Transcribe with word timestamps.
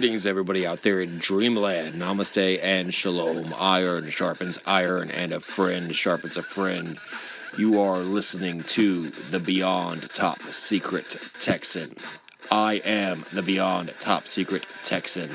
Greetings, 0.00 0.26
everybody 0.26 0.66
out 0.66 0.80
there 0.80 1.02
in 1.02 1.18
Dreamland. 1.18 1.96
Namaste 1.96 2.58
and 2.62 2.94
Shalom. 2.94 3.54
Iron 3.58 4.08
sharpens 4.08 4.58
iron, 4.64 5.10
and 5.10 5.30
a 5.30 5.40
friend 5.40 5.94
sharpens 5.94 6.38
a 6.38 6.42
friend. 6.42 6.98
You 7.58 7.82
are 7.82 7.98
listening 7.98 8.62
to 8.62 9.10
the 9.30 9.38
Beyond 9.38 10.08
Top 10.08 10.40
Secret 10.44 11.18
Texan. 11.38 11.96
I 12.50 12.76
am 12.76 13.26
the 13.34 13.42
Beyond 13.42 13.92
Top 13.98 14.26
Secret 14.26 14.64
Texan, 14.84 15.28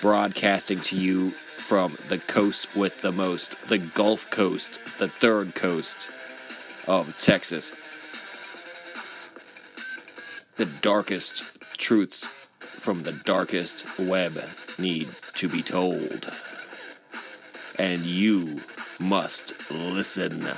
broadcasting 0.00 0.80
to 0.82 0.96
you 0.96 1.32
from 1.58 1.98
the 2.06 2.18
coast 2.18 2.76
with 2.76 3.00
the 3.00 3.10
most, 3.10 3.56
the 3.66 3.78
Gulf 3.78 4.30
Coast, 4.30 4.78
the 4.98 5.08
third 5.08 5.56
coast 5.56 6.08
of 6.86 7.16
Texas. 7.16 7.72
The 10.56 10.66
darkest 10.66 11.42
truths 11.78 12.28
from 12.82 13.04
the 13.04 13.12
darkest 13.12 13.86
web 13.96 14.42
need 14.76 15.08
to 15.34 15.48
be 15.48 15.62
told. 15.62 16.28
And 17.78 18.04
you 18.04 18.60
must 18.98 19.70
listen 19.70 20.48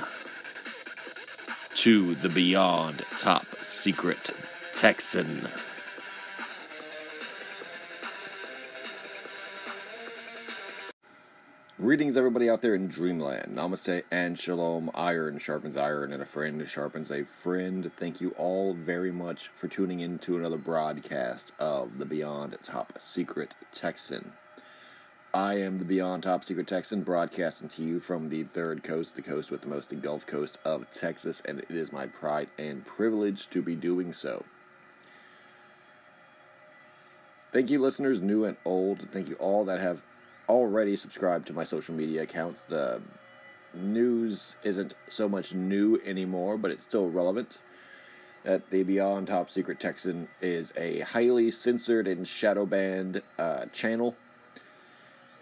to 1.75 2.15
the 2.15 2.29
Beyond 2.29 3.05
Top 3.15 3.45
Secret 3.61 4.31
Texan. 4.73 5.47
Greetings, 12.15 12.27
everybody 12.27 12.49
out 12.49 12.61
there 12.61 12.75
in 12.75 12.87
Dreamland. 12.87 13.57
Namaste 13.57 14.03
and 14.09 14.39
Shalom. 14.39 14.89
Iron 14.95 15.37
sharpens 15.37 15.75
iron, 15.75 16.13
and 16.13 16.23
a 16.23 16.25
friend 16.25 16.65
sharpens 16.65 17.11
a 17.11 17.25
friend. 17.25 17.91
Thank 17.97 18.21
you 18.21 18.29
all 18.37 18.73
very 18.73 19.11
much 19.11 19.49
for 19.49 19.67
tuning 19.67 19.99
in 19.99 20.17
to 20.19 20.37
another 20.37 20.57
broadcast 20.57 21.51
of 21.59 21.97
the 21.97 22.05
Beyond 22.05 22.57
Top 22.63 22.93
Secret 22.99 23.53
Texan. 23.73 24.31
I 25.33 25.55
am 25.55 25.77
the 25.77 25.83
Beyond 25.83 26.23
Top 26.23 26.45
Secret 26.45 26.67
Texan, 26.67 27.03
broadcasting 27.03 27.67
to 27.67 27.83
you 27.83 27.99
from 27.99 28.29
the 28.29 28.45
third 28.45 28.81
coast, 28.81 29.17
the 29.17 29.21
coast 29.21 29.51
with 29.51 29.59
the 29.59 29.67
most, 29.67 29.89
the 29.89 29.97
Gulf 29.97 30.25
Coast 30.25 30.57
of 30.63 30.89
Texas, 30.93 31.41
and 31.43 31.59
it 31.59 31.71
is 31.71 31.91
my 31.91 32.07
pride 32.07 32.47
and 32.57 32.85
privilege 32.85 33.49
to 33.49 33.61
be 33.61 33.75
doing 33.75 34.13
so. 34.13 34.45
Thank 37.51 37.69
you, 37.69 37.81
listeners, 37.81 38.21
new 38.21 38.45
and 38.45 38.55
old. 38.63 39.09
Thank 39.11 39.27
you 39.27 39.35
all 39.35 39.65
that 39.65 39.81
have 39.81 40.01
already 40.47 40.95
subscribed 40.95 41.47
to 41.47 41.53
my 41.53 41.63
social 41.63 41.95
media 41.95 42.23
accounts. 42.23 42.63
The 42.63 43.01
news 43.73 44.55
isn't 44.63 44.93
so 45.09 45.27
much 45.27 45.53
new 45.53 46.01
anymore, 46.05 46.57
but 46.57 46.71
it's 46.71 46.83
still 46.83 47.09
relevant. 47.09 47.59
That 48.43 48.69
the 48.69 48.83
Beyond 48.83 49.27
Top 49.27 49.49
Secret 49.49 49.79
Texan 49.79 50.27
is 50.39 50.71
a 50.77 50.99
highly 50.99 51.49
censored 51.49 52.07
and 52.07 52.27
shadow 52.27 52.65
banned 52.65 53.23
uh, 53.39 53.65
channel 53.73 54.15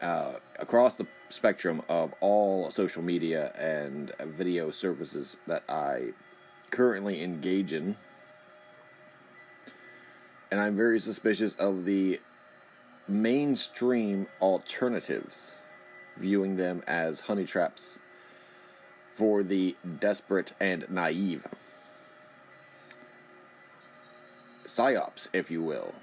uh, 0.02 0.34
across 0.58 0.96
the 0.96 1.08
spectrum 1.30 1.82
of 1.90 2.14
all 2.22 2.72
social 2.72 3.02
media 3.02 3.52
and 3.58 4.14
video 4.38 4.72
services 4.72 5.38
that 5.48 5.64
I 5.68 6.12
currently 6.70 7.24
engage 7.24 7.74
in. 7.74 7.98
And 10.52 10.62
I'm 10.62 10.76
very 10.76 11.00
suspicious 11.00 11.56
of 11.56 11.86
the 11.86 12.20
mainstream 13.08 14.28
alternatives, 14.42 15.56
viewing 16.18 16.58
them 16.58 16.84
as 16.88 17.22
honey 17.22 17.46
traps 17.46 18.00
for 19.14 19.44
the 19.44 19.76
desperate 20.00 20.54
and 20.60 20.86
naive. 20.90 21.46
Psyops, 24.66 25.28
if 25.34 25.52
you 25.52 25.62
will, 25.62 25.94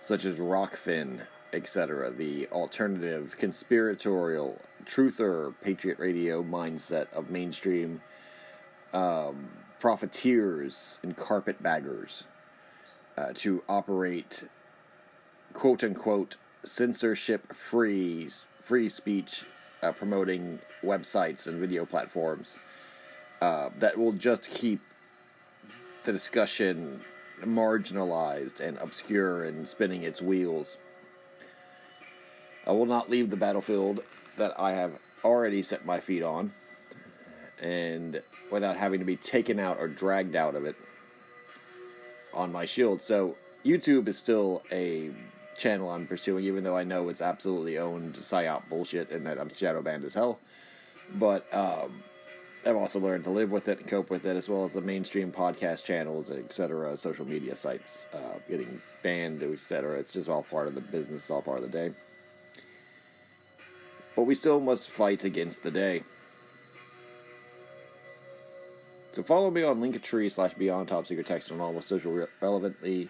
such 0.00 0.24
as 0.24 0.38
Rokfin, 0.38 1.22
etc., 1.52 2.10
the 2.10 2.46
alternative, 2.48 3.34
conspiratorial, 3.38 4.60
truther, 4.84 5.54
patriot 5.62 5.98
radio 5.98 6.42
mindset 6.42 7.12
of 7.12 7.30
mainstream 7.30 8.00
um, 8.92 9.48
profiteers 9.80 11.00
and 11.02 11.16
carpetbaggers 11.16 12.24
uh, 13.18 13.32
to 13.34 13.62
operate 13.68 14.44
quote 15.56 15.82
unquote 15.82 16.36
censorship 16.64 17.54
free 17.54 18.28
free 18.62 18.90
speech 18.90 19.46
uh, 19.82 19.90
promoting 19.90 20.58
websites 20.82 21.46
and 21.46 21.58
video 21.58 21.86
platforms 21.86 22.58
uh, 23.40 23.70
that 23.78 23.96
will 23.96 24.12
just 24.12 24.50
keep 24.50 24.80
the 26.04 26.12
discussion 26.12 27.00
marginalized 27.42 28.60
and 28.60 28.76
obscure 28.78 29.44
and 29.44 29.66
spinning 29.66 30.02
its 30.02 30.20
wheels. 30.20 30.76
I 32.66 32.72
will 32.72 32.86
not 32.86 33.08
leave 33.08 33.30
the 33.30 33.36
battlefield 33.36 34.02
that 34.36 34.52
I 34.60 34.72
have 34.72 34.92
already 35.24 35.62
set 35.62 35.86
my 35.86 36.00
feet 36.00 36.22
on 36.22 36.52
and 37.62 38.20
without 38.52 38.76
having 38.76 38.98
to 38.98 39.06
be 39.06 39.16
taken 39.16 39.58
out 39.58 39.78
or 39.78 39.88
dragged 39.88 40.36
out 40.36 40.54
of 40.54 40.66
it 40.66 40.76
on 42.34 42.52
my 42.52 42.66
shield. 42.66 43.00
So 43.00 43.36
YouTube 43.64 44.06
is 44.06 44.18
still 44.18 44.62
a 44.70 45.10
channel 45.58 45.90
I'm 45.90 46.06
pursuing, 46.06 46.44
even 46.44 46.64
though 46.64 46.76
I 46.76 46.84
know 46.84 47.08
it's 47.08 47.22
absolutely 47.22 47.78
owned 47.78 48.14
psyop 48.14 48.68
bullshit 48.68 49.10
and 49.10 49.26
that 49.26 49.38
I'm 49.38 49.48
shadow 49.48 49.82
banned 49.82 50.04
as 50.04 50.14
hell. 50.14 50.38
But 51.14 51.52
um, 51.54 52.02
I've 52.64 52.76
also 52.76 52.98
learned 52.98 53.24
to 53.24 53.30
live 53.30 53.50
with 53.50 53.68
it 53.68 53.78
and 53.78 53.88
cope 53.88 54.10
with 54.10 54.26
it, 54.26 54.36
as 54.36 54.48
well 54.48 54.64
as 54.64 54.72
the 54.72 54.80
mainstream 54.80 55.30
podcast 55.30 55.84
channels, 55.84 56.30
etc., 56.30 56.96
social 56.96 57.26
media 57.26 57.54
sites 57.54 58.08
uh, 58.12 58.38
getting 58.48 58.80
banned, 59.02 59.42
etc. 59.42 59.98
It's 60.00 60.12
just 60.12 60.28
all 60.28 60.42
part 60.42 60.66
of 60.66 60.74
the 60.74 60.80
business, 60.80 61.30
all 61.30 61.42
part 61.42 61.58
of 61.58 61.70
the 61.70 61.70
day. 61.70 61.94
But 64.16 64.24
we 64.24 64.34
still 64.34 64.60
must 64.60 64.90
fight 64.90 65.24
against 65.24 65.62
the 65.62 65.70
day. 65.70 66.02
So 69.12 69.22
follow 69.22 69.50
me 69.50 69.62
on 69.62 69.80
Linktree 69.80 70.30
slash 70.30 70.54
Beyond 70.54 70.88
Top 70.88 71.06
Secret 71.06 71.26
Texan 71.26 71.60
all 71.60 71.72
the 71.72 71.80
social 71.80 72.12
re- 72.12 72.26
relevantly 72.40 73.08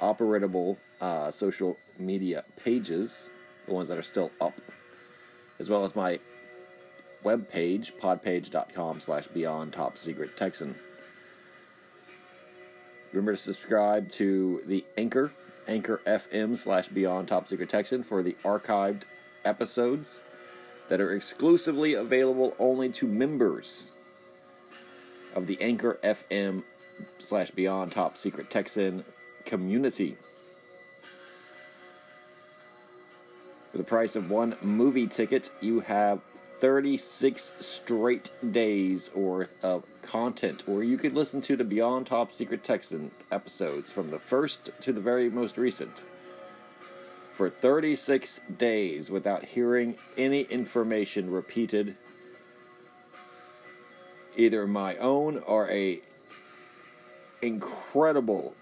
operatable 0.00 0.76
uh, 1.00 1.30
social 1.30 1.76
media 1.98 2.44
pages, 2.56 3.30
the 3.66 3.74
ones 3.74 3.88
that 3.88 3.98
are 3.98 4.02
still 4.02 4.30
up, 4.40 4.60
as 5.58 5.70
well 5.70 5.84
as 5.84 5.96
my 5.96 6.18
web 7.22 7.48
page, 7.48 7.94
podpage.com 8.00 9.00
slash 9.00 9.26
beyond 9.28 9.72
top 9.72 9.96
secret 9.96 10.36
Texan. 10.36 10.74
Remember 13.12 13.32
to 13.32 13.38
subscribe 13.38 14.10
to 14.10 14.62
the 14.66 14.84
Anchor, 14.96 15.32
Anchor 15.66 16.00
FM 16.06 16.56
slash 16.56 16.88
beyond 16.88 17.28
top 17.28 17.48
secret 17.48 17.68
Texan 17.68 18.02
for 18.02 18.22
the 18.22 18.36
archived 18.44 19.02
episodes 19.44 20.22
that 20.88 21.00
are 21.00 21.12
exclusively 21.14 21.94
available 21.94 22.54
only 22.58 22.88
to 22.90 23.06
members 23.06 23.92
of 25.34 25.46
the 25.46 25.60
Anchor 25.60 25.98
FM 26.04 26.62
slash 27.18 27.50
beyond 27.50 27.92
top 27.92 28.16
secret 28.16 28.50
Texan 28.50 29.04
community. 29.44 30.16
For 33.74 33.78
the 33.78 33.84
price 33.84 34.14
of 34.14 34.30
one 34.30 34.56
movie 34.62 35.08
ticket, 35.08 35.50
you 35.60 35.80
have 35.80 36.20
36 36.60 37.54
straight 37.58 38.30
days 38.52 39.12
worth 39.16 39.52
of 39.64 39.82
content 40.00 40.62
where 40.68 40.84
you 40.84 40.96
could 40.96 41.12
listen 41.12 41.40
to 41.40 41.56
the 41.56 41.64
Beyond 41.64 42.06
Top 42.06 42.32
Secret 42.32 42.62
Texan 42.62 43.10
episodes 43.32 43.90
from 43.90 44.10
the 44.10 44.20
first 44.20 44.70
to 44.80 44.92
the 44.92 45.00
very 45.00 45.28
most 45.28 45.58
recent 45.58 46.04
for 47.32 47.50
36 47.50 48.42
days 48.56 49.10
without 49.10 49.44
hearing 49.44 49.96
any 50.16 50.42
information 50.42 51.28
repeated 51.28 51.96
either 54.36 54.68
my 54.68 54.96
own 54.98 55.38
or 55.38 55.68
a 55.68 56.00
incredible 57.42 58.54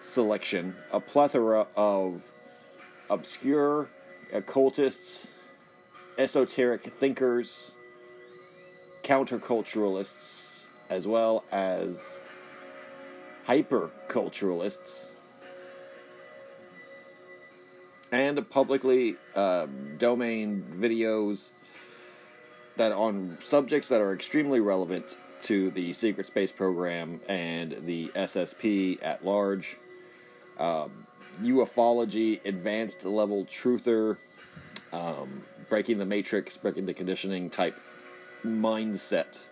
selection, 0.00 0.76
a 0.90 0.98
plethora 0.98 1.66
of 1.76 2.22
obscure 3.12 3.90
occultists, 4.32 5.28
esoteric 6.16 6.84
thinkers, 6.98 7.72
counterculturalists, 9.04 10.66
as 10.88 11.06
well 11.06 11.44
as 11.52 12.20
hyperculturalists, 13.46 15.16
and 18.10 18.48
publicly 18.50 19.16
uh, 19.34 19.66
domain 19.98 20.64
videos 20.78 21.50
that 22.76 22.92
on 22.92 23.36
subjects 23.42 23.88
that 23.88 24.00
are 24.00 24.14
extremely 24.14 24.60
relevant 24.60 25.18
to 25.42 25.70
the 25.72 25.92
secret 25.92 26.26
space 26.26 26.52
program 26.52 27.20
and 27.28 27.76
the 27.84 28.08
SSP 28.08 28.98
at 29.02 29.24
large 29.24 29.76
um, 30.58 31.01
ufology 31.40 32.44
advanced 32.44 33.04
level 33.04 33.44
truther 33.46 34.16
um, 34.92 35.42
breaking 35.68 35.98
the 35.98 36.06
matrix 36.06 36.56
breaking 36.56 36.86
the 36.86 36.94
conditioning 36.94 37.48
type 37.48 37.78
mindset. 38.44 39.44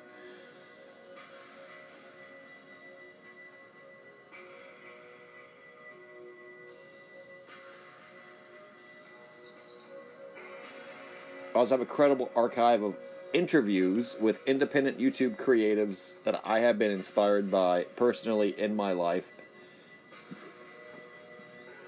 I 11.54 11.58
also 11.58 11.74
have 11.74 11.80
a 11.80 11.86
credible 11.86 12.30
archive 12.36 12.82
of 12.82 12.94
interviews 13.32 14.16
with 14.20 14.40
independent 14.46 14.98
YouTube 14.98 15.36
creatives 15.36 16.16
that 16.24 16.40
I 16.44 16.60
have 16.60 16.78
been 16.78 16.90
inspired 16.90 17.50
by 17.50 17.84
personally 17.96 18.58
in 18.58 18.74
my 18.74 18.92
life 18.92 19.30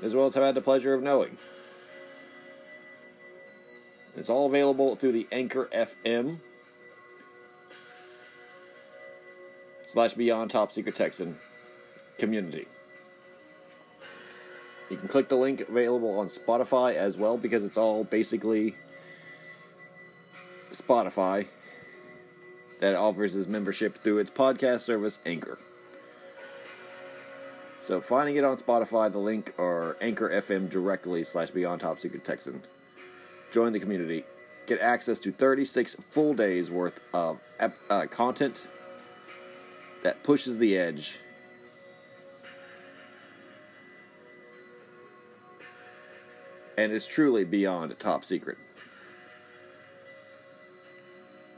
as 0.03 0.15
well 0.15 0.27
as 0.27 0.35
have 0.35 0.45
had 0.45 0.55
the 0.55 0.61
pleasure 0.61 0.95
of 0.95 1.03
knowing. 1.03 1.39
It's 4.17 4.29
all 4.29 4.47
available 4.47 4.97
through 4.97 5.13
the 5.13 5.27
Anchor 5.33 5.69
FM 5.73 6.41
slash 9.87 10.15
Beyond 10.15 10.51
Top 10.51 10.73
Secret 10.73 10.95
Texan 10.95 11.39
community. 12.19 12.67
You 14.91 14.99
can 14.99 15.09
click 15.09 15.29
the 15.29 15.37
link 15.37 15.61
available 15.61 16.19
on 16.19 16.29
Spotify 16.29 16.95
as 16.95 17.17
well 17.17 17.39
because 17.39 17.65
it's 17.65 17.79
all 17.79 18.05
basically 18.05 18.77
Spotify 20.71 21.47
that 22.81 22.95
offers 22.95 23.35
its 23.35 23.49
membership 23.49 24.03
through 24.03 24.19
its 24.19 24.31
podcast 24.31 24.81
service 24.81 25.19
Anchor. 25.25 25.59
So 27.83 28.01
finding 28.01 28.37
it 28.37 28.45
on 28.45 28.57
Spotify, 28.59 29.11
the 29.11 29.19
link 29.19 29.55
or 29.59 29.97
Anchor 30.01 30.31
FM 30.31 30.71
directly 30.71 31.25
slash 31.25 31.51
Beyond 31.51 31.81
Top 31.81 31.99
Secret 31.99 32.25
Texan. 32.25 32.63
Join 33.51 33.73
the 33.73 33.81
community. 33.81 34.25
Get 34.67 34.81
access 34.81 35.19
to 35.21 35.33
36 35.33 35.97
full 36.11 36.33
days 36.33 36.71
worth 36.71 37.01
of 37.13 37.41
uh, 37.91 38.07
content 38.07 38.69
that 40.05 40.23
pushes 40.23 40.59
the 40.59 40.79
edge. 40.79 41.19
And 46.79 46.93
is 46.93 47.05
truly 47.05 47.45
beyond 47.45 47.99
top 47.99 48.25
secret. 48.25 48.59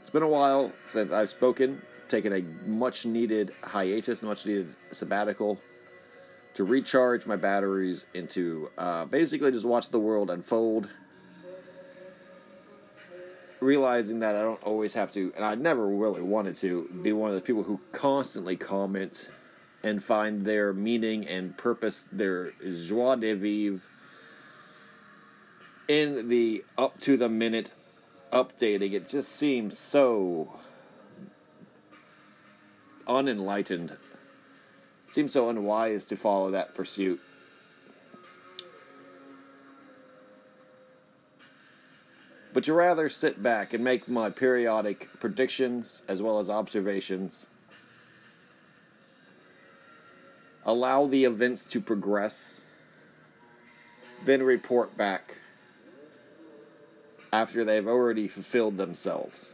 It's 0.01 0.09
been 0.09 0.23
a 0.23 0.27
while 0.27 0.73
since 0.85 1.11
I've 1.11 1.29
spoken, 1.29 1.81
taken 2.09 2.33
a 2.33 2.41
much 2.67 3.05
needed 3.05 3.53
hiatus, 3.63 4.23
much 4.23 4.45
needed 4.45 4.75
sabbatical 4.91 5.59
to 6.55 6.63
recharge 6.63 7.25
my 7.25 7.35
batteries 7.35 8.05
into 8.13 8.69
uh, 8.77 9.05
basically 9.05 9.51
just 9.51 9.65
watch 9.65 9.89
the 9.89 9.99
world 9.99 10.29
unfold. 10.29 10.89
Realizing 13.59 14.19
that 14.19 14.35
I 14.35 14.41
don't 14.41 14.61
always 14.63 14.93
have 14.93 15.11
to, 15.13 15.31
and 15.35 15.45
I 15.45 15.55
never 15.55 15.87
really 15.87 16.21
wanted 16.21 16.55
to, 16.57 16.89
be 17.01 17.13
one 17.13 17.29
of 17.29 17.35
the 17.35 17.41
people 17.41 17.63
who 17.63 17.79
constantly 17.91 18.55
comment 18.55 19.29
and 19.83 20.03
find 20.03 20.45
their 20.45 20.73
meaning 20.73 21.27
and 21.27 21.57
purpose, 21.57 22.07
their 22.11 22.51
joie 22.61 23.15
de 23.15 23.33
vivre 23.33 23.81
in 25.87 26.27
the 26.29 26.63
up 26.77 26.99
to 27.01 27.17
the 27.17 27.29
minute 27.29 27.73
updating. 28.31 28.93
It 28.93 29.07
just 29.07 29.31
seems 29.31 29.77
so 29.77 30.53
unenlightened 33.07 33.97
seems 35.09 35.33
so 35.33 35.49
unwise 35.49 36.05
to 36.05 36.15
follow 36.15 36.51
that 36.51 36.73
pursuit. 36.73 37.19
But 42.53 42.63
to 42.63 42.73
rather 42.73 43.09
sit 43.09 43.43
back 43.43 43.73
and 43.73 43.83
make 43.83 44.07
my 44.07 44.29
periodic 44.29 45.09
predictions 45.19 46.03
as 46.07 46.21
well 46.21 46.39
as 46.39 46.49
observations, 46.49 47.49
allow 50.65 51.05
the 51.05 51.25
events 51.25 51.65
to 51.65 51.81
progress, 51.81 52.61
then 54.23 54.41
report 54.41 54.95
back 54.95 55.35
after 57.33 57.65
they've 57.65 57.87
already 57.87 58.29
fulfilled 58.29 58.77
themselves. 58.77 59.53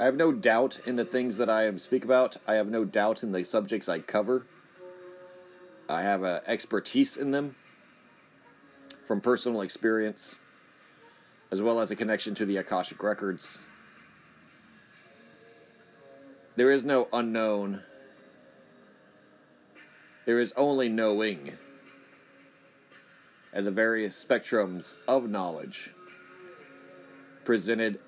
I 0.00 0.04
have 0.04 0.16
no 0.16 0.32
doubt 0.32 0.80
in 0.86 0.96
the 0.96 1.04
things 1.04 1.36
that 1.36 1.50
I 1.50 1.76
speak 1.76 2.04
about. 2.04 2.38
I 2.48 2.54
have 2.54 2.68
no 2.68 2.86
doubt 2.86 3.22
in 3.22 3.32
the 3.32 3.44
subjects 3.44 3.86
I 3.86 3.98
cover. 3.98 4.46
I 5.90 6.00
have 6.00 6.24
expertise 6.24 7.18
in 7.18 7.32
them 7.32 7.54
from 9.06 9.20
personal 9.20 9.60
experience, 9.60 10.36
as 11.50 11.60
well 11.60 11.80
as 11.80 11.90
a 11.90 11.96
connection 11.96 12.34
to 12.36 12.46
the 12.46 12.56
Akashic 12.56 13.02
Records. 13.02 13.58
There 16.56 16.72
is 16.72 16.82
no 16.82 17.08
unknown. 17.12 17.82
There 20.24 20.40
is 20.40 20.54
only 20.56 20.88
knowing. 20.88 21.58
And 23.52 23.66
the 23.66 23.70
various 23.70 24.24
spectrums 24.24 24.94
of 25.06 25.28
knowledge 25.28 25.92
presented 27.44 28.00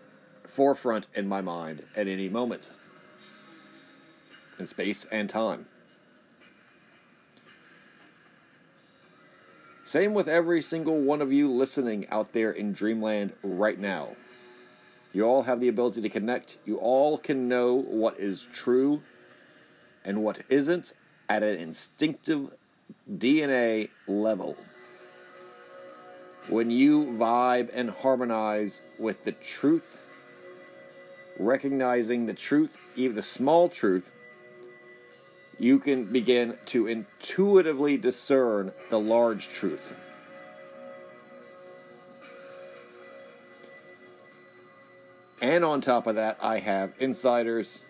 forefront 0.53 1.07
in 1.15 1.27
my 1.27 1.41
mind 1.41 1.85
at 1.97 2.07
any 2.07 2.29
moment 2.29 2.73
in 4.59 4.67
space 4.67 5.07
and 5.07 5.29
time. 5.29 5.67
Same 9.85 10.15
with 10.15 10.29
every 10.29 10.63
single 10.63 11.01
one 11.01 11.21
of 11.21 11.33
you 11.33 11.51
listening 11.51 12.09
out 12.11 12.33
there 12.33 12.51
in 12.53 12.73
Dreamland 12.73 13.33
right 13.43 13.79
now. 13.79 14.15
You 15.13 15.25
all 15.25 15.43
have 15.43 15.61
the 15.61 15.69
ability 15.69 16.03
to 16.03 16.09
connect. 16.09 16.59
You 16.65 16.77
all 16.77 17.19
can 17.19 17.49
know 17.49 17.75
what 17.75 18.19
is 18.21 18.47
true 18.53 19.03
and 20.05 20.23
what 20.23 20.43
isn't 20.49 20.93
at 21.29 21.43
an 21.43 21.59
instinctive 21.59 22.51
DNA 23.11 23.89
level. 24.07 24.57
When 26.49 26.71
you 26.71 27.05
vibe 27.05 27.71
and 27.73 27.91
harmonize 27.91 28.83
with 28.99 29.25
the 29.25 29.33
truth 29.33 30.02
recognizing 31.47 32.27
the 32.27 32.35
truth, 32.35 32.77
even 32.97 33.17
the 33.17 33.23
small 33.23 33.69
truth, 33.69 34.13
you 35.59 35.79
can 35.79 36.05
begin 36.13 36.59
to 36.67 36.87
intuitively 36.87 37.97
discern 37.97 38.73
the 38.91 38.99
large 38.99 39.49
truth. 39.49 39.95
And 45.41 45.65
on 45.65 45.81
top 45.81 46.07
of 46.07 46.15
that, 46.15 46.39
I 46.41 46.61
have 46.61 46.93
insiders. 46.99 47.83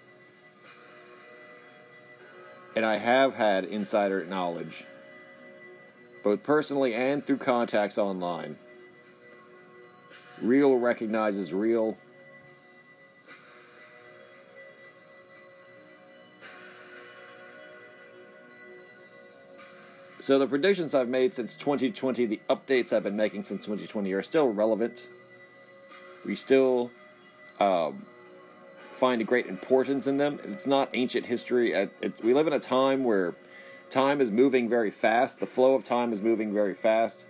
And 2.75 2.87
I 2.87 2.97
have 2.97 3.35
had 3.35 3.67
insider 3.67 4.25
knowledge, 4.25 4.85
both 6.25 6.43
personally 6.43 6.95
and 6.95 7.25
through 7.27 7.37
contacts 7.37 7.99
online. 7.99 8.57
Real 10.41 10.79
recognizes 10.79 11.53
real. 11.53 11.99
So 20.23 20.38
the 20.38 20.47
predictions 20.47 20.95
I've 20.95 21.09
made 21.09 21.35
since 21.35 21.57
2020, 21.57 22.26
the 22.26 22.41
updates 22.49 22.93
I've 22.93 23.02
been 23.02 23.17
making 23.17 23.43
since 23.43 23.64
2020 23.64 24.12
are 24.12 24.23
still 24.23 24.52
relevant. 24.52 25.09
We 26.25 26.37
still 26.37 26.93
um, 27.59 28.07
find 29.00 29.21
a 29.21 29.25
great 29.25 29.47
importance 29.47 30.07
in 30.07 30.19
them. 30.19 30.38
It's 30.45 30.64
not 30.64 30.91
ancient 30.95 31.26
history. 31.26 31.73
It, 31.73 31.91
we 32.23 32.35
live 32.35 32.47
in 32.47 32.52
a 32.52 32.61
time 32.61 33.02
where 33.02 33.35
time 33.91 34.21
is 34.21 34.31
moving 34.31 34.69
very 34.69 34.93
fast. 34.93 35.41
The 35.41 35.47
flow 35.47 35.75
of 35.75 35.83
time 35.83 36.12
is 36.12 36.23
moving 36.23 36.55
very 36.55 36.75
fast. 36.75 37.26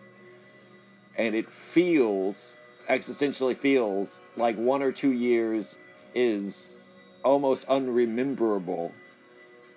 And 1.17 1.35
it 1.35 1.51
feels, 1.51 2.59
existentially 2.91 3.57
feels, 3.57 4.21
like 4.37 4.57
one 4.57 4.83
or 4.83 4.93
two 4.93 5.13
years 5.13 5.79
is 6.15 6.77
almost 7.25 7.67
unrememberable 7.71 8.93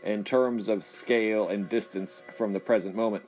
in 0.06 0.24
terms 0.24 0.68
of 0.68 0.86
scale 0.86 1.50
and 1.50 1.68
distance 1.68 2.24
from 2.38 2.54
the 2.54 2.60
present 2.60 2.96
moment. 2.96 3.24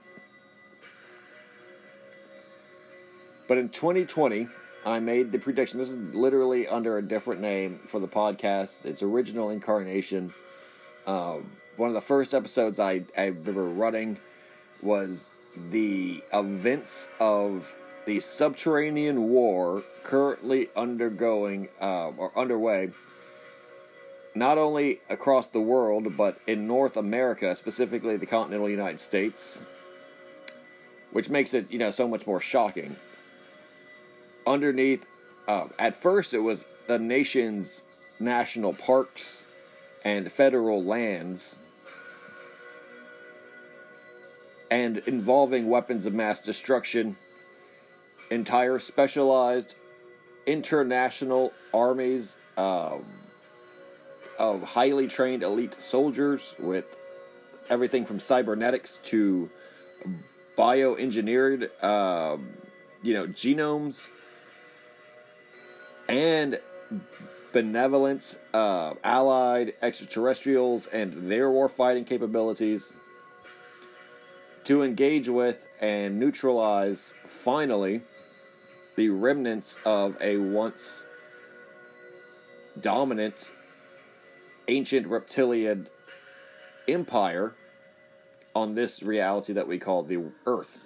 But 3.47 3.57
in 3.57 3.69
2020, 3.69 4.47
I 4.85 4.99
made 4.99 5.31
the 5.31 5.39
prediction. 5.39 5.79
This 5.79 5.89
is 5.89 5.97
literally 6.15 6.67
under 6.67 6.97
a 6.97 7.01
different 7.01 7.41
name 7.41 7.79
for 7.87 7.99
the 7.99 8.07
podcast. 8.07 8.85
Its 8.85 9.01
original 9.01 9.49
incarnation. 9.49 10.33
Um, 11.07 11.51
one 11.77 11.89
of 11.89 11.93
the 11.93 12.01
first 12.01 12.33
episodes 12.33 12.79
I, 12.79 13.03
I 13.17 13.25
remember 13.25 13.63
running 13.63 14.19
was 14.81 15.31
the 15.71 16.23
events 16.31 17.09
of 17.19 17.73
the 18.05 18.19
subterranean 18.19 19.29
war 19.29 19.83
currently 20.03 20.69
undergoing 20.75 21.69
uh, 21.81 22.09
or 22.09 22.37
underway 22.37 22.91
not 24.37 24.57
only 24.57 24.99
across 25.09 25.49
the 25.49 25.61
world, 25.61 26.15
but 26.17 26.39
in 26.47 26.67
North 26.67 26.97
America, 26.97 27.55
specifically 27.55 28.17
the 28.17 28.25
continental 28.25 28.69
United 28.69 28.99
States, 28.99 29.61
which 31.11 31.29
makes 31.29 31.53
it, 31.53 31.71
you 31.71 31.79
know, 31.79 31.91
so 31.91 32.07
much 32.07 32.27
more 32.27 32.41
shocking. 32.41 32.95
Underneath, 34.45 35.05
uh, 35.47 35.67
at 35.79 35.95
first, 35.95 36.33
it 36.33 36.39
was 36.39 36.65
the 36.87 36.99
nation's 36.99 37.83
national 38.19 38.73
parks 38.73 39.45
and 40.03 40.31
federal 40.31 40.83
lands. 40.83 41.57
and 44.69 44.97
involving 44.99 45.69
weapons 45.69 46.05
of 46.05 46.13
mass 46.13 46.41
destruction, 46.41 47.15
entire 48.29 48.79
specialized 48.79 49.75
international 50.45 51.51
armies 51.73 52.37
um, 52.57 53.05
of 54.37 54.61
highly 54.63 55.07
trained 55.07 55.43
elite 55.43 55.75
soldiers 55.79 56.55
with 56.59 56.85
everything 57.69 58.05
from 58.05 58.19
cybernetics 58.19 58.99
to 59.03 59.49
bioengineered, 60.57 61.69
uh, 61.81 62.37
you 63.01 63.13
know, 63.13 63.27
genomes 63.27 64.07
and 66.07 66.59
benevolent 67.51 68.39
uh, 68.53 68.93
allied 69.03 69.73
extraterrestrials 69.81 70.87
and 70.87 71.29
their 71.29 71.49
warfighting 71.49 72.05
capabilities 72.05 72.93
to 74.63 74.83
engage 74.83 75.29
with 75.29 75.65
and 75.79 76.19
neutralize 76.19 77.13
finally 77.25 78.01
the 78.95 79.09
remnants 79.09 79.77
of 79.85 80.17
a 80.19 80.37
once 80.37 81.05
dominant 82.81 83.53
ancient 84.67 85.07
reptilian 85.07 85.87
empire 86.87 87.55
on 88.55 88.75
this 88.75 89.03
reality 89.03 89.53
that 89.53 89.67
we 89.67 89.77
call 89.77 90.03
the 90.03 90.23
earth. 90.45 90.79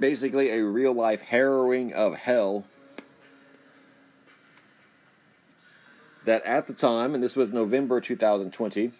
Basically 0.00 0.50
a 0.50 0.64
real 0.64 0.92
life 0.92 1.20
harrowing 1.20 1.92
of 1.92 2.14
hell 2.14 2.64
that 6.24 6.44
at 6.44 6.66
the 6.66 6.74
time, 6.74 7.14
and 7.14 7.22
this 7.22 7.34
was 7.34 7.52
November 7.52 8.00
2020, 8.00 8.92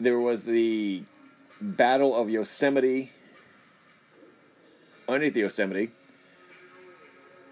there 0.00 0.18
was 0.18 0.44
the 0.46 1.04
Battle 1.60 2.16
of 2.16 2.30
Yosemite, 2.30 3.12
underneath 5.12 5.34
the 5.34 5.40
Yosemite, 5.40 5.90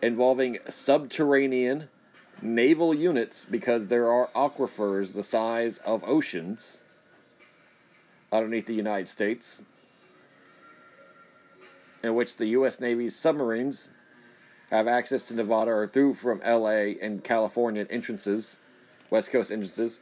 involving 0.03 0.59
subterranean 0.69 1.89
naval 2.43 2.95
units 2.95 3.45
because 3.45 3.89
there 3.89 4.11
are 4.11 4.29
aquifers 4.35 5.13
the 5.13 5.23
size 5.23 5.79
of 5.79 6.03
oceans 6.05 6.79
underneath 8.33 8.67
the 8.67 8.75
United 8.75 9.09
States, 9.09 9.63
in 12.03 12.15
which 12.15 12.37
the 12.37 12.47
U.S. 12.47 12.81
Navy's 12.81 13.15
submarines 13.15 13.91
have 14.71 14.87
access 14.87 15.29
to 15.29 15.35
Nevada 15.35 15.71
or 15.71 15.87
through 15.87 16.15
from 16.15 16.41
LA 16.41 16.95
and 17.03 17.23
California 17.23 17.87
entrances, 17.91 18.57
West 19.11 19.31
Coast 19.31 19.51
entrances, 19.51 19.99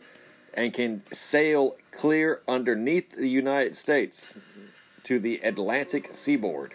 and 0.54 0.72
can 0.72 1.02
sail 1.12 1.76
clear 1.90 2.40
underneath 2.46 3.16
the 3.16 3.28
United 3.28 3.76
States 3.76 4.36
to 5.04 5.18
the 5.18 5.38
Atlantic 5.38 6.10
seaboard. 6.12 6.74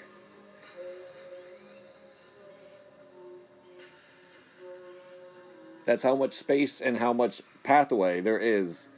That's 5.85 6.03
how 6.03 6.15
much 6.15 6.33
space 6.33 6.79
and 6.81 6.97
how 6.97 7.13
much 7.13 7.41
pathway 7.63 8.21
there 8.21 8.39
is 8.39 8.89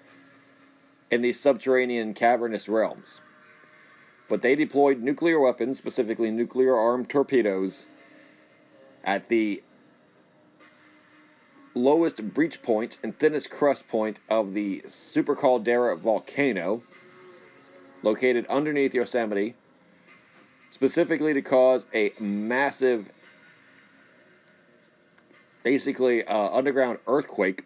in 1.09 1.21
these 1.21 1.39
subterranean 1.39 2.13
cavernous 2.13 2.67
realms. 2.67 3.21
But 4.27 4.41
they 4.41 4.55
deployed 4.55 5.01
nuclear 5.01 5.39
weapons, 5.39 5.77
specifically 5.77 6.31
nuclear 6.31 6.75
armed 6.75 7.09
torpedoes, 7.09 7.87
at 9.03 9.27
the 9.27 9.61
lowest 11.75 12.33
breach 12.33 12.63
point 12.63 12.97
and 13.03 13.17
thinnest 13.17 13.51
crust 13.51 13.87
point 13.87 14.19
of 14.29 14.53
the 14.53 14.81
Super 14.87 15.35
Caldera 15.35 15.95
volcano, 15.95 16.81
located 18.01 18.47
underneath 18.47 18.93
Yosemite, 18.95 19.55
specifically 20.71 21.33
to 21.33 21.41
cause 21.41 21.85
a 21.93 22.13
massive, 22.19 23.09
basically 25.65 26.23
uh, 26.25 26.49
underground 26.55 26.99
earthquake 27.07 27.63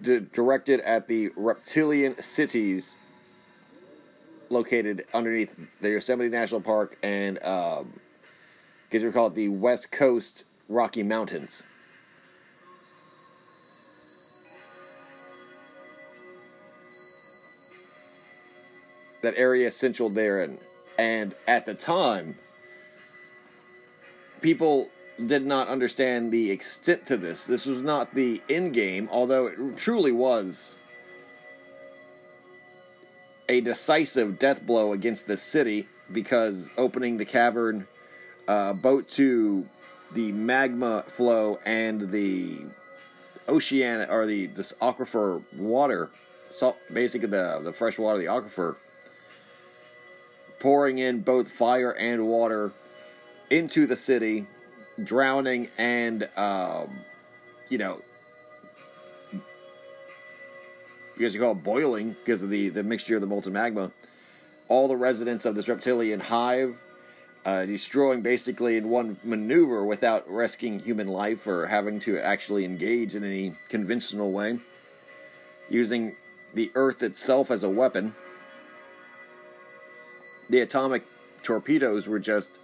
directed 0.00 0.78
at 0.80 1.08
the 1.08 1.28
reptilian 1.34 2.22
cities 2.22 2.96
located 4.48 5.04
underneath 5.12 5.58
the 5.80 5.90
Yosemite 5.90 6.30
National 6.30 6.60
Park 6.60 6.96
and 7.02 7.42
um, 7.42 7.94
because 8.84 9.02
we 9.02 9.10
call 9.10 9.26
it 9.26 9.34
the 9.34 9.48
West 9.48 9.90
Coast 9.90 10.44
Rocky 10.68 11.02
Mountains. 11.02 11.64
That 19.22 19.34
area 19.36 19.72
central 19.72 20.08
there, 20.10 20.40
and 20.40 20.58
and 20.96 21.34
at 21.48 21.66
the 21.66 21.74
time, 21.74 22.36
people 24.40 24.88
did 25.24 25.46
not 25.46 25.68
understand 25.68 26.32
the 26.32 26.50
extent 26.50 27.06
to 27.06 27.16
this. 27.16 27.46
This 27.46 27.66
was 27.66 27.80
not 27.80 28.14
the 28.14 28.42
end 28.48 28.74
game, 28.74 29.08
although 29.10 29.46
it 29.46 29.76
truly 29.76 30.12
was 30.12 30.78
a 33.48 33.60
decisive 33.60 34.38
death 34.38 34.64
blow 34.66 34.92
against 34.92 35.26
the 35.26 35.36
city 35.36 35.88
because 36.12 36.70
opening 36.76 37.16
the 37.16 37.24
cavern 37.24 37.86
uh, 38.48 38.72
boat 38.72 39.08
to 39.08 39.66
the 40.12 40.32
magma 40.32 41.04
flow 41.08 41.58
and 41.64 42.10
the 42.10 42.60
ocean 43.48 44.06
or 44.08 44.26
the 44.26 44.46
this 44.46 44.72
aquifer 44.80 45.42
water, 45.56 46.10
salt, 46.50 46.76
basically 46.92 47.28
the 47.28 47.60
the 47.62 47.72
fresh 47.72 47.98
water, 47.98 48.18
the 48.18 48.26
aquifer, 48.26 48.76
pouring 50.58 50.98
in 50.98 51.20
both 51.20 51.50
fire 51.50 51.92
and 51.92 52.26
water 52.26 52.72
into 53.50 53.86
the 53.86 53.96
city, 53.96 54.46
drowning 55.02 55.68
and 55.78 56.28
um, 56.36 57.00
you 57.68 57.78
know. 57.78 58.00
Because 61.16 61.34
you 61.34 61.40
call 61.40 61.52
it 61.52 61.64
boiling 61.64 62.10
because 62.10 62.42
of 62.42 62.50
the, 62.50 62.68
the 62.68 62.82
mixture 62.82 63.14
of 63.14 63.22
the 63.22 63.26
molten 63.26 63.52
magma. 63.52 63.90
All 64.68 64.86
the 64.86 64.96
residents 64.96 65.46
of 65.46 65.54
this 65.54 65.68
reptilian 65.68 66.20
hive 66.20 66.76
uh, 67.46 67.64
destroying 67.64 68.22
basically 68.22 68.76
in 68.76 68.88
one 68.88 69.16
maneuver 69.22 69.84
without 69.84 70.28
risking 70.28 70.80
human 70.80 71.06
life 71.06 71.46
or 71.46 71.66
having 71.66 72.00
to 72.00 72.18
actually 72.18 72.64
engage 72.64 73.14
in 73.14 73.22
any 73.22 73.54
conventional 73.68 74.32
way, 74.32 74.58
using 75.70 76.16
the 76.54 76.72
Earth 76.74 77.04
itself 77.04 77.52
as 77.52 77.62
a 77.62 77.70
weapon. 77.70 78.16
The 80.50 80.58
atomic 80.60 81.04
torpedoes 81.44 82.08
were 82.08 82.18
just 82.18 82.58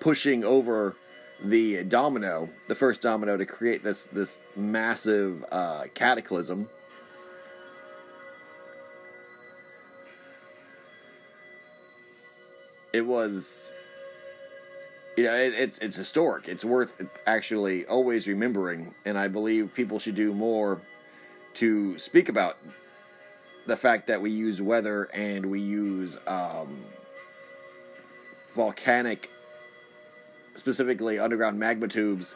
pushing 0.00 0.44
over 0.44 0.96
the 1.42 1.84
domino, 1.84 2.48
the 2.68 2.74
first 2.74 3.00
domino, 3.00 3.36
to 3.36 3.46
create 3.46 3.82
this 3.82 4.06
this 4.06 4.40
massive 4.56 5.44
uh, 5.52 5.84
cataclysm. 5.94 6.68
It 12.92 13.02
was 13.02 13.72
you 15.16 15.24
know, 15.24 15.34
it, 15.34 15.54
it's 15.54 15.78
it's 15.78 15.96
historic. 15.96 16.48
It's 16.48 16.64
worth 16.64 17.00
actually 17.26 17.86
always 17.86 18.26
remembering, 18.26 18.94
and 19.04 19.18
I 19.18 19.28
believe 19.28 19.74
people 19.74 19.98
should 19.98 20.14
do 20.14 20.32
more 20.32 20.80
to 21.54 21.98
speak 21.98 22.28
about 22.28 22.56
the 23.66 23.76
fact 23.76 24.06
that 24.06 24.22
we 24.22 24.30
use 24.30 24.62
weather 24.62 25.04
and 25.12 25.46
we 25.46 25.60
use 25.60 26.18
um, 26.26 26.84
volcanic, 28.54 29.30
specifically 30.54 31.18
underground 31.18 31.58
magma 31.58 31.88
tubes, 31.88 32.34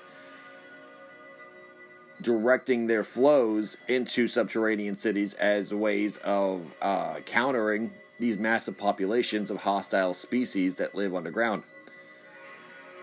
directing 2.20 2.86
their 2.86 3.04
flows 3.04 3.76
into 3.88 4.28
subterranean 4.28 4.96
cities 4.96 5.34
as 5.34 5.74
ways 5.74 6.16
of 6.18 6.62
uh, 6.80 7.16
countering 7.26 7.92
these 8.18 8.38
massive 8.38 8.78
populations 8.78 9.50
of 9.50 9.58
hostile 9.58 10.14
species 10.14 10.76
that 10.76 10.94
live 10.94 11.14
underground. 11.14 11.62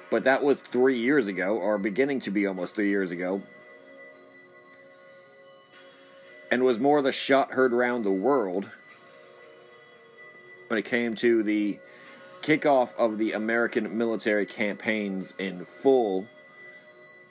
But 0.09 0.23
that 0.23 0.43
was 0.43 0.61
three 0.61 0.99
years 0.99 1.27
ago, 1.27 1.57
or 1.57 1.77
beginning 1.77 2.19
to 2.21 2.31
be 2.31 2.45
almost 2.45 2.75
three 2.75 2.89
years 2.89 3.11
ago. 3.11 3.41
And 6.49 6.63
was 6.63 6.79
more 6.79 7.01
the 7.01 7.13
shot 7.13 7.51
heard 7.51 7.73
around 7.73 8.03
the 8.03 8.11
world 8.11 8.69
when 10.67 10.77
it 10.77 10.85
came 10.85 11.15
to 11.15 11.43
the 11.43 11.79
kickoff 12.41 12.93
of 12.95 13.17
the 13.17 13.33
American 13.33 13.97
military 13.97 14.45
campaigns 14.45 15.33
in 15.37 15.65
full 15.81 16.27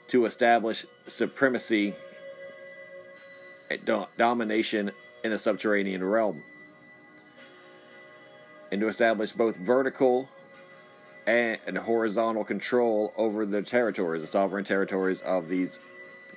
to 0.07 0.25
establish 0.25 0.85
supremacy 1.07 1.95
and 3.69 4.07
domination 4.17 4.91
in 5.23 5.31
the 5.31 5.39
subterranean 5.39 6.03
realm. 6.03 6.43
And 8.71 8.81
to 8.81 8.87
establish 8.87 9.31
both 9.31 9.57
vertical 9.57 10.29
and, 11.27 11.59
and 11.67 11.77
horizontal 11.77 12.43
control 12.43 13.13
over 13.17 13.45
the 13.45 13.61
territories, 13.61 14.21
the 14.21 14.27
sovereign 14.27 14.63
territories 14.63 15.21
of 15.21 15.49
these 15.49 15.79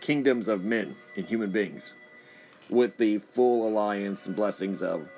kingdoms 0.00 0.48
of 0.48 0.64
men 0.64 0.96
and 1.16 1.26
human 1.26 1.50
beings, 1.50 1.94
with 2.68 2.96
the 2.96 3.18
full 3.18 3.68
alliance 3.68 4.26
and 4.26 4.36
blessings 4.36 4.82
of 4.82 5.08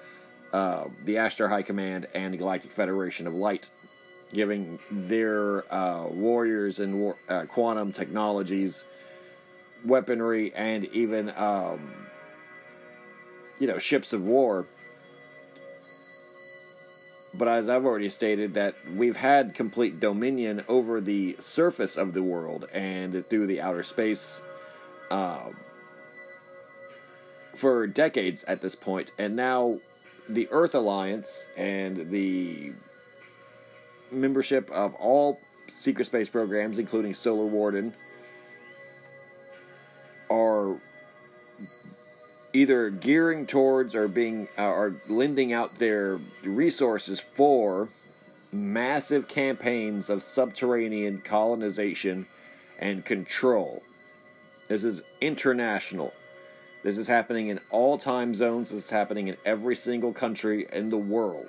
uh, 0.53 0.85
the 1.05 1.17
Ashtar 1.17 1.49
High 1.49 1.63
Command 1.63 2.07
and 2.15 2.35
the 2.35 2.39
Galactic 2.39 2.73
Federation 2.73 3.27
of 3.27 3.35
Light, 3.35 3.69
giving 4.33 4.79
their 4.91 5.73
uh, 5.73 6.07
warriors 6.09 6.79
and 6.79 7.01
war, 7.01 7.17
uh, 7.29 7.45
quantum 7.47 7.93
technologies, 7.93 8.85
weaponry, 9.85 10.53
and 10.55 10.85
even 10.87 11.31
um, 11.37 12.07
you 13.59 13.67
know 13.67 13.79
ships 13.79 14.13
of 14.13 14.23
war. 14.23 14.67
But 17.35 17.49
as 17.49 17.69
I've 17.69 17.85
already 17.85 18.09
stated, 18.09 18.55
that 18.55 18.77
we've 18.95 19.17
had 19.17 19.55
complete 19.55 20.01
dominion 20.01 20.65
over 20.69 21.03
the 21.03 21.37
surface 21.39 21.99
of 21.99 22.15
the 22.15 22.23
world 22.23 22.67
and 22.73 23.29
through 23.29 23.47
the 23.47 23.61
outer 23.61 23.83
space 23.83 24.41
uh, 25.11 25.51
for 27.55 27.87
decades 27.87 28.43
at 28.45 28.63
this 28.63 28.75
point, 28.75 29.13
and 29.19 29.37
now 29.37 29.81
the 30.29 30.49
Earth 30.51 30.75
Alliance 30.75 31.49
and 31.57 32.11
the 32.11 32.73
membership 34.11 34.71
of 34.71 34.95
all 34.95 35.41
secret 35.69 36.07
space 36.07 36.29
programs, 36.29 36.79
including 36.79 37.15
Solar 37.15 37.47
Warden, 37.47 37.95
are 40.31 40.77
either 42.53 42.91
gearing 42.91 43.47
towards 43.47 43.95
or 43.95 44.09
being 44.09 44.49
uh, 44.59 44.67
or 44.69 44.97
lending 45.09 45.53
out 45.53 45.79
their 45.79 46.19
resources 46.43 47.21
for 47.35 47.89
massive 48.53 49.29
campaigns 49.29 50.09
of 50.09 50.23
subterranean 50.23 51.21
colonization 51.21 52.27
and 52.79 53.05
control. 53.05 53.83
This 54.69 54.85
is 54.85 55.03
international. 55.21 56.13
This 56.87 56.99
is 56.99 57.09
happening 57.09 57.49
in 57.49 57.59
all 57.71 57.99
time 57.99 58.33
zones. 58.33 58.71
This 58.71 58.85
is 58.85 58.91
happening 58.91 59.27
in 59.27 59.37
every 59.45 59.75
single 59.75 60.13
country 60.13 60.69
in 60.73 60.89
the 60.89 60.97
world. 60.97 61.49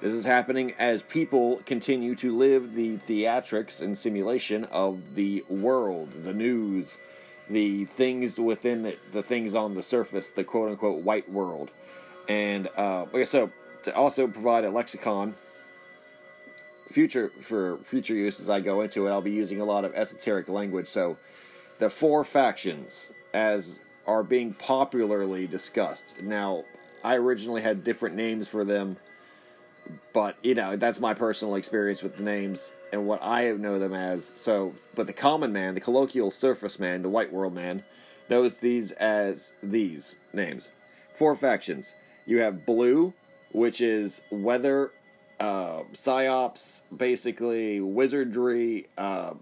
This 0.00 0.14
is 0.14 0.24
happening 0.24 0.72
as 0.78 1.02
people 1.02 1.62
continue 1.66 2.14
to 2.14 2.32
live 2.32 2.76
the 2.76 2.98
theatrics 2.98 3.82
and 3.82 3.98
simulation 3.98 4.62
of 4.66 5.16
the 5.16 5.44
world, 5.48 6.22
the 6.22 6.32
news, 6.32 6.96
the 7.50 7.86
things 7.86 8.38
within 8.38 8.84
the, 8.84 8.96
the 9.10 9.24
things 9.24 9.56
on 9.56 9.74
the 9.74 9.82
surface, 9.82 10.30
the 10.30 10.44
quote 10.44 10.70
unquote 10.70 11.02
white 11.02 11.28
world. 11.28 11.72
And 12.28 12.68
uh, 12.76 13.06
so 13.24 13.50
to 13.82 13.96
also 13.96 14.28
provide 14.28 14.62
a 14.62 14.70
lexicon 14.70 15.34
future 16.92 17.32
for 17.42 17.78
future 17.78 18.14
use 18.14 18.38
as 18.38 18.48
I 18.48 18.60
go 18.60 18.80
into 18.82 19.08
it, 19.08 19.10
I'll 19.10 19.20
be 19.20 19.32
using 19.32 19.60
a 19.60 19.64
lot 19.64 19.84
of 19.84 19.92
esoteric 19.96 20.48
language. 20.48 20.86
So 20.86 21.16
the 21.80 21.90
four 21.90 22.22
factions 22.22 23.12
as 23.34 23.80
are 24.06 24.22
being 24.22 24.54
popularly 24.54 25.46
discussed. 25.46 26.22
Now, 26.22 26.64
I 27.02 27.16
originally 27.16 27.62
had 27.62 27.84
different 27.84 28.16
names 28.16 28.48
for 28.48 28.64
them, 28.64 28.96
but 30.12 30.36
you 30.42 30.54
know, 30.54 30.76
that's 30.76 31.00
my 31.00 31.14
personal 31.14 31.54
experience 31.54 32.02
with 32.02 32.16
the 32.16 32.22
names 32.22 32.72
and 32.92 33.06
what 33.06 33.22
I 33.22 33.50
know 33.52 33.78
them 33.78 33.94
as. 33.94 34.32
So, 34.36 34.74
but 34.94 35.06
the 35.06 35.12
common 35.12 35.52
man, 35.52 35.74
the 35.74 35.80
colloquial 35.80 36.30
surface 36.30 36.78
man, 36.78 37.02
the 37.02 37.08
white 37.08 37.32
world 37.32 37.54
man, 37.54 37.84
knows 38.28 38.58
these 38.58 38.92
as 38.92 39.52
these 39.62 40.16
names. 40.32 40.70
Four 41.14 41.36
factions. 41.36 41.94
You 42.26 42.40
have 42.40 42.66
blue, 42.66 43.14
which 43.52 43.80
is 43.80 44.24
weather, 44.30 44.92
uh, 45.38 45.82
psyops, 45.92 46.82
basically 46.94 47.80
wizardry, 47.80 48.88
uh, 48.98 49.34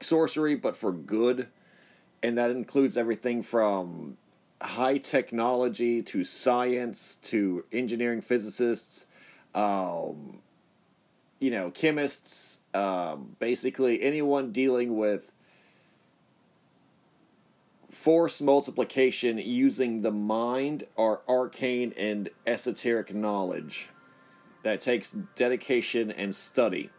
sorcery, 0.00 0.54
but 0.54 0.76
for 0.76 0.92
good, 0.92 1.48
and 2.26 2.36
that 2.38 2.50
includes 2.50 2.96
everything 2.96 3.40
from 3.40 4.16
high 4.60 4.98
technology 4.98 6.02
to 6.02 6.24
science 6.24 7.20
to 7.22 7.64
engineering 7.70 8.20
physicists. 8.20 9.06
Um, 9.54 10.40
you 11.38 11.52
know, 11.52 11.70
chemists, 11.70 12.58
um, 12.74 13.36
basically 13.38 14.02
anyone 14.02 14.50
dealing 14.50 14.96
with 14.96 15.30
force 17.92 18.40
multiplication 18.40 19.38
using 19.38 20.02
the 20.02 20.10
mind 20.10 20.82
or 20.96 21.22
arcane 21.28 21.94
and 21.96 22.28
esoteric 22.44 23.14
knowledge 23.14 23.90
that 24.64 24.80
takes 24.80 25.12
dedication 25.36 26.10
and 26.10 26.34
study. 26.34 26.90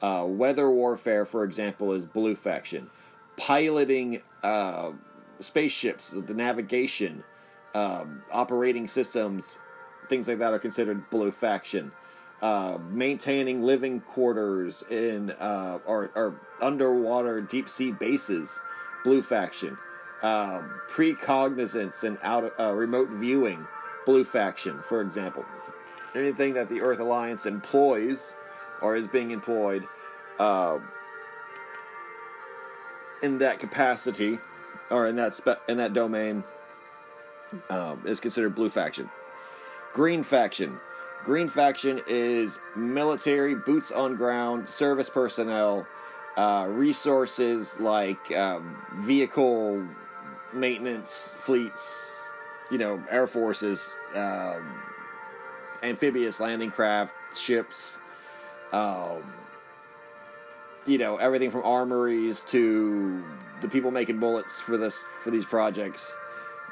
Uh, 0.00 0.24
weather 0.26 0.70
warfare, 0.70 1.26
for 1.26 1.44
example, 1.44 1.92
is 1.92 2.06
blue 2.06 2.34
faction. 2.34 2.88
Piloting 3.38 4.22
uh, 4.42 4.90
spaceships, 5.40 6.10
the 6.10 6.34
navigation, 6.34 7.24
um, 7.74 8.22
operating 8.30 8.88
systems, 8.88 9.58
things 10.08 10.28
like 10.28 10.38
that 10.38 10.52
are 10.52 10.58
considered 10.58 11.08
blue 11.10 11.30
faction 11.30 11.92
uh, 12.42 12.78
maintaining 12.90 13.62
living 13.62 14.00
quarters 14.00 14.84
in 14.90 15.30
uh, 15.32 15.78
or, 15.86 16.10
or, 16.14 16.40
underwater 16.60 17.40
deep 17.40 17.68
sea 17.68 17.92
bases, 17.92 18.60
Blue 19.04 19.22
Faction, 19.22 19.76
um, 20.22 20.80
precognizance 20.88 22.04
and 22.04 22.18
out 22.22 22.52
uh, 22.58 22.72
remote 22.72 23.08
viewing, 23.10 23.66
Blue 24.06 24.24
Faction, 24.24 24.80
for 24.88 25.00
example. 25.00 25.44
Anything 26.14 26.54
that 26.54 26.68
the 26.68 26.80
Earth 26.80 27.00
Alliance 27.00 27.44
employs 27.44 28.34
or 28.82 28.96
is 28.96 29.06
being 29.06 29.32
employed 29.32 29.84
uh, 30.38 30.78
in 33.22 33.38
that 33.38 33.58
capacity 33.58 34.38
or 34.90 35.06
in 35.06 35.16
that 35.16 35.34
spe- 35.34 35.60
in 35.68 35.78
that 35.78 35.92
domain 35.92 36.44
um, 37.70 38.02
is 38.06 38.20
considered 38.20 38.54
Blue 38.54 38.70
Faction. 38.70 39.08
Green 39.92 40.22
Faction 40.22 40.78
Green 41.24 41.48
faction 41.48 42.00
is 42.06 42.58
military, 42.76 43.54
boots 43.54 43.90
on 43.90 44.16
ground, 44.16 44.68
service 44.68 45.10
personnel, 45.10 45.86
uh, 46.36 46.66
resources 46.70 47.78
like 47.80 48.32
um, 48.32 48.76
vehicle 49.00 49.86
maintenance 50.52 51.36
fleets, 51.42 52.30
you 52.70 52.78
know, 52.78 53.02
air 53.10 53.26
forces, 53.26 53.96
um, 54.14 54.80
amphibious 55.82 56.40
landing 56.40 56.70
craft, 56.70 57.12
ships, 57.36 57.98
um, 58.72 59.22
you 60.86 60.98
know, 60.98 61.16
everything 61.16 61.50
from 61.50 61.62
armories 61.64 62.42
to 62.44 63.22
the 63.60 63.68
people 63.68 63.90
making 63.90 64.18
bullets 64.18 64.60
for 64.60 64.76
this 64.76 65.04
for 65.22 65.30
these 65.30 65.44
projects 65.44 66.14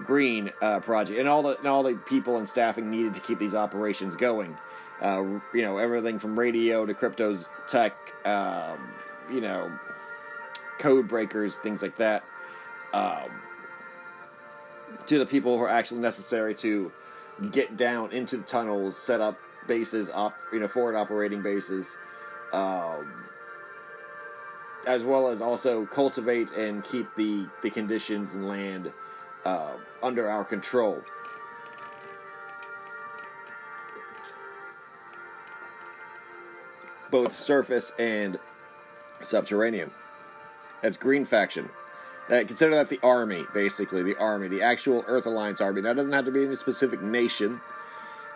green 0.05 0.53
uh, 0.61 0.81
project, 0.81 1.19
and 1.19 1.29
all 1.29 1.43
the 1.43 1.57
and 1.59 1.67
all 1.67 1.83
the 1.83 1.95
people 1.95 2.37
and 2.37 2.49
staffing 2.49 2.91
needed 2.91 3.15
to 3.15 3.21
keep 3.21 3.39
these 3.39 3.55
operations 3.55 4.17
going. 4.17 4.57
Uh, 5.01 5.23
you 5.53 5.63
know, 5.63 5.77
everything 5.77 6.19
from 6.19 6.39
radio 6.39 6.87
to 6.87 6.95
cryptos 6.95 7.47
tech, 7.69 7.95
um, 8.27 8.79
you 9.31 9.41
know, 9.41 9.71
code 10.79 11.07
breakers, 11.07 11.57
things 11.57 11.83
like 11.83 11.97
that, 11.97 12.25
um, 12.95 13.29
to 15.07 15.19
the 15.19 15.27
people 15.27 15.57
who 15.57 15.63
are 15.63 15.69
actually 15.69 16.01
necessary 16.01 16.55
to 16.55 16.91
get 17.51 17.77
down 17.77 18.11
into 18.13 18.39
the 18.39 18.43
tunnels, 18.43 18.97
set 18.97 19.21
up 19.21 19.39
bases, 19.67 20.09
op, 20.09 20.35
you 20.51 20.61
know, 20.61 20.69
forward 20.69 20.95
operating 20.95 21.43
bases, 21.43 21.99
um, 22.55 23.26
as 24.87 25.05
well 25.05 25.29
as 25.29 25.41
also 25.41 25.87
cultivate 25.87 26.51
and 26.53 26.85
keep 26.85 27.15
the 27.17 27.47
the 27.63 27.71
conditions 27.71 28.35
and 28.35 28.49
land 28.49 28.93
uh, 29.45 29.73
under 30.03 30.29
our 30.29 30.45
control. 30.45 31.03
Both 37.11 37.39
surface 37.39 37.93
and 37.99 38.39
subterranean. 39.23 39.93
That's 40.83 40.97
Green 40.97 41.25
Faction. 41.25 41.71
Uh, 42.29 42.43
consider 42.45 42.75
that 42.75 42.89
the 42.89 42.99
army, 43.05 43.45
basically, 43.55 44.03
the 44.03 44.19
army, 44.19 44.49
the 44.49 44.61
actual 44.61 45.05
Earth 45.07 45.27
Alliance 45.27 45.61
army. 45.61 45.81
That 45.81 45.95
doesn't 45.95 46.13
have 46.13 46.25
to 46.25 46.33
be 46.33 46.45
any 46.45 46.57
specific 46.57 47.01
nation, 47.01 47.61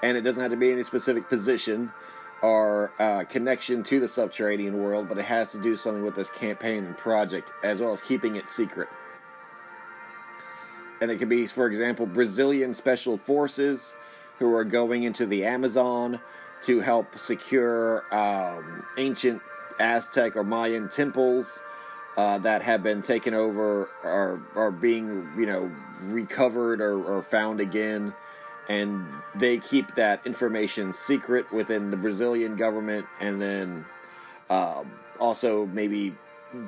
and 0.03 0.17
it 0.17 0.21
doesn't 0.21 0.41
have 0.41 0.53
to 0.53 0.57
be 0.57 0.71
any 0.71 0.85
specific 0.85 1.29
position 1.29 1.93
or 2.43 2.93
uh, 2.99 3.25
connection 3.25 3.83
to 3.85 4.01
the 4.01 4.09
subterranean 4.09 4.83
world, 4.83 5.09
but 5.09 5.19
it 5.19 5.25
has 5.25 5.53
to 5.53 5.61
do 5.61 5.77
something 5.77 6.05
with 6.05 6.15
this 6.15 6.31
campaign 6.31 6.85
and 6.85 6.97
project, 6.97 7.51
as 7.63 7.81
well 7.81 7.93
as 7.93 8.01
keeping 8.01 8.37
it 8.37 8.49
secret 8.49 8.89
and 11.01 11.11
it 11.11 11.17
could 11.17 11.29
be, 11.29 11.47
for 11.47 11.67
example, 11.67 12.07
Brazilian 12.07 12.75
special 12.75 13.17
forces 13.17 13.95
who 14.39 14.55
are 14.55 14.65
going 14.65 15.03
into 15.03 15.27
the 15.27 15.45
Amazon 15.45 16.21
to 16.63 16.81
help 16.81 17.19
secure 17.19 18.05
um, 18.15 18.85
ancient 18.99 19.41
Aztec 19.79 20.37
or 20.37 20.45
Mayan 20.45 20.89
temples 20.91 21.63
uh, 22.17 22.39
that 22.39 22.61
have 22.63 22.83
been 22.83 23.01
taken 23.01 23.33
over 23.33 23.89
or 24.05 24.43
are 24.55 24.71
being, 24.71 25.31
you 25.39 25.47
know, 25.47 25.71
recovered 26.03 26.83
or, 26.83 27.03
or 27.03 27.23
found 27.23 27.61
again. 27.61 28.15
And 28.71 29.05
they 29.35 29.59
keep 29.59 29.87
that 29.97 30.25
information 30.25 30.93
secret 30.95 31.53
within 31.53 31.91
the 31.91 31.97
Brazilian 31.99 32.55
government, 32.57 33.07
and 33.21 33.43
then 33.43 33.85
Um, 34.51 34.91
also, 35.19 35.67
maybe 35.67 36.15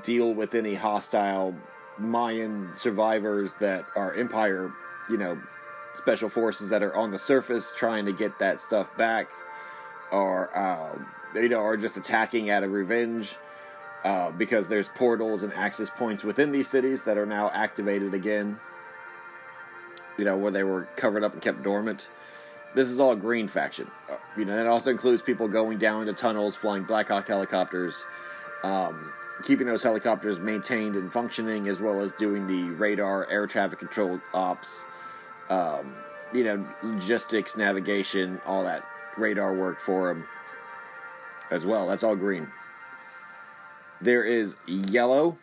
deal 0.05 0.35
with 0.35 0.55
any 0.55 0.75
hostile 0.75 1.55
Mayan 1.99 2.71
survivors 2.77 3.57
that 3.57 3.85
are 3.97 4.15
Empire, 4.15 4.71
you 5.11 5.19
know, 5.19 5.37
special 5.95 6.29
forces 6.29 6.71
that 6.71 6.83
are 6.83 6.95
on 6.95 7.11
the 7.11 7.19
surface 7.19 7.73
trying 7.77 8.07
to 8.07 8.13
get 8.13 8.39
that 8.39 8.61
stuff 8.61 8.89
back, 8.97 9.27
or 10.13 10.57
um, 10.57 11.07
you 11.35 11.49
know, 11.49 11.59
or 11.59 11.77
just 11.77 11.97
attacking 11.97 12.51
out 12.51 12.63
of 12.63 12.71
revenge. 12.71 13.37
Uh, 14.05 14.33
because 14.33 14.67
there's 14.67 14.89
portals 14.97 15.45
and 15.45 15.53
access 15.55 15.89
points 15.89 16.25
within 16.25 16.51
these 16.51 16.69
cities 16.69 17.05
that 17.05 17.17
are 17.17 17.27
now 17.27 17.49
activated 17.55 18.15
again. 18.15 18.59
You 20.23 20.27
know, 20.27 20.37
where 20.37 20.53
they 20.53 20.63
were 20.63 20.85
covered 20.95 21.25
up 21.25 21.33
and 21.33 21.43
kept 21.43 21.65
dormant. 21.65 22.09
This 22.77 22.89
is 22.91 23.01
all 23.01 23.17
Green 23.17 23.49
faction. 23.49 23.91
Uh, 24.09 24.19
you 24.37 24.45
know, 24.45 24.57
it 24.57 24.69
also 24.69 24.93
includes 24.93 25.21
people 25.21 25.49
going 25.49 25.79
down 25.79 26.03
into 26.03 26.13
tunnels, 26.13 26.55
flying 26.55 26.85
Blackhawk 26.85 27.27
helicopters, 27.27 28.05
um, 28.63 29.13
keeping 29.43 29.67
those 29.67 29.83
helicopters 29.83 30.39
maintained 30.39 30.95
and 30.95 31.13
functioning, 31.13 31.67
as 31.67 31.81
well 31.81 32.01
as 32.01 32.13
doing 32.21 32.47
the 32.47 32.73
radar, 32.77 33.29
air 33.33 33.49
traffic 33.49 33.81
control 33.81 34.21
ops, 34.33 34.85
um, 35.51 35.93
you 36.33 36.45
know, 36.45 36.65
logistics, 36.85 37.57
navigation, 37.57 38.41
all 38.47 38.63
that 38.63 38.85
radar 39.19 39.53
work 39.57 39.81
for 39.85 40.07
them 40.07 40.25
as 41.51 41.67
well. 41.67 41.89
That's 41.89 42.05
all 42.05 42.15
green. 42.15 42.47
There 44.01 44.23
is 44.23 44.55
yellow. 44.69 45.37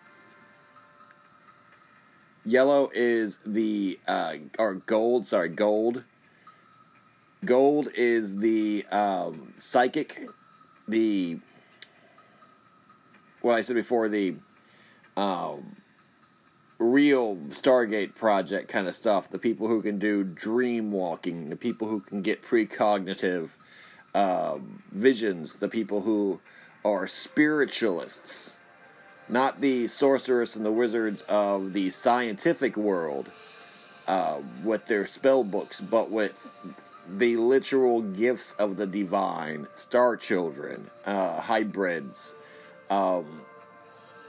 Yellow 2.49 2.89
is 2.95 3.39
the 3.45 3.99
uh, 4.07 4.33
or 4.57 4.73
gold. 4.73 5.27
Sorry, 5.27 5.49
gold. 5.49 6.03
Gold 7.45 7.89
is 7.93 8.37
the 8.37 8.87
um, 8.91 9.53
psychic, 9.59 10.27
the 10.87 11.37
what 13.41 13.53
I 13.53 13.61
said 13.61 13.75
before, 13.75 14.09
the 14.09 14.33
um, 15.15 15.75
real 16.79 17.35
Stargate 17.49 18.15
project 18.15 18.67
kind 18.67 18.87
of 18.87 18.95
stuff. 18.95 19.29
The 19.29 19.37
people 19.37 19.67
who 19.67 19.83
can 19.83 19.99
do 19.99 20.23
dream 20.23 20.91
walking, 20.91 21.49
the 21.51 21.55
people 21.55 21.87
who 21.87 21.99
can 21.99 22.23
get 22.23 22.41
precognitive 22.41 23.49
uh, 24.15 24.57
visions, 24.91 25.57
the 25.57 25.67
people 25.67 26.01
who 26.01 26.41
are 26.83 27.07
spiritualists, 27.07 28.55
not 29.29 29.61
the 29.61 29.87
sorcerers 29.87 30.55
and 30.55 30.65
the 30.65 30.71
wizards 30.71 31.21
of 31.23 31.73
the 31.73 31.89
scientific 31.91 32.75
world 32.75 33.29
uh, 34.07 34.39
with 34.63 34.87
their 34.87 35.05
spell 35.05 35.43
books, 35.43 35.79
but 35.79 36.09
with 36.09 36.33
the 37.07 37.37
literal 37.37 38.01
gifts 38.01 38.53
of 38.53 38.75
the 38.75 38.87
divine, 38.87 39.67
star 39.75 40.17
children, 40.17 40.89
uh, 41.05 41.39
hybrids, 41.41 42.35
um, 42.89 43.41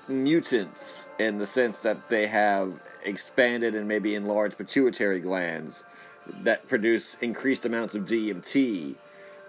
mutants, 0.07 1.09
in 1.19 1.39
the 1.39 1.47
sense 1.47 1.81
that 1.83 2.09
they 2.09 2.27
have 2.27 2.73
expanded 3.05 3.75
and 3.75 3.89
maybe 3.89 4.15
enlarged 4.15 4.59
pituitary 4.59 5.21
glands 5.21 5.85
that 6.43 6.69
produce 6.69 7.17
increased 7.21 7.65
amounts 7.65 7.95
of 7.95 8.05
DMT. 8.05 8.95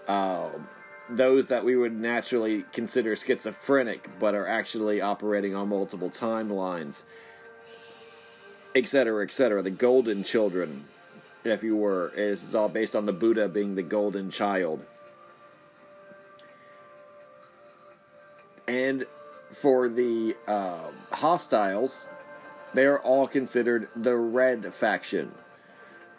Um, 0.07 0.67
those 1.09 1.47
that 1.47 1.65
we 1.65 1.75
would 1.75 1.93
naturally 1.93 2.65
consider 2.71 3.15
schizophrenic 3.15 4.09
but 4.19 4.35
are 4.35 4.47
actually 4.47 5.01
operating 5.01 5.55
on 5.55 5.69
multiple 5.69 6.09
timelines, 6.09 7.03
etc., 8.75 9.23
etc. 9.23 9.61
The 9.61 9.71
golden 9.71 10.23
children, 10.23 10.85
if 11.43 11.63
you 11.63 11.75
were, 11.75 12.11
is 12.15 12.55
all 12.55 12.69
based 12.69 12.95
on 12.95 13.05
the 13.05 13.13
Buddha 13.13 13.49
being 13.49 13.75
the 13.75 13.83
golden 13.83 14.31
child. 14.31 14.85
And 18.67 19.05
for 19.61 19.89
the 19.89 20.35
uh, 20.47 20.91
hostiles, 21.11 22.07
they 22.73 22.85
are 22.85 22.99
all 22.99 23.27
considered 23.27 23.89
the 23.95 24.15
red 24.15 24.73
faction. 24.73 25.33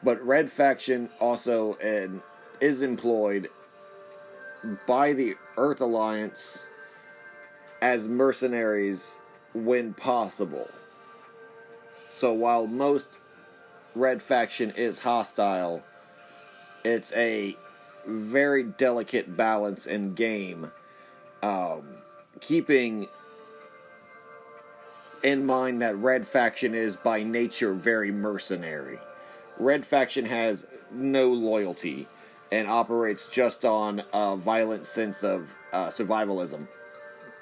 But 0.03 0.25
red 0.27 0.51
faction 0.51 1.09
also 1.18 1.75
uh, 1.75 2.09
is 2.61 2.83
employed 2.83 3.49
by 4.87 5.12
the 5.12 5.37
Earth 5.57 5.81
Alliance 5.81 6.66
as 7.81 8.09
mercenaries 8.09 9.20
when 9.55 9.92
possible. 9.94 10.68
So 12.09 12.33
while 12.33 12.66
most 12.66 13.18
Red 13.94 14.22
faction 14.22 14.70
is 14.70 15.01
hostile, 15.01 15.83
it's 16.85 17.12
a 17.12 17.57
very 18.07 18.62
delicate 18.62 19.37
balance 19.37 19.87
in 19.87 20.14
game, 20.14 20.70
um, 21.42 21.83
keeping 22.40 23.07
in 25.22 25.44
mind 25.44 25.83
that 25.83 25.96
Red 25.96 26.27
faction 26.27 26.75
is 26.75 26.96
by 26.96 27.22
nature 27.22 27.72
very 27.75 28.11
mercenary. 28.11 28.98
Red 29.59 29.85
faction 29.87 30.27
has 30.27 30.66
no 30.90 31.29
loyalty 31.29 32.09
and 32.53 32.69
operates 32.69 33.31
just 33.31 33.65
on 33.65 34.03
a 34.12 34.37
violent 34.37 34.85
sense 34.85 35.25
of 35.25 35.55
uh, 35.73 35.87
survivalism. 35.87 36.69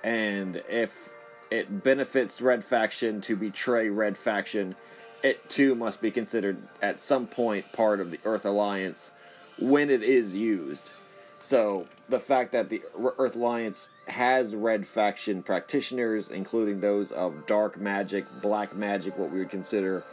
And 0.05 0.63
if 0.69 1.11
it 1.51 1.83
benefits 1.83 2.41
Red 2.41 2.65
Faction 2.65 3.21
to 3.23 3.35
betray 3.35 3.91
Red 3.91 4.17
Faction, 4.17 4.77
it 5.25 5.51
too 5.51 5.75
must 5.75 6.01
be 6.01 6.13
considered 6.13 6.59
at 6.81 7.01
some 7.01 7.27
point 7.27 7.73
part 7.73 7.99
of 7.99 8.13
the 8.13 8.21
Earth 8.25 8.45
Alliance 8.45 9.11
when 9.59 9.91
it 9.91 10.05
is 10.05 10.37
used. 10.37 10.93
So 11.41 11.89
the 12.09 12.21
fact 12.21 12.53
that 12.53 12.69
the 12.69 12.81
Earth 13.19 13.35
Alliance 13.35 13.89
has 14.07 14.55
Red 14.55 14.87
Faction 14.87 15.43
practitioners, 15.43 16.31
including 16.31 16.81
those 16.81 17.11
of 17.11 17.49
dark 17.49 17.79
magic, 17.79 18.27
black 18.41 18.77
magic, 18.77 19.19
what 19.19 19.33
we 19.33 19.41
would 19.41 19.51
consider 19.51 20.05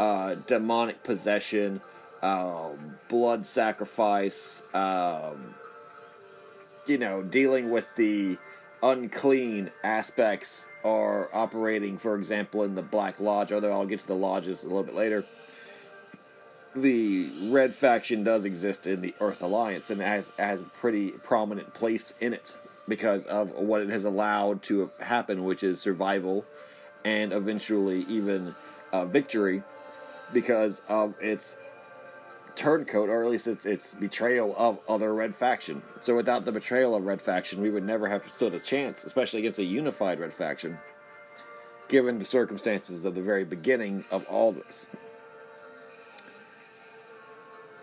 uh, 0.00 0.36
demonic 0.46 1.02
possession, 1.02 1.82
um, 2.26 2.98
blood 3.08 3.46
sacrifice, 3.46 4.62
um, 4.74 5.54
you 6.86 6.98
know, 6.98 7.22
dealing 7.22 7.70
with 7.70 7.86
the 7.96 8.36
unclean 8.82 9.70
aspects 9.84 10.66
are 10.84 11.30
operating, 11.32 11.98
for 11.98 12.16
example, 12.16 12.64
in 12.64 12.74
the 12.74 12.82
Black 12.82 13.20
Lodge, 13.20 13.52
although 13.52 13.72
I'll 13.72 13.86
get 13.86 14.00
to 14.00 14.06
the 14.06 14.14
lodges 14.14 14.64
a 14.64 14.66
little 14.66 14.82
bit 14.82 14.94
later. 14.94 15.24
The 16.74 17.30
Red 17.48 17.74
faction 17.74 18.24
does 18.24 18.44
exist 18.44 18.86
in 18.86 19.00
the 19.00 19.14
Earth 19.20 19.40
Alliance 19.40 19.88
and 19.90 20.00
has, 20.00 20.30
has 20.36 20.60
a 20.60 20.64
pretty 20.64 21.12
prominent 21.12 21.74
place 21.74 22.12
in 22.20 22.34
it 22.34 22.58
because 22.88 23.24
of 23.26 23.52
what 23.52 23.82
it 23.82 23.88
has 23.88 24.04
allowed 24.04 24.62
to 24.64 24.90
happen, 25.00 25.44
which 25.44 25.62
is 25.62 25.80
survival 25.80 26.44
and 27.04 27.32
eventually 27.32 28.00
even 28.08 28.54
uh, 28.92 29.06
victory 29.06 29.62
because 30.32 30.82
of 30.88 31.14
its 31.20 31.56
turncoat, 32.56 33.08
or 33.08 33.22
at 33.22 33.30
least 33.30 33.46
its 33.46 33.64
its 33.64 33.94
betrayal 33.94 34.54
of 34.56 34.78
other 34.88 35.14
Red 35.14 35.34
faction. 35.34 35.82
So 36.00 36.16
without 36.16 36.44
the 36.44 36.52
betrayal 36.52 36.94
of 36.94 37.04
Red 37.04 37.22
faction, 37.22 37.60
we 37.60 37.70
would 37.70 37.84
never 37.84 38.08
have 38.08 38.28
stood 38.30 38.54
a 38.54 38.60
chance, 38.60 39.04
especially 39.04 39.40
against 39.40 39.58
a 39.58 39.64
unified 39.64 40.18
Red 40.18 40.32
faction, 40.32 40.78
given 41.88 42.18
the 42.18 42.24
circumstances 42.24 43.04
of 43.04 43.14
the 43.14 43.22
very 43.22 43.44
beginning 43.44 44.04
of 44.10 44.26
all 44.26 44.52
this. 44.52 44.86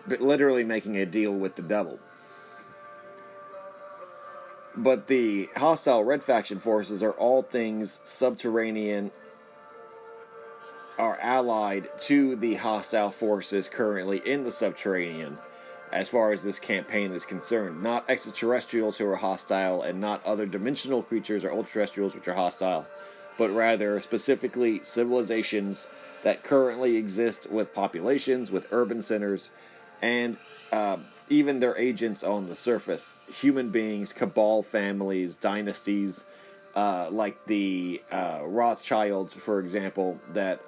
But 0.06 0.20
literally 0.20 0.64
making 0.64 0.96
a 0.96 1.06
deal 1.06 1.34
with 1.34 1.56
the 1.56 1.62
devil. 1.62 1.98
But 4.76 5.06
the 5.06 5.48
hostile 5.56 6.04
Red 6.04 6.22
faction 6.22 6.58
forces 6.58 7.02
are 7.02 7.12
all 7.12 7.42
things 7.42 8.00
subterranean 8.04 9.12
are 10.98 11.18
allied 11.20 11.88
to 11.98 12.36
the 12.36 12.54
hostile 12.54 13.10
forces 13.10 13.68
currently 13.68 14.18
in 14.24 14.44
the 14.44 14.50
subterranean 14.50 15.38
as 15.94 16.08
far 16.08 16.32
as 16.32 16.42
this 16.42 16.58
campaign 16.58 17.12
is 17.12 17.24
concerned. 17.24 17.80
Not 17.80 18.10
extraterrestrials 18.10 18.98
who 18.98 19.06
are 19.06 19.16
hostile 19.16 19.82
and 19.82 20.00
not 20.00 20.26
other 20.26 20.44
dimensional 20.44 21.04
creatures 21.04 21.44
or 21.44 21.52
ultraterrestrials 21.52 22.14
which 22.14 22.26
are 22.26 22.34
hostile, 22.34 22.86
but 23.38 23.50
rather 23.50 24.00
specifically 24.00 24.82
civilizations 24.82 25.86
that 26.24 26.42
currently 26.42 26.96
exist 26.96 27.48
with 27.48 27.72
populations, 27.72 28.50
with 28.50 28.66
urban 28.72 29.02
centers, 29.02 29.50
and 30.02 30.36
uh, 30.72 30.96
even 31.28 31.60
their 31.60 31.76
agents 31.76 32.24
on 32.24 32.48
the 32.48 32.56
surface. 32.56 33.16
Human 33.28 33.70
beings, 33.70 34.12
cabal 34.12 34.62
families, 34.64 35.36
dynasties. 35.36 36.24
Uh, 36.74 37.08
like 37.08 37.46
the 37.46 38.02
uh, 38.10 38.40
Rothschilds, 38.42 39.32
for 39.32 39.60
example, 39.60 40.20
that 40.32 40.60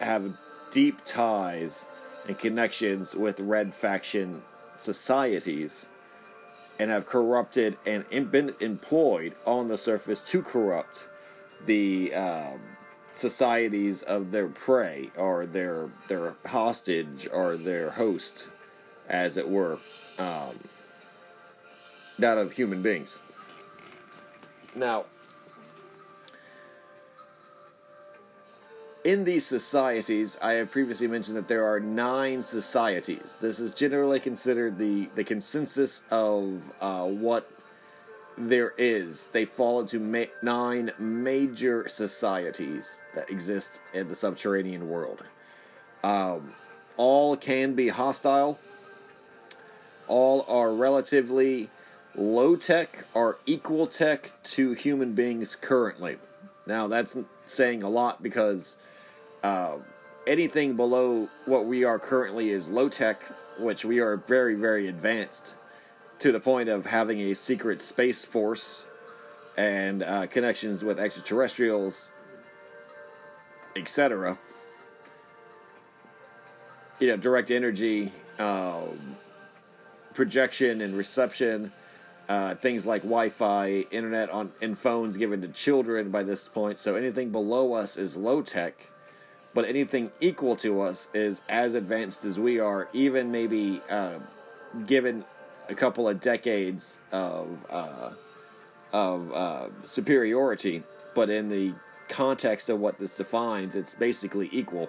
have 0.00 0.36
deep 0.70 1.04
ties 1.04 1.86
and 2.26 2.38
connections 2.38 3.14
with 3.14 3.40
red 3.40 3.74
faction 3.74 4.42
societies 4.78 5.88
and 6.78 6.90
have 6.90 7.06
corrupted 7.06 7.76
and 7.86 8.30
been 8.30 8.54
employed 8.60 9.34
on 9.46 9.68
the 9.68 9.78
surface 9.78 10.24
to 10.24 10.42
corrupt 10.42 11.06
the 11.66 12.12
um, 12.14 12.60
societies 13.12 14.02
of 14.02 14.30
their 14.30 14.48
prey 14.48 15.10
or 15.16 15.46
their 15.46 15.90
their 16.08 16.34
hostage 16.46 17.28
or 17.32 17.56
their 17.56 17.90
host, 17.90 18.48
as 19.08 19.36
it 19.36 19.48
were, 19.48 19.78
um, 20.18 20.58
that 22.18 22.38
of 22.38 22.52
human 22.52 22.82
beings. 22.82 23.20
Now, 24.74 25.04
in 29.04 29.24
these 29.24 29.44
societies, 29.44 30.38
I 30.40 30.52
have 30.54 30.70
previously 30.70 31.08
mentioned 31.08 31.36
that 31.36 31.48
there 31.48 31.64
are 31.64 31.80
nine 31.80 32.42
societies. 32.42 33.36
This 33.40 33.58
is 33.58 33.74
generally 33.74 34.20
considered 34.20 34.78
the, 34.78 35.08
the 35.14 35.24
consensus 35.24 36.02
of 36.10 36.62
uh, 36.80 37.06
what 37.06 37.50
there 38.38 38.74
is. 38.78 39.28
They 39.28 39.44
fall 39.44 39.80
into 39.80 39.98
ma- 39.98 40.32
nine 40.42 40.92
major 40.98 41.88
societies 41.88 43.00
that 43.14 43.28
exist 43.28 43.80
in 43.92 44.08
the 44.08 44.14
subterranean 44.14 44.88
world. 44.88 45.22
Um, 46.04 46.52
all 46.96 47.36
can 47.36 47.74
be 47.74 47.88
hostile. 47.88 48.58
All 50.06 50.44
are 50.48 50.72
relatively 50.72 51.70
low 52.14 52.56
tech 52.56 53.04
or 53.14 53.38
equal 53.46 53.86
tech 53.86 54.30
to 54.44 54.72
human 54.72 55.14
beings 55.14 55.56
currently. 55.56 56.16
Now, 56.66 56.86
that's 56.86 57.16
saying 57.46 57.82
a 57.82 57.88
lot 57.88 58.22
because 58.22 58.76
uh, 59.42 59.76
anything 60.26 60.76
below 60.76 61.28
what 61.46 61.66
we 61.66 61.84
are 61.84 61.98
currently 61.98 62.50
is 62.50 62.68
low 62.68 62.88
tech, 62.88 63.22
which 63.58 63.84
we 63.84 63.98
are 63.98 64.16
very, 64.16 64.54
very 64.54 64.88
advanced 64.88 65.54
to 66.20 66.32
the 66.32 66.40
point 66.40 66.68
of 66.68 66.86
having 66.86 67.20
a 67.20 67.34
secret 67.34 67.82
space 67.82 68.24
force 68.24 68.86
and 69.56 70.02
uh, 70.02 70.26
connections 70.26 70.84
with 70.84 70.98
extraterrestrials, 70.98 72.12
etc. 73.76 74.38
You 77.00 77.08
know, 77.08 77.16
direct 77.16 77.50
energy, 77.50 78.12
um, 78.38 79.16
projection, 80.14 80.80
and 80.80 80.96
reception. 80.96 81.72
Uh, 82.28 82.54
things 82.54 82.86
like 82.86 83.02
Wi-Fi, 83.02 83.84
internet 83.90 84.30
on 84.30 84.52
and 84.62 84.78
phones 84.78 85.16
given 85.16 85.42
to 85.42 85.48
children 85.48 86.10
by 86.10 86.22
this 86.22 86.48
point. 86.48 86.78
So 86.78 86.94
anything 86.94 87.30
below 87.30 87.74
us 87.74 87.96
is 87.96 88.16
low 88.16 88.42
tech, 88.42 88.88
but 89.54 89.64
anything 89.64 90.10
equal 90.20 90.56
to 90.56 90.80
us 90.80 91.08
is 91.12 91.40
as 91.48 91.74
advanced 91.74 92.24
as 92.24 92.38
we 92.38 92.58
are, 92.58 92.88
even 92.92 93.30
maybe 93.30 93.80
uh, 93.90 94.18
given 94.86 95.24
a 95.68 95.74
couple 95.74 96.08
of 96.08 96.20
decades 96.20 96.98
of 97.12 97.48
uh, 97.70 98.10
of 98.92 99.32
uh, 99.32 99.68
superiority. 99.84 100.82
But 101.14 101.28
in 101.28 101.50
the 101.50 101.74
context 102.08 102.68
of 102.68 102.80
what 102.80 102.98
this 102.98 103.16
defines, 103.16 103.74
it's 103.74 103.94
basically 103.94 104.48
equal. 104.52 104.88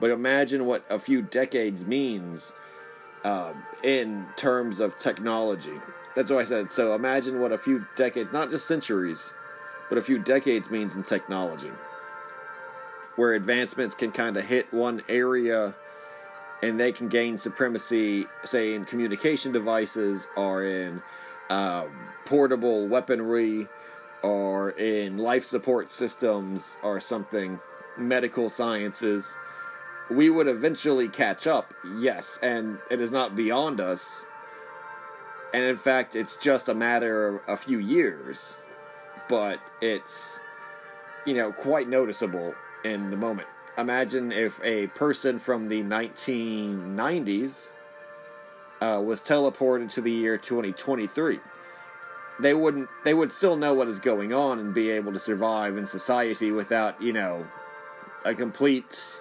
But 0.00 0.10
imagine 0.10 0.66
what 0.66 0.84
a 0.90 0.98
few 0.98 1.22
decades 1.22 1.86
means 1.86 2.52
uh, 3.24 3.54
in 3.82 4.26
terms 4.36 4.80
of 4.80 4.96
technology. 4.98 5.72
That's 6.14 6.30
what 6.30 6.40
I 6.40 6.44
said. 6.44 6.72
So 6.72 6.94
imagine 6.94 7.40
what 7.40 7.52
a 7.52 7.58
few 7.58 7.86
decades, 7.96 8.32
not 8.32 8.50
just 8.50 8.66
centuries, 8.66 9.32
but 9.88 9.98
a 9.98 10.02
few 10.02 10.18
decades 10.18 10.70
means 10.70 10.96
in 10.96 11.02
technology 11.02 11.70
where 13.16 13.34
advancements 13.34 13.94
can 13.94 14.12
kind 14.12 14.36
of 14.36 14.44
hit 14.44 14.72
one 14.72 15.02
area 15.08 15.74
and 16.62 16.78
they 16.78 16.92
can 16.92 17.08
gain 17.08 17.36
supremacy, 17.36 18.26
say, 18.44 18.74
in 18.74 18.84
communication 18.84 19.52
devices 19.52 20.26
or 20.36 20.64
in 20.64 21.02
um, 21.50 21.88
portable 22.24 22.86
weaponry 22.86 23.68
or 24.22 24.70
in 24.70 25.18
life 25.18 25.44
support 25.44 25.90
systems 25.90 26.78
or 26.82 27.00
something, 27.00 27.60
medical 27.96 28.48
sciences. 28.48 29.34
We 30.10 30.30
would 30.30 30.46
eventually 30.46 31.08
catch 31.08 31.46
up, 31.46 31.74
yes, 31.98 32.38
and 32.42 32.78
it 32.90 33.00
is 33.00 33.10
not 33.10 33.36
beyond 33.36 33.80
us. 33.80 34.24
And 35.52 35.64
in 35.64 35.76
fact, 35.76 36.14
it's 36.14 36.36
just 36.36 36.68
a 36.68 36.74
matter 36.74 37.36
of 37.36 37.40
a 37.48 37.56
few 37.56 37.78
years, 37.78 38.58
but 39.28 39.58
it's, 39.80 40.38
you 41.24 41.34
know, 41.34 41.52
quite 41.52 41.88
noticeable 41.88 42.54
in 42.92 43.10
the 43.10 43.16
moment. 43.16 43.48
Imagine 43.78 44.32
if 44.32 44.58
a 44.62 44.86
person 44.88 45.38
from 45.38 45.68
the 45.68 45.82
1990s 45.82 47.68
uh, 48.80 49.02
was 49.04 49.20
teleported 49.20 49.92
to 49.94 50.00
the 50.00 50.10
year 50.10 50.38
2023. 50.38 51.40
They 52.38 52.54
wouldn't. 52.54 52.88
They 53.04 53.14
would 53.14 53.32
still 53.32 53.56
know 53.56 53.72
what 53.72 53.88
is 53.88 53.98
going 53.98 54.32
on 54.32 54.58
and 54.58 54.74
be 54.74 54.90
able 54.90 55.12
to 55.12 55.20
survive 55.20 55.76
in 55.76 55.86
society 55.86 56.50
without, 56.50 57.00
you 57.00 57.12
know, 57.12 57.46
a 58.24 58.34
complete, 58.34 59.20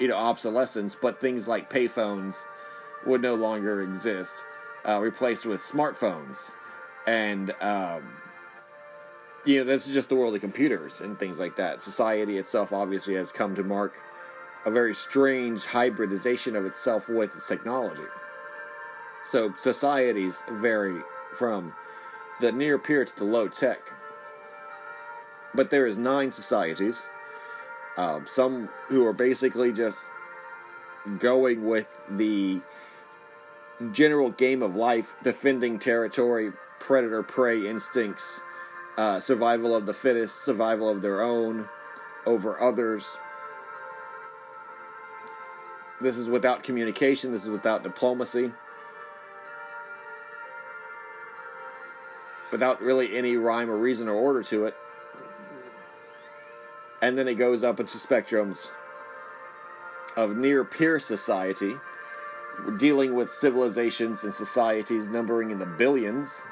you 0.00 0.08
know, 0.08 0.16
obsolescence. 0.16 0.96
But 1.00 1.20
things 1.20 1.46
like 1.46 1.70
payphones 1.70 2.36
would 3.04 3.20
no 3.20 3.34
longer 3.34 3.82
exist, 3.82 4.32
uh, 4.88 5.00
replaced 5.00 5.44
with 5.44 5.60
smartphones, 5.60 6.52
and 7.06 7.50
um, 7.60 8.02
you 9.44 9.58
know, 9.58 9.64
this 9.64 9.86
is 9.86 9.94
just 9.94 10.08
the 10.08 10.14
world 10.14 10.34
of 10.34 10.40
computers 10.40 11.00
and 11.00 11.18
things 11.18 11.38
like 11.38 11.56
that. 11.56 11.82
Society 11.82 12.38
itself 12.38 12.72
obviously 12.72 13.14
has 13.14 13.30
come 13.30 13.54
to 13.54 13.62
mark 13.62 13.94
a 14.64 14.70
very 14.70 14.94
strange 14.94 15.66
hybridization 15.66 16.56
of 16.56 16.64
itself 16.64 17.08
with 17.08 17.34
its 17.34 17.46
technology. 17.46 18.02
So 19.26 19.52
societies 19.56 20.42
vary 20.50 21.02
from 21.38 21.74
the 22.40 22.52
near 22.52 22.78
peer 22.78 23.04
to 23.04 23.16
the 23.16 23.24
low 23.24 23.48
tech. 23.48 23.80
But 25.54 25.70
there 25.70 25.86
is 25.86 25.98
nine 25.98 26.32
societies. 26.32 27.06
Um, 27.96 28.26
some 28.28 28.68
who 28.88 29.06
are 29.06 29.12
basically 29.12 29.72
just 29.72 29.98
going 31.18 31.66
with 31.66 31.86
the 32.10 32.60
general 33.92 34.30
game 34.30 34.62
of 34.62 34.74
life, 34.74 35.14
defending 35.22 35.78
territory, 35.78 36.52
predator 36.80 37.22
prey 37.22 37.68
instincts, 37.68 38.40
uh, 38.96 39.20
survival 39.20 39.74
of 39.74 39.86
the 39.86 39.94
fittest, 39.94 40.44
survival 40.44 40.88
of 40.88 41.02
their 41.02 41.22
own 41.22 41.68
over 42.26 42.60
others. 42.60 43.04
This 46.00 46.16
is 46.16 46.28
without 46.28 46.62
communication, 46.62 47.32
this 47.32 47.44
is 47.44 47.50
without 47.50 47.82
diplomacy, 47.82 48.52
without 52.52 52.80
really 52.80 53.16
any 53.16 53.36
rhyme 53.36 53.70
or 53.70 53.76
reason 53.76 54.08
or 54.08 54.14
order 54.14 54.42
to 54.44 54.66
it. 54.66 54.76
And 57.00 57.18
then 57.18 57.28
it 57.28 57.34
goes 57.34 57.64
up 57.64 57.80
into 57.80 57.98
spectrums 57.98 58.68
of 60.16 60.36
near 60.36 60.64
peer 60.64 60.98
society, 61.00 61.74
dealing 62.78 63.14
with 63.14 63.30
civilizations 63.30 64.24
and 64.24 64.32
societies 64.32 65.06
numbering 65.06 65.50
in 65.50 65.58
the 65.58 65.66
billions 65.66 66.42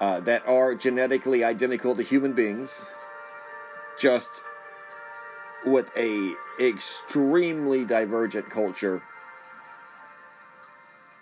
uh, 0.00 0.20
that 0.20 0.46
are 0.46 0.74
genetically 0.74 1.42
identical 1.42 1.94
to 1.96 2.02
human 2.02 2.32
beings, 2.32 2.84
just 3.98 4.42
with 5.64 5.90
a 5.96 6.34
extremely 6.60 7.84
divergent 7.84 8.48
culture 8.50 9.02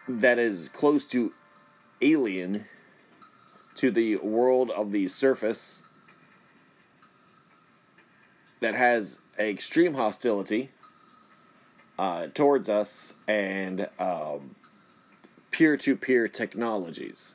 that 0.06 0.38
is 0.38 0.68
close 0.68 1.06
to 1.06 1.32
alien 2.02 2.66
to 3.74 3.90
the 3.90 4.16
world 4.16 4.70
of 4.70 4.92
the 4.92 5.08
surface 5.08 5.82
that 8.60 8.74
has 8.74 9.18
extreme 9.38 9.94
hostility 9.94 10.70
uh, 11.98 12.26
towards 12.34 12.68
us 12.68 13.14
and 13.26 13.88
peer 15.50 15.76
to 15.76 15.96
peer 15.96 16.28
technologies. 16.28 17.34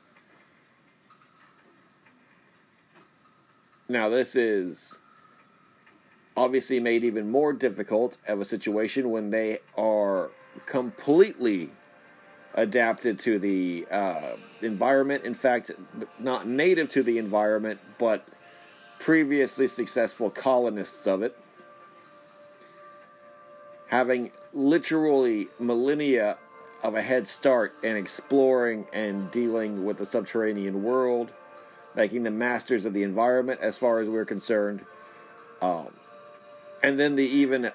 Now, 3.90 4.08
this 4.08 4.36
is 4.36 5.00
obviously 6.36 6.78
made 6.78 7.02
even 7.02 7.28
more 7.28 7.52
difficult 7.52 8.18
of 8.28 8.40
a 8.40 8.44
situation 8.44 9.10
when 9.10 9.30
they 9.30 9.58
are 9.76 10.30
completely 10.64 11.70
adapted 12.54 13.18
to 13.18 13.40
the 13.40 13.88
uh, 13.90 14.36
environment. 14.62 15.24
In 15.24 15.34
fact, 15.34 15.72
not 16.20 16.46
native 16.46 16.88
to 16.90 17.02
the 17.02 17.18
environment, 17.18 17.80
but 17.98 18.28
previously 19.00 19.66
successful 19.66 20.30
colonists 20.30 21.08
of 21.08 21.24
it. 21.24 21.36
Having 23.88 24.30
literally 24.52 25.48
millennia 25.58 26.38
of 26.84 26.94
a 26.94 27.02
head 27.02 27.26
start 27.26 27.74
in 27.82 27.96
exploring 27.96 28.86
and 28.92 29.32
dealing 29.32 29.84
with 29.84 29.98
the 29.98 30.06
subterranean 30.06 30.84
world 30.84 31.32
making 31.94 32.22
them 32.22 32.38
masters 32.38 32.84
of 32.84 32.92
the 32.92 33.02
environment 33.02 33.60
as 33.60 33.78
far 33.78 34.00
as 34.00 34.08
we're 34.08 34.24
concerned. 34.24 34.84
Um, 35.60 35.88
and 36.82 36.98
then 36.98 37.16
the 37.16 37.24
even 37.24 37.72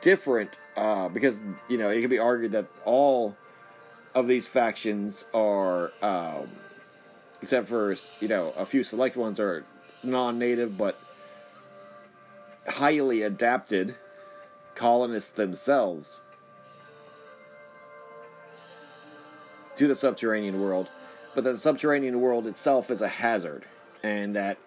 different, 0.00 0.50
uh, 0.76 1.08
because, 1.08 1.40
you 1.68 1.78
know, 1.78 1.90
it 1.90 2.00
can 2.00 2.10
be 2.10 2.18
argued 2.18 2.52
that 2.52 2.66
all 2.84 3.36
of 4.14 4.28
these 4.28 4.46
factions 4.46 5.24
are, 5.34 5.90
um, 6.02 6.48
except 7.42 7.68
for, 7.68 7.94
you 8.20 8.28
know, 8.28 8.52
a 8.56 8.64
few 8.64 8.84
select 8.84 9.16
ones 9.16 9.40
are 9.40 9.64
non 10.02 10.38
native 10.38 10.76
but 10.76 10.98
highly 12.68 13.22
adapted 13.22 13.96
colonists 14.74 15.30
themselves 15.30 16.20
to 19.76 19.86
the 19.86 19.94
subterranean 19.94 20.60
world 20.60 20.88
but 21.34 21.44
that 21.44 21.52
the 21.52 21.58
subterranean 21.58 22.20
world 22.20 22.46
itself 22.46 22.90
is 22.90 23.02
a 23.02 23.08
hazard, 23.08 23.64
and 24.02 24.36
that 24.36 24.58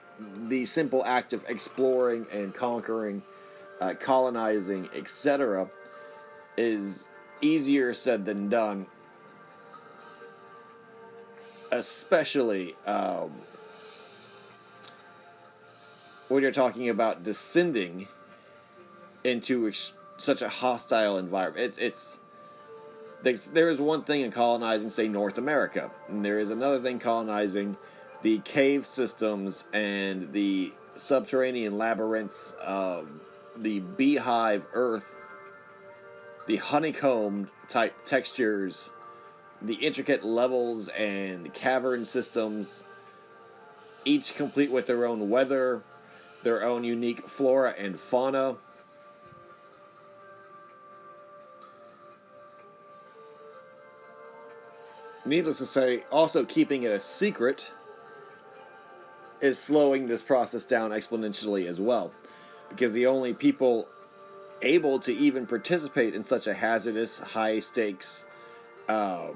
the 0.48 0.66
simple 0.66 1.06
act 1.06 1.34
of 1.34 1.44
exploring 1.48 2.26
and 2.32 2.54
conquering, 2.54 3.22
uh, 3.80 3.94
colonizing, 4.00 4.90
etc., 4.96 5.70
is 6.58 7.08
easier 7.42 7.94
said 7.94 8.26
than 8.26 8.50
done. 8.50 8.88
Especially 11.72 12.76
um, 12.86 13.32
when 16.30 16.42
you're 16.42 16.52
talking 16.52 16.90
about 16.90 17.24
descending 17.24 18.08
into 19.24 19.68
ex- 19.68 19.94
such 20.18 20.42
a 20.42 20.50
hostile 20.50 21.18
environment. 21.18 21.66
It's 21.66 21.78
it's 21.78 22.20
there 23.24 23.70
is 23.70 23.80
one 23.80 24.04
thing 24.04 24.22
in 24.22 24.32
colonizing, 24.32 24.90
say, 24.90 25.08
North 25.08 25.38
America, 25.38 25.92
and 26.08 26.24
there 26.24 26.40
is 26.40 26.50
another 26.50 26.80
thing 26.80 27.00
colonizing 27.00 27.78
the 28.22 28.40
cave 28.40 28.86
systems 28.86 29.66
and 29.74 30.32
the 30.34 30.72
subterranean 30.96 31.78
labyrinths, 31.78 32.56
the 33.58 33.80
beehive 33.98 34.64
earth, 34.74 35.16
the 36.48 36.58
honeycomb 36.58 37.50
type 37.68 37.94
textures, 38.06 38.90
the 39.62 39.76
intricate 39.76 40.24
levels 40.24 40.88
and 40.90 41.54
cavern 41.54 42.06
systems, 42.06 42.84
each 44.06 44.36
complete 44.36 44.72
with 44.72 44.88
their 44.88 45.06
own 45.06 45.30
weather, 45.30 45.82
their 46.44 46.64
own 46.64 46.84
unique 46.84 47.28
flora 47.28 47.74
and 47.78 48.00
fauna. 48.00 48.56
Needless 55.28 55.58
to 55.58 55.66
say, 55.66 56.06
also 56.10 56.46
keeping 56.46 56.84
it 56.84 56.92
a 56.92 57.02
secret 57.02 57.70
is 59.42 59.60
slowing 59.60 60.08
this 60.08 60.22
process 60.22 60.64
down 60.64 60.92
exponentially 60.92 61.68
as 61.68 61.82
well. 61.82 62.14
Because 62.70 62.94
the 62.94 63.08
only 63.08 63.34
people 63.34 63.90
able 64.62 65.02
to 65.02 65.14
even 65.14 65.46
participate 65.46 66.16
in 66.16 66.24
such 66.24 66.48
a 66.48 66.54
hazardous, 66.54 67.20
high 67.20 67.60
stakes, 67.60 68.24
um, 68.88 69.36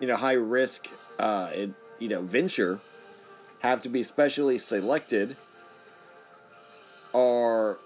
you 0.00 0.08
know, 0.08 0.16
high 0.16 0.32
risk, 0.32 0.88
uh, 1.20 1.52
you 2.00 2.08
know, 2.08 2.22
venture 2.22 2.80
have 3.60 3.80
to 3.82 3.88
be 3.88 4.02
specially 4.02 4.58
selected 4.58 5.36
or 7.12 7.78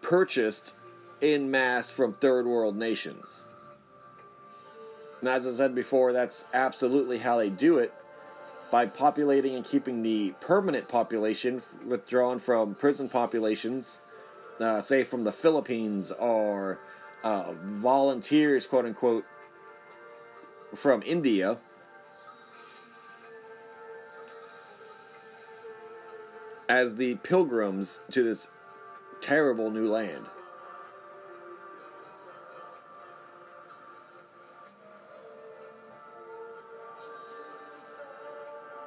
purchased 0.00 0.74
in 1.20 1.50
mass 1.50 1.90
from 1.90 2.14
third 2.14 2.46
world 2.46 2.76
nations. 2.76 3.46
And 5.20 5.28
as 5.28 5.46
I 5.46 5.52
said 5.52 5.74
before, 5.74 6.12
that's 6.12 6.46
absolutely 6.54 7.18
how 7.18 7.36
they 7.36 7.50
do 7.50 7.78
it 7.78 7.92
by 8.70 8.86
populating 8.86 9.54
and 9.54 9.64
keeping 9.64 10.02
the 10.02 10.34
permanent 10.40 10.88
population 10.88 11.62
withdrawn 11.86 12.38
from 12.38 12.74
prison 12.74 13.08
populations, 13.08 14.00
uh, 14.60 14.80
say 14.80 15.04
from 15.04 15.24
the 15.24 15.32
Philippines 15.32 16.12
or 16.12 16.78
uh, 17.22 17.52
volunteers, 17.62 18.66
quote 18.66 18.86
unquote, 18.86 19.24
from 20.74 21.02
India. 21.02 21.58
As 26.68 26.96
the 26.96 27.16
pilgrims 27.16 27.98
to 28.12 28.22
this 28.22 28.46
terrible 29.20 29.70
new 29.70 29.88
land. 29.88 30.26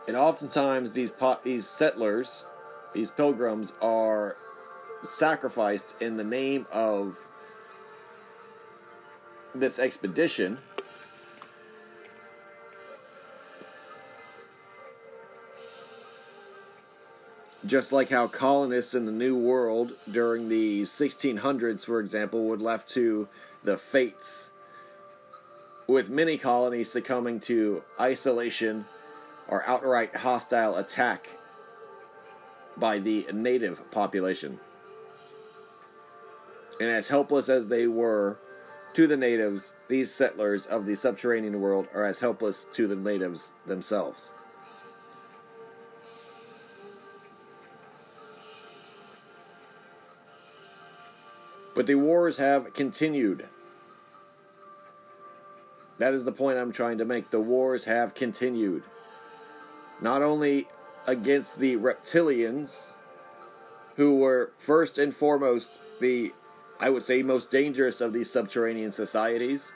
And 0.08 0.18
oftentimes 0.18 0.94
these 0.94 1.14
these 1.44 1.68
settlers, 1.68 2.46
these 2.94 3.12
pilgrims, 3.12 3.74
are 3.82 4.36
sacrificed 5.02 6.02
in 6.02 6.18
the 6.18 6.24
name 6.24 6.66
of 6.72 7.18
this 9.56 9.80
expedition. 9.80 10.58
Just 17.66 17.94
like 17.94 18.10
how 18.10 18.28
colonists 18.28 18.94
in 18.94 19.06
the 19.06 19.12
New 19.12 19.38
World 19.38 19.94
during 20.12 20.50
the 20.50 20.82
1600s, 20.82 21.86
for 21.86 22.02
example, 22.02 22.48
would 22.50 22.62
left 22.62 22.90
to 22.90 23.30
the 23.64 23.78
fates, 23.78 24.52
with 25.88 26.10
many 26.10 26.38
colonies 26.38 26.92
succumbing 26.92 27.40
to 27.42 27.82
isolation 27.98 28.84
or 29.48 29.68
outright 29.68 30.16
hostile 30.16 30.76
attack 30.78 31.30
by 32.78 33.00
the 33.00 33.28
native 33.32 33.90
population. 33.92 34.60
And 36.80 36.90
as 36.90 37.08
helpless 37.08 37.50
as 37.50 37.68
they 37.68 37.88
were 37.88 38.38
to 38.94 39.08
the 39.08 39.18
natives, 39.18 39.74
these 39.88 40.14
settlers 40.14 40.66
of 40.66 40.86
the 40.86 40.96
subterranean 40.96 41.60
world 41.60 41.88
are 41.94 42.04
as 42.04 42.20
helpless 42.20 42.66
to 42.74 42.88
the 42.88 42.96
natives 42.96 43.52
themselves. 43.66 44.32
But 51.76 51.88
the 51.88 51.96
wars 51.96 52.38
have 52.38 52.74
continued. 52.74 53.48
That 55.98 56.14
is 56.14 56.24
the 56.24 56.32
point 56.32 56.60
I'm 56.60 56.72
trying 56.72 57.00
to 57.00 57.06
make. 57.06 57.32
The 57.32 57.40
wars 57.40 57.86
have 57.86 58.14
continued 58.14 58.84
not 60.04 60.22
only 60.22 60.68
against 61.08 61.58
the 61.58 61.78
reptilians, 61.78 62.88
who 63.96 64.18
were 64.18 64.52
first 64.58 64.98
and 64.98 65.16
foremost 65.16 65.80
the, 66.02 66.34
I 66.80 66.90
would 66.90 67.04
say, 67.04 67.24
most 67.24 67.50
dangerous 67.50 68.02
of 68.02 68.12
these 68.12 68.30
subterranean 68.30 68.92
societies, 68.92 69.72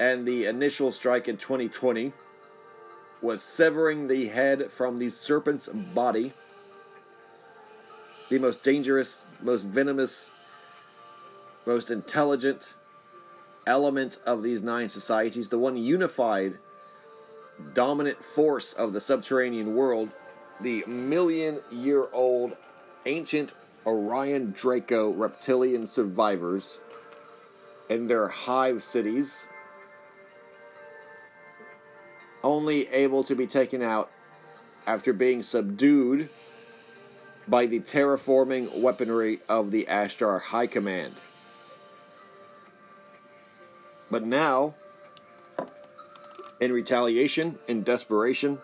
and 0.00 0.26
the 0.26 0.46
initial 0.46 0.92
strike 0.92 1.28
in 1.28 1.36
2020 1.36 2.12
was 3.20 3.42
severing 3.42 4.08
the 4.08 4.28
head 4.28 4.70
from 4.70 4.98
the 4.98 5.10
serpent's 5.10 5.68
body, 5.68 6.32
the 8.30 8.38
most 8.38 8.62
dangerous, 8.62 9.26
most 9.42 9.64
venomous, 9.64 10.32
most 11.66 11.90
intelligent 11.90 12.74
element 13.66 14.18
of 14.24 14.42
these 14.42 14.62
nine 14.62 14.88
societies, 14.88 15.48
the 15.48 15.58
one 15.58 15.76
unified 15.76 16.58
dominant 17.74 18.22
force 18.22 18.72
of 18.72 18.92
the 18.92 19.00
subterranean 19.00 19.74
world, 19.74 20.10
the 20.60 20.84
million 20.86 21.60
year 21.70 22.06
old 22.12 22.56
ancient 23.06 23.52
Orion 23.86 24.52
Draco 24.52 25.10
reptilian 25.10 25.86
survivors 25.86 26.78
and 27.88 28.08
their 28.08 28.28
hive 28.28 28.82
cities, 28.82 29.48
only 32.42 32.88
able 32.88 33.24
to 33.24 33.34
be 33.34 33.46
taken 33.46 33.82
out 33.82 34.10
after 34.86 35.12
being 35.12 35.42
subdued 35.42 36.28
by 37.46 37.66
the 37.66 37.80
terraforming 37.80 38.80
weaponry 38.80 39.40
of 39.48 39.70
the 39.70 39.86
Ashtar 39.88 40.40
High 40.40 40.66
Command. 40.66 41.14
But 44.10 44.24
now, 44.24 44.74
in 46.60 46.72
retaliation 46.72 47.58
and 47.68 47.84
desperation, 47.84 48.58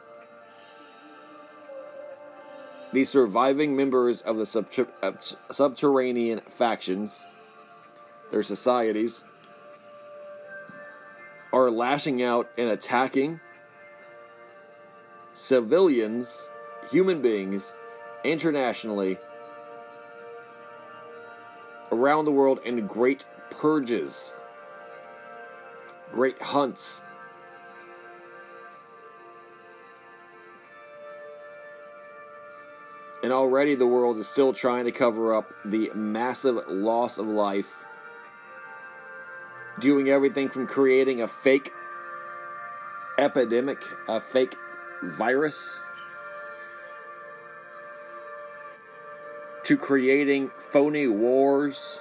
the 2.92 3.04
surviving 3.04 3.76
members 3.76 4.20
of 4.22 4.36
the 4.36 4.46
subter- 4.46 4.88
uh, 5.02 5.12
subterranean 5.50 6.40
factions, 6.56 7.24
their 8.30 8.42
societies, 8.42 9.24
are 11.52 11.70
lashing 11.70 12.22
out 12.22 12.48
and 12.58 12.68
attacking 12.68 13.40
civilians, 15.34 16.48
human 16.90 17.20
beings, 17.22 17.72
internationally, 18.24 19.18
around 21.92 22.24
the 22.24 22.32
world 22.32 22.58
in 22.64 22.86
great 22.86 23.24
purges, 23.50 24.34
great 26.12 26.40
hunts 26.42 27.02
And 33.24 33.32
already 33.32 33.74
the 33.74 33.86
world 33.86 34.18
is 34.18 34.28
still 34.28 34.52
trying 34.52 34.84
to 34.84 34.92
cover 34.92 35.34
up 35.34 35.50
the 35.64 35.90
massive 35.94 36.58
loss 36.68 37.16
of 37.16 37.26
life, 37.26 37.74
doing 39.80 40.10
everything 40.10 40.50
from 40.50 40.66
creating 40.66 41.22
a 41.22 41.26
fake 41.26 41.72
epidemic, 43.16 43.78
a 44.08 44.20
fake 44.20 44.56
virus, 45.02 45.80
to 49.62 49.78
creating 49.78 50.50
phony 50.70 51.06
wars, 51.06 52.00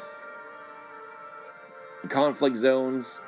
conflict 2.10 2.58
zones 2.58 3.22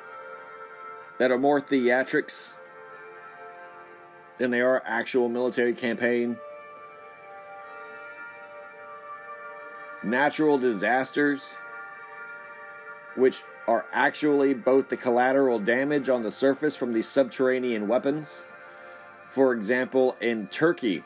that 1.16 1.30
are 1.30 1.38
more 1.38 1.62
theatrics 1.62 2.52
than 4.36 4.50
they 4.50 4.60
are 4.60 4.82
actual 4.84 5.30
military 5.30 5.72
campaign 5.72 6.36
natural 10.06 10.58
disasters, 10.58 11.56
which 13.16 13.42
are 13.66 13.84
actually 13.92 14.54
both 14.54 14.88
the 14.88 14.96
collateral 14.96 15.58
damage 15.58 16.08
on 16.08 16.22
the 16.22 16.30
surface 16.30 16.76
from 16.76 16.92
these 16.92 17.08
subterranean 17.08 17.88
weapons. 17.88 18.44
For 19.32 19.52
example, 19.52 20.16
in 20.20 20.46
Turkey, 20.46 21.02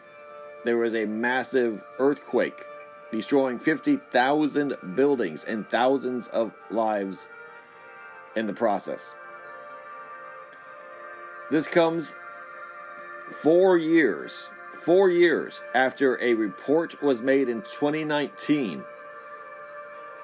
there 0.65 0.77
was 0.77 0.95
a 0.95 1.07
massive 1.07 1.83
earthquake 1.99 2.63
destroying 3.11 3.59
50,000 3.59 4.77
buildings 4.95 5.43
and 5.45 5.67
thousands 5.67 6.29
of 6.29 6.53
lives 6.71 7.29
in 8.37 8.47
the 8.47 8.53
process. 8.53 9.15
This 11.51 11.67
comes 11.67 12.15
four 13.43 13.77
years, 13.77 14.51
four 14.85 15.11
years 15.11 15.61
after 15.75 16.21
a 16.23 16.35
report 16.35 17.03
was 17.03 17.21
made 17.23 17.49
in 17.49 17.61
2019 17.63 18.83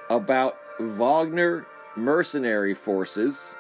about 0.09 0.57
Wagner 0.79 1.67
mercenary 1.97 2.75
forces 2.75 3.57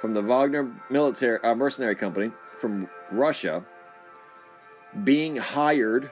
from 0.00 0.14
the 0.14 0.22
Wagner 0.22 0.70
military 0.90 1.38
uh, 1.42 1.54
mercenary 1.54 1.94
company 1.94 2.32
from 2.60 2.88
Russia 3.10 3.64
being 5.04 5.36
hired 5.36 6.10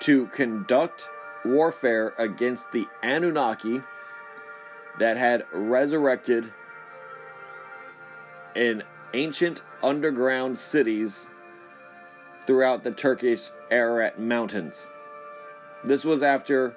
to 0.00 0.26
conduct 0.28 1.08
warfare 1.44 2.12
against 2.18 2.70
the 2.72 2.86
Anunnaki 3.02 3.82
that 4.98 5.16
had 5.16 5.44
resurrected 5.52 6.52
in 8.54 8.82
ancient 9.14 9.62
underground 9.82 10.58
cities 10.58 11.28
throughout 12.46 12.84
the 12.84 12.90
Turkish 12.90 13.50
Ararat 13.70 14.18
Mountains. 14.18 14.90
This 15.84 16.04
was 16.04 16.22
after 16.22 16.74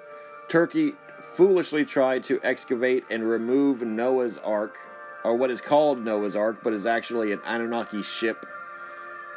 Turkey 0.48 0.92
foolishly 1.34 1.84
tried 1.84 2.24
to 2.24 2.40
excavate 2.42 3.04
and 3.10 3.28
remove 3.28 3.82
Noah's 3.82 4.38
Ark, 4.38 4.76
or 5.24 5.36
what 5.36 5.50
is 5.50 5.60
called 5.60 6.04
Noah's 6.04 6.36
Ark, 6.36 6.60
but 6.62 6.72
is 6.72 6.86
actually 6.86 7.32
an 7.32 7.40
Anunnaki 7.44 8.02
ship 8.02 8.46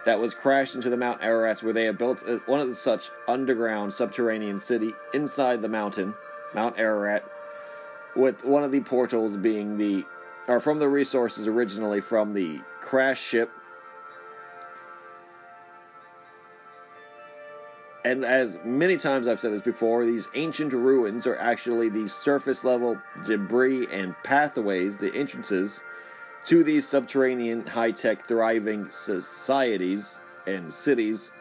that 0.05 0.19
was 0.19 0.33
crashed 0.33 0.75
into 0.75 0.89
the 0.89 0.97
Mount 0.97 1.21
Ararat, 1.21 1.61
where 1.61 1.73
they 1.73 1.85
had 1.85 1.97
built 1.97 2.23
one 2.45 2.61
of 2.61 2.77
such 2.77 3.09
underground 3.27 3.91
subterranean 3.93 4.61
city 4.61 4.93
inside 5.13 5.61
the 5.61 5.67
mountain, 5.67 6.15
Mount 6.53 6.79
Ararat, 6.79 7.23
with 8.15 8.43
one 8.45 8.63
of 8.63 8.71
the 8.71 8.79
portals 8.79 9.35
being 9.35 9.77
the, 9.77 10.05
or 10.47 10.59
from 10.59 10.79
the 10.79 10.87
resources 10.87 11.47
originally 11.47 12.01
from 12.01 12.33
the 12.33 12.61
crash 12.79 13.21
ship. 13.21 13.51
And 18.05 18.23
as 18.23 18.57
many 18.63 18.97
times 18.97 19.27
I've 19.27 19.39
said 19.39 19.51
this 19.51 19.61
before, 19.61 20.05
these 20.05 20.29
ancient 20.33 20.71
ruins 20.71 21.27
are 21.27 21.37
actually 21.37 21.89
the 21.89 22.07
surface 22.07 22.63
level 22.63 22.97
debris 23.25 23.87
and 23.91 24.15
pathways, 24.23 24.97
the 24.97 25.13
entrances 25.13 25.81
to 26.45 26.63
these 26.63 26.87
subterranean 26.87 27.65
high 27.65 27.91
tech 27.91 28.27
thriving 28.27 28.89
societies 28.89 30.17
and 30.47 30.73
cities. 30.73 31.31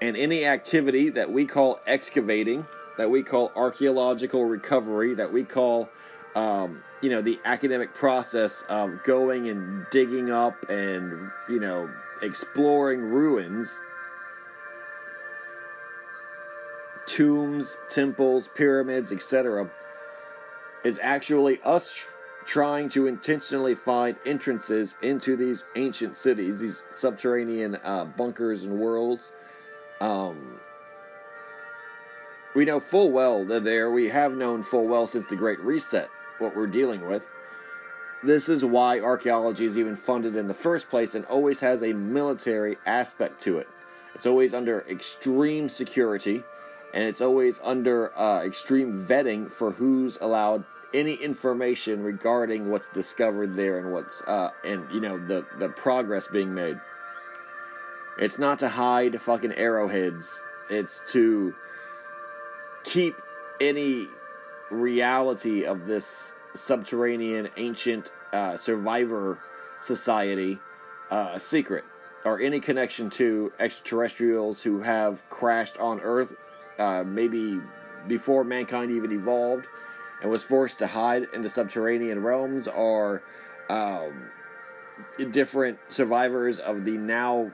And 0.00 0.16
any 0.16 0.44
activity 0.44 1.10
that 1.10 1.32
we 1.32 1.46
call 1.46 1.80
excavating, 1.86 2.66
that 2.96 3.10
we 3.10 3.22
call 3.22 3.50
archaeological 3.56 4.44
recovery, 4.44 5.14
that 5.14 5.32
we 5.32 5.42
call, 5.42 5.88
um, 6.36 6.82
you 7.02 7.10
know, 7.10 7.22
the 7.22 7.40
academic 7.44 7.94
process 7.94 8.62
of 8.68 9.02
going 9.04 9.48
and 9.48 9.86
digging 9.90 10.30
up 10.30 10.68
and, 10.68 11.30
you 11.48 11.58
know, 11.58 11.90
exploring 12.22 13.00
ruins, 13.00 13.82
tombs, 17.06 17.78
temples, 17.88 18.48
pyramids, 18.54 19.12
etc., 19.12 19.70
is 20.84 20.98
actually 21.02 21.60
us 21.62 22.04
trying 22.46 22.88
to 22.88 23.06
intentionally 23.06 23.74
find 23.74 24.16
entrances 24.24 24.94
into 25.02 25.36
these 25.36 25.64
ancient 25.74 26.16
cities, 26.16 26.60
these 26.60 26.84
subterranean 26.94 27.76
uh, 27.82 28.04
bunkers 28.04 28.62
and 28.62 28.78
worlds. 28.78 29.32
Um, 30.00 30.60
we 32.54 32.64
know 32.64 32.80
full 32.80 33.10
well 33.10 33.44
they're 33.44 33.60
there. 33.60 33.90
We 33.90 34.08
have 34.10 34.32
known 34.32 34.62
full 34.62 34.86
well 34.86 35.06
since 35.06 35.26
the 35.26 35.36
Great 35.36 35.60
Reset 35.60 36.08
what 36.38 36.54
we're 36.54 36.66
dealing 36.66 37.06
with. 37.06 37.26
This 38.22 38.48
is 38.48 38.64
why 38.64 39.00
archaeology 39.00 39.66
is 39.66 39.76
even 39.76 39.96
funded 39.96 40.36
in 40.36 40.48
the 40.48 40.54
first 40.54 40.88
place 40.88 41.14
and 41.14 41.24
always 41.26 41.60
has 41.60 41.82
a 41.82 41.92
military 41.92 42.76
aspect 42.86 43.42
to 43.42 43.58
it. 43.58 43.68
It's 44.14 44.26
always 44.26 44.54
under 44.54 44.80
extreme 44.88 45.68
security 45.68 46.42
and 46.94 47.04
it's 47.04 47.20
always 47.20 47.60
under 47.62 48.16
uh, 48.18 48.42
extreme 48.42 49.06
vetting 49.06 49.50
for 49.50 49.72
who's 49.72 50.18
allowed 50.20 50.64
any 50.94 51.14
information 51.14 52.02
regarding 52.02 52.70
what's 52.70 52.88
discovered 52.88 53.54
there 53.54 53.78
and 53.78 53.92
what's 53.92 54.22
uh 54.22 54.50
and 54.64 54.88
you 54.92 55.00
know 55.00 55.18
the 55.18 55.44
the 55.58 55.68
progress 55.68 56.26
being 56.28 56.54
made. 56.54 56.80
It's 58.18 58.38
not 58.38 58.58
to 58.60 58.68
hide 58.70 59.20
fucking 59.20 59.52
arrowheads. 59.52 60.40
It's 60.70 61.02
to 61.12 61.54
keep 62.84 63.14
any 63.60 64.08
reality 64.70 65.64
of 65.64 65.86
this 65.86 66.32
subterranean 66.54 67.50
ancient 67.56 68.10
uh, 68.32 68.56
survivor 68.56 69.38
society 69.82 70.58
uh, 71.10 71.32
a 71.34 71.40
secret 71.40 71.84
or 72.24 72.40
any 72.40 72.58
connection 72.58 73.08
to 73.10 73.52
extraterrestrials 73.58 74.62
who 74.62 74.80
have 74.82 75.22
crashed 75.28 75.78
on 75.78 76.00
Earth, 76.00 76.34
uh, 76.78 77.04
maybe 77.04 77.60
before 78.06 78.44
mankind 78.44 78.90
even 78.90 79.12
evolved, 79.12 79.66
and 80.22 80.30
was 80.30 80.42
forced 80.42 80.78
to 80.78 80.86
hide 80.86 81.26
in 81.34 81.42
the 81.42 81.48
subterranean 81.48 82.22
realms 82.22 82.68
are 82.68 83.22
um, 83.68 84.30
different 85.30 85.78
survivors 85.88 86.58
of 86.58 86.84
the 86.84 86.92
now 86.92 87.50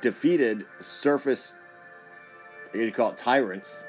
defeated 0.00 0.64
surface, 0.78 1.54
you 2.72 2.90
call 2.92 3.10
it 3.10 3.16
tyrants, 3.16 3.84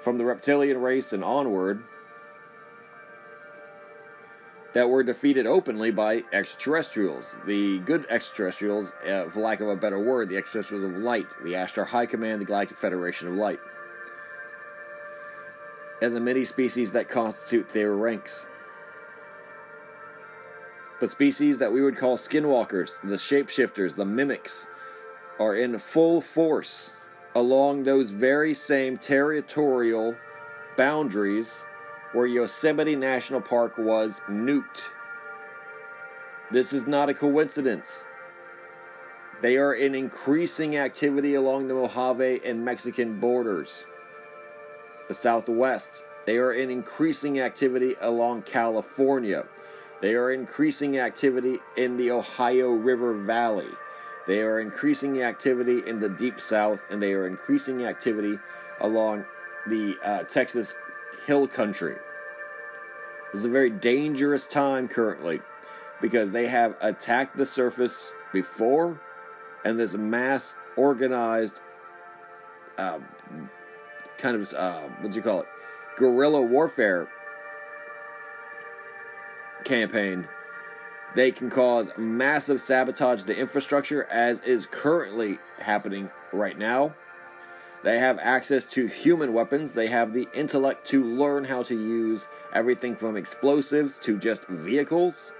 from 0.00 0.18
the 0.18 0.24
reptilian 0.24 0.80
race 0.80 1.12
and 1.12 1.24
onward 1.24 1.82
that 4.76 4.90
were 4.90 5.02
defeated 5.02 5.46
openly 5.46 5.90
by 5.90 6.22
extraterrestrials. 6.34 7.38
The 7.46 7.78
good 7.78 8.04
extraterrestrials, 8.10 8.92
uh, 9.08 9.24
for 9.30 9.40
lack 9.40 9.60
of 9.60 9.68
a 9.68 9.74
better 9.74 9.98
word, 9.98 10.28
the 10.28 10.36
extraterrestrials 10.36 10.84
of 10.84 11.02
light, 11.02 11.34
the 11.42 11.54
Ashtar 11.54 11.86
High 11.86 12.04
Command, 12.04 12.42
the 12.42 12.44
Galactic 12.44 12.76
Federation 12.76 13.26
of 13.26 13.34
Light 13.34 13.58
and 16.02 16.14
the 16.14 16.20
many 16.20 16.44
species 16.44 16.92
that 16.92 17.08
constitute 17.08 17.70
their 17.70 17.94
ranks. 17.94 18.48
But 21.00 21.08
species 21.08 21.56
that 21.56 21.72
we 21.72 21.80
would 21.80 21.96
call 21.96 22.18
skinwalkers, 22.18 23.00
the 23.02 23.16
shapeshifters, 23.16 23.96
the 23.96 24.04
mimics, 24.04 24.66
are 25.40 25.56
in 25.56 25.78
full 25.78 26.20
force 26.20 26.92
along 27.34 27.84
those 27.84 28.10
very 28.10 28.52
same 28.52 28.98
territorial 28.98 30.16
boundaries 30.76 31.64
where 32.16 32.26
Yosemite 32.26 32.96
National 32.96 33.42
Park 33.42 33.76
was 33.76 34.22
nuked. 34.26 34.88
This 36.50 36.72
is 36.72 36.86
not 36.86 37.10
a 37.10 37.14
coincidence. 37.14 38.06
They 39.42 39.58
are 39.58 39.74
in 39.74 39.94
increasing 39.94 40.78
activity 40.78 41.34
along 41.34 41.68
the 41.68 41.74
Mojave 41.74 42.40
and 42.42 42.64
Mexican 42.64 43.20
borders 43.20 43.84
the 45.08 45.14
Southwest. 45.14 46.06
They 46.24 46.38
are 46.38 46.54
in 46.54 46.70
increasing 46.70 47.38
activity 47.38 47.96
along 48.00 48.42
California. 48.42 49.44
They 50.00 50.14
are 50.14 50.32
increasing 50.32 50.98
activity 50.98 51.58
in 51.76 51.98
the 51.98 52.10
Ohio 52.12 52.70
River 52.70 53.12
Valley. 53.12 53.68
They 54.26 54.40
are 54.40 54.58
increasing 54.58 55.20
activity 55.20 55.82
in 55.86 56.00
the 56.00 56.08
Deep 56.08 56.40
South, 56.40 56.80
and 56.90 57.02
they 57.02 57.12
are 57.12 57.26
increasing 57.26 57.84
activity 57.84 58.38
along 58.80 59.26
the 59.66 59.98
uh, 60.02 60.22
Texas 60.22 60.76
Hill 61.26 61.46
Country. 61.46 61.96
This 63.36 63.42
is 63.42 63.50
a 63.50 63.52
very 63.52 63.68
dangerous 63.68 64.46
time 64.46 64.88
currently 64.88 65.42
because 66.00 66.32
they 66.32 66.46
have 66.46 66.74
attacked 66.80 67.36
the 67.36 67.44
surface 67.44 68.14
before, 68.32 68.98
and 69.62 69.78
this 69.78 69.92
mass 69.92 70.54
organized 70.74 71.60
uh, 72.78 72.98
kind 74.16 74.36
of 74.36 74.50
uh, 74.54 74.80
what 75.02 75.12
do 75.12 75.16
you 75.18 75.22
call 75.22 75.40
it? 75.40 75.46
Guerrilla 75.98 76.40
warfare 76.40 77.08
campaign. 79.66 80.26
They 81.14 81.30
can 81.30 81.50
cause 81.50 81.90
massive 81.98 82.58
sabotage 82.58 83.24
to 83.24 83.36
infrastructure 83.36 84.04
as 84.04 84.40
is 84.40 84.64
currently 84.64 85.36
happening 85.60 86.08
right 86.32 86.56
now 86.56 86.94
they 87.86 88.00
have 88.00 88.18
access 88.18 88.66
to 88.66 88.88
human 88.88 89.32
weapons 89.32 89.74
they 89.74 89.86
have 89.86 90.12
the 90.12 90.26
intellect 90.34 90.86
to 90.86 91.04
learn 91.04 91.44
how 91.44 91.62
to 91.62 91.74
use 91.74 92.26
everything 92.52 92.96
from 92.96 93.16
explosives 93.16 93.98
to 93.98 94.18
just 94.18 94.46
vehicles 94.48 95.32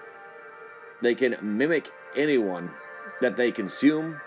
they 1.03 1.15
can 1.15 1.37
mimic 1.43 1.91
anyone 2.17 2.71
that 3.21 3.37
they 3.37 3.51
consume 3.51 4.21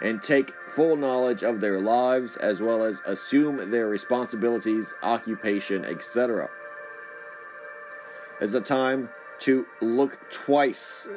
and 0.00 0.22
take 0.22 0.54
full 0.74 0.96
knowledge 0.96 1.42
of 1.42 1.60
their 1.60 1.80
lives 1.80 2.36
as 2.36 2.60
well 2.60 2.84
as 2.84 3.02
assume 3.04 3.70
their 3.70 3.88
responsibilities, 3.88 4.94
occupation, 5.02 5.84
etc. 5.84 6.48
It's 8.40 8.54
a 8.54 8.60
time 8.60 9.10
to 9.40 9.66
look 9.80 10.18
twice 10.30 11.08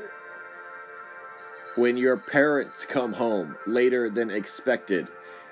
when 1.76 1.98
your 1.98 2.18
parents 2.18 2.86
come 2.86 3.14
home 3.14 3.56
later 3.68 4.10
than 4.10 4.30
expected. 4.30 5.08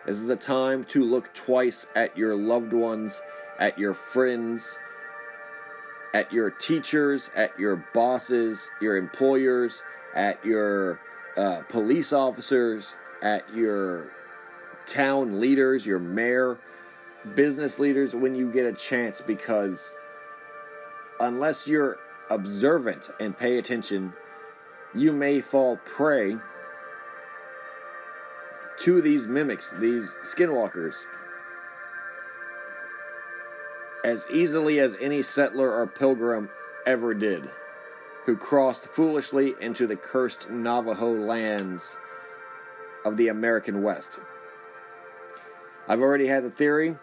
This 0.09 0.21
is 0.21 0.29
a 0.29 0.35
time 0.35 0.85
to 0.85 1.03
look 1.03 1.31
twice 1.35 1.85
at 1.93 2.17
your 2.17 2.33
loved 2.33 2.73
ones, 2.73 3.21
at 3.59 3.77
your 3.77 3.93
friends, 3.93 4.79
at 6.15 6.33
your 6.33 6.49
teachers, 6.49 7.29
at 7.35 7.59
your 7.59 7.85
bosses, 7.93 8.71
your 8.81 8.97
employers, 8.97 9.83
at 10.15 10.43
your 10.43 10.99
uh, 11.37 11.61
police 11.69 12.11
officers, 12.11 12.95
at 13.21 13.53
your 13.53 14.11
town 14.87 15.39
leaders, 15.39 15.85
your 15.85 15.99
mayor, 15.99 16.57
business 17.35 17.77
leaders 17.77 18.15
when 18.15 18.33
you 18.33 18.51
get 18.51 18.65
a 18.65 18.73
chance 18.73 19.21
because 19.21 19.95
unless 21.19 21.67
you're 21.67 21.99
observant 22.31 23.11
and 23.19 23.37
pay 23.37 23.59
attention, 23.59 24.13
you 24.95 25.11
may 25.11 25.39
fall 25.39 25.77
prey 25.85 26.35
to 28.79 29.01
these 29.01 29.27
mimics, 29.27 29.71
these 29.71 30.15
skinwalkers, 30.23 30.95
as 34.03 34.25
easily 34.31 34.79
as 34.79 34.95
any 34.99 35.21
settler 35.21 35.71
or 35.73 35.85
pilgrim 35.85 36.49
ever 36.85 37.13
did, 37.13 37.49
who 38.25 38.37
crossed 38.37 38.87
foolishly 38.87 39.55
into 39.59 39.85
the 39.85 39.95
cursed 39.95 40.49
Navajo 40.49 41.11
lands 41.11 41.97
of 43.03 43.17
the 43.17 43.27
American 43.27 43.83
West. 43.83 44.19
I've 45.87 46.01
already 46.01 46.27
had 46.27 46.43
the 46.43 46.51
theory 46.51 46.97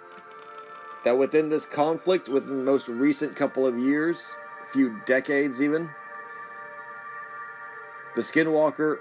that 1.04 1.18
within 1.18 1.48
this 1.48 1.66
conflict, 1.66 2.28
within 2.28 2.58
the 2.58 2.64
most 2.64 2.88
recent 2.88 3.36
couple 3.36 3.66
of 3.66 3.78
years, 3.78 4.34
a 4.68 4.72
few 4.72 5.00
decades 5.06 5.60
even, 5.60 5.90
the 8.14 8.22
Skinwalker 8.22 8.98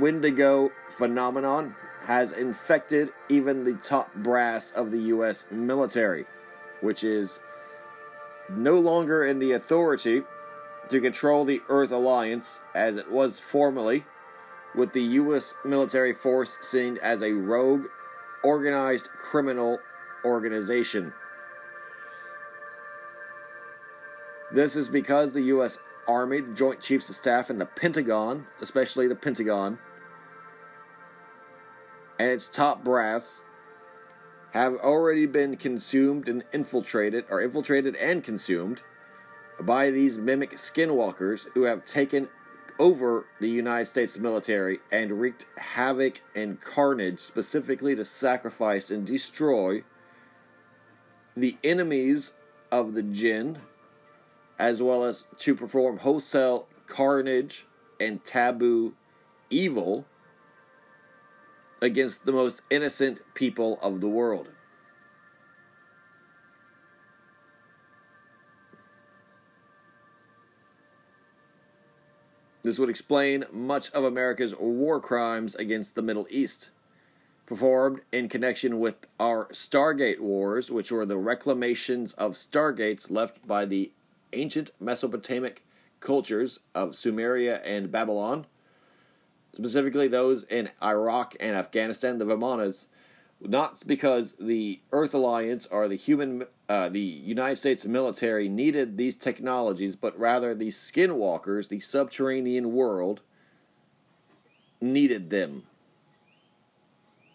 Wendigo 0.00 0.70
phenomenon 0.96 1.74
has 2.04 2.32
infected 2.32 3.10
even 3.28 3.64
the 3.64 3.74
top 3.74 4.14
brass 4.14 4.70
of 4.70 4.90
the 4.90 4.98
U.S. 4.98 5.46
military, 5.50 6.24
which 6.80 7.02
is 7.02 7.40
no 8.48 8.78
longer 8.78 9.24
in 9.24 9.38
the 9.38 9.52
authority 9.52 10.22
to 10.88 11.00
control 11.00 11.44
the 11.44 11.60
Earth 11.68 11.90
Alliance 11.90 12.60
as 12.74 12.96
it 12.96 13.10
was 13.10 13.40
formerly 13.40 14.04
with 14.74 14.92
the 14.92 15.02
U.S. 15.02 15.54
military 15.64 16.12
force 16.12 16.58
seen 16.60 16.98
as 17.02 17.22
a 17.22 17.32
rogue, 17.32 17.86
organized 18.44 19.08
criminal 19.08 19.78
organization. 20.24 21.12
This 24.52 24.76
is 24.76 24.88
because 24.88 25.32
the 25.32 25.42
U.S. 25.42 25.78
Army, 26.06 26.40
the 26.40 26.54
Joint 26.54 26.80
Chiefs 26.80 27.08
of 27.08 27.16
Staff, 27.16 27.50
and 27.50 27.60
the 27.60 27.66
Pentagon, 27.66 28.46
especially 28.60 29.08
the 29.08 29.16
Pentagon, 29.16 29.78
and 32.18 32.30
its 32.30 32.48
top 32.48 32.82
brass 32.84 33.42
have 34.52 34.74
already 34.76 35.26
been 35.26 35.56
consumed 35.56 36.28
and 36.28 36.44
infiltrated, 36.52 37.24
or 37.28 37.42
infiltrated 37.42 37.94
and 37.96 38.24
consumed, 38.24 38.80
by 39.60 39.90
these 39.90 40.18
mimic 40.18 40.52
skinwalkers 40.52 41.46
who 41.54 41.62
have 41.64 41.84
taken 41.84 42.28
over 42.78 43.26
the 43.40 43.48
United 43.48 43.86
States 43.86 44.18
military 44.18 44.78
and 44.90 45.20
wreaked 45.20 45.46
havoc 45.56 46.20
and 46.34 46.60
carnage 46.60 47.20
specifically 47.20 47.94
to 47.96 48.04
sacrifice 48.04 48.90
and 48.90 49.06
destroy 49.06 49.82
the 51.36 51.56
enemies 51.64 52.34
of 52.70 52.94
the 52.94 53.02
jinn, 53.02 53.58
as 54.58 54.82
well 54.82 55.04
as 55.04 55.26
to 55.38 55.54
perform 55.54 55.98
wholesale 55.98 56.66
carnage 56.86 57.66
and 58.00 58.24
taboo 58.24 58.94
evil 59.50 60.06
against 61.86 62.26
the 62.26 62.32
most 62.32 62.60
innocent 62.68 63.22
people 63.32 63.78
of 63.80 64.00
the 64.00 64.08
world. 64.08 64.50
This 72.62 72.80
would 72.80 72.90
explain 72.90 73.44
much 73.52 73.92
of 73.92 74.02
America's 74.02 74.52
war 74.56 74.98
crimes 74.98 75.54
against 75.54 75.94
the 75.94 76.02
Middle 76.02 76.26
East, 76.28 76.72
performed 77.46 78.00
in 78.10 78.28
connection 78.28 78.80
with 78.80 79.06
our 79.20 79.46
Stargate 79.52 80.18
Wars, 80.18 80.68
which 80.68 80.90
were 80.90 81.06
the 81.06 81.16
reclamations 81.16 82.12
of 82.14 82.32
stargates 82.32 83.08
left 83.08 83.46
by 83.46 83.64
the 83.64 83.92
ancient 84.32 84.72
Mesopotamic 84.80 85.64
cultures 86.00 86.58
of 86.74 86.90
Sumeria 86.90 87.60
and 87.64 87.92
Babylon, 87.92 88.46
specifically 89.56 90.06
those 90.06 90.44
in 90.44 90.68
Iraq 90.82 91.34
and 91.40 91.56
Afghanistan, 91.56 92.18
the 92.18 92.26
Vimanas, 92.26 92.86
not 93.40 93.82
because 93.86 94.34
the 94.38 94.80
Earth 94.92 95.14
Alliance 95.14 95.66
or 95.70 95.88
the 95.88 95.96
human, 95.96 96.44
uh, 96.68 96.90
the 96.90 97.00
United 97.00 97.56
States 97.56 97.86
military 97.86 98.50
needed 98.50 98.98
these 98.98 99.16
technologies, 99.16 99.96
but 99.96 100.18
rather 100.18 100.54
the 100.54 100.68
skinwalkers, 100.68 101.68
the 101.68 101.80
subterranean 101.80 102.72
world, 102.74 103.22
needed 104.78 105.30
them, 105.30 105.62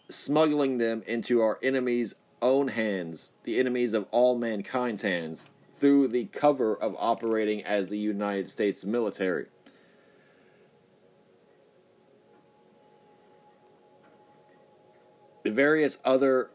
smuggling 0.08 0.78
them 0.78 1.02
into 1.08 1.40
our 1.40 1.58
enemies' 1.60 2.14
own 2.40 2.68
hands, 2.68 3.32
the 3.42 3.58
enemies 3.58 3.94
of 3.94 4.06
all 4.12 4.38
mankind's 4.38 5.02
hands, 5.02 5.48
through 5.80 6.06
the 6.06 6.26
cover 6.26 6.76
of 6.76 6.94
operating 7.00 7.64
as 7.64 7.88
the 7.88 7.98
United 7.98 8.48
States 8.48 8.84
military. 8.84 9.46
The 15.42 15.50
various 15.50 15.98
other 16.04 16.50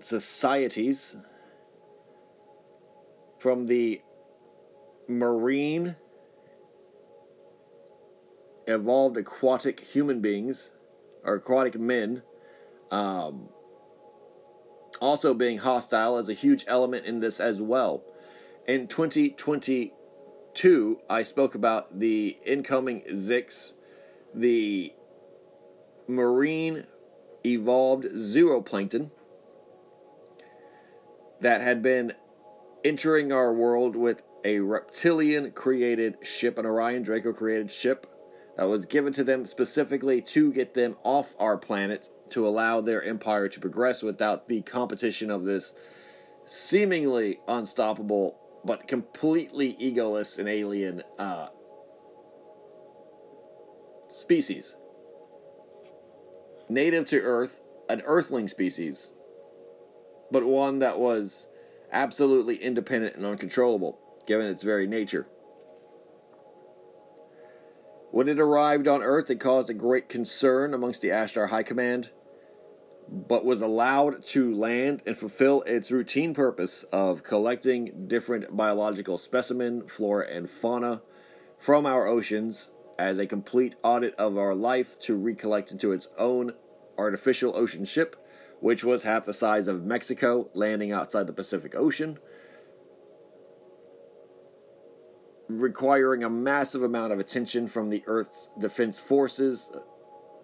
societies 0.00 1.16
from 3.38 3.66
the 3.66 4.00
marine 5.08 5.96
evolved 8.66 9.16
aquatic 9.16 9.80
human 9.80 10.20
beings 10.20 10.72
or 11.24 11.34
aquatic 11.34 11.78
men 11.78 12.22
um, 12.90 13.48
also 15.00 15.32
being 15.34 15.58
hostile 15.58 16.18
is 16.18 16.28
a 16.28 16.34
huge 16.34 16.64
element 16.66 17.06
in 17.06 17.20
this 17.20 17.38
as 17.40 17.62
well. 17.62 18.02
In 18.66 18.88
2022, 18.88 20.98
I 21.08 21.22
spoke 21.22 21.54
about 21.54 21.98
the 21.98 22.36
incoming 22.44 23.04
Zix, 23.12 23.72
the 24.34 24.92
marine 26.06 26.84
evolved 27.44 28.04
zooplankton 28.04 29.10
that 31.40 31.60
had 31.60 31.82
been 31.82 32.12
entering 32.84 33.32
our 33.32 33.52
world 33.52 33.96
with 33.96 34.22
a 34.44 34.60
reptilian 34.60 35.50
created 35.52 36.16
ship, 36.22 36.58
an 36.58 36.66
Orion 36.66 37.02
Draco 37.02 37.32
created 37.32 37.70
ship 37.70 38.06
that 38.56 38.68
was 38.68 38.86
given 38.86 39.12
to 39.12 39.24
them 39.24 39.46
specifically 39.46 40.20
to 40.20 40.52
get 40.52 40.74
them 40.74 40.96
off 41.04 41.34
our 41.38 41.56
planet 41.56 42.10
to 42.30 42.46
allow 42.46 42.80
their 42.80 43.02
empire 43.02 43.48
to 43.48 43.60
progress 43.60 44.02
without 44.02 44.48
the 44.48 44.62
competition 44.62 45.30
of 45.30 45.44
this 45.44 45.74
seemingly 46.44 47.40
unstoppable 47.46 48.38
but 48.64 48.88
completely 48.88 49.74
egoless 49.74 50.38
and 50.38 50.48
alien 50.48 51.02
uh, 51.18 51.48
species 54.08 54.76
native 56.68 57.06
to 57.06 57.20
Earth, 57.20 57.60
an 57.88 58.02
Earthling 58.04 58.48
species, 58.48 59.12
but 60.30 60.44
one 60.44 60.78
that 60.80 60.98
was 60.98 61.48
absolutely 61.90 62.56
independent 62.56 63.16
and 63.16 63.24
uncontrollable, 63.24 63.98
given 64.26 64.46
its 64.46 64.62
very 64.62 64.86
nature. 64.86 65.26
When 68.10 68.28
it 68.28 68.40
arrived 68.40 68.88
on 68.88 69.02
Earth, 69.02 69.30
it 69.30 69.40
caused 69.40 69.70
a 69.70 69.74
great 69.74 70.08
concern 70.08 70.72
amongst 70.72 71.02
the 71.02 71.08
Ashtar 71.08 71.48
High 71.48 71.62
Command, 71.62 72.10
but 73.10 73.44
was 73.44 73.62
allowed 73.62 74.22
to 74.22 74.54
land 74.54 75.02
and 75.06 75.16
fulfill 75.16 75.62
its 75.62 75.90
routine 75.90 76.34
purpose 76.34 76.84
of 76.92 77.22
collecting 77.22 78.06
different 78.06 78.56
biological 78.56 79.18
specimen, 79.18 79.86
flora, 79.88 80.26
and 80.28 80.48
fauna 80.48 81.00
from 81.58 81.86
our 81.86 82.06
oceans 82.06 82.70
as 82.98 83.18
a 83.18 83.26
complete 83.26 83.76
audit 83.82 84.14
of 84.16 84.36
our 84.36 84.54
life 84.54 84.98
to 84.98 85.14
recollect 85.14 85.70
into 85.70 85.92
its 85.92 86.08
own 86.18 86.52
artificial 86.98 87.56
ocean 87.56 87.84
ship, 87.84 88.16
which 88.60 88.82
was 88.82 89.04
half 89.04 89.24
the 89.24 89.32
size 89.32 89.68
of 89.68 89.84
Mexico, 89.84 90.50
landing 90.52 90.90
outside 90.90 91.26
the 91.26 91.32
Pacific 91.32 91.74
Ocean, 91.76 92.18
requiring 95.48 96.24
a 96.24 96.28
massive 96.28 96.82
amount 96.82 97.12
of 97.12 97.20
attention 97.20 97.68
from 97.68 97.88
the 97.88 98.02
Earth's 98.06 98.48
defense 98.58 98.98
forces, 98.98 99.70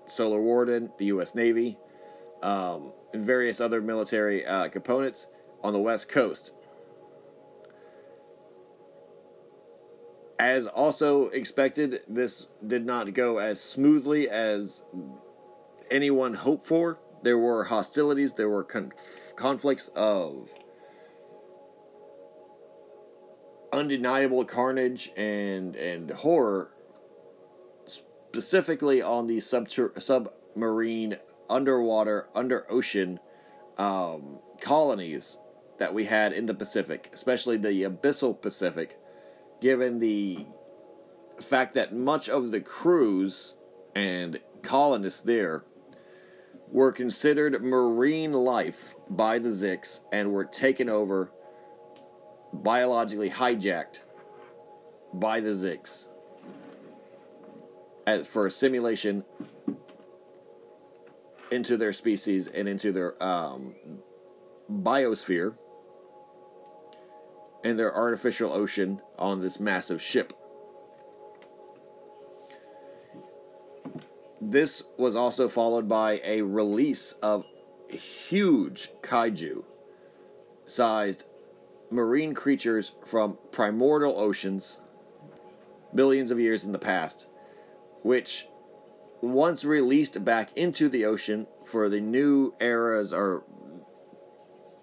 Solar 0.07 0.41
Warden, 0.41 0.93
the 0.99 1.07
U.S. 1.07 1.35
Navy, 1.35 1.77
um, 2.43 2.93
and 3.13 3.27
various 3.27 3.61
other 3.61 3.81
military 3.81 4.47
uh, 4.47 4.69
components 4.69 5.27
on 5.63 5.73
the 5.73 5.81
West 5.81 6.09
Coast. 6.09 6.55
As 10.39 10.67
also 10.67 11.29
expected, 11.29 12.01
this 12.09 12.49
did 12.67 12.85
not 12.85 13.15
go 13.15 13.39
as 13.39 13.61
smoothly 13.61 14.29
as 14.29 14.83
anyone 15.91 16.35
hoped 16.35 16.67
for. 16.67 16.99
There 17.23 17.39
were 17.39 17.65
hostilities, 17.65 18.35
there 18.35 18.51
were 18.51 18.65
con- 18.65 18.93
conflicts 19.37 19.89
of 19.95 20.51
undeniable 23.73 24.45
carnage 24.45 25.11
and 25.17 25.75
and 25.75 26.11
horror 26.11 26.71
specifically 27.87 29.03
on 29.03 29.27
the 29.27 29.41
subter- 29.41 29.93
submarine 29.99 31.17
underwater 31.49 32.29
under 32.35 32.71
ocean 32.71 33.19
um, 33.79 34.39
colonies 34.61 35.39
that 35.79 35.93
we 35.93 36.05
had 36.05 36.33
in 36.33 36.47
the 36.47 36.55
Pacific, 36.55 37.11
especially 37.13 37.57
the 37.57 37.83
abyssal 37.83 38.41
Pacific, 38.41 38.99
given 39.65 39.99
the 39.99 40.45
fact 41.41 41.73
that 41.75 41.91
much 41.91 42.29
of 42.29 42.51
the 42.51 42.61
crews 42.61 43.55
and 43.95 44.39
colonists 44.61 45.23
there 45.23 45.65
were 46.71 46.93
considered 46.93 47.63
marine 47.63 48.35
life 48.35 48.95
by 49.09 49.39
the 49.39 49.49
Zix 49.49 50.03
and 50.13 50.35
were 50.35 50.45
taken 50.45 50.91
over, 50.91 51.33
biologically 52.53 53.31
hijacked 53.31 54.03
by 55.15 55.41
the 55.41 55.53
Zix 55.53 56.09
as 58.07 58.27
for 58.27 58.47
a 58.47 58.51
simulation 58.51 59.25
into 61.51 61.79
their 61.79 61.95
species 61.95 62.49
and 62.49 62.69
into 62.69 62.93
their 62.93 63.23
um, 63.23 63.75
biosphere 64.71 65.55
and 67.65 67.79
their 67.79 67.95
artificial 67.95 68.53
ocean 68.53 69.01
on 69.19 69.41
this 69.41 69.59
massive 69.59 70.01
ship. 70.01 70.33
This 74.41 74.85
was 74.99 75.17
also 75.17 75.49
followed 75.49 75.89
by 75.89 76.21
a 76.23 76.43
release 76.43 77.13
of 77.23 77.47
huge 77.89 78.91
kaiju 79.01 79.65
sized 80.67 81.25
marine 81.91 82.35
creatures 82.35 82.93
from 83.07 83.39
primordial 83.51 84.19
oceans 84.19 84.81
billions 85.95 86.31
of 86.31 86.41
years 86.41 86.65
in 86.65 86.73
the 86.73 86.79
past, 86.79 87.27
which 88.03 88.49
once 89.21 89.65
released 89.65 90.25
back 90.25 90.55
into 90.57 90.89
the 90.89 91.05
ocean 91.05 91.47
for 91.65 91.89
the 91.89 92.01
new 92.01 92.53
eras 92.61 93.13
or 93.13 93.45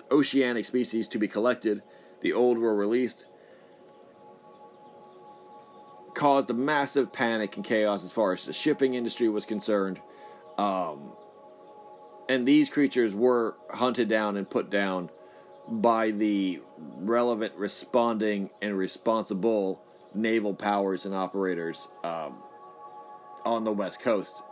oceanic 0.09 0.65
species 0.65 1.07
to 1.07 1.19
be 1.19 1.27
collected, 1.27 1.83
the 2.21 2.33
old 2.33 2.57
were 2.57 2.75
released, 2.75 3.25
caused 6.13 6.49
a 6.49 6.53
massive 6.53 7.11
panic 7.11 7.55
and 7.55 7.65
chaos 7.65 8.03
as 8.03 8.11
far 8.11 8.33
as 8.33 8.45
the 8.45 8.53
shipping 8.53 8.93
industry 8.93 9.29
was 9.29 9.45
concerned. 9.45 9.99
Um, 10.57 11.13
and 12.29 12.47
these 12.47 12.69
creatures 12.69 13.15
were 13.15 13.55
hunted 13.69 14.07
down 14.07 14.37
and 14.37 14.49
put 14.49 14.69
down 14.69 15.09
by 15.67 16.11
the 16.11 16.61
relevant 16.97 17.53
responding 17.55 18.49
and 18.61 18.77
responsible 18.77 19.81
naval 20.13 20.53
powers 20.53 21.05
and 21.05 21.15
operators 21.15 21.87
um, 22.03 22.35
on 23.45 23.63
the 23.63 23.71
west 23.71 24.01
coast, 24.01 24.43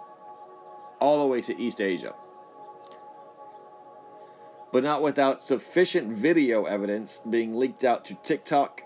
all 1.00 1.22
the 1.22 1.28
way 1.28 1.42
to 1.42 1.60
East 1.62 1.82
Asia. 1.82 2.14
But 4.72 4.84
not 4.84 5.02
without 5.02 5.42
sufficient 5.42 6.16
video 6.16 6.66
evidence 6.66 7.22
being 7.28 7.56
leaked 7.56 7.84
out 7.84 8.06
to 8.06 8.16
TikTok 8.16 8.84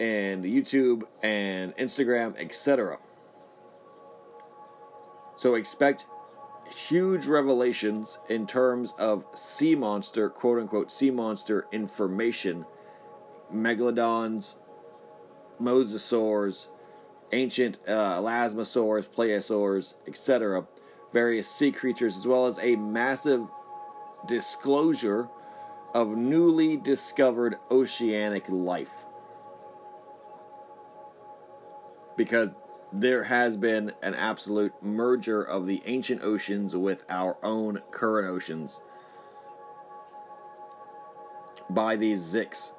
and 0.00 0.44
YouTube 0.44 1.02
and 1.22 1.76
Instagram, 1.76 2.34
etc. 2.38 2.98
So 5.36 5.54
expect 5.54 6.06
huge 6.70 7.26
revelations 7.26 8.18
in 8.28 8.46
terms 8.46 8.94
of 8.98 9.24
sea 9.34 9.74
monster, 9.74 10.28
quote 10.28 10.60
unquote, 10.60 10.90
sea 10.90 11.10
monster 11.10 11.66
information, 11.70 12.64
megalodons, 13.54 14.56
mosasaurs, 15.60 16.68
ancient 17.32 17.78
uh, 17.86 18.18
elasmosaurs, 18.18 19.08
plesiosaurs, 19.08 19.94
etc., 20.06 20.66
various 21.12 21.48
sea 21.48 21.72
creatures, 21.72 22.16
as 22.16 22.26
well 22.26 22.46
as 22.46 22.58
a 22.58 22.76
massive 22.76 23.46
disclosure 24.26 25.28
of 25.94 26.08
newly 26.08 26.76
discovered 26.76 27.56
oceanic 27.70 28.48
life. 28.48 29.06
Because 32.16 32.54
there 32.92 33.24
has 33.24 33.56
been 33.56 33.92
an 34.02 34.14
absolute 34.14 34.72
merger 34.82 35.42
of 35.42 35.66
the 35.66 35.82
ancient 35.86 36.22
oceans 36.22 36.76
with 36.76 37.04
our 37.08 37.36
own 37.42 37.82
current 37.90 38.28
oceans 38.28 38.80
by 41.68 41.96
these 41.96 42.22
Zix. 42.22 42.72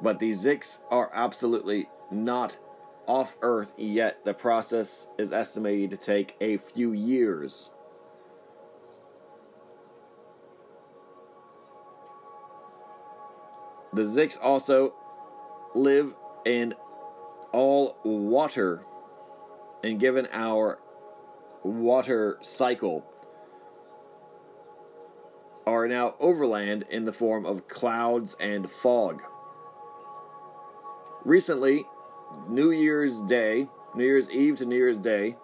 But 0.00 0.18
these 0.18 0.44
Zix 0.44 0.80
are 0.90 1.10
absolutely 1.12 1.88
not 2.10 2.56
off 3.06 3.36
Earth 3.42 3.72
yet. 3.76 4.24
The 4.24 4.34
process 4.34 5.08
is 5.18 5.32
estimated 5.32 5.90
to 5.90 5.96
take 5.96 6.36
a 6.40 6.56
few 6.58 6.92
years. 6.92 7.70
The 13.92 14.02
Zix 14.02 14.38
also 14.40 14.94
live 15.74 16.14
in 16.44 16.74
all 17.52 17.96
water, 18.04 18.82
and 19.82 19.98
given 19.98 20.28
our 20.32 20.78
water 21.62 22.38
cycle, 22.42 23.04
are 25.66 25.88
now 25.88 26.14
overland 26.18 26.84
in 26.90 27.04
the 27.04 27.12
form 27.12 27.44
of 27.44 27.68
clouds 27.68 28.36
and 28.40 28.70
fog. 28.70 29.22
Recently, 31.24 31.84
New 32.48 32.70
Year's 32.70 33.22
Day, 33.22 33.68
New 33.94 34.04
Year's 34.04 34.30
Eve 34.30 34.56
to 34.56 34.66
New 34.66 34.76
Year's 34.76 34.98
Day, 34.98 35.36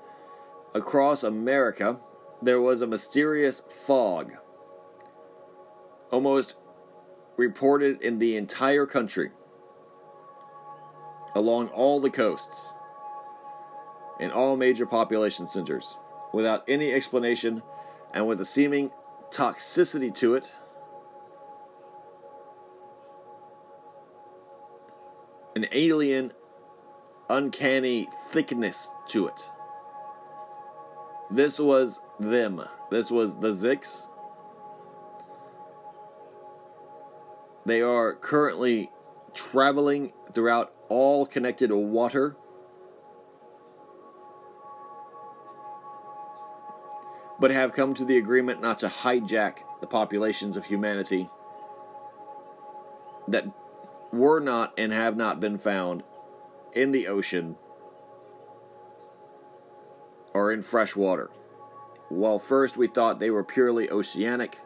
across 0.74 1.22
America, 1.22 1.99
there 2.42 2.61
was 2.61 2.80
a 2.80 2.86
mysterious 2.86 3.62
fog. 3.86 4.32
Almost 6.11 6.57
reported 7.37 8.01
in 8.01 8.18
the 8.18 8.37
entire 8.37 8.87
country, 8.87 9.30
along 11.35 11.68
all 11.68 12.01
the 12.01 12.11
coasts, 12.11 12.74
in 14.20 14.30
all 14.30 14.57
major 14.57 14.87
population 14.87 15.47
centers, 15.47 15.99
without 16.32 16.64
any 16.68 16.93
explanation 16.93 17.62
and 18.12 18.26
with 18.26 18.41
a 18.41 18.45
seeming 18.45 18.91
toxicity 19.30 20.14
to 20.14 20.35
it. 20.35 20.55
An 25.57 25.66
alien, 25.72 26.32
uncanny 27.28 28.09
thickness 28.30 28.89
to 29.09 29.28
it. 29.28 29.51
This 31.30 31.59
was 31.59 32.01
them. 32.20 32.62
This 32.91 33.11
was 33.11 33.39
the 33.39 33.53
Zix 33.53 34.09
They 37.66 37.80
are 37.80 38.14
currently 38.14 38.90
traveling 39.32 40.12
throughout 40.32 40.72
all 40.88 41.26
connected 41.26 41.72
water. 41.72 42.36
But 47.40 47.50
have 47.50 47.72
come 47.72 47.94
to 47.94 48.04
the 48.04 48.16
agreement 48.16 48.60
not 48.60 48.78
to 48.80 48.88
hijack 48.88 49.58
the 49.80 49.86
populations 49.86 50.56
of 50.56 50.66
humanity 50.66 51.28
that 53.28 53.46
were 54.12 54.40
not 54.40 54.72
and 54.78 54.92
have 54.92 55.16
not 55.16 55.40
been 55.40 55.58
found 55.58 56.04
in 56.72 56.92
the 56.92 57.08
ocean 57.08 57.56
or 60.32 60.52
in 60.52 60.62
fresh 60.62 60.94
water. 60.94 61.30
While 62.08 62.38
first 62.38 62.76
we 62.76 62.86
thought 62.86 63.18
they 63.18 63.30
were 63.30 63.44
purely 63.44 63.90
oceanic, 63.90 64.58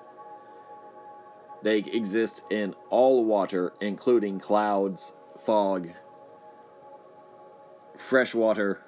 they 1.63 1.79
exist 1.79 2.43
in 2.51 2.75
all 2.91 3.25
water, 3.25 3.73
including 3.81 4.39
clouds, 4.39 5.13
fog, 5.45 5.91
fresh 7.97 8.35
water, 8.35 8.83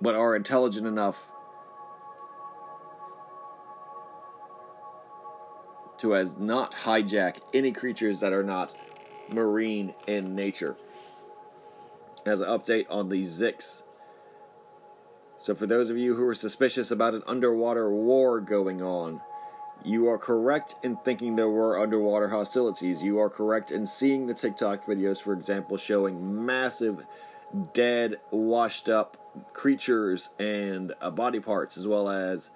but 0.00 0.14
are 0.14 0.34
intelligent 0.34 0.86
enough 0.86 1.30
to 5.98 6.16
as 6.16 6.36
not 6.36 6.74
hijack 6.74 7.40
any 7.54 7.70
creatures 7.70 8.18
that 8.18 8.32
are 8.32 8.42
not 8.42 8.74
marine 9.32 9.94
in 10.08 10.34
nature. 10.34 10.76
As 12.26 12.40
an 12.40 12.48
update 12.48 12.86
on 12.90 13.08
the 13.08 13.24
Zix 13.24 13.84
So, 15.42 15.56
for 15.56 15.66
those 15.66 15.90
of 15.90 15.98
you 15.98 16.14
who 16.14 16.24
are 16.28 16.36
suspicious 16.36 16.92
about 16.92 17.14
an 17.14 17.24
underwater 17.26 17.90
war 17.90 18.40
going 18.40 18.80
on, 18.80 19.20
you 19.84 20.06
are 20.06 20.16
correct 20.16 20.76
in 20.84 20.98
thinking 20.98 21.34
there 21.34 21.48
were 21.48 21.80
underwater 21.80 22.28
hostilities. 22.28 23.02
You 23.02 23.18
are 23.18 23.28
correct 23.28 23.72
in 23.72 23.84
seeing 23.84 24.28
the 24.28 24.34
TikTok 24.34 24.86
videos, 24.86 25.20
for 25.20 25.32
example, 25.32 25.76
showing 25.78 26.46
massive, 26.46 27.04
dead, 27.72 28.20
washed 28.30 28.88
up 28.88 29.16
creatures 29.52 30.28
and 30.38 30.94
uh, 31.00 31.10
body 31.10 31.40
parts, 31.40 31.76
as 31.76 31.88
well 31.88 32.08
as 32.08 32.50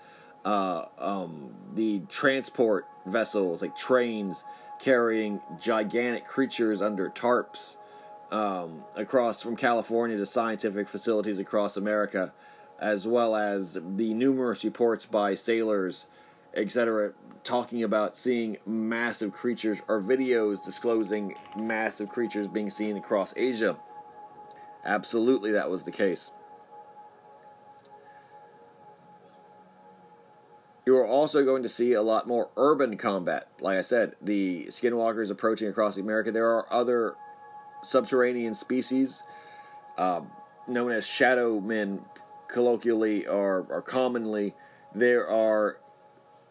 uh, 0.45 0.85
um, 0.97 1.57
the 1.75 2.03
transport 2.09 2.87
vessels, 3.05 3.63
like 3.63 3.77
trains 3.77 4.45
carrying 4.79 5.41
gigantic 5.59 6.25
creatures 6.25 6.81
under 6.81 7.11
tarps 7.11 7.79
um, 8.31 8.85
across 8.95 9.43
from 9.43 9.57
California 9.57 10.17
to 10.17 10.27
scientific 10.27 10.87
facilities 10.87 11.41
across 11.41 11.77
America, 11.77 12.33
as 12.81 13.07
well 13.07 13.35
as 13.35 13.75
the 13.75 14.15
numerous 14.15 14.65
reports 14.65 15.07
by 15.07 15.35
sailors 15.35 16.07
etc., 16.57 17.13
talking 17.45 17.85
about 17.85 18.17
seeing 18.17 18.57
massive 18.67 19.31
creatures 19.33 19.81
or 19.89 20.01
videos 20.01 20.65
disclosing 20.65 21.37
massive 21.57 22.09
creatures 22.09 22.49
being 22.49 22.71
seen 22.71 22.97
across 22.97 23.35
Asia. 23.37 23.77
Absolutely, 24.85 25.53
that 25.53 25.71
was 25.71 25.85
the 25.85 25.93
case. 25.93 26.33
You 30.87 30.97
are 30.97 31.07
also 31.07 31.45
going 31.45 31.65
to 31.65 31.69
see 31.69 31.93
a 31.93 32.03
lot 32.03 32.29
more 32.29 32.49
urban 32.57 32.97
combat. 32.97 33.49
Like 33.61 33.79
I 33.79 33.83
said, 33.83 34.15
the 34.23 34.67
skinwalkers 34.67 35.31
approaching 35.31 35.69
across 35.69 35.97
America. 35.97 36.31
There 36.31 36.49
are 36.49 36.73
other 36.73 37.17
subterranean 37.83 38.55
species 38.55 39.23
uh, 39.99 40.21
known 40.69 40.93
as 40.93 41.05
shadow 41.05 41.61
men, 41.61 42.05
colloquially 42.49 43.27
or, 43.27 43.67
or 43.69 43.83
commonly. 43.83 44.55
There 44.95 45.29
are 45.29 45.79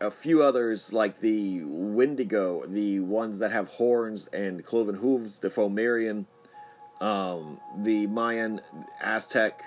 a 0.02 0.12
few 0.12 0.44
others 0.44 0.94
like 0.94 1.22
the 1.22 1.62
Wendigo, 1.64 2.66
the 2.68 3.00
ones 3.00 3.40
that 3.40 3.52
have 3.52 3.70
horns 3.70 4.28
and 4.28 4.64
cloven 4.64 4.96
hooves, 4.96 5.40
the 5.40 5.50
Fomorian, 5.50 6.26
um, 7.02 7.60
the 7.78 8.08
Mayan, 8.08 8.62
Aztec, 9.02 9.62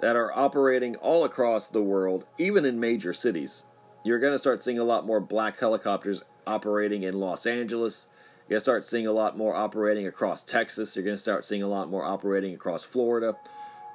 that 0.00 0.16
are 0.16 0.32
operating 0.36 0.96
all 0.96 1.24
across 1.24 1.68
the 1.68 1.82
world, 1.82 2.24
even 2.38 2.64
in 2.64 2.80
major 2.80 3.12
cities. 3.12 3.64
You're 4.04 4.20
going 4.20 4.32
to 4.32 4.38
start 4.38 4.62
seeing 4.62 4.78
a 4.78 4.84
lot 4.84 5.06
more 5.06 5.20
black 5.20 5.58
helicopters 5.58 6.22
operating 6.46 7.02
in 7.02 7.18
Los 7.18 7.46
Angeles. 7.46 8.06
You're 8.48 8.56
going 8.56 8.60
to 8.60 8.64
start 8.64 8.84
seeing 8.84 9.06
a 9.06 9.12
lot 9.12 9.36
more 9.36 9.54
operating 9.54 10.06
across 10.06 10.42
Texas. 10.42 10.96
You're 10.96 11.04
going 11.04 11.16
to 11.16 11.22
start 11.22 11.44
seeing 11.44 11.62
a 11.62 11.68
lot 11.68 11.90
more 11.90 12.04
operating 12.04 12.54
across 12.54 12.84
Florida, 12.84 13.36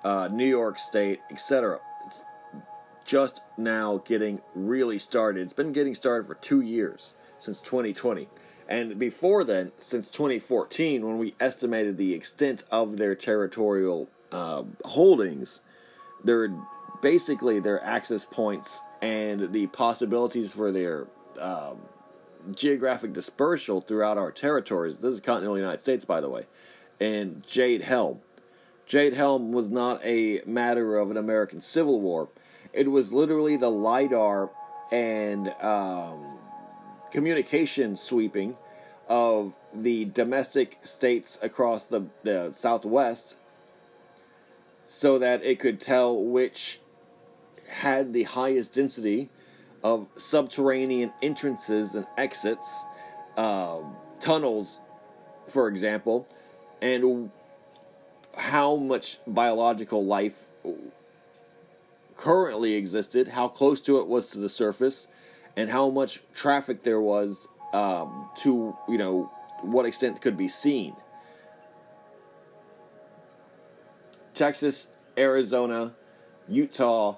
uh, 0.03 0.29
New 0.31 0.45
York 0.45 0.79
State, 0.79 1.21
etc 1.31 1.79
It's 2.05 2.23
just 3.05 3.41
now 3.57 4.01
getting 4.05 4.41
really 4.53 4.99
started. 4.99 5.41
It's 5.41 5.53
been 5.53 5.73
getting 5.73 5.95
started 5.95 6.27
for 6.27 6.35
two 6.35 6.61
years 6.61 7.13
since 7.39 7.59
2020. 7.59 8.27
And 8.67 8.97
before 8.97 9.43
then, 9.43 9.71
since 9.79 10.07
2014, 10.07 11.05
when 11.05 11.17
we 11.17 11.35
estimated 11.39 11.97
the 11.97 12.13
extent 12.13 12.63
of 12.71 12.97
their 12.97 13.13
territorial 13.13 14.09
uh, 14.31 14.63
holdings, 14.85 15.61
their 16.23 16.49
basically 17.01 17.59
their 17.59 17.83
access 17.83 18.23
points 18.23 18.79
and 19.01 19.51
the 19.51 19.67
possibilities 19.67 20.53
for 20.53 20.71
their 20.71 21.07
um, 21.39 21.81
geographic 22.55 23.11
dispersal 23.11 23.81
throughout 23.81 24.17
our 24.17 24.31
territories. 24.31 24.99
This 24.99 25.15
is 25.15 25.19
continental 25.19 25.57
United 25.57 25.81
States, 25.81 26.05
by 26.05 26.21
the 26.21 26.29
way. 26.29 26.45
And 26.99 27.45
Jade 27.45 27.81
Helm. 27.81 28.19
Jade 28.93 29.13
Helm 29.13 29.51
was 29.51 29.71
not 29.71 29.99
a 30.05 30.43
matter 30.45 30.97
of 30.97 31.09
an 31.09 31.17
American 31.17 31.61
Civil 31.61 31.99
War. 31.99 32.29
It 32.73 32.91
was 32.91 33.11
literally 33.11 33.57
the 33.57 33.71
lidar 33.71 34.51
and 34.91 35.49
um, 35.59 36.37
communication 37.09 37.95
sweeping 37.95 38.55
of 39.09 39.53
the 39.73 40.05
domestic 40.05 40.77
states 40.83 41.39
across 41.41 41.87
the, 41.87 42.05
the 42.21 42.51
southwest 42.53 43.37
so 44.85 45.17
that 45.17 45.43
it 45.43 45.57
could 45.57 45.81
tell 45.81 46.15
which 46.15 46.79
had 47.67 48.13
the 48.13 48.21
highest 48.21 48.73
density 48.73 49.31
of 49.83 50.05
subterranean 50.17 51.11
entrances 51.19 51.95
and 51.95 52.05
exits, 52.15 52.83
uh, 53.37 53.79
tunnels, 54.19 54.79
for 55.49 55.67
example, 55.67 56.27
and 56.79 57.31
how 58.37 58.75
much 58.75 59.17
biological 59.27 60.05
life 60.05 60.33
currently 62.17 62.73
existed, 62.73 63.29
how 63.29 63.47
close 63.47 63.81
to 63.81 63.99
it 63.99 64.07
was 64.07 64.29
to 64.31 64.39
the 64.39 64.49
surface, 64.49 65.07
and 65.55 65.69
how 65.69 65.89
much 65.89 66.21
traffic 66.33 66.83
there 66.83 67.01
was 67.01 67.47
um, 67.73 68.29
to, 68.37 68.75
you 68.87 68.97
know, 68.97 69.31
what 69.61 69.85
extent 69.85 70.21
could 70.21 70.37
be 70.37 70.47
seen. 70.47 70.95
Texas, 74.33 74.87
Arizona, 75.17 75.93
Utah, 76.47 77.17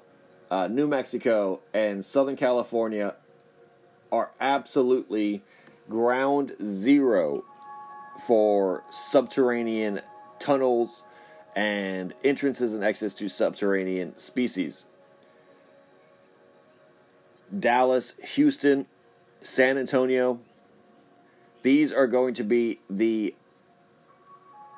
uh, 0.51 0.67
New 0.67 0.87
Mexico, 0.87 1.59
and 1.73 2.03
Southern 2.03 2.35
California 2.35 3.15
are 4.11 4.31
absolutely 4.39 5.41
ground 5.89 6.55
zero 6.63 7.43
for 8.25 8.83
subterranean 8.89 10.01
tunnels 10.39 11.03
and 11.55 12.13
entrances 12.23 12.73
and 12.73 12.83
exits 12.83 13.15
to 13.15 13.29
subterranean 13.29 14.17
species. 14.17 14.85
Dallas, 17.57 18.15
Houston, 18.33 18.87
San 19.41 19.77
Antonio, 19.77 20.39
these 21.61 21.93
are 21.93 22.07
going 22.07 22.33
to 22.33 22.43
be 22.43 22.79
the 22.89 23.35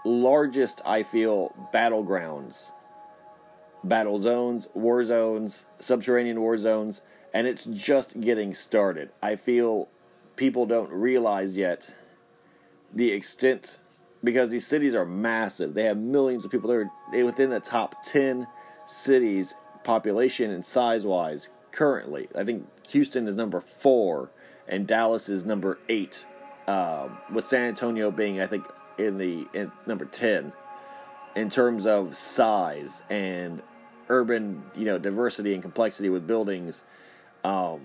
largest, 0.06 0.82
I 0.86 1.04
feel, 1.04 1.70
battlegrounds, 1.74 2.72
battle 3.84 4.20
zones, 4.20 4.68
war 4.74 5.04
zones, 5.04 5.66
subterranean 5.80 6.40
war 6.40 6.58
zones, 6.58 7.02
and 7.34 7.48
it's 7.48 7.66
just 7.66 8.22
getting 8.22 8.54
started. 8.54 9.10
I 9.22 9.36
feel 9.36 9.90
people 10.36 10.66
don't 10.66 10.92
realize 10.92 11.58
yet 11.58 11.96
the 12.94 13.12
extent 13.12 13.80
because 14.24 14.50
these 14.50 14.66
cities 14.66 14.94
are 14.94 15.06
massive. 15.06 15.74
They 15.74 15.84
have 15.84 15.98
millions 15.98 16.46
of 16.46 16.52
people. 16.52 16.70
They're, 16.70 16.92
they 17.12 17.24
within 17.24 17.50
the 17.50 17.60
top 17.60 18.04
10 18.04 18.48
cities, 18.86 19.56
population 19.84 20.52
and 20.52 20.66
size 20.66 21.06
wise, 21.06 21.50
currently. 21.72 22.28
I 22.36 22.44
think 22.44 22.68
Houston 22.90 23.28
is 23.28 23.36
number 23.36 23.62
four, 23.62 24.32
and 24.68 24.88
Dallas 24.88 25.30
is 25.30 25.46
number 25.46 25.80
eight, 25.90 26.26
um, 26.68 27.18
with 27.32 27.46
San 27.46 27.64
Antonio 27.64 28.12
being, 28.12 28.42
I 28.42 28.48
think, 28.48 28.66
in 28.98 29.18
the 29.18 29.48
in 29.54 29.72
number 29.86 30.06
10 30.06 30.54
in 31.36 31.52
terms 31.52 31.86
of 31.86 32.16
size 32.16 33.04
and 33.12 33.62
urban, 34.10 34.64
you 34.76 34.86
know, 34.86 34.98
diversity 34.98 35.54
and 35.54 35.62
complexity 35.62 36.10
with 36.10 36.26
buildings, 36.26 36.84
um, 37.44 37.82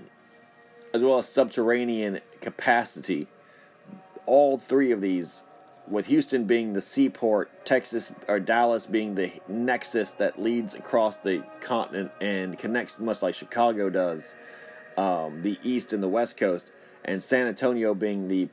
as 0.94 1.02
well 1.02 1.18
as 1.18 1.28
subterranean 1.28 2.20
capacity. 2.40 3.28
All 4.24 4.56
three 4.56 4.90
of 4.90 5.02
these 5.02 5.42
with 5.92 6.06
Houston 6.06 6.44
being 6.44 6.72
the 6.72 6.80
seaport, 6.80 7.50
Texas 7.66 8.12
or 8.26 8.40
Dallas 8.40 8.86
being 8.86 9.14
the 9.14 9.30
nexus 9.46 10.12
that 10.12 10.40
leads 10.40 10.74
across 10.74 11.18
the 11.18 11.44
continent 11.60 12.10
and 12.20 12.58
connects 12.58 12.98
much 12.98 13.20
like 13.20 13.34
Chicago 13.34 13.90
does, 13.90 14.34
um, 14.96 15.42
the 15.42 15.58
east 15.62 15.92
and 15.92 16.02
the 16.02 16.08
west 16.08 16.38
coast, 16.38 16.72
and 17.04 17.22
San 17.22 17.46
Antonio 17.46 17.94
being 17.94 18.28
the 18.28 18.48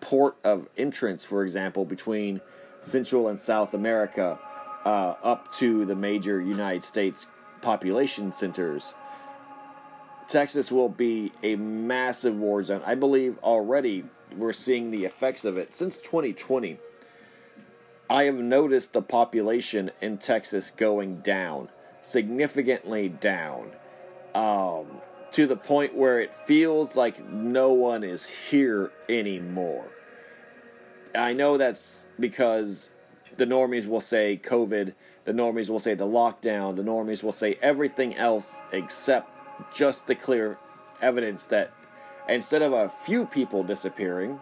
port 0.00 0.36
of 0.42 0.68
entrance, 0.76 1.24
for 1.24 1.44
example, 1.44 1.84
between 1.84 2.40
Central 2.80 3.28
and 3.28 3.38
South 3.38 3.72
America 3.74 4.40
uh, 4.84 5.14
up 5.22 5.52
to 5.52 5.84
the 5.84 5.94
major 5.94 6.40
United 6.40 6.84
States 6.84 7.28
population 7.60 8.32
centers. 8.32 8.94
Texas 10.28 10.72
will 10.72 10.88
be 10.88 11.30
a 11.44 11.54
massive 11.54 12.34
war 12.34 12.64
zone. 12.64 12.82
I 12.84 12.96
believe 12.96 13.38
already 13.38 14.04
we're 14.36 14.52
seeing 14.52 14.90
the 14.90 15.04
effects 15.04 15.44
of 15.44 15.56
it 15.56 15.74
since 15.74 15.96
2020. 15.96 16.78
I 18.10 18.24
have 18.24 18.34
noticed 18.34 18.92
the 18.92 19.02
population 19.02 19.90
in 20.00 20.18
Texas 20.18 20.70
going 20.70 21.20
down, 21.20 21.68
significantly 22.02 23.08
down, 23.08 23.72
um, 24.34 25.00
to 25.30 25.46
the 25.46 25.56
point 25.56 25.94
where 25.94 26.20
it 26.20 26.34
feels 26.34 26.96
like 26.96 27.26
no 27.26 27.72
one 27.72 28.04
is 28.04 28.26
here 28.26 28.92
anymore. 29.08 29.86
I 31.14 31.32
know 31.32 31.56
that's 31.56 32.06
because 32.20 32.90
the 33.36 33.46
normies 33.46 33.86
will 33.86 34.00
say 34.00 34.40
COVID, 34.42 34.94
the 35.24 35.32
normies 35.32 35.68
will 35.68 35.78
say 35.78 35.94
the 35.94 36.06
lockdown, 36.06 36.76
the 36.76 36.82
normies 36.82 37.22
will 37.22 37.32
say 37.32 37.58
everything 37.62 38.14
else 38.14 38.56
except 38.72 39.30
just 39.74 40.06
the 40.06 40.14
clear 40.14 40.58
evidence 41.00 41.44
that 41.44 41.72
instead 42.28 42.62
of 42.62 42.72
a 42.72 42.88
few 43.04 43.26
people 43.26 43.62
disappearing 43.62 44.40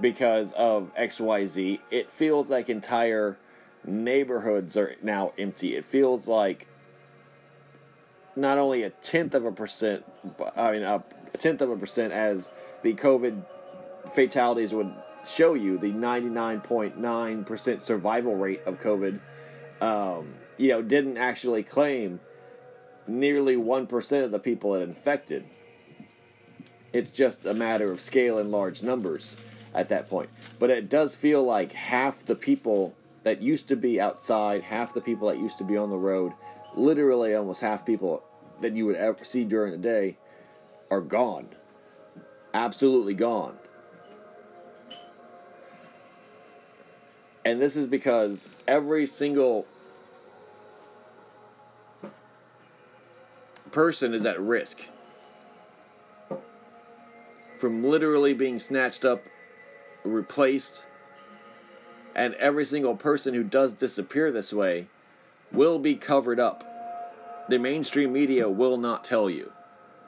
because 0.00 0.52
of 0.52 0.90
XYZ, 0.96 1.80
it 1.90 2.10
feels 2.10 2.50
like 2.50 2.68
entire 2.68 3.36
neighborhoods 3.84 4.76
are 4.76 4.96
now 5.02 5.32
empty. 5.38 5.76
It 5.76 5.84
feels 5.84 6.26
like 6.28 6.66
not 8.34 8.58
only 8.58 8.82
a 8.82 8.90
tenth 8.90 9.34
of 9.34 9.44
a 9.44 9.52
percent, 9.52 10.04
I 10.56 10.72
mean, 10.72 10.82
a, 10.82 11.04
tenth 11.38 11.60
of 11.60 11.70
a 11.70 11.76
percent 11.76 12.12
as 12.12 12.50
the 12.82 12.94
COVID 12.94 13.44
fatalities 14.14 14.72
would 14.72 14.92
show 15.26 15.54
you, 15.54 15.78
the 15.78 15.92
99.9% 15.92 17.82
survival 17.82 18.34
rate 18.36 18.62
of 18.64 18.80
COVID, 18.80 19.20
um, 19.80 20.34
you 20.56 20.68
know, 20.70 20.82
didn't 20.82 21.16
actually 21.18 21.62
claim 21.62 22.20
nearly 23.06 23.56
1% 23.56 24.24
of 24.24 24.30
the 24.30 24.38
people 24.38 24.74
it 24.74 24.82
infected. 24.82 25.44
It's 26.92 27.10
just 27.10 27.46
a 27.46 27.54
matter 27.54 27.90
of 27.90 28.00
scale 28.00 28.38
and 28.38 28.50
large 28.50 28.82
numbers 28.82 29.36
at 29.74 29.88
that 29.88 30.10
point. 30.10 30.28
But 30.58 30.70
it 30.70 30.88
does 30.88 31.14
feel 31.14 31.42
like 31.42 31.72
half 31.72 32.24
the 32.24 32.34
people 32.34 32.94
that 33.22 33.40
used 33.40 33.68
to 33.68 33.76
be 33.76 34.00
outside, 34.00 34.62
half 34.62 34.92
the 34.92 35.00
people 35.00 35.28
that 35.28 35.38
used 35.38 35.58
to 35.58 35.64
be 35.64 35.76
on 35.76 35.90
the 35.90 35.96
road, 35.96 36.32
literally 36.74 37.34
almost 37.34 37.62
half 37.62 37.86
people 37.86 38.22
that 38.60 38.74
you 38.74 38.86
would 38.86 38.96
ever 38.96 39.24
see 39.24 39.44
during 39.44 39.72
the 39.72 39.78
day 39.78 40.16
are 40.90 41.00
gone. 41.00 41.48
Absolutely 42.52 43.14
gone. 43.14 43.56
And 47.44 47.60
this 47.60 47.74
is 47.74 47.86
because 47.86 48.48
every 48.68 49.06
single 49.06 49.66
person 53.72 54.12
is 54.12 54.24
at 54.26 54.38
risk 54.40 54.82
from 57.62 57.84
literally 57.84 58.34
being 58.34 58.58
snatched 58.58 59.04
up, 59.04 59.22
replaced, 60.02 60.84
and 62.12 62.34
every 62.34 62.64
single 62.64 62.96
person 62.96 63.34
who 63.34 63.44
does 63.44 63.72
disappear 63.72 64.32
this 64.32 64.52
way 64.52 64.88
will 65.52 65.78
be 65.78 65.94
covered 65.94 66.40
up. 66.40 66.64
The 67.48 67.60
mainstream 67.60 68.12
media 68.12 68.48
will 68.48 68.78
not 68.78 69.04
tell 69.04 69.30
you 69.30 69.52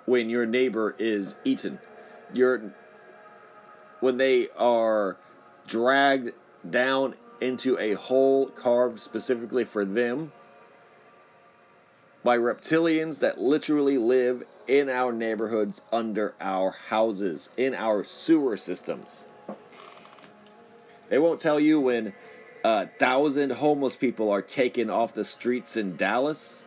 when 0.04 0.28
your 0.28 0.46
neighbor 0.46 0.96
is 0.98 1.36
eaten. 1.44 1.78
Your 2.32 2.74
when 4.00 4.16
they 4.16 4.48
are 4.56 5.16
dragged 5.68 6.32
down 6.68 7.14
into 7.40 7.78
a 7.78 7.92
hole 7.92 8.48
carved 8.48 8.98
specifically 8.98 9.64
for 9.64 9.84
them 9.84 10.32
by 12.24 12.36
reptilians 12.36 13.20
that 13.20 13.40
literally 13.40 13.96
live 13.96 14.42
in 14.66 14.88
our 14.88 15.12
neighborhoods, 15.12 15.82
under 15.92 16.34
our 16.40 16.70
houses, 16.88 17.50
in 17.56 17.74
our 17.74 18.04
sewer 18.04 18.56
systems. 18.56 19.26
They 21.08 21.18
won't 21.18 21.40
tell 21.40 21.60
you 21.60 21.80
when 21.80 22.14
a 22.64 22.86
thousand 22.86 23.52
homeless 23.52 23.96
people 23.96 24.30
are 24.30 24.42
taken 24.42 24.88
off 24.88 25.14
the 25.14 25.24
streets 25.24 25.76
in 25.76 25.96
Dallas 25.96 26.64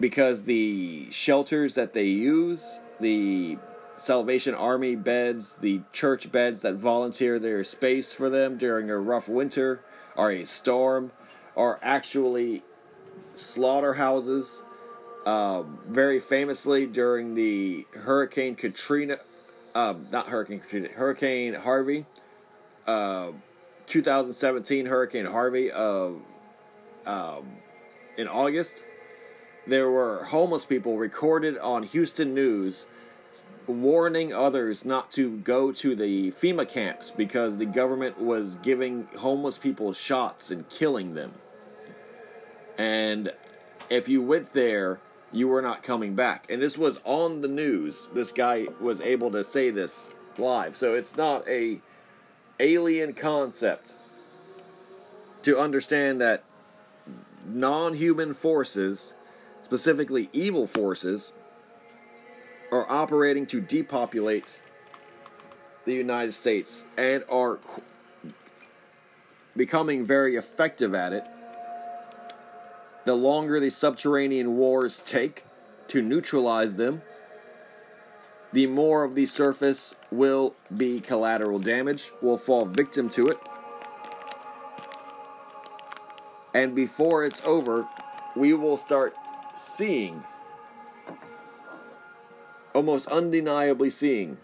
because 0.00 0.44
the 0.44 1.08
shelters 1.10 1.74
that 1.74 1.94
they 1.94 2.04
use, 2.06 2.80
the 3.00 3.58
Salvation 3.96 4.54
Army 4.54 4.94
beds, 4.94 5.56
the 5.56 5.80
church 5.92 6.30
beds 6.30 6.60
that 6.62 6.74
volunteer 6.74 7.38
their 7.38 7.64
space 7.64 8.12
for 8.12 8.28
them 8.28 8.58
during 8.58 8.90
a 8.90 8.98
rough 8.98 9.28
winter 9.28 9.80
or 10.16 10.30
a 10.30 10.44
storm, 10.44 11.12
are 11.56 11.78
actually 11.82 12.62
slaughterhouses. 13.34 14.62
Um, 15.26 15.80
very 15.88 16.20
famously 16.20 16.86
during 16.86 17.34
the 17.34 17.84
Hurricane 17.94 18.54
Katrina, 18.54 19.18
um, 19.74 20.06
not 20.12 20.28
Hurricane 20.28 20.60
Katrina, 20.60 20.88
Hurricane 20.88 21.54
Harvey, 21.54 22.06
uh, 22.86 23.32
2017 23.88 24.86
Hurricane 24.86 25.26
Harvey 25.26 25.72
of 25.72 26.20
um, 27.06 27.44
in 28.16 28.28
August, 28.28 28.84
there 29.66 29.90
were 29.90 30.24
homeless 30.26 30.64
people 30.64 30.96
recorded 30.96 31.58
on 31.58 31.82
Houston 31.82 32.32
News 32.32 32.86
warning 33.66 34.32
others 34.32 34.84
not 34.84 35.10
to 35.10 35.38
go 35.38 35.72
to 35.72 35.96
the 35.96 36.30
FEMA 36.30 36.68
camps 36.68 37.10
because 37.10 37.56
the 37.56 37.66
government 37.66 38.20
was 38.20 38.54
giving 38.56 39.08
homeless 39.18 39.58
people 39.58 39.92
shots 39.92 40.52
and 40.52 40.68
killing 40.68 41.14
them. 41.14 41.34
And 42.78 43.32
if 43.90 44.08
you 44.08 44.22
went 44.22 44.52
there, 44.52 45.00
you 45.36 45.48
were 45.48 45.62
not 45.62 45.82
coming 45.82 46.14
back. 46.14 46.46
And 46.48 46.62
this 46.62 46.78
was 46.78 46.98
on 47.04 47.40
the 47.40 47.48
news. 47.48 48.08
This 48.14 48.32
guy 48.32 48.66
was 48.80 49.00
able 49.00 49.30
to 49.32 49.44
say 49.44 49.70
this 49.70 50.08
live. 50.38 50.76
So 50.76 50.94
it's 50.94 51.16
not 51.16 51.46
a 51.48 51.80
alien 52.58 53.12
concept 53.12 53.94
to 55.42 55.58
understand 55.58 56.20
that 56.20 56.42
non-human 57.46 58.34
forces, 58.34 59.14
specifically 59.62 60.28
evil 60.32 60.66
forces, 60.66 61.32
are 62.72 62.90
operating 62.90 63.46
to 63.46 63.60
depopulate 63.60 64.58
the 65.84 65.94
United 65.94 66.32
States 66.32 66.84
and 66.96 67.22
are 67.30 67.58
becoming 69.56 70.04
very 70.04 70.36
effective 70.36 70.94
at 70.94 71.12
it 71.12 71.24
the 73.06 73.14
longer 73.14 73.60
the 73.60 73.70
subterranean 73.70 74.56
wars 74.56 75.00
take 75.06 75.44
to 75.88 76.02
neutralize 76.02 76.74
them, 76.76 77.00
the 78.52 78.66
more 78.66 79.04
of 79.04 79.14
the 79.14 79.26
surface 79.26 79.94
will 80.10 80.56
be 80.76 80.98
collateral 80.98 81.60
damage, 81.60 82.10
will 82.20 82.36
fall 82.36 82.66
victim 82.66 83.08
to 83.10 83.28
it. 83.28 83.38
And 86.52 86.74
before 86.74 87.24
it's 87.24 87.44
over, 87.44 87.86
we 88.34 88.54
will 88.54 88.76
start 88.76 89.14
seeing, 89.54 90.24
almost 92.74 93.06
undeniably 93.06 93.90
seeing, 93.90 94.38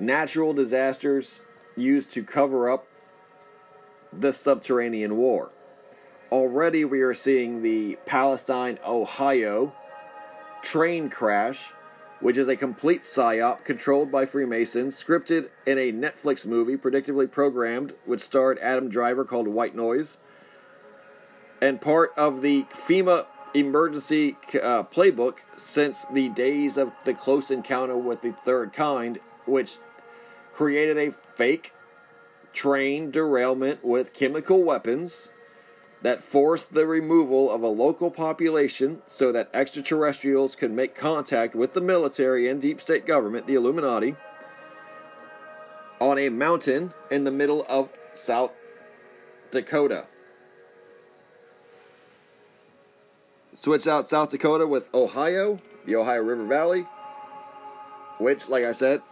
natural 0.00 0.52
disasters 0.52 1.42
used 1.76 2.10
to 2.12 2.24
cover 2.24 2.68
up 2.68 2.86
the 4.12 4.32
subterranean 4.32 5.16
war. 5.16 5.50
Already 6.32 6.84
we 6.84 7.00
are 7.00 7.14
seeing 7.14 7.62
the 7.62 7.98
Palestine, 8.06 8.78
Ohio 8.86 9.72
train 10.62 11.10
crash, 11.10 11.72
which 12.20 12.36
is 12.36 12.46
a 12.46 12.54
complete 12.54 13.02
psyop 13.02 13.64
controlled 13.64 14.12
by 14.12 14.26
Freemasons, 14.26 15.02
scripted 15.02 15.48
in 15.66 15.76
a 15.76 15.92
Netflix 15.92 16.46
movie, 16.46 16.76
predictably 16.76 17.28
programmed, 17.28 17.94
which 18.04 18.20
starred 18.20 18.60
Adam 18.60 18.88
Driver 18.88 19.24
called 19.24 19.48
White 19.48 19.74
Noise, 19.74 20.18
and 21.60 21.80
part 21.80 22.12
of 22.16 22.42
the 22.42 22.64
FEMA 22.86 23.26
emergency 23.52 24.36
uh, 24.62 24.84
playbook 24.84 25.38
since 25.56 26.06
the 26.12 26.28
days 26.28 26.76
of 26.76 26.92
the 27.04 27.12
close 27.14 27.50
encounter 27.50 27.96
with 27.96 28.22
the 28.22 28.30
third 28.30 28.72
kind, 28.72 29.18
which 29.46 29.78
created 30.52 30.96
a 30.96 31.10
fake 31.10 31.72
train 32.52 33.10
derailment 33.10 33.84
with 33.84 34.12
chemical 34.12 34.62
weapons 34.62 35.32
that 36.02 36.22
forced 36.22 36.72
the 36.72 36.86
removal 36.86 37.50
of 37.50 37.62
a 37.62 37.68
local 37.68 38.10
population 38.10 39.02
so 39.06 39.32
that 39.32 39.50
extraterrestrials 39.52 40.54
could 40.54 40.70
make 40.70 40.94
contact 40.94 41.54
with 41.54 41.74
the 41.74 41.80
military 41.80 42.48
and 42.48 42.62
deep 42.62 42.80
state 42.80 43.06
government, 43.06 43.46
the 43.46 43.54
Illuminati, 43.54 44.16
on 46.00 46.18
a 46.18 46.30
mountain 46.30 46.94
in 47.10 47.24
the 47.24 47.30
middle 47.30 47.66
of 47.68 47.90
South 48.14 48.52
Dakota. 49.50 50.06
Switch 53.52 53.86
out 53.86 54.08
South 54.08 54.30
Dakota 54.30 54.66
with 54.66 54.84
Ohio, 54.94 55.60
the 55.84 55.96
Ohio 55.96 56.22
River 56.22 56.46
Valley, 56.46 56.86
which, 58.18 58.48
like 58.48 58.64
I 58.64 58.72
said, 58.72 59.02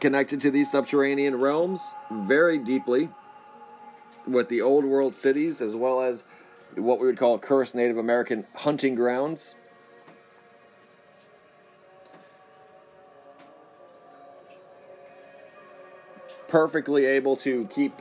connected 0.00 0.40
to 0.40 0.50
these 0.50 0.70
subterranean 0.70 1.36
realms 1.36 1.82
very 2.10 2.56
deeply 2.56 3.10
with 4.32 4.48
the 4.48 4.60
old 4.60 4.84
world 4.84 5.14
cities 5.14 5.60
as 5.60 5.74
well 5.74 6.00
as 6.00 6.24
what 6.76 7.00
we 7.00 7.06
would 7.06 7.18
call 7.18 7.38
cursed 7.38 7.74
Native 7.74 7.98
American 7.98 8.46
hunting 8.54 8.94
grounds. 8.94 9.54
Perfectly 16.48 17.06
able 17.06 17.36
to 17.38 17.66
keep 17.66 17.92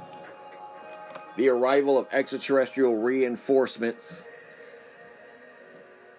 the 1.38 1.50
arrival 1.50 1.98
of 1.98 2.08
extraterrestrial 2.12 2.98
reinforcements 2.98 4.26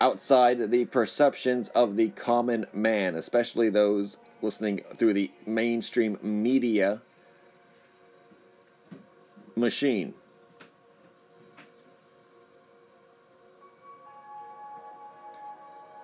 outside 0.00 0.70
the 0.70 0.84
perceptions 0.86 1.68
of 1.70 1.96
the 1.96 2.08
common 2.10 2.66
man, 2.72 3.14
especially 3.14 3.68
those 3.68 4.16
listening 4.40 4.80
through 4.96 5.12
the 5.12 5.30
mainstream 5.44 6.18
media 6.22 7.02
machine. 9.60 10.14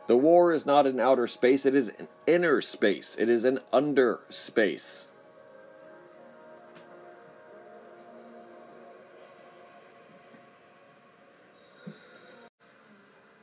The 0.06 0.16
war 0.16 0.52
is 0.52 0.64
not 0.64 0.86
in 0.86 1.00
outer 1.00 1.26
space, 1.26 1.66
it 1.66 1.74
is 1.74 1.88
an 1.88 2.06
inner 2.26 2.60
space, 2.60 3.16
it 3.18 3.28
is 3.28 3.44
an 3.44 3.58
under 3.72 4.20
space. 4.30 5.08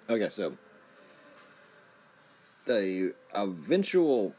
Okay, 0.10 0.30
so 0.30 0.58
the 2.66 3.14
eventual 3.34 4.34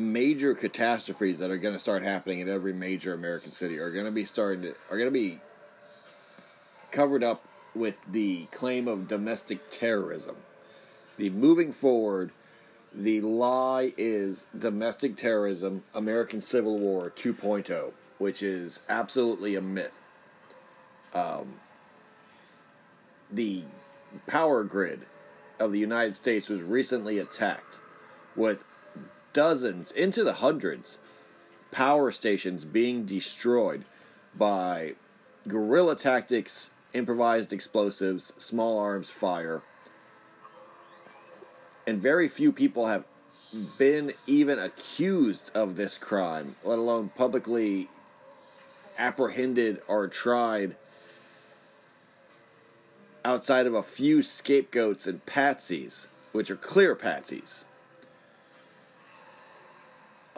major 0.00 0.54
catastrophes 0.54 1.38
that 1.38 1.50
are 1.50 1.58
going 1.58 1.74
to 1.74 1.80
start 1.80 2.02
happening 2.02 2.40
in 2.40 2.48
every 2.48 2.72
major 2.72 3.14
American 3.14 3.52
city 3.52 3.78
are 3.78 3.92
going 3.92 4.04
to 4.06 4.10
be 4.10 4.24
starting 4.24 4.62
to, 4.62 4.74
are 4.90 4.96
going 4.96 5.06
to 5.06 5.10
be 5.10 5.40
covered 6.90 7.22
up 7.22 7.44
with 7.74 7.96
the 8.10 8.46
claim 8.46 8.88
of 8.88 9.08
domestic 9.08 9.70
terrorism. 9.70 10.36
The 11.16 11.30
moving 11.30 11.72
forward, 11.72 12.32
the 12.92 13.20
lie 13.20 13.92
is 13.96 14.46
domestic 14.58 15.16
terrorism, 15.16 15.84
American 15.94 16.40
Civil 16.40 16.78
War 16.78 17.10
2.0, 17.10 17.92
which 18.18 18.42
is 18.42 18.80
absolutely 18.88 19.54
a 19.54 19.60
myth. 19.60 19.98
Um, 21.14 21.54
the 23.30 23.64
power 24.26 24.64
grid 24.64 25.06
of 25.58 25.72
the 25.72 25.78
United 25.78 26.16
States 26.16 26.48
was 26.48 26.62
recently 26.62 27.18
attacked 27.18 27.78
with 28.34 28.64
dozens, 29.32 29.92
into 29.92 30.24
the 30.24 30.34
hundreds, 30.34 30.98
power 31.70 32.10
stations 32.10 32.64
being 32.64 33.04
destroyed 33.04 33.84
by 34.34 34.94
guerrilla 35.46 35.96
tactics, 35.96 36.70
improvised 36.92 37.52
explosives, 37.52 38.32
small 38.38 38.78
arms 38.78 39.10
fire. 39.10 39.62
And 41.86 42.00
very 42.00 42.28
few 42.28 42.52
people 42.52 42.86
have 42.86 43.04
been 43.78 44.12
even 44.26 44.58
accused 44.58 45.50
of 45.54 45.76
this 45.76 45.98
crime, 45.98 46.56
let 46.62 46.78
alone 46.78 47.10
publicly 47.16 47.88
apprehended 48.98 49.80
or 49.88 50.06
tried 50.06 50.76
outside 53.24 53.66
of 53.66 53.74
a 53.74 53.82
few 53.82 54.22
scapegoats 54.22 55.06
and 55.06 55.24
patsies, 55.26 56.06
which 56.32 56.50
are 56.50 56.56
clear 56.56 56.94
patsies. 56.94 57.64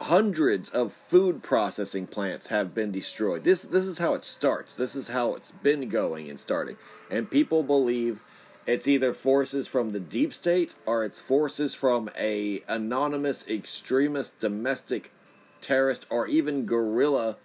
Hundreds 0.03 0.69
of 0.69 0.91
food 0.91 1.41
processing 1.41 2.05
plants 2.05 2.47
have 2.47 2.75
been 2.75 2.91
destroyed. 2.91 3.45
This 3.45 3.61
this 3.61 3.85
is 3.85 3.99
how 3.99 4.13
it 4.13 4.25
starts. 4.25 4.75
This 4.75 4.95
is 4.95 5.07
how 5.07 5.33
it's 5.35 5.51
been 5.51 5.87
going 5.87 6.29
and 6.29 6.37
starting. 6.37 6.75
And 7.09 7.31
people 7.31 7.63
believe 7.63 8.21
it's 8.65 8.85
either 8.85 9.13
forces 9.13 9.67
from 9.69 9.91
the 9.91 10.01
deep 10.01 10.33
state 10.33 10.75
or 10.85 11.05
it's 11.05 11.21
forces 11.21 11.73
from 11.73 12.09
a 12.17 12.61
anonymous 12.67 13.47
extremist 13.47 14.39
domestic 14.39 15.13
terrorist 15.61 16.05
or 16.09 16.27
even 16.27 16.65
guerrilla 16.65 17.37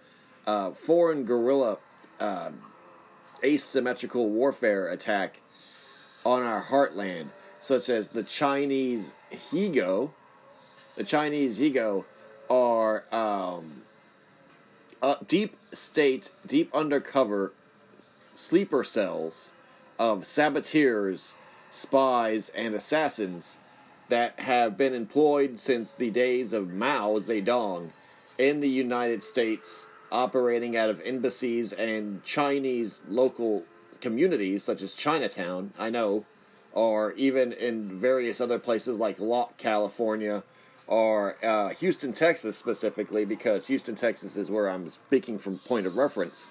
uh, 0.45 0.71
foreign 0.71 1.23
guerrilla 1.23 1.77
uh, 2.19 2.51
asymmetrical 3.41 4.29
warfare 4.29 4.89
attack 4.89 5.39
on 6.25 6.41
our 6.41 6.63
heartland, 6.63 7.29
such 7.61 7.87
as 7.87 8.09
the 8.09 8.23
Chinese 8.23 9.13
higo 9.31 10.11
The 10.97 11.05
Chinese 11.05 11.57
Hego 11.57 12.03
are 12.49 13.03
um, 13.11 13.83
uh, 15.01 15.15
deep 15.27 15.55
state, 15.71 16.31
deep 16.45 16.73
undercover 16.73 17.53
sleeper 18.35 18.83
cells 18.83 19.51
of 19.97 20.25
saboteurs, 20.25 21.35
spies, 21.69 22.49
and 22.49 22.73
assassins 22.73 23.57
that 24.07 24.39
have 24.39 24.75
been 24.77 24.93
employed 24.93 25.59
since 25.59 25.93
the 25.93 26.09
days 26.09 26.53
of 26.53 26.73
Mao 26.73 27.19
Zedong 27.19 27.91
in 28.37 28.59
the 28.59 28.69
United 28.69 29.23
States 29.23 29.87
operating 30.11 30.75
out 30.75 30.89
of 30.89 31.01
embassies 31.05 31.71
and 31.73 32.23
Chinese 32.23 33.03
local 33.07 33.65
communities, 34.01 34.63
such 34.63 34.81
as 34.81 34.95
Chinatown, 34.95 35.73
I 35.77 35.89
know, 35.89 36.25
or 36.71 37.11
even 37.13 37.51
in 37.51 37.99
various 37.99 38.41
other 38.41 38.57
places 38.57 38.97
like 38.97 39.19
Locke, 39.19 39.57
California, 39.57 40.43
or 40.89 41.35
uh, 41.43 41.69
Houston, 41.69 42.13
Texas, 42.13 42.57
specifically, 42.57 43.23
because 43.23 43.67
Houston, 43.67 43.93
Texas 43.93 44.35
is 44.35 44.49
where 44.49 44.67
I'm 44.67 44.89
speaking 44.89 45.37
from 45.37 45.59
point 45.59 45.85
of 45.85 45.95
reference. 45.95 46.49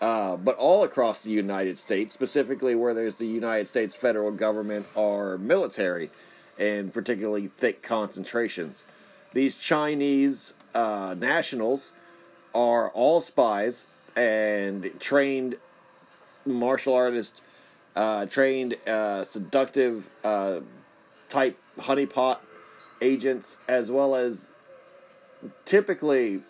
Uh, 0.00 0.36
but 0.36 0.56
all 0.56 0.82
across 0.82 1.22
the 1.22 1.30
United 1.30 1.78
States, 1.78 2.14
specifically 2.14 2.74
where 2.74 2.94
there's 2.94 3.16
the 3.16 3.26
United 3.26 3.68
States 3.68 3.94
federal 3.94 4.30
government 4.30 4.86
or 4.94 5.36
military, 5.36 6.10
and 6.58 6.92
particularly 6.92 7.48
thick 7.58 7.82
concentrations. 7.82 8.84
These 9.34 9.58
Chinese 9.58 10.54
uh, 10.74 11.14
nationals 11.18 11.92
are 12.54 12.88
all 12.90 13.20
spies 13.20 13.84
and 14.16 14.90
trained 14.98 15.56
martial 16.46 16.94
artists, 16.94 17.42
uh, 17.94 18.24
trained 18.24 18.76
uh, 18.86 19.24
seductive 19.24 20.08
uh, 20.24 20.60
type 21.28 21.58
honeypot 21.78 22.38
agents, 23.00 23.58
as 23.68 23.90
well 23.90 24.14
as 24.14 24.50
typically 25.64 26.42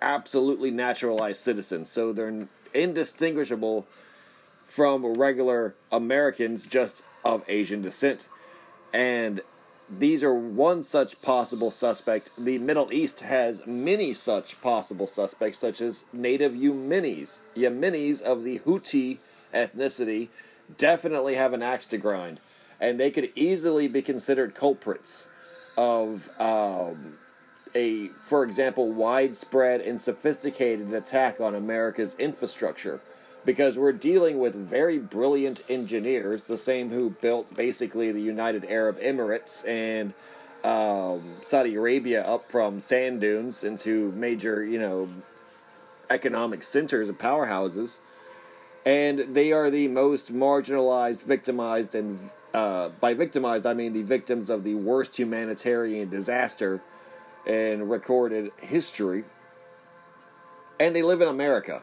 absolutely 0.00 0.70
naturalized 0.70 1.42
citizens. 1.42 1.90
So 1.90 2.12
they're 2.12 2.48
indistinguishable 2.74 3.86
from 4.66 5.14
regular 5.14 5.74
Americans 5.90 6.66
just 6.66 7.02
of 7.24 7.44
Asian 7.48 7.82
descent. 7.82 8.28
And 8.92 9.40
these 9.88 10.22
are 10.22 10.34
one 10.34 10.82
such 10.82 11.20
possible 11.22 11.70
suspect. 11.70 12.30
The 12.36 12.58
Middle 12.58 12.92
East 12.92 13.20
has 13.20 13.66
many 13.66 14.14
such 14.14 14.60
possible 14.60 15.06
suspects, 15.06 15.58
such 15.58 15.80
as 15.80 16.04
native 16.12 16.52
Yemenis. 16.52 17.40
Yemenis 17.56 18.20
of 18.20 18.42
the 18.42 18.58
Houthi 18.60 19.18
ethnicity 19.54 20.28
definitely 20.76 21.34
have 21.34 21.52
an 21.52 21.62
axe 21.62 21.86
to 21.86 21.98
grind, 21.98 22.40
and 22.80 22.98
they 22.98 23.10
could 23.10 23.30
easily 23.36 23.86
be 23.86 24.02
considered 24.02 24.54
culprits 24.54 25.28
of 25.76 26.28
um, 26.40 27.18
a, 27.74 28.08
for 28.26 28.44
example, 28.44 28.90
widespread 28.90 29.80
and 29.80 30.00
sophisticated 30.00 30.92
attack 30.92 31.40
on 31.40 31.54
America's 31.54 32.16
infrastructure 32.18 33.00
because 33.44 33.78
we're 33.78 33.92
dealing 33.92 34.38
with 34.38 34.54
very 34.54 34.98
brilliant 34.98 35.62
engineers, 35.68 36.44
the 36.44 36.58
same 36.58 36.90
who 36.90 37.10
built 37.10 37.54
basically 37.54 38.10
the 38.10 38.20
United 38.20 38.64
Arab 38.64 38.98
Emirates 38.98 39.66
and 39.66 40.12
um, 40.64 41.22
Saudi 41.42 41.76
Arabia 41.76 42.24
up 42.24 42.50
from 42.50 42.80
sand 42.80 43.20
dunes 43.20 43.62
into 43.62 44.10
major, 44.12 44.64
you 44.64 44.80
know, 44.80 45.08
economic 46.10 46.64
centers 46.64 47.08
and 47.08 47.18
powerhouses. 47.18 48.00
And 48.84 49.34
they 49.34 49.52
are 49.52 49.70
the 49.70 49.88
most 49.88 50.32
marginalized, 50.32 51.24
victimized, 51.24 51.94
and 51.94 52.30
uh, 52.54 52.88
by 53.00 53.14
victimized, 53.14 53.66
I 53.66 53.74
mean 53.74 53.92
the 53.92 54.02
victims 54.02 54.50
of 54.50 54.64
the 54.64 54.74
worst 54.74 55.18
humanitarian 55.18 56.08
disaster 56.08 56.80
in 57.46 57.88
recorded 57.88 58.52
history. 58.58 59.24
And 60.78 60.94
they 60.94 61.02
live 61.02 61.20
in 61.20 61.28
America 61.28 61.82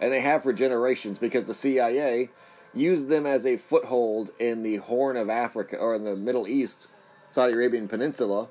and 0.00 0.12
they 0.12 0.20
have 0.20 0.42
for 0.42 0.52
generations 0.52 1.18
because 1.18 1.44
the 1.44 1.54
CIA 1.54 2.30
used 2.72 3.08
them 3.08 3.26
as 3.26 3.44
a 3.44 3.56
foothold 3.56 4.30
in 4.38 4.62
the 4.62 4.76
Horn 4.76 5.16
of 5.16 5.28
Africa 5.28 5.76
or 5.76 5.94
in 5.94 6.04
the 6.04 6.16
Middle 6.16 6.46
East, 6.46 6.88
Saudi 7.28 7.52
Arabian 7.52 7.88
Peninsula, 7.88 8.48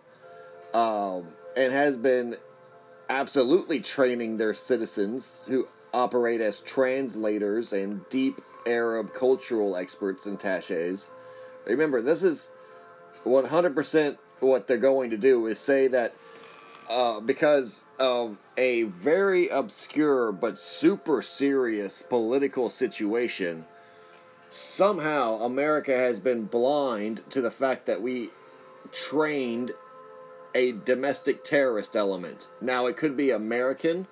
um, 0.74 1.28
and 1.56 1.74
has 1.74 1.98
been 1.98 2.36
absolutely 3.10 3.80
training 3.80 4.38
their 4.38 4.54
citizens 4.54 5.44
who 5.48 5.68
operate 5.94 6.42
as 6.42 6.60
translators 6.60 7.74
and 7.74 8.08
deep 8.10 8.40
Arab 8.66 9.14
cultural 9.14 9.76
experts 9.76 10.26
and 10.26 10.40
taches. 10.40 11.10
Remember, 11.70 12.02
this 12.02 12.24
is 12.24 12.50
100% 13.26 14.18
what 14.40 14.68
they're 14.68 14.78
going 14.78 15.10
to 15.10 15.18
do 15.18 15.46
is 15.46 15.60
say 15.60 15.88
that 15.88 16.14
uh, 16.90 17.20
because 17.20 17.84
of 18.00 18.38
a 18.58 18.84
very 18.84 19.48
obscure 19.50 20.32
but 20.32 20.58
super 20.58 21.22
serious 21.22 22.02
political 22.02 22.70
situation, 22.70 23.66
somehow 24.50 25.36
America 25.44 25.96
has 25.96 26.20
been 26.20 26.46
blind 26.46 27.22
to 27.30 27.42
the 27.42 27.52
fact 27.52 27.86
that 27.86 28.02
we 28.02 28.30
trained 28.92 29.72
a 30.56 30.72
domestic 30.72 31.44
terrorist 31.44 31.96
element. 31.96 32.50
Now, 32.60 32.88
it 32.88 32.98
could 32.98 33.16
be 33.16 33.30
American, 33.30 34.08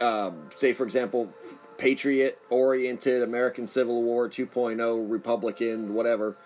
um, 0.00 0.48
say, 0.54 0.72
for 0.72 0.84
example, 0.84 1.32
patriot 1.78 2.40
oriented 2.50 3.22
American 3.22 3.68
Civil 3.68 4.02
War 4.02 4.28
2.0, 4.28 5.10
Republican, 5.10 5.94
whatever, 5.94 6.36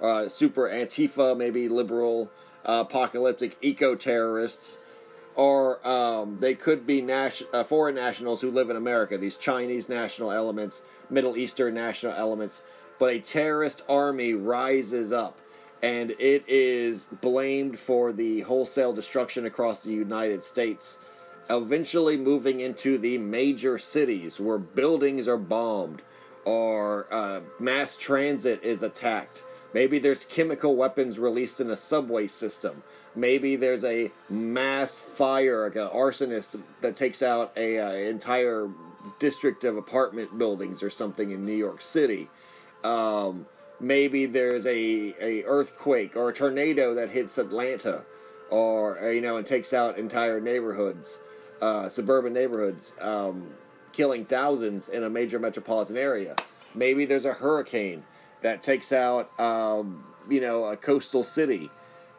uh, 0.00 0.28
super 0.28 0.68
Antifa, 0.68 1.36
maybe 1.36 1.68
liberal, 1.68 2.30
uh, 2.64 2.84
apocalyptic 2.86 3.56
eco 3.60 3.94
terrorists 3.94 4.78
or 5.36 5.86
um, 5.86 6.38
they 6.40 6.54
could 6.54 6.86
be 6.86 7.02
nation- 7.02 7.46
uh, 7.52 7.62
foreign 7.62 7.94
nationals 7.94 8.40
who 8.40 8.50
live 8.50 8.70
in 8.70 8.76
America, 8.76 9.18
these 9.18 9.36
Chinese 9.36 9.88
national 9.88 10.32
elements, 10.32 10.82
Middle 11.10 11.36
Eastern 11.36 11.74
national 11.74 12.14
elements. 12.14 12.62
But 12.98 13.12
a 13.12 13.18
terrorist 13.20 13.82
army 13.86 14.32
rises 14.32 15.12
up, 15.12 15.38
and 15.82 16.12
it 16.12 16.44
is 16.48 17.04
blamed 17.20 17.78
for 17.78 18.12
the 18.12 18.40
wholesale 18.40 18.94
destruction 18.94 19.44
across 19.44 19.84
the 19.84 19.92
United 19.92 20.42
States, 20.42 20.98
eventually 21.50 22.16
moving 22.16 22.60
into 22.60 22.96
the 22.96 23.18
major 23.18 23.76
cities 23.76 24.40
where 24.40 24.58
buildings 24.58 25.28
are 25.28 25.36
bombed 25.36 26.00
or 26.46 27.06
uh, 27.10 27.40
mass 27.60 27.98
transit 27.98 28.64
is 28.64 28.82
attacked 28.82 29.44
Maybe 29.76 29.98
there's 29.98 30.24
chemical 30.24 30.74
weapons 30.74 31.18
released 31.18 31.60
in 31.60 31.68
a 31.68 31.76
subway 31.76 32.28
system. 32.28 32.82
Maybe 33.14 33.56
there's 33.56 33.84
a 33.84 34.10
mass 34.30 34.98
fire, 34.98 35.64
like 35.64 35.76
an 35.76 35.88
arsonist 35.88 36.58
that 36.80 36.96
takes 36.96 37.22
out 37.22 37.52
a 37.58 37.78
uh, 37.78 37.90
entire 37.90 38.70
district 39.18 39.64
of 39.64 39.76
apartment 39.76 40.38
buildings 40.38 40.82
or 40.82 40.88
something 40.88 41.30
in 41.30 41.44
New 41.44 41.52
York 41.52 41.82
City. 41.82 42.30
Um, 42.84 43.44
maybe 43.78 44.24
there's 44.24 44.64
a, 44.64 45.14
a 45.20 45.44
earthquake 45.44 46.16
or 46.16 46.30
a 46.30 46.32
tornado 46.32 46.94
that 46.94 47.10
hits 47.10 47.36
Atlanta, 47.36 48.06
or 48.48 48.98
uh, 48.98 49.10
you 49.10 49.20
know, 49.20 49.36
and 49.36 49.44
takes 49.44 49.74
out 49.74 49.98
entire 49.98 50.40
neighborhoods, 50.40 51.20
uh, 51.60 51.90
suburban 51.90 52.32
neighborhoods, 52.32 52.94
um, 52.98 53.50
killing 53.92 54.24
thousands 54.24 54.88
in 54.88 55.04
a 55.04 55.10
major 55.10 55.38
metropolitan 55.38 55.98
area. 55.98 56.34
Maybe 56.74 57.04
there's 57.04 57.26
a 57.26 57.34
hurricane 57.34 58.04
that 58.40 58.62
takes 58.62 58.92
out, 58.92 59.38
um, 59.40 60.04
you 60.28 60.40
know, 60.40 60.64
a 60.64 60.76
coastal 60.76 61.24
city. 61.24 61.70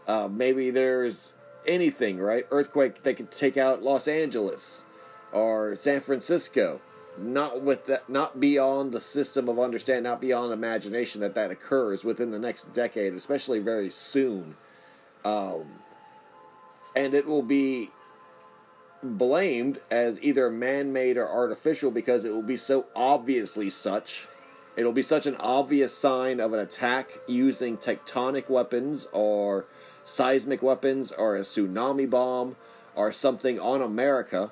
Uh, 0.08 0.28
maybe 0.28 0.72
there's 0.72 1.34
anything, 1.66 2.18
right? 2.18 2.46
Earthquake 2.52 3.04
that 3.04 3.16
could 3.16 3.32
take 3.32 3.58
out 3.58 3.84
Los 3.84 4.08
Angeles 4.08 4.84
or 5.32 5.76
San 5.76 6.02
Francisco. 6.02 6.82
Not 7.20 7.62
with 7.64 7.88
that, 7.88 8.08
not 8.08 8.40
beyond 8.40 8.92
the 8.92 9.02
system 9.02 9.50
of 9.50 9.60
understand, 9.60 10.04
not 10.04 10.22
beyond 10.22 10.54
imagination 10.54 11.22
that 11.22 11.34
that 11.34 11.50
occurs 11.50 12.04
within 12.04 12.30
the 12.30 12.38
next 12.38 12.74
decade, 12.74 13.14
especially 13.14 13.58
very 13.58 13.90
soon. 13.90 14.56
Um, 15.26 15.66
and 16.96 17.16
it 17.16 17.26
will 17.26 17.42
be 17.42 17.90
blamed 19.02 19.80
as 19.90 20.20
either 20.22 20.50
man-made 20.50 21.18
or 21.18 21.28
artificial 21.28 21.92
because 21.92 22.24
it 22.24 22.32
will 22.32 22.44
be 22.44 22.58
so 22.58 22.86
obviously 22.96 23.70
such 23.70 24.28
It'll 24.78 24.92
be 24.92 25.02
such 25.02 25.26
an 25.26 25.36
obvious 25.40 25.92
sign 25.92 26.40
of 26.40 26.54
an 26.54 26.60
attack 26.60 27.18
using 27.28 27.78
tectonic 27.78 28.48
weapons 28.48 29.08
or 29.12 29.66
seismic 30.06 30.62
weapons 30.62 31.12
or 31.12 31.36
a 31.36 31.42
tsunami 31.42 32.08
bomb 32.08 32.56
or 32.96 33.12
something 33.12 33.60
on 33.60 33.82
America 33.82 34.52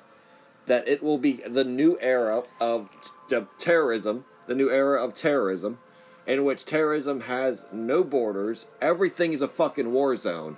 that 0.66 0.86
it 0.88 1.00
will 1.00 1.18
be 1.18 1.34
the 1.46 1.62
new 1.62 1.96
era 2.00 2.42
of 2.60 2.88
terrorism, 3.60 4.24
the 4.48 4.54
new 4.56 4.68
era 4.68 5.02
of 5.02 5.14
terrorism, 5.14 5.78
in 6.26 6.44
which 6.44 6.64
terrorism 6.64 7.20
has 7.22 7.66
no 7.72 8.02
borders. 8.02 8.66
Everything 8.82 9.32
is 9.32 9.40
a 9.40 9.46
fucking 9.46 9.92
war 9.92 10.16
zone. 10.16 10.56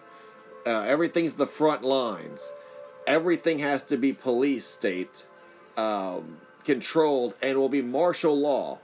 Uh, 0.66 0.80
everything's 0.80 1.34
the 1.34 1.46
front 1.46 1.82
lines. 1.84 2.52
Everything 3.06 3.58
has 3.58 3.82
to 3.82 3.98
be 3.98 4.14
police 4.14 4.66
state 4.66 5.26
um, 5.76 6.38
controlled 6.64 7.34
and 7.42 7.58
will 7.58 7.68
be 7.68 7.82
martial 7.82 8.38
law 8.38 8.78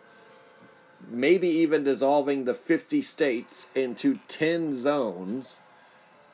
maybe 1.09 1.49
even 1.49 1.85
dissolving 1.85 2.45
the 2.45 2.55
50 2.55 3.03
states 3.03 3.69
into 3.75 4.19
10 4.29 4.75
zones 4.75 5.61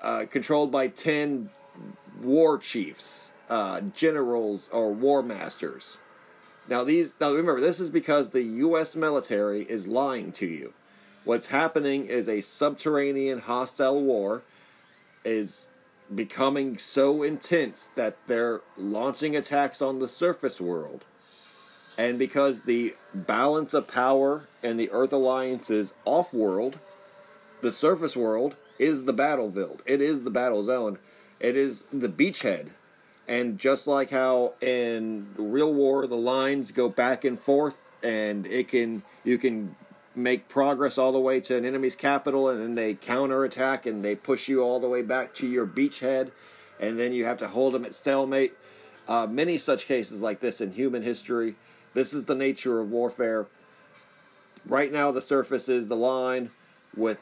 uh, 0.03 0.25
controlled 0.31 0.73
by 0.73 0.89
10 0.89 1.51
war 2.23 2.59
chiefs, 2.59 3.33
uh, 3.49 3.81
generals, 3.81 4.69
or 4.73 4.93
war 4.93 5.23
masters. 5.23 5.99
Now, 6.69 6.85
these 6.85 7.15
now 7.21 7.33
remember 7.33 7.61
this 7.61 7.81
is 7.81 7.91
because 7.91 8.31
the 8.31 8.43
U.S. 8.43 8.95
military 8.95 9.63
is 9.63 9.87
lying 9.87 10.33
to 10.33 10.47
you. 10.47 10.73
What's 11.25 11.49
happening 11.49 12.07
is 12.07 12.29
a 12.29 12.41
subterranean 12.41 13.41
hostile 13.41 14.01
war 14.03 14.43
is 15.25 15.67
becoming 16.15 16.79
so 16.79 17.23
intense 17.23 17.91
that 17.95 18.17
they're 18.27 18.61
launching 18.77 19.37
attacks 19.37 19.83
on 19.83 19.99
the 19.99 20.09
surface 20.09 20.61
world 20.61 21.05
and 22.01 22.19
because 22.19 22.63
the 22.63 22.95
balance 23.13 23.75
of 23.75 23.87
power 23.87 24.49
in 24.63 24.79
the 24.79 24.91
Earth 24.91 25.13
Alliance 25.13 25.69
is 25.69 25.93
off 26.07 26.33
world, 26.33 26.79
the 27.61 27.71
surface 27.71 28.17
world 28.17 28.57
is 28.79 29.05
the 29.05 29.13
battlefield. 29.13 29.83
It 29.85 30.01
is 30.01 30.23
the 30.23 30.31
battle 30.31 30.65
zone. 30.65 30.99
It 31.41 31.57
is 31.57 31.85
the 31.93 32.09
beachhead. 32.09 32.71
And 33.29 33.59
just 33.59 33.87
like 33.87 34.13
how 34.13 34.55
in 34.63 35.35
real 35.37 35.75
war 35.75 36.07
the 36.07 36.17
lines 36.17 36.73
go 36.73 36.89
back 36.89 37.23
and 37.23 37.39
forth 37.39 37.77
and 38.03 38.47
it 38.47 38.69
can 38.69 39.03
you 39.23 39.37
can 39.37 39.77
make 40.17 40.49
progress 40.49 40.97
all 40.97 41.13
the 41.13 41.21
way 41.21 41.39
to 41.41 41.57
an 41.59 41.67
enemy's 41.67 41.97
capital 41.97 42.49
and 42.49 42.63
then 42.63 42.77
they 42.77 42.95
counterattack 42.95 43.85
and 43.85 44.03
they 44.03 44.15
push 44.15 44.49
you 44.49 44.63
all 44.63 44.81
the 44.81 44.89
way 44.89 45.03
back 45.03 45.35
to 45.35 45.47
your 45.47 45.67
beachhead 45.67 46.31
and 46.81 46.99
then 46.99 47.13
you 47.13 47.27
have 47.27 47.37
to 47.37 47.49
hold 47.49 47.75
them 47.75 47.85
at 47.85 47.95
stalemate. 47.95 48.55
Uh, 49.07 49.27
many 49.27 49.59
such 49.59 49.85
cases 49.85 50.23
like 50.23 50.41
this 50.41 50.63
in 50.63 50.73
human 50.73 51.03
history 51.03 51.57
this 51.95 52.13
is 52.13 52.25
the 52.25 52.35
nature 52.35 52.81
of 52.81 52.91
warfare. 52.91 53.47
Right 54.67 54.93
now, 54.93 55.11
the 55.11 55.23
surface 55.23 55.69
is 55.69 55.89
the 55.89 55.97
line 55.97 56.51
with 56.97 57.19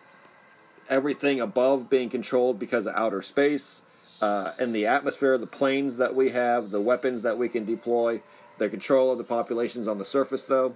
everything 0.89 1.41
above 1.41 1.89
being 1.91 2.09
controlled 2.09 2.59
because 2.59 2.87
of 2.87 2.95
outer 2.95 3.23
space. 3.23 3.83
Uh, 4.21 4.53
and 4.59 4.75
the 4.75 4.87
atmosphere, 4.87 5.39
the 5.39 5.47
planes 5.47 5.97
that 5.99 6.15
we 6.15 6.31
have, 6.31 6.71
the 6.71 6.81
weapons 6.81 7.23
that 7.23 7.39
we 7.39 7.49
can 7.49 7.65
deploy, 7.65 8.21
the 8.59 8.69
control 8.69 9.13
of 9.13 9.19
the 9.19 9.25
populations 9.25 9.87
on 9.87 9.99
the 9.99 10.05
surface, 10.05 10.45
though, 10.47 10.75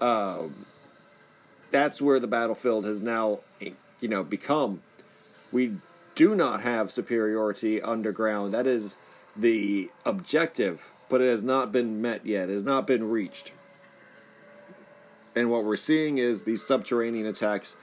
um, 0.00 0.66
that's 1.70 2.02
where 2.02 2.18
the 2.18 2.26
battlefield 2.26 2.84
has 2.84 3.00
now, 3.00 3.38
you 3.60 4.08
know, 4.08 4.24
become. 4.24 4.82
We 5.52 5.76
do 6.14 6.34
not 6.34 6.62
have 6.62 6.90
superiority 6.90 7.80
underground. 7.80 8.52
That 8.52 8.66
is 8.66 8.96
the 9.36 9.90
objective 10.04 10.91
but 11.12 11.20
it 11.20 11.28
has 11.28 11.42
not 11.42 11.70
been 11.70 12.00
met 12.00 12.24
yet. 12.24 12.48
It 12.48 12.54
has 12.54 12.64
not 12.64 12.86
been 12.86 13.10
reached. 13.10 13.52
And 15.36 15.50
what 15.50 15.62
we're 15.62 15.76
seeing 15.76 16.16
is 16.16 16.44
these 16.44 16.66
subterranean 16.66 17.26
attacks 17.26 17.76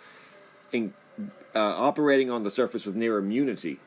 in, 0.72 0.96
uh, 1.54 1.60
operating 1.60 2.32
on 2.32 2.42
the 2.42 2.50
surface 2.50 2.88
with 2.88 2.96
near 2.96 3.20
immunity 3.20 3.80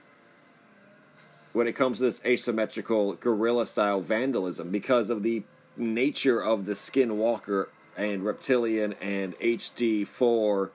when 1.53 1.67
it 1.67 1.73
comes 1.73 1.99
to 1.99 2.05
this 2.05 2.25
asymmetrical 2.25 3.15
guerrilla 3.15 3.67
style 3.67 4.01
vandalism 4.01 4.71
because 4.71 5.11
of 5.11 5.25
the 5.25 5.43
nature 5.77 6.41
of 6.41 6.65
the 6.65 6.75
skinwalker 6.75 7.67
and 7.97 8.25
reptilian 8.25 8.93
and 9.01 9.37
HD4 9.41 10.71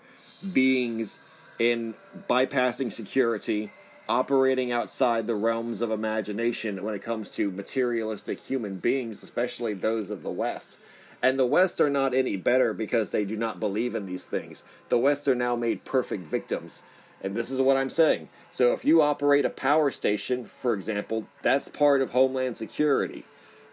beings 0.52 1.20
in 1.58 1.96
bypassing 2.30 2.92
security 2.92 3.72
operating 4.10 4.72
outside 4.72 5.28
the 5.28 5.36
realms 5.36 5.82
of 5.82 5.92
imagination 5.92 6.84
when 6.84 6.96
it 6.96 7.02
comes 7.02 7.32
to 7.32 7.52
materialistic 7.52 8.40
human 8.40 8.78
beings, 8.78 9.24
especially 9.24 9.74
those 9.74 10.10
of 10.10 10.24
the 10.24 10.32
West. 10.32 10.78
And 11.22 11.38
the 11.38 11.46
West 11.46 11.82
are 11.82 11.90
not 11.90 12.14
any 12.14 12.36
better 12.36 12.74
because 12.74 13.10
they 13.10 13.26
do 13.26 13.36
not 13.36 13.60
believe 13.60 13.96
in 13.96 14.06
these 14.06 14.24
things. 14.24 14.64
The 14.90 15.00
West 15.00 15.28
are 15.28 15.36
now 15.36 15.56
made 15.56 15.84
perfect 15.84 16.24
victims. 16.24 16.84
And 17.22 17.36
this 17.36 17.50
is 17.50 17.60
what 17.60 17.78
I'm 17.78 17.90
saying. 17.90 18.30
So 18.52 18.74
if 18.74 18.86
you 18.86 19.02
operate 19.02 19.46
a 19.46 19.50
power 19.50 19.90
station, 19.90 20.46
for 20.46 20.74
example, 20.74 21.28
that's 21.42 21.68
part 21.68 22.02
of 22.02 22.12
Homeland 22.12 22.58
Security. 22.58 23.26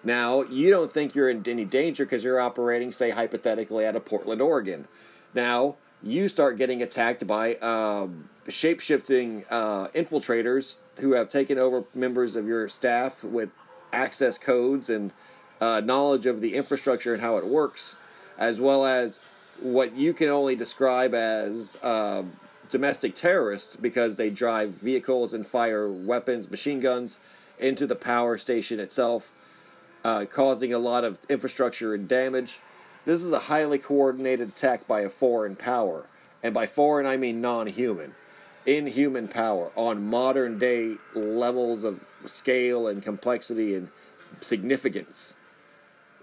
Now, 0.02 0.42
you 0.42 0.70
don't 0.70 0.92
think 0.92 1.14
you're 1.14 1.30
in 1.30 1.46
any 1.46 1.64
danger 1.64 2.04
because 2.04 2.24
you're 2.24 2.40
operating, 2.40 2.92
say, 2.92 3.10
hypothetically, 3.10 3.86
out 3.86 3.96
of 3.96 4.04
Portland, 4.04 4.40
Oregon. 4.40 4.86
Now, 5.34 5.76
you 6.02 6.28
start 6.28 6.58
getting 6.58 6.82
attacked 6.82 7.26
by 7.26 7.54
um, 7.56 8.28
shape 8.48 8.80
shifting 8.80 9.44
uh, 9.50 9.88
infiltrators 9.88 10.76
who 11.00 11.12
have 11.12 11.28
taken 11.28 11.58
over 11.58 11.84
members 11.94 12.36
of 12.36 12.46
your 12.46 12.68
staff 12.68 13.24
with 13.24 13.50
access 13.92 14.38
codes 14.38 14.88
and 14.88 15.12
uh, 15.60 15.80
knowledge 15.80 16.26
of 16.26 16.40
the 16.40 16.54
infrastructure 16.54 17.12
and 17.12 17.22
how 17.22 17.36
it 17.36 17.46
works, 17.46 17.96
as 18.38 18.60
well 18.60 18.84
as 18.84 19.20
what 19.60 19.94
you 19.94 20.12
can 20.12 20.28
only 20.28 20.56
describe 20.56 21.14
as 21.14 21.76
uh, 21.82 22.22
domestic 22.70 23.14
terrorists 23.14 23.76
because 23.76 24.16
they 24.16 24.30
drive 24.30 24.70
vehicles 24.74 25.32
and 25.32 25.46
fire 25.46 25.90
weapons, 25.90 26.50
machine 26.50 26.80
guns 26.80 27.20
into 27.58 27.86
the 27.86 27.94
power 27.94 28.36
station 28.36 28.80
itself, 28.80 29.30
uh, 30.04 30.24
causing 30.30 30.72
a 30.72 30.78
lot 30.78 31.04
of 31.04 31.18
infrastructure 31.28 31.94
and 31.94 32.08
damage. 32.08 32.58
This 33.04 33.22
is 33.22 33.32
a 33.32 33.40
highly 33.40 33.78
coordinated 33.78 34.48
attack 34.48 34.86
by 34.86 35.00
a 35.00 35.08
foreign 35.08 35.56
power. 35.56 36.06
And 36.42 36.52
by 36.52 36.66
foreign, 36.66 37.06
I 37.06 37.16
mean 37.16 37.40
non 37.40 37.68
human. 37.68 38.14
Inhuman 38.66 39.28
power 39.28 39.70
on 39.76 40.06
modern 40.06 40.58
day 40.58 40.96
levels 41.14 41.84
of 41.84 42.02
scale 42.26 42.88
and 42.88 43.02
complexity 43.02 43.74
and 43.74 43.88
significance. 44.40 45.36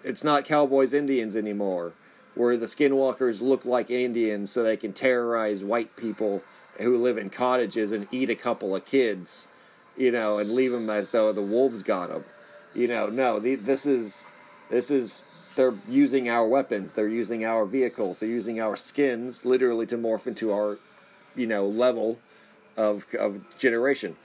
It's 0.03 0.23
not 0.23 0.45
Cowboys 0.45 0.93
Indians 0.93 1.35
anymore, 1.35 1.93
where 2.33 2.57
the 2.57 2.65
skinwalkers 2.65 3.41
look 3.41 3.65
like 3.65 3.91
Indians 3.91 4.51
so 4.51 4.63
they 4.63 4.77
can 4.77 4.93
terrorize 4.93 5.63
white 5.63 5.95
people 5.95 6.41
who 6.79 6.97
live 6.97 7.17
in 7.17 7.29
cottages 7.29 7.91
and 7.91 8.07
eat 8.11 8.29
a 8.29 8.35
couple 8.35 8.75
of 8.75 8.85
kids, 8.85 9.47
you 9.95 10.11
know, 10.11 10.39
and 10.39 10.51
leave 10.51 10.71
them 10.71 10.89
as 10.89 11.11
though 11.11 11.31
the 11.31 11.41
wolves 11.41 11.83
got 11.83 12.09
them. 12.09 12.23
You 12.73 12.87
know, 12.87 13.07
no, 13.07 13.37
the, 13.37 13.55
this 13.55 13.85
is 13.85 14.25
this 14.69 14.89
is 14.89 15.23
they're 15.55 15.75
using 15.87 16.29
our 16.29 16.47
weapons, 16.47 16.93
they're 16.93 17.07
using 17.07 17.45
our 17.45 17.65
vehicles, 17.65 18.19
they're 18.19 18.29
using 18.29 18.59
our 18.59 18.77
skins 18.77 19.45
literally 19.45 19.85
to 19.87 19.97
morph 19.97 20.25
into 20.25 20.51
our, 20.51 20.79
you 21.35 21.45
know, 21.45 21.67
level 21.67 22.17
of 22.77 23.05
of 23.17 23.41
generation. 23.57 24.15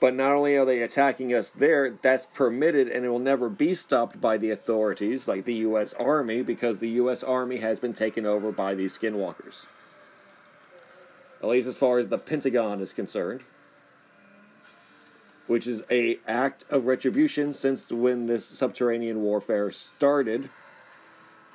But 0.00 0.14
not 0.14 0.32
only 0.32 0.56
are 0.56 0.64
they 0.64 0.82
attacking 0.82 1.34
us 1.34 1.50
there, 1.50 1.98
that's 2.02 2.26
permitted 2.26 2.88
and 2.88 3.04
it 3.04 3.08
will 3.08 3.18
never 3.18 3.48
be 3.48 3.74
stopped 3.74 4.20
by 4.20 4.38
the 4.38 4.50
authorities 4.50 5.26
like 5.26 5.44
the 5.44 5.54
US 5.54 5.92
Army 5.94 6.42
because 6.42 6.78
the 6.78 6.90
US 6.90 7.24
Army 7.24 7.58
has 7.58 7.80
been 7.80 7.94
taken 7.94 8.24
over 8.26 8.52
by 8.52 8.74
these 8.74 8.96
skinwalkers. 8.96 9.66
at 11.42 11.48
least 11.48 11.68
as 11.68 11.76
far 11.78 11.98
as 11.98 12.08
the 12.08 12.18
Pentagon 12.18 12.80
is 12.80 12.92
concerned, 12.92 13.42
which 15.46 15.66
is 15.66 15.82
a 15.90 16.18
act 16.26 16.64
of 16.70 16.86
retribution 16.86 17.52
since 17.52 17.90
when 17.90 18.26
this 18.26 18.44
subterranean 18.46 19.22
warfare 19.22 19.70
started. 19.70 20.50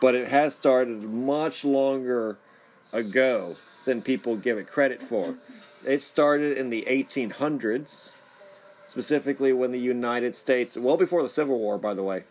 But 0.01 0.15
it 0.15 0.27
has 0.29 0.55
started 0.55 1.03
much 1.03 1.63
longer 1.65 2.37
ago 2.91 3.55
than 3.85 4.01
people 4.01 4.35
give 4.35 4.57
it 4.57 4.67
credit 4.67 5.01
for. 5.01 5.35
It 5.85 6.01
started 6.01 6.57
in 6.57 6.69
the 6.69 6.85
1800s, 6.87 8.11
specifically 8.87 9.51
when 9.51 9.71
the 9.71 9.79
United 9.79 10.35
States, 10.35 10.77
well 10.77 10.97
before 10.97 11.23
the 11.23 11.29
Civil 11.29 11.59
War, 11.59 11.77
by 11.77 11.93
the 11.93 12.03
way, 12.03 12.23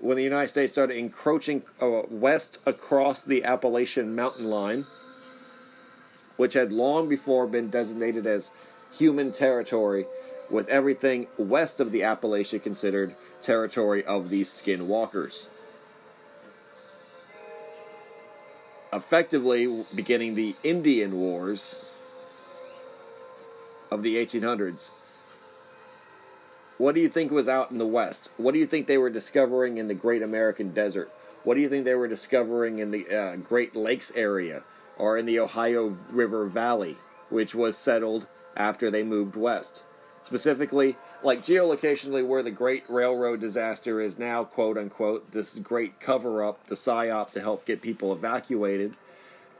when 0.00 0.16
the 0.16 0.22
United 0.22 0.48
States 0.48 0.72
started 0.72 0.96
encroaching 0.96 1.62
uh, 1.80 2.02
west 2.10 2.58
across 2.66 3.22
the 3.22 3.44
Appalachian 3.44 4.14
mountain 4.14 4.50
line, 4.50 4.86
which 6.36 6.54
had 6.54 6.72
long 6.72 7.08
before 7.08 7.46
been 7.46 7.70
designated 7.70 8.26
as 8.26 8.50
human 8.92 9.32
territory, 9.32 10.06
with 10.50 10.68
everything 10.68 11.26
west 11.38 11.80
of 11.80 11.90
the 11.90 12.00
Appalachia 12.00 12.62
considered 12.62 13.14
territory 13.42 14.04
of 14.04 14.28
these 14.28 14.48
skinwalkers. 14.50 15.48
Effectively 18.94 19.84
beginning 19.92 20.36
the 20.36 20.54
Indian 20.62 21.18
Wars 21.18 21.84
of 23.90 24.04
the 24.04 24.14
1800s. 24.14 24.90
What 26.78 26.94
do 26.94 27.00
you 27.00 27.08
think 27.08 27.32
was 27.32 27.48
out 27.48 27.72
in 27.72 27.78
the 27.78 27.86
West? 27.86 28.30
What 28.36 28.52
do 28.52 28.60
you 28.60 28.66
think 28.66 28.86
they 28.86 28.98
were 28.98 29.10
discovering 29.10 29.78
in 29.78 29.88
the 29.88 29.94
Great 29.94 30.22
American 30.22 30.72
Desert? 30.72 31.10
What 31.42 31.54
do 31.56 31.60
you 31.60 31.68
think 31.68 31.84
they 31.84 31.96
were 31.96 32.06
discovering 32.06 32.78
in 32.78 32.92
the 32.92 33.08
uh, 33.08 33.36
Great 33.36 33.74
Lakes 33.74 34.12
area 34.14 34.62
or 34.96 35.18
in 35.18 35.26
the 35.26 35.40
Ohio 35.40 35.96
River 36.10 36.46
Valley, 36.46 36.96
which 37.30 37.52
was 37.52 37.76
settled 37.76 38.28
after 38.56 38.92
they 38.92 39.02
moved 39.02 39.34
west? 39.34 39.82
Specifically, 40.24 40.96
like 41.22 41.42
geolocationally, 41.42 42.26
where 42.26 42.42
the 42.42 42.50
Great 42.50 42.84
Railroad 42.88 43.40
disaster 43.40 44.00
is 44.00 44.18
now, 44.18 44.42
quote 44.42 44.78
unquote, 44.78 45.32
this 45.32 45.58
great 45.58 46.00
cover 46.00 46.42
up, 46.42 46.66
the 46.66 46.74
psyop 46.74 47.30
to 47.32 47.40
help 47.40 47.66
get 47.66 47.82
people 47.82 48.12
evacuated. 48.12 48.94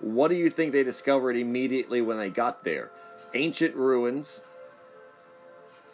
What 0.00 0.28
do 0.28 0.34
you 0.34 0.48
think 0.50 0.72
they 0.72 0.82
discovered 0.82 1.36
immediately 1.36 2.00
when 2.00 2.18
they 2.18 2.30
got 2.30 2.64
there? 2.64 2.90
Ancient 3.34 3.74
ruins, 3.74 4.44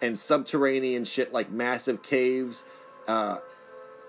and 0.00 0.18
subterranean 0.18 1.04
shit 1.04 1.32
like 1.32 1.50
massive 1.50 2.02
caves, 2.02 2.64
uh, 3.08 3.38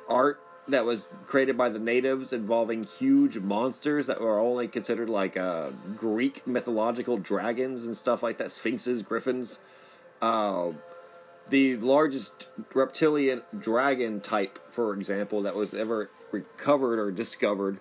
art 0.07 0.39
that 0.67 0.85
was 0.85 1.07
created 1.25 1.57
by 1.57 1.69
the 1.69 1.79
natives 1.79 2.31
involving 2.31 2.83
huge 2.83 3.39
monsters 3.39 4.05
that 4.07 4.21
were 4.21 4.39
only 4.39 4.67
considered 4.67 5.09
like 5.09 5.35
uh, 5.35 5.69
Greek 5.95 6.45
mythological 6.45 7.17
dragons 7.17 7.85
and 7.85 7.97
stuff 7.97 8.21
like 8.21 8.37
that, 8.37 8.51
sphinxes, 8.51 9.01
griffins. 9.01 9.59
Uh, 10.21 10.71
the 11.49 11.75
largest 11.77 12.47
reptilian 12.73 13.41
dragon 13.57 14.21
type, 14.21 14.59
for 14.69 14.93
example, 14.93 15.41
that 15.41 15.55
was 15.55 15.73
ever 15.73 16.09
recovered 16.31 16.99
or 16.99 17.11
discovered, 17.11 17.79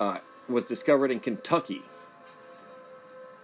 uh, 0.00 0.18
was 0.48 0.64
discovered 0.64 1.10
in 1.10 1.20
Kentucky. 1.20 1.82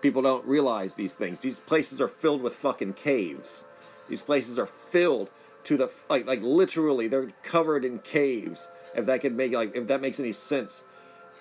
People 0.01 0.23
don't 0.23 0.44
realize 0.47 0.94
these 0.94 1.12
things. 1.12 1.40
These 1.40 1.61
places 1.61 2.01
are 2.01 2.09
filled 2.09 2.40
with 2.40 2.55
fucking 2.55 2.94
caves. 2.94 3.66
These 4.09 4.23
places 4.23 4.59
are 4.59 4.66
filled 4.66 5.31
to 5.65 5.77
the 5.77 5.90
like 6.09 6.27
like 6.27 6.40
literally 6.40 7.07
they're 7.07 7.32
covered 7.43 7.85
in 7.85 7.98
caves. 7.98 8.69
If 8.94 9.07
that 9.07 9.20
could 9.20 9.36
make 9.36 9.52
like 9.52 9.77
if 9.77 9.86
that 9.89 10.01
makes 10.01 10.19
any 10.19 10.32
sense. 10.32 10.85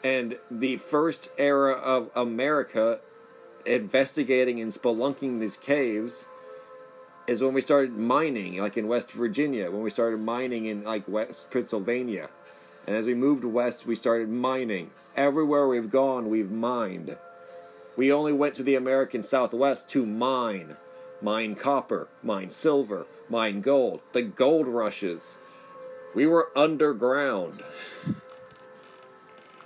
And 0.03 0.38
the 0.52 0.78
first 0.78 1.30
era 1.38 1.74
of 1.74 2.10
America 2.16 2.99
investigating 3.66 4.60
and 4.60 4.72
spelunking 4.72 5.40
these 5.40 5.57
caves 5.57 6.26
is 7.30 7.43
when 7.43 7.53
we 7.53 7.61
started 7.61 7.95
mining, 7.95 8.57
like 8.57 8.76
in 8.76 8.88
West 8.88 9.11
Virginia, 9.11 9.69
when 9.69 9.84
we 9.84 9.91
started 9.91 10.19
mining 10.19 10.65
in 10.65 10.84
like 10.84 11.07
West 11.07 11.51
Pennsylvania. 11.51 12.30
And 12.88 12.95
as 12.95 13.06
we 13.06 13.14
moved 13.14 13.43
west, 13.45 13.85
we 13.85 13.93
started 13.93 14.30
mining. 14.30 14.89
Everywhere 15.15 15.68
we've 15.68 15.91
gone, 15.91 16.30
we've 16.30 16.49
mined. 16.49 17.18
We 17.95 18.11
only 18.11 18.34
went 18.34 18.56
to 18.56 18.64
the 18.64 18.73
American 18.73 19.22
Southwest 19.22 19.88
to 19.89 20.06
mine 20.06 20.77
mine 21.22 21.53
copper, 21.53 22.07
mine 22.23 22.49
silver, 22.49 23.06
mine 23.30 23.61
gold, 23.61 24.01
the 24.14 24.22
gold 24.22 24.68
rushes. 24.68 25.38
We 26.15 26.26
were 26.26 26.49
underground. 26.56 27.61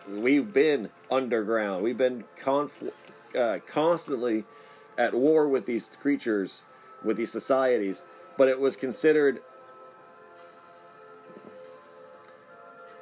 We've 0.09 0.51
been 0.51 0.89
underground. 1.09 1.83
We've 1.83 1.97
been 1.97 2.25
conf- 2.37 2.91
uh, 3.37 3.59
constantly 3.65 4.43
at 4.97 5.13
war 5.13 5.47
with 5.47 5.65
these 5.65 5.89
creatures, 6.01 6.63
with 7.03 7.17
these 7.17 7.31
societies, 7.31 8.03
but 8.37 8.47
it 8.47 8.59
was 8.59 8.75
considered. 8.75 9.41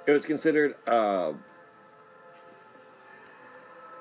It 0.07 0.11
was 0.11 0.25
considered 0.25 0.75
uh, 0.87 1.33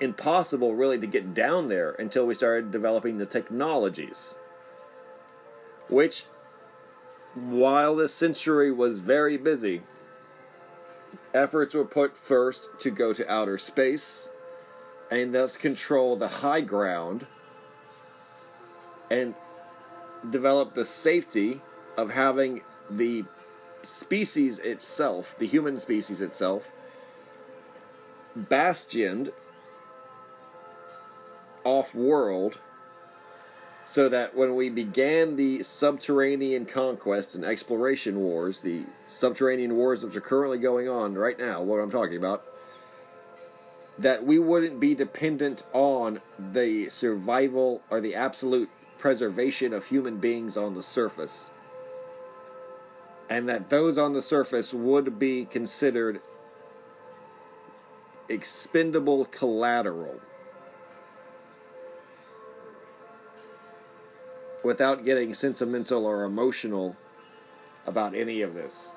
impossible, 0.00 0.74
really, 0.74 0.98
to 0.98 1.06
get 1.06 1.34
down 1.34 1.68
there 1.68 1.92
until 1.92 2.26
we 2.26 2.34
started 2.34 2.70
developing 2.70 3.18
the 3.18 3.26
technologies 3.26 4.36
which, 5.90 6.24
while 7.34 7.96
this 7.96 8.14
century 8.14 8.70
was 8.70 8.98
very 8.98 9.36
busy, 9.36 9.82
efforts 11.34 11.74
were 11.74 11.84
put 11.84 12.16
first 12.16 12.68
to 12.80 12.90
go 12.90 13.12
to 13.12 13.30
outer 13.30 13.58
space 13.58 14.28
and 15.10 15.34
thus 15.34 15.56
control 15.56 16.16
the 16.16 16.28
high 16.28 16.60
ground 16.60 17.26
and 19.10 19.34
develop 20.28 20.74
the 20.74 20.84
safety 20.84 21.60
of 21.96 22.10
having 22.10 22.62
the 22.90 23.24
species 23.82 24.58
itself, 24.58 25.34
the 25.38 25.46
human 25.46 25.80
species 25.80 26.20
itself, 26.20 26.70
bastioned 28.36 29.32
off 31.64 31.94
world 31.94 32.58
so 33.84 34.08
that 34.08 34.36
when 34.36 34.54
we 34.54 34.70
began 34.70 35.34
the 35.34 35.62
subterranean 35.64 36.64
conquest 36.64 37.34
and 37.34 37.44
exploration 37.44 38.20
wars, 38.20 38.60
the 38.60 38.84
subterranean 39.08 39.74
wars 39.74 40.04
which 40.04 40.14
are 40.14 40.20
currently 40.20 40.58
going 40.58 40.88
on 40.88 41.14
right 41.14 41.36
now, 41.38 41.60
what 41.60 41.78
I'm 41.78 41.90
talking 41.90 42.16
about, 42.16 42.44
that 43.98 44.24
we 44.24 44.38
wouldn't 44.38 44.78
be 44.78 44.94
dependent 44.94 45.64
on 45.72 46.20
the 46.38 46.88
survival 46.88 47.82
or 47.90 48.00
the 48.00 48.14
absolute 48.14 48.70
preservation 49.00 49.72
of 49.72 49.86
human 49.86 50.18
beings 50.18 50.56
on 50.56 50.74
the 50.74 50.82
surface. 50.82 51.50
And 53.28 53.48
that 53.48 53.70
those 53.70 53.96
on 53.96 54.12
the 54.12 54.22
surface 54.22 54.74
would 54.74 55.18
be 55.18 55.46
considered 55.46 56.20
expendable 58.28 59.24
collateral 59.24 60.20
without 64.62 65.04
getting 65.04 65.32
sentimental 65.32 66.06
or 66.06 66.24
emotional 66.24 66.96
about 67.86 68.14
any 68.14 68.42
of 68.42 68.54
this. 68.54 68.94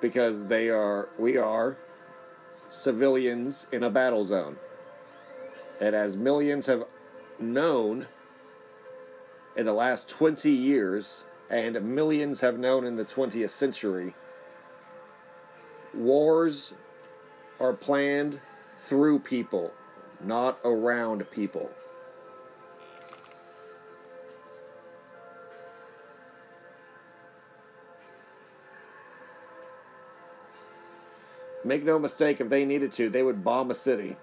Because 0.00 0.46
they 0.46 0.70
are, 0.70 1.08
we 1.18 1.36
are 1.36 1.76
civilians 2.70 3.66
in 3.70 3.82
a 3.82 3.90
battle 3.90 4.24
zone. 4.24 4.56
And 5.80 5.94
as 5.94 6.16
millions 6.16 6.66
have 6.66 6.84
known 7.38 8.06
in 9.56 9.66
the 9.66 9.72
last 9.72 10.08
20 10.08 10.50
years, 10.50 11.24
and 11.48 11.80
millions 11.82 12.40
have 12.40 12.58
known 12.58 12.84
in 12.84 12.96
the 12.96 13.04
20th 13.04 13.50
century, 13.50 14.14
wars 15.92 16.74
are 17.60 17.72
planned 17.72 18.40
through 18.78 19.20
people, 19.20 19.72
not 20.22 20.58
around 20.64 21.30
people. 21.30 21.70
Make 31.64 31.84
no 31.84 31.98
mistake, 31.98 32.40
if 32.40 32.50
they 32.50 32.66
needed 32.66 32.92
to, 32.92 33.08
they 33.08 33.22
would 33.22 33.42
bomb 33.42 33.70
a 33.70 33.74
city 33.74 34.16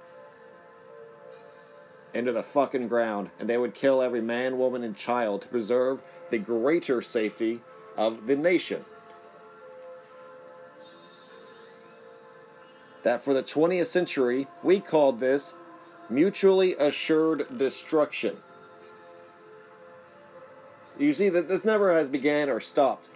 into 2.13 2.31
the 2.31 2.43
fucking 2.43 2.87
ground, 2.87 3.29
and 3.39 3.49
they 3.49 3.57
would 3.57 3.73
kill 3.73 4.01
every 4.01 4.21
man, 4.21 4.57
woman, 4.57 4.83
and 4.83 4.95
child 4.95 5.43
to 5.43 5.47
preserve 5.47 6.01
the 6.29 6.37
greater 6.37 7.01
safety 7.01 7.61
of 7.97 8.27
the 8.27 8.35
nation. 8.35 8.85
That 13.03 13.23
for 13.23 13.33
the 13.33 13.43
20th 13.43 13.87
century, 13.87 14.47
we 14.61 14.79
called 14.79 15.19
this 15.19 15.55
mutually 16.09 16.75
assured 16.75 17.57
destruction. 17.57 18.37
You 20.99 21.13
see 21.13 21.29
that 21.29 21.47
this 21.47 21.65
never 21.65 21.93
has 21.93 22.09
began 22.09 22.49
or 22.49 22.59
stopped. 22.59 23.09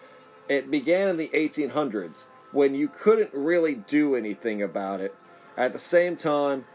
It 0.48 0.72
began 0.72 1.08
in 1.08 1.18
the 1.18 1.30
1800s 1.30 2.26
when 2.52 2.74
you 2.74 2.88
couldn't 2.88 3.32
really 3.34 3.76
do 3.76 4.16
anything 4.16 4.62
about 4.62 5.02
it. 5.02 5.14
At 5.58 5.74
the 5.74 5.80
same 5.80 6.16
time, 6.16 6.66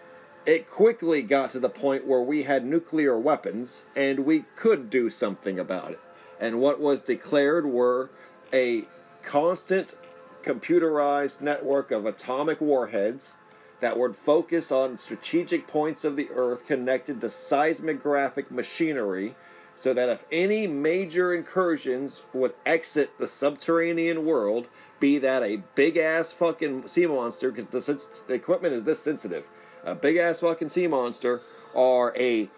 it 0.46 0.68
quickly 0.68 1.22
got 1.22 1.50
to 1.50 1.60
the 1.60 1.68
point 1.68 2.06
where 2.06 2.20
we 2.20 2.44
had 2.44 2.64
nuclear 2.64 3.18
weapons 3.18 3.84
and 3.94 4.20
we 4.20 4.44
could 4.56 4.90
do 4.90 5.10
something 5.10 5.58
about 5.58 5.92
it. 5.92 6.00
And 6.40 6.60
what 6.60 6.80
was 6.80 7.02
declared 7.02 7.66
were 7.66 8.10
a 8.52 8.84
constant 9.22 9.94
computerized 10.42 11.40
network 11.40 11.90
of 11.90 12.06
atomic 12.06 12.60
warheads 12.60 13.36
that 13.80 13.98
would 13.98 14.16
focus 14.16 14.72
on 14.72 14.98
strategic 14.98 15.66
points 15.66 16.04
of 16.04 16.16
the 16.16 16.28
Earth 16.30 16.66
connected 16.66 17.20
to 17.20 17.30
seismographic 17.30 18.50
machinery 18.50 19.34
so 19.74 19.94
that 19.94 20.08
if 20.10 20.26
any 20.30 20.66
major 20.66 21.34
incursions 21.34 22.22
would 22.34 22.52
exit 22.66 23.16
the 23.18 23.28
subterranean 23.28 24.26
world, 24.26 24.68
be 24.98 25.16
that 25.18 25.42
a 25.42 25.62
big 25.74 25.96
ass 25.96 26.32
fucking 26.32 26.86
sea 26.86 27.06
monster, 27.06 27.50
because 27.50 27.66
the, 27.66 28.20
the 28.28 28.34
equipment 28.34 28.74
is 28.74 28.84
this 28.84 28.98
sensitive, 28.98 29.48
a 29.84 29.94
big 29.94 30.16
ass 30.16 30.40
fucking 30.40 30.68
sea 30.68 30.86
monster, 30.86 31.40
or 31.74 32.12
a 32.16 32.48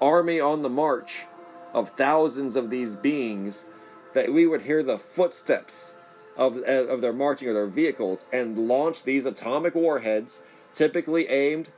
army 0.00 0.40
on 0.40 0.62
the 0.62 0.68
march 0.68 1.22
of 1.72 1.90
thousands 1.90 2.56
of 2.56 2.70
these 2.70 2.94
beings, 2.94 3.66
that 4.14 4.32
we 4.32 4.46
would 4.46 4.62
hear 4.62 4.82
the 4.82 4.98
footsteps 4.98 5.94
of, 6.36 6.58
of 6.58 7.00
their 7.00 7.12
marching 7.12 7.48
or 7.48 7.52
their 7.52 7.66
vehicles 7.66 8.26
and 8.32 8.58
launch 8.58 9.04
these 9.04 9.26
atomic 9.26 9.74
warheads, 9.74 10.40
typically 10.72 11.28
aimed 11.28 11.68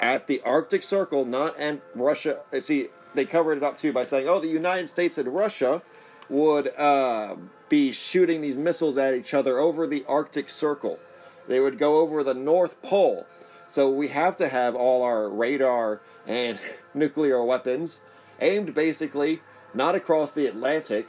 at 0.00 0.26
the 0.26 0.40
Arctic 0.42 0.82
Circle, 0.82 1.24
not 1.24 1.54
and 1.58 1.80
Russia. 1.94 2.40
See, 2.60 2.88
they 3.14 3.24
covered 3.24 3.58
it 3.58 3.64
up 3.64 3.78
too 3.78 3.92
by 3.92 4.04
saying, 4.04 4.28
"Oh, 4.28 4.40
the 4.40 4.48
United 4.48 4.88
States 4.88 5.18
and 5.18 5.34
Russia 5.34 5.82
would 6.28 6.68
uh, 6.76 7.36
be 7.68 7.92
shooting 7.92 8.40
these 8.40 8.58
missiles 8.58 8.98
at 8.98 9.14
each 9.14 9.34
other 9.34 9.58
over 9.58 9.86
the 9.86 10.04
Arctic 10.06 10.50
Circle. 10.50 10.98
They 11.46 11.60
would 11.60 11.78
go 11.78 11.98
over 11.98 12.22
the 12.22 12.34
North 12.34 12.80
Pole. 12.82 13.26
So 13.68 13.90
we 13.90 14.08
have 14.08 14.34
to 14.36 14.48
have 14.48 14.74
all 14.74 15.02
our 15.02 15.28
radar 15.28 16.00
and 16.26 16.58
nuclear 16.94 17.44
weapons 17.44 18.00
aimed 18.40 18.74
basically 18.74 19.40
not 19.72 19.94
across 19.94 20.32
the 20.32 20.46
Atlantic, 20.46 21.06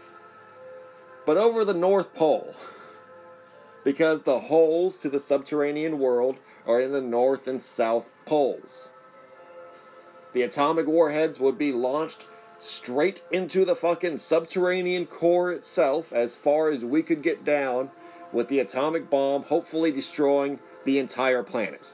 but 1.26 1.38
over 1.38 1.66
the 1.66 1.74
North 1.74 2.14
Pole." 2.14 2.56
because 3.84 4.24
the 4.24 4.40
holes 4.40 4.98
to 5.00 5.10
the 5.10 5.20
subterranean 5.20 6.00
world 6.00 6.38
are 6.68 6.80
in 6.80 6.92
the 6.92 7.02
north 7.02 7.48
and 7.48 7.62
south 7.62 8.10
poles. 8.26 8.92
The 10.34 10.44
atomic 10.44 10.88
warheads 10.88 11.40
would 11.40 11.58
be 11.58 11.72
launched 11.72 12.26
straight 12.60 13.24
into 13.32 13.66
the 13.66 13.76
fucking 13.76 14.18
subterranean 14.18 15.06
core 15.06 15.52
itself 15.52 16.12
as 16.12 16.36
far 16.36 16.70
as 16.70 16.84
we 16.84 17.02
could 17.02 17.24
get 17.24 17.46
down 17.46 17.90
with 18.32 18.48
the 18.48 18.60
atomic 18.60 19.10
bomb, 19.10 19.44
hopefully 19.44 19.92
destroying 19.92 20.60
the 20.84 21.00
entire 21.00 21.42
planet. 21.42 21.94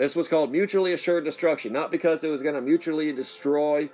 This 0.00 0.16
was 0.16 0.28
called 0.28 0.50
mutually 0.50 0.94
assured 0.94 1.24
destruction, 1.24 1.74
not 1.74 1.90
because 1.90 2.24
it 2.24 2.30
was 2.30 2.40
going 2.40 2.54
to 2.54 2.62
mutually 2.62 3.12
destroy 3.12 3.90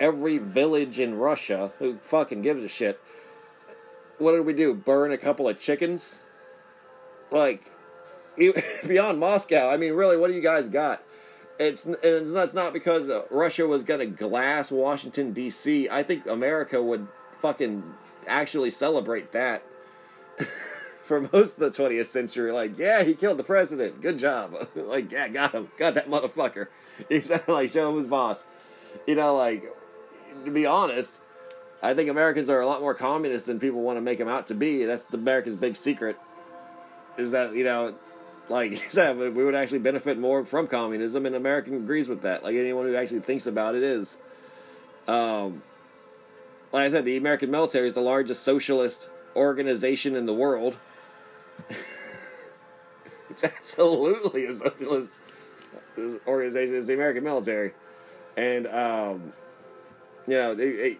every 0.00 0.38
village 0.38 0.98
in 0.98 1.16
Russia. 1.16 1.70
Who 1.78 1.98
fucking 1.98 2.40
gives 2.40 2.64
a 2.64 2.68
shit? 2.68 2.98
What 4.16 4.32
did 4.32 4.46
we 4.46 4.54
do? 4.54 4.72
Burn 4.72 5.12
a 5.12 5.18
couple 5.18 5.46
of 5.50 5.60
chickens? 5.60 6.22
Like, 7.30 7.62
beyond 8.86 9.20
Moscow. 9.20 9.68
I 9.68 9.76
mean, 9.76 9.92
really, 9.92 10.16
what 10.16 10.28
do 10.28 10.32
you 10.32 10.40
guys 10.40 10.70
got? 10.70 11.02
It's 11.58 11.84
it's 11.84 12.32
not, 12.32 12.44
it's 12.46 12.54
not 12.54 12.72
because 12.72 13.10
uh, 13.10 13.24
Russia 13.30 13.66
was 13.66 13.82
gonna 13.82 14.06
glass 14.06 14.72
Washington 14.72 15.34
D.C. 15.34 15.90
I 15.90 16.02
think 16.02 16.26
America 16.26 16.82
would 16.82 17.06
fucking 17.42 17.84
actually 18.26 18.70
celebrate 18.70 19.32
that. 19.32 19.62
For 21.10 21.28
most 21.32 21.58
of 21.58 21.72
the 21.72 21.82
20th 21.82 22.06
century, 22.06 22.52
like, 22.52 22.78
yeah, 22.78 23.02
he 23.02 23.14
killed 23.14 23.36
the 23.36 23.42
president. 23.42 24.00
Good 24.00 24.16
job. 24.16 24.54
like, 24.76 25.10
yeah, 25.10 25.26
got 25.26 25.50
him. 25.50 25.68
Got 25.76 25.94
that 25.94 26.08
motherfucker. 26.08 26.68
He 27.08 27.20
said, 27.20 27.48
like, 27.48 27.72
show 27.72 27.90
him 27.90 27.98
his 27.98 28.06
boss. 28.06 28.46
You 29.08 29.16
know, 29.16 29.34
like, 29.34 29.64
to 30.44 30.52
be 30.52 30.66
honest, 30.66 31.18
I 31.82 31.94
think 31.94 32.10
Americans 32.10 32.48
are 32.48 32.60
a 32.60 32.66
lot 32.66 32.80
more 32.80 32.94
communist 32.94 33.46
than 33.46 33.58
people 33.58 33.82
want 33.82 33.96
to 33.96 34.00
make 34.00 34.18
them 34.18 34.28
out 34.28 34.46
to 34.48 34.54
be. 34.54 34.84
That's 34.84 35.04
America's 35.12 35.56
big 35.56 35.74
secret. 35.74 36.16
Is 37.18 37.32
that 37.32 37.54
you 37.54 37.64
know, 37.64 37.96
like 38.48 38.70
we 38.94 39.30
would 39.30 39.56
actually 39.56 39.80
benefit 39.80 40.16
more 40.16 40.44
from 40.44 40.68
communism, 40.68 41.26
and 41.26 41.34
America 41.34 41.74
agrees 41.74 42.06
with 42.06 42.22
that. 42.22 42.44
Like 42.44 42.54
anyone 42.54 42.86
who 42.86 42.94
actually 42.94 43.20
thinks 43.20 43.48
about 43.48 43.74
it 43.74 43.82
is. 43.82 44.16
Um, 45.08 45.62
like 46.70 46.86
I 46.86 46.90
said, 46.90 47.04
the 47.04 47.16
American 47.16 47.50
military 47.50 47.88
is 47.88 47.94
the 47.94 48.00
largest 48.00 48.44
socialist 48.44 49.10
organization 49.34 50.14
in 50.14 50.26
the 50.26 50.34
world. 50.34 50.76
It's 53.30 53.44
absolutely 53.44 54.46
a 54.46 54.56
socialist 54.56 55.12
organization. 56.26 56.76
It's 56.76 56.86
the 56.86 56.94
American 56.94 57.24
military, 57.24 57.72
and 58.36 58.66
um, 58.66 59.32
you 60.26 60.34
know, 60.34 60.52
it, 60.52 60.60
it, 60.60 60.98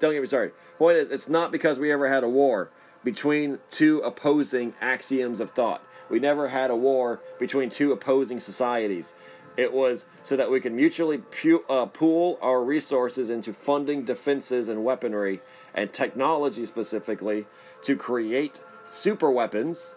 don't 0.00 0.12
get 0.12 0.20
me 0.20 0.26
started. 0.26 0.52
Point 0.78 0.98
is, 0.98 1.10
it's 1.10 1.28
not 1.28 1.50
because 1.52 1.78
we 1.78 1.92
ever 1.92 2.08
had 2.08 2.24
a 2.24 2.28
war 2.28 2.70
between 3.02 3.58
two 3.70 3.98
opposing 4.00 4.74
axioms 4.80 5.40
of 5.40 5.50
thought. 5.50 5.82
We 6.08 6.18
never 6.18 6.48
had 6.48 6.70
a 6.70 6.76
war 6.76 7.20
between 7.38 7.70
two 7.70 7.92
opposing 7.92 8.40
societies. 8.40 9.14
It 9.56 9.72
was 9.72 10.06
so 10.22 10.36
that 10.36 10.50
we 10.50 10.60
could 10.60 10.72
mutually 10.72 11.18
pu- 11.18 11.64
uh, 11.68 11.86
pool 11.86 12.38
our 12.40 12.62
resources 12.62 13.30
into 13.30 13.52
funding 13.52 14.04
defenses 14.04 14.68
and 14.68 14.84
weaponry 14.84 15.40
and 15.74 15.92
technology 15.92 16.66
specifically 16.66 17.46
to 17.82 17.96
create 17.96 18.60
super 18.90 19.30
weapons 19.30 19.94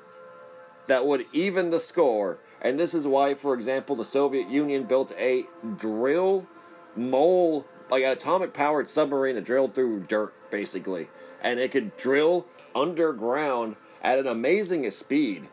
that 0.88 1.06
would 1.06 1.26
even 1.34 1.70
the 1.70 1.80
score. 1.80 2.38
And 2.62 2.80
this 2.80 2.94
is 2.94 3.06
why, 3.06 3.34
for 3.34 3.54
example, 3.54 3.96
the 3.96 4.06
Soviet 4.06 4.50
Union 4.50 4.84
built 4.84 5.12
a 5.18 5.46
drill 5.78 6.48
mole, 6.96 7.66
like 7.90 8.04
an 8.04 8.12
atomic 8.12 8.54
powered 8.54 8.88
submarine 8.88 9.36
that 9.36 9.44
drilled 9.44 9.76
through 9.76 10.02
dirt, 10.02 10.34
basically. 10.50 11.10
And 11.42 11.60
it 11.60 11.72
could 11.72 11.98
drill 11.98 12.46
underground 12.74 13.76
at 14.02 14.18
an 14.20 14.28
amazing 14.28 14.90
speed. 14.92 15.50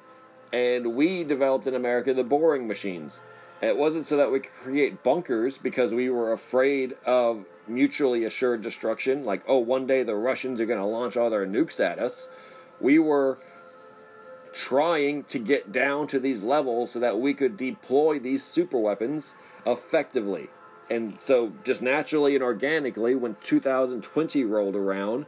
And 0.52 0.94
we 0.94 1.24
developed 1.24 1.66
in 1.66 1.74
America 1.74 2.14
the 2.14 2.24
boring 2.24 2.68
machines. 2.68 3.20
It 3.60 3.76
wasn't 3.76 4.06
so 4.06 4.16
that 4.16 4.32
we 4.32 4.40
could 4.40 4.52
create 4.52 5.02
bunkers 5.02 5.58
because 5.58 5.92
we 5.92 6.08
were 6.08 6.32
afraid 6.32 6.96
of 7.04 7.44
mutually 7.68 8.24
assured 8.24 8.62
destruction, 8.62 9.24
like, 9.24 9.42
oh, 9.46 9.58
one 9.58 9.86
day 9.86 10.02
the 10.02 10.14
Russians 10.14 10.60
are 10.60 10.66
going 10.66 10.78
to 10.78 10.84
launch 10.84 11.16
all 11.16 11.30
their 11.30 11.46
nukes 11.46 11.78
at 11.78 11.98
us. 11.98 12.30
We 12.80 12.98
were 12.98 13.38
trying 14.52 15.24
to 15.24 15.38
get 15.38 15.72
down 15.72 16.06
to 16.08 16.18
these 16.18 16.42
levels 16.42 16.92
so 16.92 16.98
that 16.98 17.20
we 17.20 17.34
could 17.34 17.56
deploy 17.56 18.18
these 18.18 18.44
super 18.44 18.78
weapons 18.78 19.34
effectively. 19.66 20.48
And 20.88 21.20
so, 21.20 21.52
just 21.62 21.82
naturally 21.82 22.34
and 22.34 22.42
organically, 22.42 23.14
when 23.14 23.36
2020 23.44 24.44
rolled 24.44 24.74
around, 24.74 25.26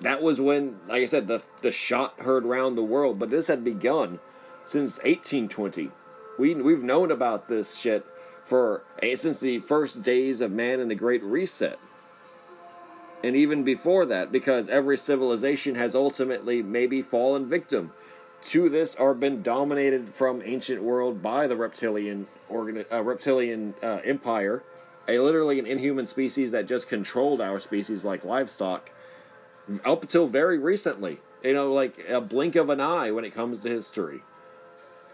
that 0.00 0.22
was 0.22 0.40
when, 0.40 0.78
like 0.86 1.02
I 1.02 1.06
said, 1.06 1.26
the 1.26 1.42
the 1.62 1.72
shot 1.72 2.20
heard 2.20 2.44
round 2.44 2.78
the 2.78 2.84
world. 2.84 3.18
But 3.18 3.30
this 3.30 3.48
had 3.48 3.64
begun 3.64 4.20
since 4.66 4.98
1820. 4.98 5.90
We 6.38 6.54
we've 6.54 6.82
known 6.82 7.10
about 7.10 7.48
this 7.48 7.76
shit 7.76 8.06
for 8.44 8.84
eh, 9.02 9.16
since 9.16 9.40
the 9.40 9.58
first 9.60 10.02
days 10.02 10.40
of 10.40 10.52
man 10.52 10.78
and 10.78 10.90
the 10.90 10.94
Great 10.94 11.24
Reset, 11.24 11.78
and 13.22 13.34
even 13.34 13.64
before 13.64 14.06
that, 14.06 14.30
because 14.30 14.68
every 14.68 14.96
civilization 14.96 15.74
has 15.74 15.94
ultimately 15.94 16.62
maybe 16.62 17.02
fallen 17.02 17.48
victim 17.48 17.92
to 18.46 18.68
this 18.68 18.94
or 18.94 19.14
been 19.14 19.42
dominated 19.42 20.08
from 20.14 20.40
ancient 20.44 20.82
world 20.82 21.20
by 21.22 21.46
the 21.46 21.56
reptilian 21.56 22.26
uh, 22.50 23.02
reptilian 23.02 23.74
uh, 23.82 23.98
empire, 24.04 24.62
a 25.08 25.18
literally 25.18 25.58
an 25.58 25.66
inhuman 25.66 26.06
species 26.06 26.52
that 26.52 26.66
just 26.66 26.88
controlled 26.88 27.40
our 27.40 27.58
species 27.58 28.04
like 28.04 28.24
livestock 28.24 28.90
up 29.84 30.02
until 30.02 30.26
very 30.26 30.58
recently. 30.58 31.18
You 31.42 31.54
know, 31.54 31.72
like 31.72 32.08
a 32.08 32.20
blink 32.20 32.56
of 32.56 32.70
an 32.70 32.80
eye 32.80 33.10
when 33.10 33.24
it 33.24 33.34
comes 33.34 33.60
to 33.60 33.68
history. 33.68 34.22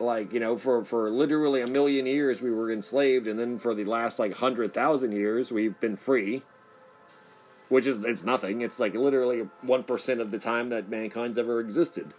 Like, 0.00 0.32
you 0.32 0.40
know, 0.40 0.56
for, 0.56 0.84
for 0.84 1.10
literally 1.10 1.60
a 1.60 1.66
million 1.66 2.06
years 2.06 2.42
we 2.42 2.50
were 2.50 2.72
enslaved, 2.72 3.26
and 3.26 3.38
then 3.38 3.58
for 3.58 3.74
the 3.74 3.84
last 3.84 4.18
like 4.18 4.34
hundred 4.34 4.74
thousand 4.74 5.12
years 5.12 5.52
we've 5.52 5.78
been 5.80 5.96
free. 5.96 6.42
Which 7.74 7.86
is 7.86 8.04
it's 8.04 8.22
nothing. 8.22 8.60
It's 8.60 8.78
like 8.78 8.94
literally 8.94 9.48
one 9.62 9.82
percent 9.82 10.20
of 10.20 10.30
the 10.30 10.38
time 10.38 10.68
that 10.68 10.88
mankind's 10.88 11.38
ever 11.38 11.58
existed. 11.58 12.14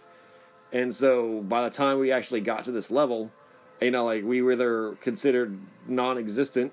And 0.70 0.94
so 0.94 1.40
by 1.40 1.64
the 1.64 1.74
time 1.74 1.98
we 1.98 2.12
actually 2.12 2.42
got 2.42 2.64
to 2.64 2.72
this 2.72 2.90
level, 2.90 3.32
you 3.80 3.90
know, 3.90 4.04
like 4.04 4.22
we 4.22 4.42
were 4.42 4.52
either 4.52 4.92
considered 5.00 5.58
non 5.86 6.18
existent 6.18 6.72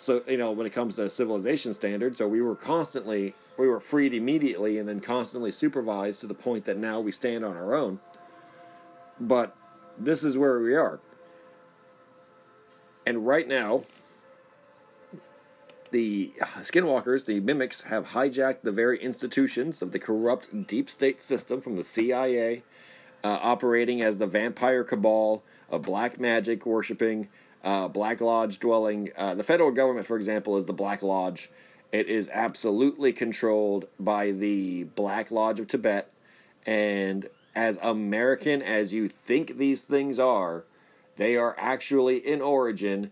so 0.00 0.22
you 0.26 0.36
know 0.36 0.50
when 0.50 0.66
it 0.66 0.72
comes 0.72 0.96
to 0.96 1.10
civilization 1.10 1.74
standards 1.74 2.20
or 2.20 2.28
we 2.28 2.40
were 2.40 2.56
constantly 2.56 3.34
we 3.58 3.68
were 3.68 3.80
freed 3.80 4.14
immediately 4.14 4.78
and 4.78 4.88
then 4.88 5.00
constantly 5.00 5.50
supervised 5.50 6.20
to 6.20 6.26
the 6.26 6.34
point 6.34 6.64
that 6.64 6.76
now 6.76 7.00
we 7.00 7.12
stand 7.12 7.44
on 7.44 7.56
our 7.56 7.74
own 7.74 8.00
but 9.18 9.54
this 9.98 10.24
is 10.24 10.38
where 10.38 10.58
we 10.60 10.74
are 10.74 11.00
and 13.06 13.26
right 13.26 13.46
now 13.46 13.84
the 15.90 16.32
skinwalkers 16.60 17.24
the 17.24 17.40
mimics 17.40 17.82
have 17.82 18.08
hijacked 18.08 18.62
the 18.62 18.72
very 18.72 18.98
institutions 18.98 19.82
of 19.82 19.92
the 19.92 19.98
corrupt 19.98 20.66
deep 20.66 20.88
state 20.88 21.20
system 21.20 21.60
from 21.60 21.76
the 21.76 21.84
cia 21.84 22.62
uh, 23.22 23.38
operating 23.42 24.02
as 24.02 24.18
the 24.18 24.26
vampire 24.26 24.84
cabal 24.84 25.42
of 25.70 25.82
black 25.82 26.18
magic 26.18 26.66
worshipping, 26.66 27.28
uh, 27.62 27.88
Black 27.88 28.20
Lodge 28.20 28.58
dwelling. 28.58 29.10
Uh, 29.16 29.34
the 29.34 29.44
federal 29.44 29.70
government, 29.70 30.06
for 30.06 30.16
example, 30.16 30.56
is 30.56 30.66
the 30.66 30.72
Black 30.72 31.02
Lodge. 31.02 31.50
It 31.92 32.08
is 32.08 32.28
absolutely 32.32 33.12
controlled 33.12 33.86
by 33.98 34.30
the 34.30 34.84
Black 34.84 35.30
Lodge 35.30 35.60
of 35.60 35.66
Tibet. 35.66 36.10
And 36.66 37.28
as 37.54 37.78
American 37.82 38.62
as 38.62 38.94
you 38.94 39.08
think 39.08 39.58
these 39.58 39.82
things 39.82 40.18
are, 40.18 40.64
they 41.16 41.36
are 41.36 41.54
actually 41.58 42.16
in 42.18 42.40
origin 42.40 43.10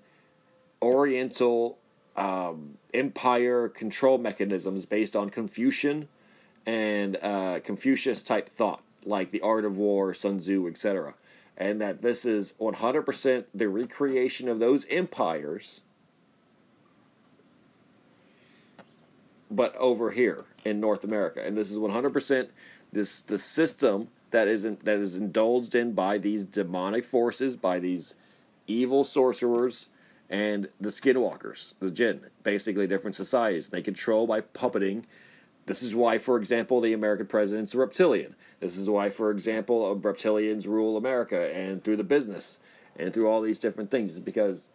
Oriental 0.80 1.76
um, 2.18 2.76
empire 2.92 3.68
control 3.68 4.18
mechanisms 4.18 4.84
based 4.84 5.16
on 5.16 5.30
Confucian 5.30 6.08
and 6.66 7.16
uh, 7.22 7.60
Confucius 7.64 8.22
type 8.22 8.48
thought, 8.48 8.82
like 9.04 9.30
the 9.30 9.40
art 9.40 9.64
of 9.64 9.78
war, 9.78 10.12
Sun 10.12 10.40
Tzu, 10.40 10.66
etc 10.68 11.14
and 11.58 11.80
that 11.80 12.00
this 12.00 12.24
is 12.24 12.54
100% 12.60 13.44
the 13.52 13.68
recreation 13.68 14.48
of 14.48 14.60
those 14.60 14.86
empires 14.86 15.82
but 19.50 19.74
over 19.76 20.10
here 20.10 20.44
in 20.64 20.78
North 20.78 21.04
America. 21.04 21.42
And 21.44 21.56
this 21.56 21.70
is 21.70 21.78
100% 21.78 22.50
this 22.92 23.20
the 23.22 23.38
system 23.38 24.08
that 24.30 24.46
isn't 24.46 24.84
that 24.84 24.98
is 24.98 25.14
indulged 25.14 25.74
in 25.74 25.92
by 25.92 26.16
these 26.18 26.44
demonic 26.44 27.04
forces 27.04 27.56
by 27.56 27.78
these 27.78 28.14
evil 28.66 29.04
sorcerers 29.04 29.88
and 30.30 30.68
the 30.80 30.90
skinwalkers 30.90 31.74
the 31.80 31.90
jinn 31.90 32.26
basically 32.42 32.86
different 32.86 33.16
societies 33.16 33.70
they 33.70 33.82
control 33.82 34.26
by 34.26 34.40
puppeting 34.40 35.05
this 35.68 35.82
is 35.82 35.94
why, 35.94 36.16
for 36.16 36.38
example, 36.38 36.80
the 36.80 36.94
American 36.94 37.26
president's 37.26 37.74
a 37.74 37.78
reptilian. 37.78 38.34
This 38.59 38.78
is 38.78 38.88
why, 38.88 39.10
for 39.10 39.30
example, 39.30 39.94
reptilians 40.00 40.66
rule 40.66 40.96
America 40.96 41.55
and 41.55 41.84
through 41.84 41.96
the 41.96 42.05
business 42.05 42.59
and 42.96 43.12
through 43.12 43.28
all 43.28 43.42
these 43.42 43.59
different 43.59 43.90
things. 43.90 44.14
Is 44.14 44.20
because 44.20 44.68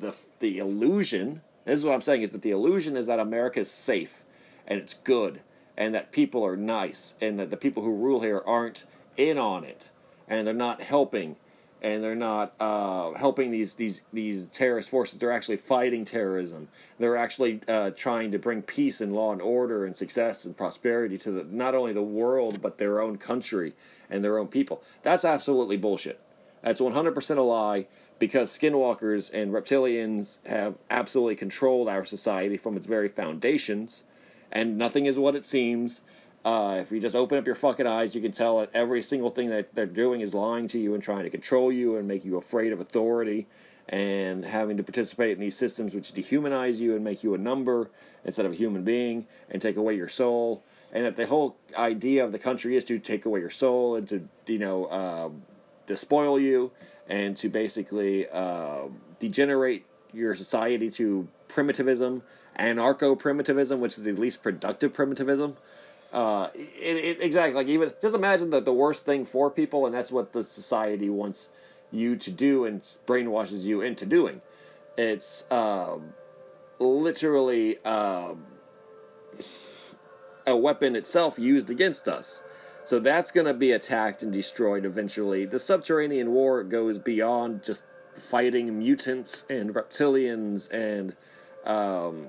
the 0.00 0.16
the 0.40 0.58
illusion. 0.58 1.42
This 1.64 1.78
is 1.78 1.86
what 1.86 1.94
I'm 1.94 2.00
saying 2.00 2.22
is 2.22 2.32
that 2.32 2.42
the 2.42 2.50
illusion 2.50 2.96
is 2.96 3.06
that 3.06 3.20
America 3.20 3.60
is 3.60 3.70
safe 3.70 4.24
and 4.66 4.80
it's 4.80 4.94
good 4.94 5.42
and 5.76 5.94
that 5.94 6.10
people 6.10 6.44
are 6.44 6.56
nice 6.56 7.14
and 7.20 7.38
that 7.38 7.50
the 7.50 7.56
people 7.56 7.84
who 7.84 7.94
rule 7.94 8.20
here 8.22 8.42
aren't 8.44 8.86
in 9.16 9.38
on 9.38 9.62
it 9.62 9.92
and 10.26 10.46
they're 10.46 10.54
not 10.54 10.80
helping 10.80 11.36
and 11.82 12.04
they're 12.04 12.14
not 12.14 12.52
uh, 12.60 13.12
helping 13.12 13.50
these 13.50 13.74
these 13.74 14.02
these 14.12 14.46
terrorist 14.46 14.90
forces. 14.90 15.18
They're 15.18 15.32
actually 15.32 15.56
fighting 15.56 16.04
terrorism. 16.04 16.68
They're 16.98 17.16
actually 17.16 17.60
uh, 17.68 17.90
trying 17.90 18.32
to 18.32 18.38
bring 18.38 18.62
peace 18.62 19.00
and 19.00 19.14
law 19.14 19.32
and 19.32 19.40
order 19.40 19.84
and 19.84 19.96
success 19.96 20.44
and 20.44 20.56
prosperity 20.56 21.16
to 21.18 21.30
the, 21.30 21.44
not 21.44 21.74
only 21.74 21.92
the 21.92 22.02
world 22.02 22.60
but 22.60 22.78
their 22.78 23.00
own 23.00 23.16
country 23.16 23.74
and 24.10 24.22
their 24.22 24.38
own 24.38 24.48
people. 24.48 24.82
That's 25.02 25.24
absolutely 25.24 25.76
bullshit. 25.76 26.20
That's 26.62 26.80
100% 26.80 27.36
a 27.36 27.40
lie 27.40 27.86
because 28.18 28.56
skinwalkers 28.56 29.32
and 29.32 29.52
reptilians 29.52 30.38
have 30.46 30.74
absolutely 30.90 31.36
controlled 31.36 31.88
our 31.88 32.04
society 32.04 32.58
from 32.58 32.76
its 32.76 32.86
very 32.86 33.08
foundations, 33.08 34.04
and 34.52 34.76
nothing 34.76 35.06
is 35.06 35.18
what 35.18 35.34
it 35.34 35.46
seems 35.46 36.02
uh, 36.44 36.78
if 36.80 36.90
you 36.90 37.00
just 37.00 37.14
open 37.14 37.36
up 37.38 37.46
your 37.46 37.54
fucking 37.54 37.86
eyes, 37.86 38.14
you 38.14 38.22
can 38.22 38.32
tell 38.32 38.60
that 38.60 38.70
every 38.72 39.02
single 39.02 39.30
thing 39.30 39.50
that 39.50 39.74
they're 39.74 39.86
doing 39.86 40.22
is 40.22 40.32
lying 40.32 40.68
to 40.68 40.78
you 40.78 40.94
and 40.94 41.02
trying 41.02 41.24
to 41.24 41.30
control 41.30 41.70
you 41.70 41.96
and 41.96 42.08
make 42.08 42.24
you 42.24 42.38
afraid 42.38 42.72
of 42.72 42.80
authority 42.80 43.46
and 43.88 44.44
having 44.44 44.76
to 44.76 44.82
participate 44.82 45.32
in 45.32 45.40
these 45.40 45.56
systems 45.56 45.94
which 45.94 46.14
dehumanize 46.14 46.78
you 46.78 46.94
and 46.94 47.04
make 47.04 47.22
you 47.22 47.34
a 47.34 47.38
number 47.38 47.90
instead 48.24 48.46
of 48.46 48.52
a 48.52 48.54
human 48.54 48.84
being 48.84 49.26
and 49.50 49.60
take 49.60 49.76
away 49.76 49.94
your 49.94 50.08
soul. 50.08 50.62
And 50.92 51.04
that 51.04 51.16
the 51.16 51.26
whole 51.26 51.56
idea 51.76 52.24
of 52.24 52.32
the 52.32 52.38
country 52.38 52.76
is 52.76 52.84
to 52.86 52.98
take 52.98 53.26
away 53.26 53.40
your 53.40 53.50
soul 53.50 53.96
and 53.96 54.08
to, 54.08 54.28
you 54.46 54.58
know, 54.58 54.86
uh, 54.86 55.28
despoil 55.86 56.38
you 56.38 56.70
and 57.08 57.36
to 57.36 57.48
basically 57.48 58.28
uh, 58.28 58.84
degenerate 59.18 59.84
your 60.12 60.34
society 60.34 60.90
to 60.92 61.28
primitivism, 61.48 62.22
anarcho 62.58 63.18
primitivism, 63.18 63.80
which 63.80 63.98
is 63.98 64.04
the 64.04 64.12
least 64.12 64.42
productive 64.42 64.92
primitivism. 64.92 65.56
Uh, 66.12 66.48
it, 66.54 66.96
it, 66.96 67.22
exactly 67.22 67.54
like 67.54 67.68
even 67.68 67.92
just 68.02 68.16
imagine 68.16 68.50
that 68.50 68.64
the 68.64 68.72
worst 68.72 69.04
thing 69.04 69.24
for 69.24 69.48
people, 69.50 69.86
and 69.86 69.94
that's 69.94 70.10
what 70.10 70.32
the 70.32 70.42
society 70.42 71.08
wants 71.08 71.50
you 71.92 72.16
to 72.16 72.30
do 72.30 72.64
and 72.64 72.80
brainwashes 73.06 73.62
you 73.62 73.80
into 73.80 74.04
doing. 74.06 74.42
It's 74.96 75.44
um, 75.50 76.14
literally 76.78 77.82
um, 77.84 78.44
a 80.46 80.56
weapon 80.56 80.96
itself 80.96 81.38
used 81.38 81.70
against 81.70 82.08
us. 82.08 82.42
So 82.82 82.98
that's 82.98 83.30
going 83.30 83.46
to 83.46 83.54
be 83.54 83.72
attacked 83.72 84.22
and 84.22 84.32
destroyed 84.32 84.84
eventually. 84.84 85.44
The 85.44 85.58
subterranean 85.58 86.32
war 86.32 86.64
goes 86.64 86.98
beyond 86.98 87.62
just 87.62 87.84
fighting 88.16 88.78
mutants 88.78 89.46
and 89.48 89.74
reptilians 89.74 90.70
and 90.72 91.14
um, 91.64 92.28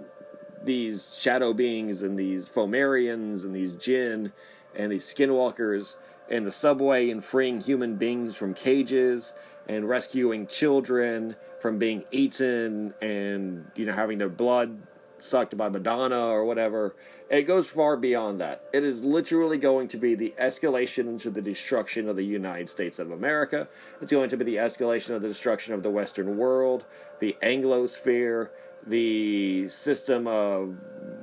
these 0.66 1.18
shadow 1.20 1.54
beings 1.54 2.04
and 2.04 2.18
these 2.18 2.48
Fomorians 2.48 3.44
and 3.44 3.56
these 3.56 3.74
jinn 3.74 4.32
and 4.76 4.92
these 4.92 5.06
skinwalkers 5.06 5.96
and 6.30 6.48
the 6.48 6.52
subway 6.52 7.10
and 7.10 7.24
freeing 7.24 7.60
human 7.60 7.96
beings 7.96 8.36
from 8.36 8.54
cages 8.54 9.34
and 9.68 9.88
rescuing 9.88 10.48
children 10.48 11.36
from 11.60 11.78
being 11.78 12.04
eaten 12.12 12.94
and 13.02 13.70
you 13.76 13.86
know 13.86 13.94
having 13.94 14.18
their 14.18 14.30
blood 14.30 14.82
sucked 15.24 15.56
by 15.56 15.70
Madonna 15.70 16.26
or 16.28 16.46
whatever. 16.46 16.96
It 17.30 17.44
goes 17.44 17.70
far 17.70 17.96
beyond 17.96 18.42
that. 18.42 18.64
It 18.74 18.84
is 18.84 19.04
literally 19.04 19.58
going 19.58 19.88
to 19.90 19.98
be 19.98 20.16
the 20.16 20.34
escalation 20.40 21.08
into 21.08 21.30
the 21.30 21.42
destruction 21.42 22.10
of 22.10 22.16
the 22.16 22.26
United 22.26 22.70
States 22.70 23.00
of 23.00 23.12
America. 23.12 23.68
It's 24.02 24.12
going 24.12 24.30
to 24.30 24.38
be 24.38 24.46
the 24.46 24.56
escalation 24.56 25.12
of 25.16 25.22
the 25.22 25.28
destruction 25.28 25.74
of 25.74 25.84
the 25.84 25.92
Western 25.92 26.38
world, 26.38 26.86
the 27.20 27.38
Anglosphere, 27.42 28.50
the 28.86 29.70
system 29.70 30.28
of 30.28 30.76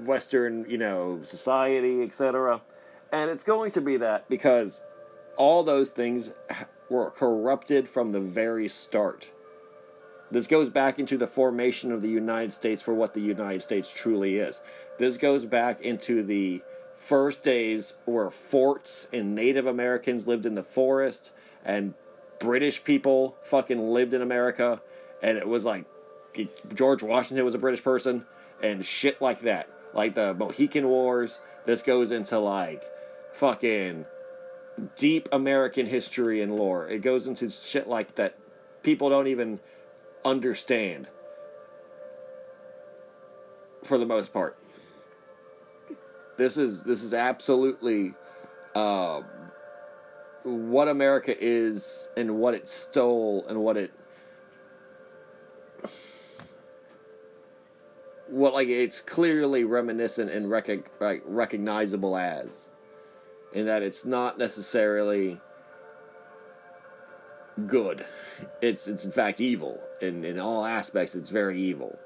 Western, 0.05 0.65
you 0.69 0.79
know, 0.79 1.21
society, 1.23 2.03
etc. 2.03 2.61
And 3.13 3.31
it's 3.31 3.45
going 3.45 3.73
to 3.73 3.81
be 3.81 3.97
that 3.99 4.29
because 4.29 4.83
all 5.37 5.63
those 5.63 5.91
things 5.91 6.35
were 6.91 7.11
corrupted 7.11 7.89
from 7.89 8.13
the 8.13 8.21
very 8.21 8.69
start. 8.69 9.31
This 10.31 10.47
goes 10.47 10.69
back 10.69 10.99
into 10.99 11.17
the 11.17 11.27
formation 11.27 11.91
of 11.91 12.03
the 12.03 12.09
United 12.09 12.53
States 12.53 12.83
for 12.83 12.93
what 12.93 13.15
the 13.15 13.21
United 13.21 13.63
States 13.63 13.91
truly 13.91 14.37
is. 14.37 14.61
This 14.99 15.17
goes 15.17 15.47
back 15.47 15.81
into 15.81 16.23
the 16.23 16.63
first 16.95 17.43
days 17.43 17.95
where 18.05 18.31
forts 18.31 19.09
and 19.13 19.35
Native 19.35 19.67
Americans 19.67 20.27
lived 20.27 20.45
in 20.45 20.55
the 20.55 20.63
forest 20.63 21.33
and 21.65 21.95
British 22.39 22.85
people 22.85 23.37
fucking 23.43 23.81
lived 23.81 24.13
in 24.13 24.21
America. 24.21 24.83
And 25.23 25.39
it 25.39 25.49
was 25.49 25.65
like 25.65 25.87
George 26.75 27.03
Washington 27.03 27.45
was 27.45 27.55
a 27.55 27.59
British 27.59 27.83
person 27.83 28.25
and 28.63 28.85
shit 28.85 29.21
like 29.21 29.41
that. 29.43 29.69
Like 29.95 30.15
the 30.15 30.35
Mohican 30.35 30.89
Wars. 30.89 31.41
This 31.67 31.83
goes 31.83 32.13
into 32.13 32.39
like 32.39 32.85
fucking 33.35 34.05
deep 34.97 35.29
American 35.33 35.87
history 35.87 36.43
and 36.43 36.55
lore. 36.55 36.89
It 36.89 37.01
goes 37.01 37.27
into 37.27 37.51
shit 37.51 37.89
like 37.89 38.15
that 38.17 38.37
people 38.83 39.11
don't 39.11 39.27
even 39.27 39.61
understand 40.25 41.09
for 43.85 43.99
the 43.99 44.07
most 44.07 44.33
part. 44.33 44.57
This 46.37 46.57
is 46.57 46.85
this 46.85 47.03
is 47.03 47.13
absolutely 47.13 48.15
uh, 48.75 49.23
what 50.45 50.89
America 50.89 51.35
is 51.39 52.09
and 52.17 52.37
what 52.39 52.55
it 52.55 52.69
stole 52.69 53.45
and 53.49 53.59
what 53.61 53.77
it 53.77 53.93
well, 58.31 58.53
like 58.53 58.69
it's 58.69 59.01
clearly 59.01 59.65
reminiscent 59.65 60.31
and 60.31 60.51
rec- 60.51 60.91
like, 61.01 61.23
recognizable 61.27 62.17
as, 62.17 62.69
in 63.53 63.67
that 63.67 63.83
it's 63.83 64.05
not 64.05 64.39
necessarily 64.39 65.41
good. 67.67 68.05
It's 68.61 68.87
it's 68.87 69.05
in 69.05 69.13
fact 69.13 69.41
evil. 69.41 69.81
In 70.01 70.25
in 70.25 70.39
all 70.39 70.65
aspects, 70.65 71.15
it's 71.15 71.31
very 71.31 71.59
evil. 71.61 71.99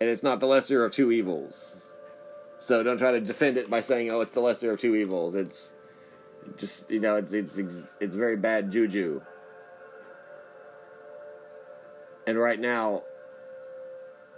And 0.00 0.10
it's 0.10 0.22
not 0.22 0.40
the 0.40 0.46
lesser 0.46 0.84
of 0.84 0.92
two 0.92 1.10
evils. 1.10 1.76
So 2.58 2.82
don't 2.82 2.98
try 2.98 3.12
to 3.12 3.20
defend 3.20 3.56
it 3.56 3.70
by 3.70 3.80
saying, 3.80 4.10
"Oh, 4.10 4.20
it's 4.20 4.32
the 4.32 4.40
lesser 4.40 4.72
of 4.72 4.78
two 4.78 4.94
evils." 4.94 5.34
It's 5.34 5.72
just 6.56 6.90
you 6.90 7.00
know, 7.00 7.16
it's 7.16 7.32
it's 7.32 7.58
it's 7.58 8.14
very 8.14 8.36
bad 8.36 8.70
juju. 8.70 9.22
And 12.26 12.38
right 12.38 12.58
now, 12.58 13.02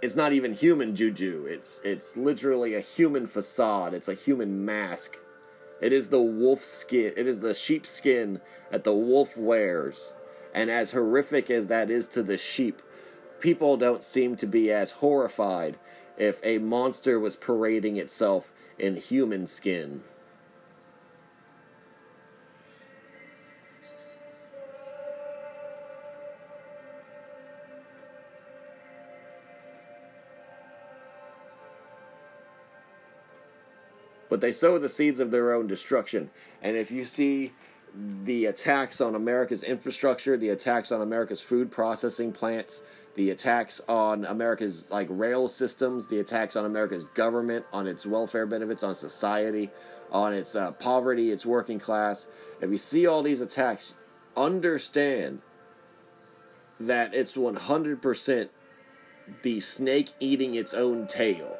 it's 0.01 0.15
not 0.15 0.33
even 0.33 0.53
human 0.53 0.95
juju. 0.95 1.45
It's 1.49 1.81
it's 1.83 2.15
literally 2.15 2.75
a 2.75 2.81
human 2.81 3.27
facade. 3.27 3.93
It's 3.93 4.07
a 4.07 4.13
human 4.13 4.63
mask. 4.63 5.17
It 5.81 5.93
is 5.93 6.09
the 6.09 6.21
wolf 6.21 6.63
skin. 6.63 7.13
It 7.15 7.27
is 7.27 7.41
the 7.41 7.53
sheep 7.53 7.85
skin 7.85 8.41
that 8.71 8.83
the 8.83 8.93
wolf 8.93 9.37
wears. 9.37 10.13
And 10.53 10.71
as 10.71 10.91
horrific 10.91 11.51
as 11.51 11.67
that 11.67 11.89
is 11.91 12.07
to 12.07 12.23
the 12.23 12.37
sheep, 12.37 12.81
people 13.39 13.77
don't 13.77 14.03
seem 14.03 14.35
to 14.37 14.47
be 14.47 14.71
as 14.71 14.91
horrified 14.91 15.77
if 16.17 16.39
a 16.43 16.57
monster 16.57 17.19
was 17.19 17.35
parading 17.35 17.97
itself 17.97 18.51
in 18.79 18.95
human 18.95 19.45
skin. 19.45 20.03
But 34.29 34.41
they 34.41 34.51
sow 34.51 34.77
the 34.77 34.89
seeds 34.89 35.19
of 35.19 35.31
their 35.31 35.53
own 35.53 35.67
destruction. 35.67 36.29
And 36.61 36.75
if 36.75 36.91
you 36.91 37.05
see 37.05 37.53
the 37.95 38.45
attacks 38.45 39.01
on 39.01 39.15
America's 39.15 39.63
infrastructure, 39.63 40.37
the 40.37 40.49
attacks 40.49 40.91
on 40.91 41.01
America's 41.01 41.41
food 41.41 41.71
processing 41.71 42.31
plants, 42.31 42.81
the 43.15 43.31
attacks 43.31 43.81
on 43.87 44.25
America's 44.25 44.85
like 44.91 45.07
rail 45.09 45.47
systems, 45.47 46.07
the 46.07 46.19
attacks 46.19 46.55
on 46.55 46.65
America's 46.65 47.05
government, 47.05 47.65
on 47.73 47.87
its 47.87 48.05
welfare 48.05 48.45
benefits, 48.45 48.83
on 48.83 48.93
society, 48.93 49.71
on 50.11 50.33
its 50.33 50.55
uh, 50.55 50.71
poverty, 50.73 51.31
its 51.31 51.45
working 51.45 51.79
class. 51.79 52.27
If 52.61 52.69
you 52.69 52.77
see 52.77 53.07
all 53.07 53.23
these 53.23 53.41
attacks, 53.41 53.95
understand 54.35 55.41
that 56.79 57.13
it's 57.15 57.35
100% 57.35 58.49
the 59.41 59.59
snake 59.59 60.11
eating 60.19 60.53
its 60.53 60.73
own 60.73 61.07
tail. 61.07 61.57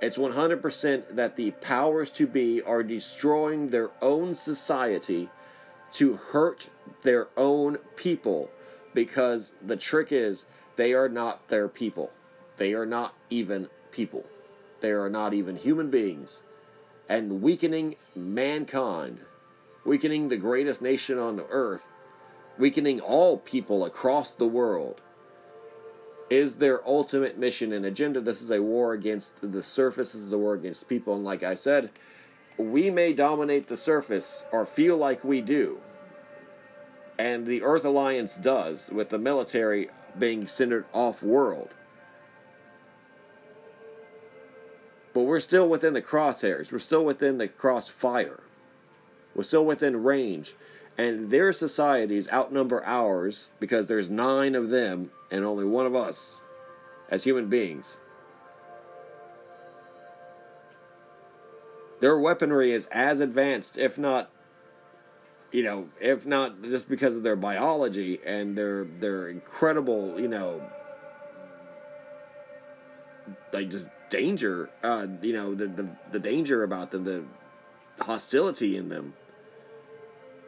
It's 0.00 0.18
100% 0.18 1.14
that 1.14 1.36
the 1.36 1.52
powers 1.52 2.10
to 2.12 2.26
be 2.26 2.60
are 2.62 2.82
destroying 2.82 3.70
their 3.70 3.90
own 4.02 4.34
society 4.34 5.30
to 5.94 6.16
hurt 6.16 6.68
their 7.02 7.28
own 7.36 7.78
people 7.96 8.50
because 8.92 9.52
the 9.64 9.76
trick 9.76 10.10
is 10.10 10.46
they 10.76 10.92
are 10.92 11.08
not 11.08 11.48
their 11.48 11.68
people. 11.68 12.10
They 12.56 12.74
are 12.74 12.86
not 12.86 13.14
even 13.30 13.68
people. 13.90 14.24
They 14.80 14.90
are 14.90 15.08
not 15.08 15.32
even 15.34 15.56
human 15.56 15.90
beings. 15.90 16.42
And 17.08 17.42
weakening 17.42 17.96
mankind, 18.14 19.20
weakening 19.84 20.28
the 20.28 20.36
greatest 20.36 20.82
nation 20.82 21.18
on 21.18 21.40
earth, 21.50 21.88
weakening 22.58 23.00
all 23.00 23.38
people 23.38 23.84
across 23.84 24.32
the 24.32 24.46
world 24.46 25.00
is 26.30 26.56
their 26.56 26.86
ultimate 26.86 27.38
mission 27.38 27.72
and 27.72 27.84
agenda. 27.84 28.20
This 28.20 28.40
is 28.40 28.50
a 28.50 28.62
war 28.62 28.92
against 28.92 29.52
the 29.52 29.62
surface, 29.62 30.12
this 30.12 30.22
is 30.22 30.32
a 30.32 30.38
war 30.38 30.54
against 30.54 30.88
people. 30.88 31.14
And 31.14 31.24
like 31.24 31.42
I 31.42 31.54
said, 31.54 31.90
we 32.56 32.90
may 32.90 33.12
dominate 33.12 33.68
the 33.68 33.76
surface 33.76 34.44
or 34.52 34.64
feel 34.64 34.96
like 34.96 35.24
we 35.24 35.40
do. 35.40 35.78
And 37.18 37.46
the 37.46 37.62
Earth 37.62 37.84
Alliance 37.84 38.36
does, 38.36 38.90
with 38.90 39.10
the 39.10 39.18
military 39.18 39.88
being 40.18 40.46
centered 40.46 40.84
off 40.92 41.22
world. 41.22 41.70
But 45.12 45.22
we're 45.22 45.40
still 45.40 45.68
within 45.68 45.94
the 45.94 46.02
crosshairs. 46.02 46.72
We're 46.72 46.80
still 46.80 47.04
within 47.04 47.38
the 47.38 47.46
crossfire. 47.46 48.40
We're 49.34 49.44
still 49.44 49.64
within 49.64 50.02
range. 50.02 50.54
And 50.96 51.30
their 51.30 51.52
societies 51.52 52.28
outnumber 52.32 52.82
ours 52.84 53.50
because 53.58 53.86
there's 53.86 54.10
nine 54.10 54.54
of 54.54 54.70
them 54.70 55.10
and 55.30 55.44
only 55.44 55.64
one 55.64 55.86
of 55.86 55.96
us 55.96 56.40
as 57.10 57.24
human 57.24 57.48
beings. 57.48 57.98
Their 62.00 62.18
weaponry 62.18 62.72
is 62.72 62.86
as 62.86 63.20
advanced, 63.20 63.78
if 63.78 63.98
not, 63.98 64.30
you 65.52 65.62
know, 65.62 65.88
if 66.00 66.26
not 66.26 66.62
just 66.62 66.88
because 66.88 67.16
of 67.16 67.22
their 67.22 67.36
biology 67.36 68.20
and 68.24 68.58
their 68.58 68.84
their 68.84 69.28
incredible, 69.28 70.20
you 70.20 70.28
know, 70.28 70.60
like 73.52 73.70
just 73.70 73.88
danger, 74.10 74.68
uh, 74.82 75.06
you 75.22 75.32
know, 75.32 75.54
the, 75.54 75.66
the 75.66 75.88
the 76.12 76.18
danger 76.18 76.62
about 76.62 76.90
them, 76.90 77.04
the 77.04 77.24
hostility 78.04 78.76
in 78.76 78.88
them, 78.88 79.14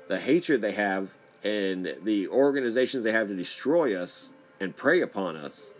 the 0.08 0.20
hatred 0.20 0.60
they 0.60 0.72
have, 0.72 1.10
and 1.42 1.96
the 2.02 2.28
organizations 2.28 3.04
they 3.04 3.12
have 3.12 3.28
to 3.28 3.34
destroy 3.34 3.94
us 3.94 4.32
and 4.60 4.76
prey 4.76 5.00
upon 5.00 5.36
us. 5.36 5.72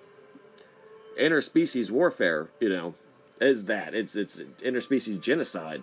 Interspecies 1.19 1.91
warfare, 1.91 2.49
you 2.61 2.69
know, 2.69 2.95
is 3.41 3.65
that. 3.67 3.95
It's 3.95 4.17
it's 4.17 4.39
interspecies 4.61 5.21
genocide. 5.21 5.83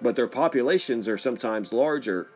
But 0.00 0.16
their 0.16 0.26
populations 0.26 1.08
are 1.08 1.18
sometimes 1.18 1.72
larger 1.72 2.28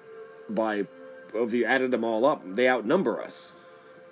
by 0.49 0.87
if 1.35 1.53
you 1.53 1.65
added 1.65 1.91
them 1.91 2.05
all 2.05 2.25
up, 2.25 2.43
they 2.45 2.69
outnumber 2.69 3.21
us. 3.21 3.57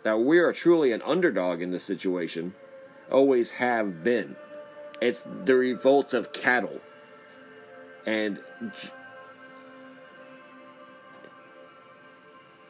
Now 0.05 0.19
we 0.19 0.39
are 0.39 0.53
truly 0.53 0.93
an 0.93 1.03
underdog 1.03 1.63
in 1.63 1.71
this 1.71 1.85
situation. 1.85 2.55
Always 3.11 3.53
have 3.53 4.05
been. 4.05 4.37
It's 5.01 5.23
the 5.45 5.55
revolt 5.55 6.13
of 6.15 6.33
cattle. 6.33 6.81
And 8.07 8.41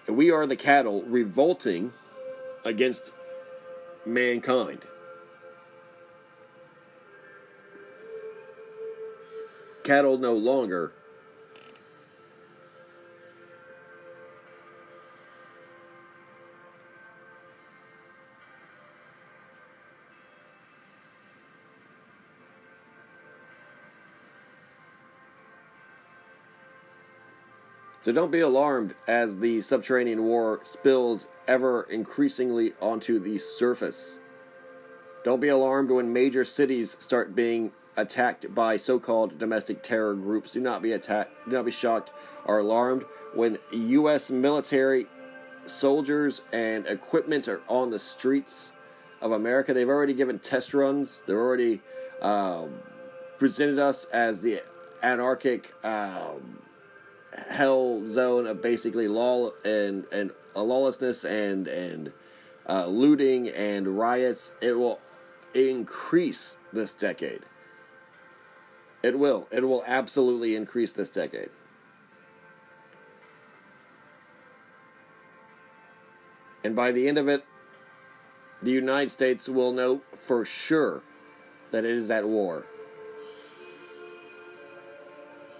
we 0.08 0.30
are 0.30 0.46
the 0.46 0.56
cattle 0.56 1.02
revolting 1.04 1.92
against 2.64 3.12
mankind. 4.04 4.84
Cattle 9.84 10.18
no 10.18 10.34
longer 10.34 10.92
So 28.00 28.12
don't 28.12 28.30
be 28.30 28.40
alarmed 28.40 28.94
as 29.06 29.38
the 29.38 29.60
subterranean 29.60 30.22
war 30.24 30.60
spills 30.64 31.26
ever 31.46 31.82
increasingly 31.82 32.72
onto 32.80 33.18
the 33.18 33.38
surface. 33.38 34.20
Don't 35.24 35.40
be 35.40 35.48
alarmed 35.48 35.90
when 35.90 36.12
major 36.12 36.44
cities 36.44 36.96
start 37.00 37.34
being 37.34 37.72
attacked 37.96 38.54
by 38.54 38.76
so-called 38.76 39.38
domestic 39.38 39.82
terror 39.82 40.14
groups. 40.14 40.52
Do 40.52 40.60
not 40.60 40.80
be 40.80 40.92
attacked. 40.92 41.32
Do 41.46 41.56
not 41.56 41.64
be 41.64 41.72
shocked 41.72 42.12
or 42.44 42.60
alarmed 42.60 43.02
when 43.34 43.58
U.S. 43.72 44.30
military 44.30 45.06
soldiers 45.66 46.40
and 46.52 46.86
equipment 46.86 47.48
are 47.48 47.60
on 47.66 47.90
the 47.90 47.98
streets 47.98 48.72
of 49.20 49.32
America. 49.32 49.74
They've 49.74 49.88
already 49.88 50.14
given 50.14 50.38
test 50.38 50.72
runs. 50.72 51.22
They've 51.26 51.36
already 51.36 51.80
um, 52.22 52.72
presented 53.38 53.80
us 53.80 54.04
as 54.06 54.40
the 54.40 54.62
anarchic. 55.02 55.74
Um, 55.84 56.58
hell 57.50 58.06
zone 58.08 58.46
of 58.46 58.62
basically 58.62 59.08
law 59.08 59.50
and 59.64 60.04
and 60.12 60.32
lawlessness 60.54 61.24
and 61.24 61.68
and 61.68 62.12
uh, 62.68 62.86
looting 62.86 63.48
and 63.48 63.98
riots. 63.98 64.52
It 64.60 64.72
will 64.72 65.00
increase 65.54 66.58
this 66.72 66.94
decade. 66.94 67.42
It 69.02 69.18
will. 69.18 69.48
It 69.50 69.66
will 69.66 69.84
absolutely 69.86 70.56
increase 70.56 70.92
this 70.92 71.10
decade. 71.10 71.50
And 76.64 76.74
by 76.74 76.92
the 76.92 77.08
end 77.08 77.18
of 77.18 77.28
it, 77.28 77.44
the 78.60 78.72
United 78.72 79.10
States 79.10 79.48
will 79.48 79.72
know 79.72 80.02
for 80.26 80.44
sure 80.44 81.02
that 81.70 81.84
it 81.84 81.92
is 81.92 82.10
at 82.10 82.26
war 82.26 82.64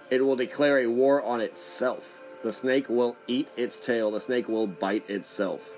it 0.09 0.25
will 0.25 0.35
declare 0.35 0.79
a 0.79 0.87
war 0.87 1.23
on 1.23 1.41
itself. 1.41 2.21
The 2.43 2.53
snake 2.53 2.89
will 2.89 3.15
eat 3.27 3.49
its 3.57 3.83
tail, 3.83 4.11
the 4.11 4.21
snake 4.21 4.47
will 4.47 4.67
bite 4.67 5.09
itself. 5.09 5.71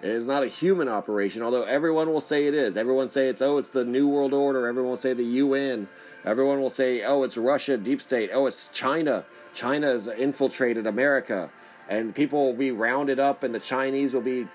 It 0.00 0.10
is 0.10 0.28
not 0.28 0.44
a 0.44 0.48
human 0.48 0.88
operation, 0.88 1.42
although 1.42 1.64
everyone 1.64 2.12
will 2.12 2.20
say 2.20 2.46
it 2.46 2.54
is. 2.54 2.76
Everyone 2.76 3.08
say 3.08 3.28
it's 3.28 3.42
oh, 3.42 3.58
it's 3.58 3.70
the 3.70 3.84
New 3.84 4.06
World 4.06 4.32
Order. 4.32 4.68
Everyone 4.68 4.90
will 4.90 4.96
say 4.96 5.12
the 5.12 5.24
UN. 5.24 5.88
Everyone 6.24 6.60
will 6.60 6.70
say 6.70 7.02
oh, 7.04 7.24
it's 7.24 7.36
Russia, 7.36 7.76
deep 7.76 8.00
state. 8.00 8.30
Oh, 8.32 8.46
it's 8.46 8.68
China. 8.68 9.24
China 9.54 9.88
has 9.88 10.06
infiltrated 10.06 10.86
America, 10.86 11.50
and 11.88 12.14
people 12.14 12.46
will 12.46 12.56
be 12.56 12.70
rounded 12.70 13.18
up, 13.18 13.42
and 13.42 13.52
the 13.52 13.58
Chinese 13.58 14.14
will 14.14 14.20
be 14.20 14.46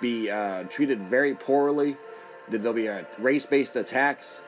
be 0.00 0.30
uh, 0.30 0.64
treated 0.64 1.00
very 1.00 1.34
poorly. 1.34 1.96
There'll 2.48 2.72
be 2.72 2.88
uh, 2.88 3.04
race-based 3.18 3.76
attacks. 3.76 4.42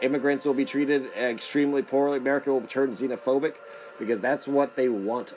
Immigrants 0.00 0.44
will 0.44 0.54
be 0.54 0.64
treated 0.64 1.10
extremely 1.16 1.82
poorly. 1.82 2.18
America 2.18 2.52
will 2.52 2.60
turn 2.62 2.92
xenophobic 2.92 3.54
because 3.98 4.20
that's 4.20 4.46
what 4.46 4.76
they 4.76 4.88
want. 4.88 5.34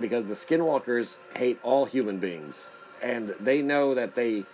Because 0.00 0.26
the 0.26 0.34
skinwalkers 0.34 1.18
hate 1.36 1.58
all 1.62 1.84
human 1.84 2.18
beings, 2.18 2.70
and 3.02 3.34
they 3.40 3.62
know 3.62 3.94
that 3.94 4.14
they 4.14 4.44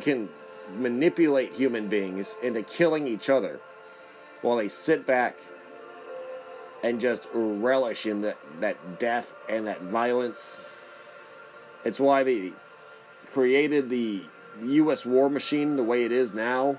can 0.00 0.28
manipulate 0.76 1.52
human 1.52 1.88
beings 1.88 2.36
into 2.42 2.62
killing 2.62 3.06
each 3.06 3.28
other 3.28 3.60
while 4.42 4.56
they 4.56 4.68
sit 4.68 5.06
back 5.06 5.36
and 6.82 7.00
just 7.00 7.28
relish 7.34 8.06
in 8.06 8.22
that, 8.22 8.38
that 8.60 8.98
death 8.98 9.34
and 9.48 9.66
that 9.66 9.82
violence. 9.82 10.58
It's 11.84 12.00
why 12.00 12.22
they 12.22 12.52
created 13.32 13.88
the 13.88 14.22
U.S. 14.62 15.04
war 15.04 15.30
machine 15.30 15.76
the 15.76 15.82
way 15.82 16.04
it 16.04 16.12
is 16.12 16.34
now, 16.34 16.78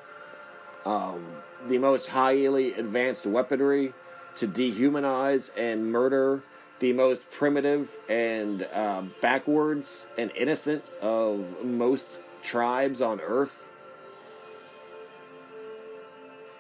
um, 0.86 1.26
the 1.68 1.78
most 1.78 2.08
highly 2.08 2.74
advanced 2.74 3.26
weaponry 3.26 3.94
to 4.38 4.48
dehumanize 4.48 5.52
and 5.58 5.92
murder 5.92 6.44
the 6.80 6.94
most 6.94 7.30
primitive 7.30 7.92
and 8.10 8.68
uh, 8.74 9.04
backwards 9.22 10.08
and 10.18 10.32
innocent 10.36 10.90
of 11.02 11.64
most 11.64 12.20
tribes 12.42 13.02
on 13.02 13.22
Earth. 13.22 13.64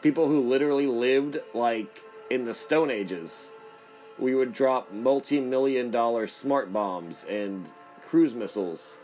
People 0.04 0.28
who 0.28 0.42
literally 0.42 0.88
lived 0.88 1.40
like 1.54 2.04
in 2.30 2.46
the 2.46 2.54
Stone 2.54 2.92
Ages. 2.92 3.52
We 4.20 4.36
would 4.36 4.54
drop 4.54 4.92
multi 4.92 5.40
million 5.40 5.90
dollar 5.90 6.28
smart 6.28 6.72
bombs 6.72 7.26
and 7.28 7.68
cruise 8.02 8.36
missiles 8.36 8.98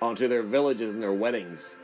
onto 0.00 0.28
their 0.28 0.42
villages 0.42 0.90
and 0.90 1.02
their 1.02 1.12
weddings. 1.12 1.76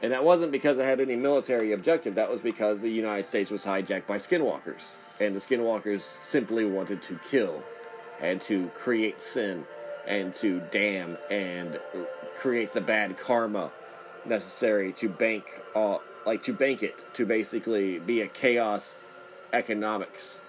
And 0.00 0.12
that 0.12 0.24
wasn't 0.24 0.52
because 0.52 0.78
it 0.78 0.84
had 0.84 1.00
any 1.00 1.16
military 1.16 1.72
objective, 1.72 2.14
that 2.14 2.30
was 2.30 2.40
because 2.40 2.80
the 2.80 2.90
United 2.90 3.26
States 3.26 3.50
was 3.50 3.64
hijacked 3.64 4.06
by 4.06 4.16
skinwalkers. 4.16 4.96
And 5.18 5.34
the 5.34 5.40
skinwalkers 5.40 6.00
simply 6.00 6.64
wanted 6.64 7.02
to 7.02 7.18
kill 7.28 7.64
and 8.20 8.40
to 8.42 8.68
create 8.68 9.20
sin 9.20 9.64
and 10.06 10.32
to 10.34 10.62
damn 10.70 11.18
and 11.30 11.78
create 12.36 12.72
the 12.72 12.80
bad 12.80 13.18
karma 13.18 13.70
necessary 14.24 14.92
to 14.92 15.08
bank 15.08 15.60
uh, 15.74 15.98
like 16.26 16.42
to 16.42 16.52
bank 16.52 16.82
it 16.82 16.94
to 17.14 17.24
basically 17.26 17.98
be 17.98 18.20
a 18.20 18.28
chaos 18.28 18.96
economics. 19.52 20.42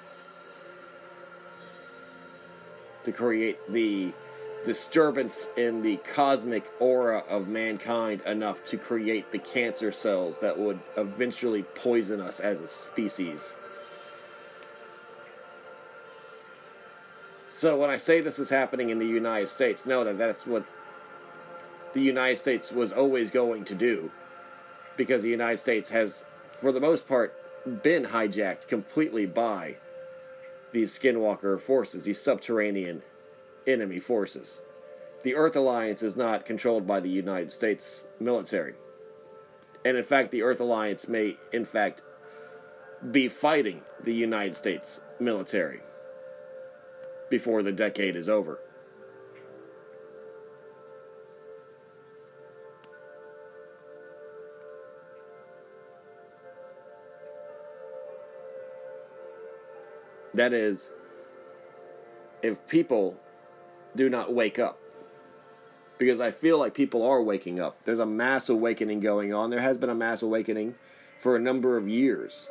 To 3.05 3.11
create 3.11 3.57
the 3.71 4.13
disturbance 4.65 5.47
in 5.55 5.81
the 5.81 5.97
cosmic 5.97 6.69
aura 6.79 7.23
of 7.29 7.47
mankind 7.47 8.21
enough 8.21 8.63
to 8.65 8.77
create 8.77 9.31
the 9.31 9.39
cancer 9.39 9.91
cells 9.91 10.39
that 10.39 10.57
would 10.57 10.79
eventually 10.97 11.63
poison 11.63 12.19
us 12.19 12.39
as 12.39 12.61
a 12.61 12.67
species. 12.67 13.55
So 17.49 17.77
when 17.77 17.89
I 17.89 17.97
say 17.97 18.21
this 18.21 18.37
is 18.39 18.49
happening 18.49 18.89
in 18.89 18.99
the 18.99 19.07
United 19.07 19.49
States, 19.49 19.85
know 19.85 20.03
that 20.03 20.17
that's 20.17 20.45
what 20.45 20.65
the 21.93 22.01
United 22.01 22.37
States 22.37 22.71
was 22.71 22.91
always 22.91 23.31
going 23.31 23.65
to 23.65 23.75
do. 23.75 24.11
Because 24.95 25.23
the 25.23 25.29
United 25.29 25.57
States 25.57 25.89
has, 25.89 26.25
for 26.61 26.71
the 26.71 26.79
most 26.79 27.07
part, 27.07 27.33
been 27.83 28.05
hijacked 28.05 28.67
completely 28.67 29.25
by 29.25 29.77
these 30.71 30.97
skinwalker 30.97 31.59
forces, 31.59 32.03
these 32.03 32.21
subterranean 32.21 33.01
enemy 33.67 33.99
forces. 33.99 34.61
The 35.23 35.35
Earth 35.35 35.55
Alliance 35.55 36.01
is 36.01 36.15
not 36.15 36.45
controlled 36.45 36.87
by 36.87 36.99
the 36.99 37.09
United 37.09 37.51
States 37.51 38.07
military. 38.19 38.75
And 39.83 39.97
in 39.97 40.03
fact, 40.03 40.31
the 40.31 40.43
Earth 40.43 40.59
Alliance 40.59 41.07
may, 41.07 41.37
in 41.51 41.65
fact, 41.65 42.03
be 43.11 43.27
fighting 43.27 43.81
the 44.03 44.13
United 44.13 44.55
States 44.55 45.01
military 45.19 45.81
before 47.29 47.63
the 47.63 47.71
decade 47.71 48.15
is 48.15 48.27
over. 48.27 48.59
That 60.33 60.53
is, 60.53 60.91
if 62.41 62.65
people 62.67 63.19
do 63.95 64.09
not 64.09 64.33
wake 64.33 64.59
up. 64.59 64.79
Because 65.97 66.21
I 66.21 66.31
feel 66.31 66.57
like 66.57 66.73
people 66.73 67.05
are 67.05 67.21
waking 67.21 67.59
up. 67.59 67.83
There's 67.83 67.99
a 67.99 68.05
mass 68.05 68.47
awakening 68.47 69.01
going 69.01 69.33
on. 69.33 69.49
There 69.49 69.59
has 69.59 69.77
been 69.77 69.89
a 69.89 69.95
mass 69.95 70.21
awakening 70.21 70.75
for 71.21 71.35
a 71.35 71.39
number 71.39 71.75
of 71.75 71.87
years. 71.89 72.49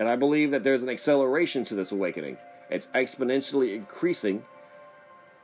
And 0.00 0.08
I 0.08 0.16
believe 0.16 0.50
that 0.50 0.64
there's 0.64 0.82
an 0.82 0.88
acceleration 0.88 1.64
to 1.64 1.74
this 1.74 1.92
awakening. 1.92 2.38
It's 2.70 2.88
exponentially 2.88 3.74
increasing 3.74 4.44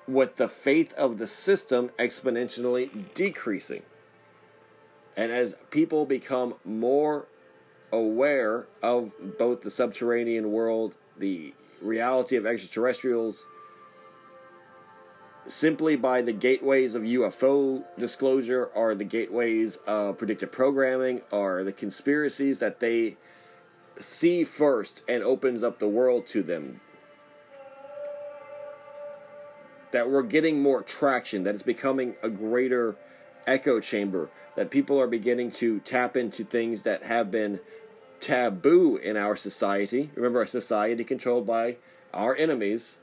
with 0.06 0.36
the 0.36 0.48
faith 0.48 0.92
of 0.94 1.18
the 1.18 1.26
system 1.26 1.90
exponentially 1.98 2.90
decreasing. 3.14 3.82
And 5.16 5.32
as 5.32 5.54
people 5.70 6.06
become 6.06 6.54
more 6.64 7.26
aware 7.92 8.66
of 8.82 9.12
both 9.38 9.62
the 9.62 9.70
subterranean 9.70 10.50
world, 10.50 10.94
the 11.16 11.54
reality 11.84 12.36
of 12.36 12.46
extraterrestrials, 12.46 13.46
simply 15.46 15.94
by 15.94 16.22
the 16.22 16.32
gateways 16.32 16.94
of 16.94 17.02
UFO 17.02 17.84
disclosure 17.98 18.66
or 18.74 18.94
the 18.94 19.04
gateways 19.04 19.76
of 19.86 20.18
predictive 20.18 20.50
programming 20.50 21.20
or 21.30 21.62
the 21.64 21.72
conspiracies 21.72 22.58
that 22.60 22.80
they 22.80 23.16
see 23.98 24.42
first 24.42 25.02
and 25.06 25.22
opens 25.22 25.62
up 25.62 25.78
the 25.78 25.88
world 25.88 26.26
to 26.28 26.42
them. 26.42 26.80
That 29.92 30.10
we're 30.10 30.22
getting 30.22 30.60
more 30.60 30.82
traction, 30.82 31.44
that 31.44 31.54
it's 31.54 31.62
becoming 31.62 32.16
a 32.22 32.28
greater 32.28 32.96
echo 33.46 33.78
chamber, 33.78 34.30
that 34.56 34.70
people 34.70 35.00
are 35.00 35.06
beginning 35.06 35.50
to 35.52 35.78
tap 35.80 36.16
into 36.16 36.44
things 36.44 36.82
that 36.82 37.04
have 37.04 37.30
been 37.30 37.60
taboo 38.20 38.96
in 38.96 39.16
our 39.16 39.36
society. 39.36 40.10
Remember, 40.14 40.40
our 40.40 40.46
society 40.46 41.04
controlled 41.04 41.46
by 41.46 41.76
our 42.12 42.34
enemies. 42.36 42.98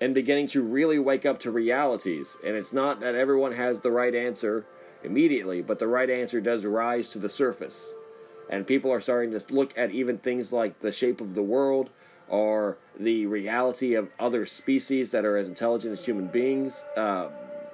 And 0.00 0.14
beginning 0.14 0.48
to 0.48 0.62
really 0.62 0.98
wake 0.98 1.24
up 1.24 1.38
to 1.40 1.50
realities. 1.50 2.36
And 2.44 2.54
it's 2.54 2.72
not 2.72 3.00
that 3.00 3.14
everyone 3.14 3.52
has 3.52 3.80
the 3.80 3.90
right 3.90 4.14
answer 4.14 4.66
immediately, 5.02 5.62
but 5.62 5.78
the 5.78 5.88
right 5.88 6.10
answer 6.10 6.40
does 6.40 6.64
rise 6.64 7.08
to 7.10 7.18
the 7.18 7.28
surface. 7.28 7.94
And 8.50 8.66
people 8.66 8.92
are 8.92 9.00
starting 9.00 9.38
to 9.38 9.54
look 9.54 9.76
at 9.76 9.90
even 9.90 10.18
things 10.18 10.52
like 10.52 10.80
the 10.80 10.92
shape 10.92 11.20
of 11.20 11.34
the 11.34 11.42
world 11.42 11.90
or 12.28 12.78
the 12.98 13.26
reality 13.26 13.94
of 13.94 14.10
other 14.18 14.46
species 14.46 15.10
that 15.12 15.24
are 15.24 15.36
as 15.36 15.48
intelligent 15.48 15.92
as 15.92 16.04
human 16.04 16.26
beings, 16.26 16.84
uh, 16.96 17.28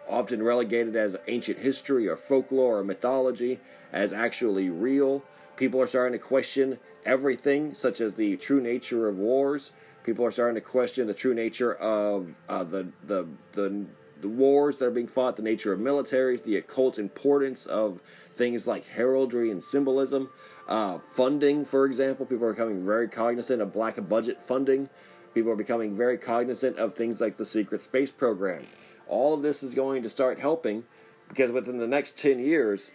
often 0.08 0.42
relegated 0.42 0.96
as 0.96 1.16
ancient 1.28 1.58
history 1.58 2.08
or 2.08 2.16
folklore 2.16 2.78
or 2.78 2.84
mythology, 2.84 3.60
as 3.92 4.12
actually 4.12 4.70
real. 4.70 5.22
People 5.56 5.80
are 5.80 5.86
starting 5.86 6.18
to 6.18 6.24
question 6.24 6.78
everything, 7.04 7.74
such 7.74 8.00
as 8.00 8.14
the 8.14 8.36
true 8.36 8.60
nature 8.60 9.08
of 9.08 9.18
wars. 9.18 9.72
People 10.04 10.24
are 10.24 10.32
starting 10.32 10.54
to 10.54 10.60
question 10.60 11.06
the 11.06 11.14
true 11.14 11.34
nature 11.34 11.74
of 11.74 12.34
uh, 12.48 12.64
the, 12.64 12.88
the 13.06 13.28
the 13.52 13.86
the 14.22 14.28
wars 14.28 14.78
that 14.78 14.86
are 14.86 14.90
being 14.90 15.08
fought, 15.08 15.36
the 15.36 15.42
nature 15.42 15.72
of 15.72 15.80
militaries, 15.80 16.44
the 16.44 16.56
occult 16.56 16.98
importance 16.98 17.66
of 17.66 18.00
things 18.36 18.66
like 18.66 18.86
heraldry 18.86 19.50
and 19.50 19.62
symbolism, 19.62 20.30
uh, 20.68 20.98
funding, 20.98 21.64
for 21.64 21.84
example. 21.84 22.24
People 22.24 22.46
are 22.46 22.52
becoming 22.52 22.86
very 22.86 23.08
cognizant 23.08 23.60
of 23.60 23.72
black 23.72 23.96
budget 24.08 24.38
funding. 24.46 24.88
People 25.34 25.50
are 25.50 25.56
becoming 25.56 25.96
very 25.96 26.16
cognizant 26.16 26.78
of 26.78 26.94
things 26.94 27.20
like 27.20 27.36
the 27.36 27.44
secret 27.44 27.82
space 27.82 28.10
program. 28.10 28.64
All 29.08 29.34
of 29.34 29.42
this 29.42 29.62
is 29.62 29.74
going 29.74 30.02
to 30.02 30.10
start 30.10 30.38
helping 30.38 30.84
because 31.28 31.50
within 31.50 31.78
the 31.78 31.86
next 31.86 32.18
10 32.18 32.38
years, 32.38 32.90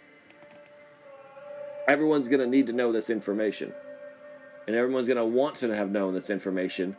everyone's 1.86 2.28
going 2.28 2.40
to 2.40 2.46
need 2.46 2.66
to 2.66 2.72
know 2.72 2.92
this 2.92 3.10
information. 3.10 3.72
And 4.66 4.76
everyone's 4.76 5.08
going 5.08 5.16
to 5.16 5.24
want 5.24 5.56
to 5.56 5.74
have 5.74 5.90
known 5.90 6.14
this 6.14 6.30
information 6.30 6.96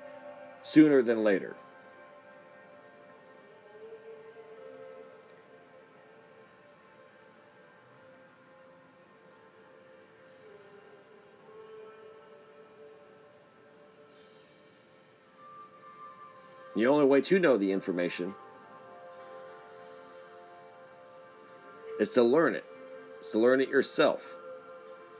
sooner 0.63 1.01
than 1.01 1.23
later. 1.23 1.55
The 16.75 16.87
only 16.87 17.05
way 17.05 17.21
to 17.21 17.39
know 17.39 17.57
the 17.57 17.71
information 17.71 18.35
is 21.99 22.09
to 22.11 22.23
learn 22.23 22.55
it, 22.55 22.57
it. 22.57 22.65
Is 23.21 23.31
to 23.31 23.39
learn 23.39 23.61
it 23.61 23.69
yourself. 23.69 24.35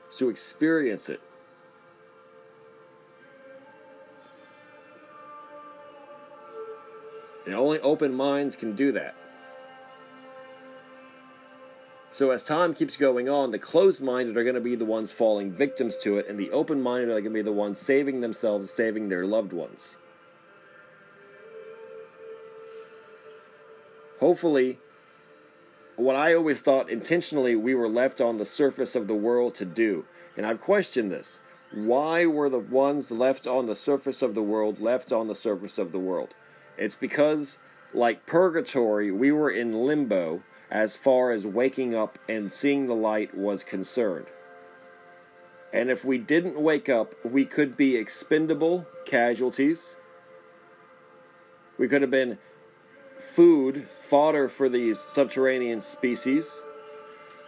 Is 0.09 0.17
to 0.17 0.29
experience 0.29 1.09
it. 1.09 1.21
And 7.45 7.53
only 7.55 7.79
open 7.79 8.13
minds 8.13 8.55
can 8.55 8.75
do 8.75 8.91
that. 8.93 9.15
So 12.11 12.31
as 12.31 12.43
time 12.43 12.73
keeps 12.73 12.97
going 12.97 13.29
on, 13.29 13.51
the 13.51 13.59
closed 13.59 14.01
minded 14.01 14.35
are 14.35 14.43
going 14.43 14.55
to 14.55 14.61
be 14.61 14.75
the 14.75 14.85
ones 14.85 15.11
falling 15.11 15.51
victims 15.51 15.95
to 15.97 16.17
it, 16.17 16.27
and 16.27 16.39
the 16.39 16.51
open 16.51 16.81
minded 16.81 17.09
are 17.09 17.21
going 17.21 17.25
to 17.25 17.29
be 17.29 17.41
the 17.41 17.51
ones 17.51 17.79
saving 17.79 18.21
themselves, 18.21 18.71
saving 18.71 19.09
their 19.09 19.25
loved 19.25 19.53
ones. 19.53 19.97
hopefully, 24.19 24.77
what 25.99 26.15
I 26.15 26.33
always 26.33 26.61
thought 26.61 26.89
intentionally 26.89 27.55
we 27.55 27.75
were 27.75 27.89
left 27.89 28.21
on 28.21 28.37
the 28.37 28.45
surface 28.45 28.95
of 28.95 29.07
the 29.07 29.15
world 29.15 29.55
to 29.55 29.65
do. 29.65 30.05
And 30.37 30.45
I've 30.45 30.61
questioned 30.61 31.11
this. 31.11 31.39
Why 31.73 32.25
were 32.25 32.49
the 32.49 32.59
ones 32.59 33.11
left 33.11 33.45
on 33.45 33.65
the 33.65 33.75
surface 33.75 34.21
of 34.21 34.33
the 34.33 34.41
world 34.41 34.79
left 34.79 35.11
on 35.11 35.27
the 35.27 35.35
surface 35.35 35.77
of 35.77 35.91
the 35.91 35.99
world? 35.99 36.33
It's 36.77 36.95
because, 36.95 37.57
like 37.93 38.25
purgatory, 38.25 39.11
we 39.11 39.31
were 39.31 39.51
in 39.51 39.73
limbo 39.73 40.41
as 40.71 40.95
far 40.95 41.31
as 41.31 41.45
waking 41.45 41.95
up 41.95 42.17
and 42.27 42.53
seeing 42.53 42.87
the 42.87 42.95
light 42.95 43.35
was 43.35 43.63
concerned. 43.63 44.27
And 45.73 45.89
if 45.89 46.05
we 46.05 46.17
didn't 46.17 46.59
wake 46.59 46.89
up, 46.89 47.13
we 47.23 47.45
could 47.45 47.75
be 47.75 47.95
expendable 47.95 48.87
casualties. 49.05 49.97
We 51.77 51.87
could 51.87 52.01
have 52.01 52.11
been 52.11 52.39
food, 53.19 53.87
fodder 54.09 54.49
for 54.49 54.67
these 54.67 54.99
subterranean 54.99 55.81
species. 55.81 56.63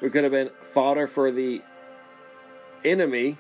We 0.02 0.10
could 0.10 0.24
have 0.24 0.32
been 0.32 0.52
fodder 0.74 1.08
for 1.08 1.32
the 1.32 1.62
enemy 2.86 3.38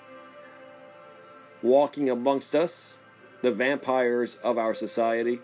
walking 1.62 2.10
amongst 2.10 2.56
us, 2.56 3.00
the 3.42 3.52
vampires 3.52 4.38
of 4.44 4.58
our 4.58 4.74
society. 4.74 5.40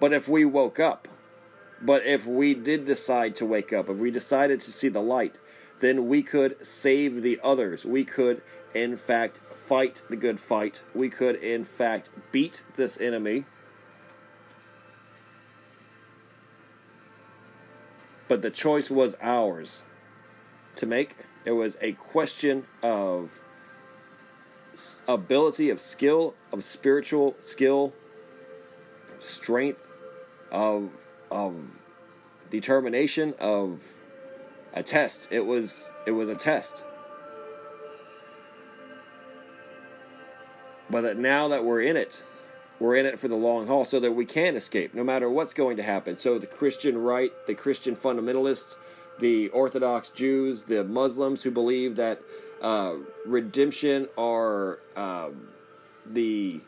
But 0.00 0.12
if 0.12 0.28
we 0.28 0.44
woke 0.44 0.80
up, 0.80 1.08
but 1.80 2.04
if 2.04 2.26
we 2.26 2.54
did 2.54 2.86
decide 2.86 3.36
to 3.36 3.46
wake 3.46 3.72
up, 3.72 3.88
if 3.88 3.96
we 3.96 4.10
decided 4.10 4.60
to 4.62 4.72
see 4.72 4.88
the 4.88 5.02
light, 5.02 5.36
then 5.80 6.08
we 6.08 6.22
could 6.22 6.64
save 6.64 7.22
the 7.22 7.38
others. 7.42 7.84
We 7.84 8.04
could, 8.04 8.42
in 8.74 8.96
fact, 8.96 9.40
fight 9.68 10.02
the 10.08 10.16
good 10.16 10.40
fight. 10.40 10.82
We 10.94 11.10
could, 11.10 11.36
in 11.36 11.64
fact, 11.64 12.08
beat 12.32 12.64
this 12.76 13.00
enemy. 13.00 13.44
But 18.28 18.42
the 18.42 18.50
choice 18.50 18.90
was 18.90 19.14
ours 19.20 19.84
to 20.76 20.86
make. 20.86 21.16
It 21.44 21.52
was 21.52 21.76
a 21.80 21.92
question 21.92 22.66
of 22.82 23.30
ability, 25.06 25.70
of 25.70 25.80
skill, 25.80 26.34
of 26.52 26.64
spiritual 26.64 27.36
skill, 27.40 27.92
strength, 29.20 29.82
of 30.50 30.90
of 31.30 31.54
determination, 32.50 33.34
of 33.38 33.80
a 34.72 34.82
test. 34.82 35.28
It 35.30 35.46
was 35.46 35.90
it 36.06 36.12
was 36.12 36.28
a 36.28 36.34
test. 36.34 36.84
But 40.90 41.02
that 41.02 41.18
now 41.18 41.48
that 41.48 41.64
we're 41.64 41.80
in 41.80 41.96
it, 41.96 42.22
we're 42.84 42.96
in 42.96 43.06
it 43.06 43.18
for 43.18 43.28
the 43.28 43.34
long 43.34 43.66
haul 43.66 43.84
so 43.84 43.98
that 43.98 44.12
we 44.12 44.26
can 44.26 44.56
escape 44.56 44.92
no 44.92 45.02
matter 45.02 45.30
what's 45.30 45.54
going 45.54 45.78
to 45.78 45.82
happen. 45.82 46.18
So 46.18 46.38
the 46.38 46.46
Christian 46.46 46.98
right, 46.98 47.32
the 47.46 47.54
Christian 47.54 47.96
fundamentalists, 47.96 48.76
the 49.18 49.48
Orthodox 49.48 50.10
Jews, 50.10 50.64
the 50.64 50.84
Muslims 50.84 51.42
who 51.42 51.50
believe 51.50 51.96
that 51.96 52.20
uh, 52.60 52.96
redemption 53.24 54.08
or 54.16 54.80
uh, 54.96 55.30
the 56.04 56.60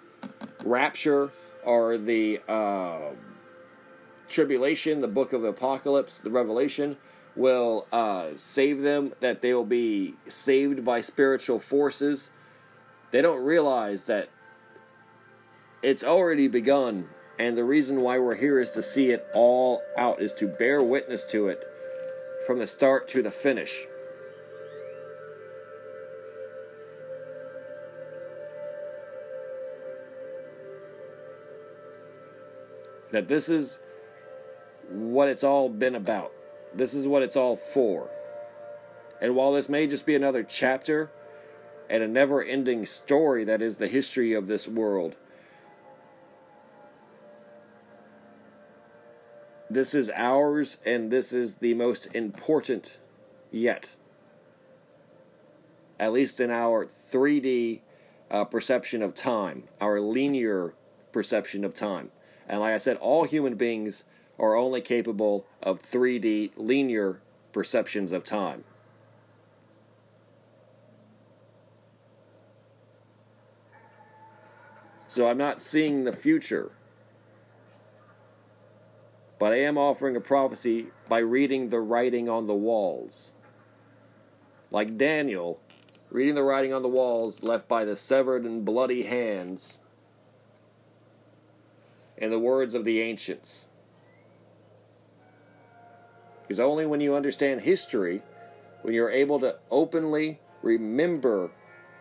rapture 0.65 1.31
or 1.65 1.99
the 1.99 2.41
uh, 2.49 3.11
tribulation, 4.29 5.03
the 5.03 5.09
book 5.09 5.35
of 5.35 5.45
Apocalypse, 5.45 6.21
the 6.21 6.31
Revelation 6.31 6.97
will 7.35 7.87
uh, 7.93 8.29
save 8.39 8.81
them, 8.81 9.13
that 9.21 9.43
they 9.43 9.53
will 9.53 9.67
be 9.67 10.15
saved 10.27 10.83
by 10.83 11.03
spiritual 11.03 11.61
forces. 11.61 12.31
They 13.11 13.21
don't 13.21 13.45
realize 13.45 14.05
that 14.05 14.31
it's 15.87 16.03
already 16.03 16.49
begun, 16.49 17.09
and 17.39 17.57
the 17.57 17.63
reason 17.63 18.01
why 18.01 18.19
we're 18.19 18.35
here 18.35 18.59
is 18.59 18.73
to 18.73 18.83
see 18.83 19.11
it 19.11 19.25
all 19.33 19.81
out, 19.97 20.21
is 20.21 20.35
to 20.35 20.49
bear 20.49 20.83
witness 20.83 21.25
to 21.27 21.47
it 21.47 21.63
from 22.45 22.59
the 22.59 22.67
start 22.67 23.07
to 23.07 23.23
the 23.23 23.31
finish. 23.31 23.87
That 33.13 33.29
this 33.29 33.49
is 33.49 33.79
what 34.91 35.29
it's 35.29 35.45
all 35.45 35.69
been 35.69 35.95
about. 35.95 36.33
This 36.75 36.95
is 36.95 37.07
what 37.07 37.23
it's 37.23 37.37
all 37.37 37.57
for. 37.57 38.11
And 39.21 39.37
while 39.37 39.53
this 39.53 39.69
may 39.69 39.87
just 39.87 40.05
be 40.05 40.17
another 40.17 40.43
chapter 40.43 41.13
and 41.89 42.03
a 42.03 42.09
never 42.09 42.43
ending 42.43 42.87
story 42.87 43.45
that 43.45 43.63
is 43.63 43.77
the 43.77 43.87
history 43.87 44.33
of 44.33 44.49
this 44.49 44.67
world, 44.67 45.15
this 49.69 49.95
is 49.95 50.11
ours 50.15 50.79
and 50.85 51.11
this 51.11 51.33
is 51.33 51.57
the 51.57 51.75
most 51.75 52.07
important 52.15 52.99
yet. 53.51 53.97
At 55.99 56.13
least 56.13 56.41
in 56.41 56.51
our 56.51 56.87
3D 56.87 57.81
uh, 58.31 58.45
perception 58.45 59.03
of 59.03 59.15
time, 59.15 59.65
our 59.81 60.01
linear 60.01 60.75
perception 61.13 61.65
of 61.65 61.75
time. 61.75 62.11
And 62.49 62.61
like 62.61 62.75
I 62.75 62.79
said, 62.79 62.97
all 62.99 63.25
human 63.25 63.55
beings 63.55 64.05
are 64.39 64.55
only 64.55 64.81
capable 64.81 65.47
of 65.63 65.81
3D 65.81 66.53
linear 66.57 67.21
perceptions 67.53 68.13
of 68.13 68.23
time. 68.23 68.65
So 75.09 75.31
I'm 75.31 75.39
not 75.39 75.63
seeing 75.63 76.05
the 76.05 76.13
future. 76.13 76.73
But 79.39 79.53
I 79.53 79.61
am 79.61 79.77
offering 79.77 80.17
a 80.17 80.21
prophecy 80.21 80.87
by 81.09 81.19
reading 81.19 81.69
the 81.69 81.81
writing 81.81 82.29
on 82.29 82.47
the 82.47 82.55
walls. 82.55 83.35
Like 84.71 84.97
Daniel, 84.97 85.61
reading 86.11 86.35
the 86.35 86.43
writing 86.43 86.73
on 86.73 86.83
the 86.83 86.89
walls 86.89 87.43
left 87.43 87.69
by 87.69 87.85
the 87.85 87.97
severed 87.97 88.45
and 88.45 88.65
bloody 88.65 89.03
hands 89.03 89.81
and 92.19 92.33
the 92.33 92.39
words 92.39 92.75
of 92.75 92.85
the 92.85 93.01
ancients. 93.01 93.69
Because 96.43 96.61
only 96.61 96.87
when 96.87 97.01
you 97.01 97.15
understand 97.15 97.61
history, 97.61 98.23
when 98.83 98.95
you're 98.95 99.11
able 99.11 99.41
to 99.41 99.57
openly 99.71 100.41
remember 100.63 101.51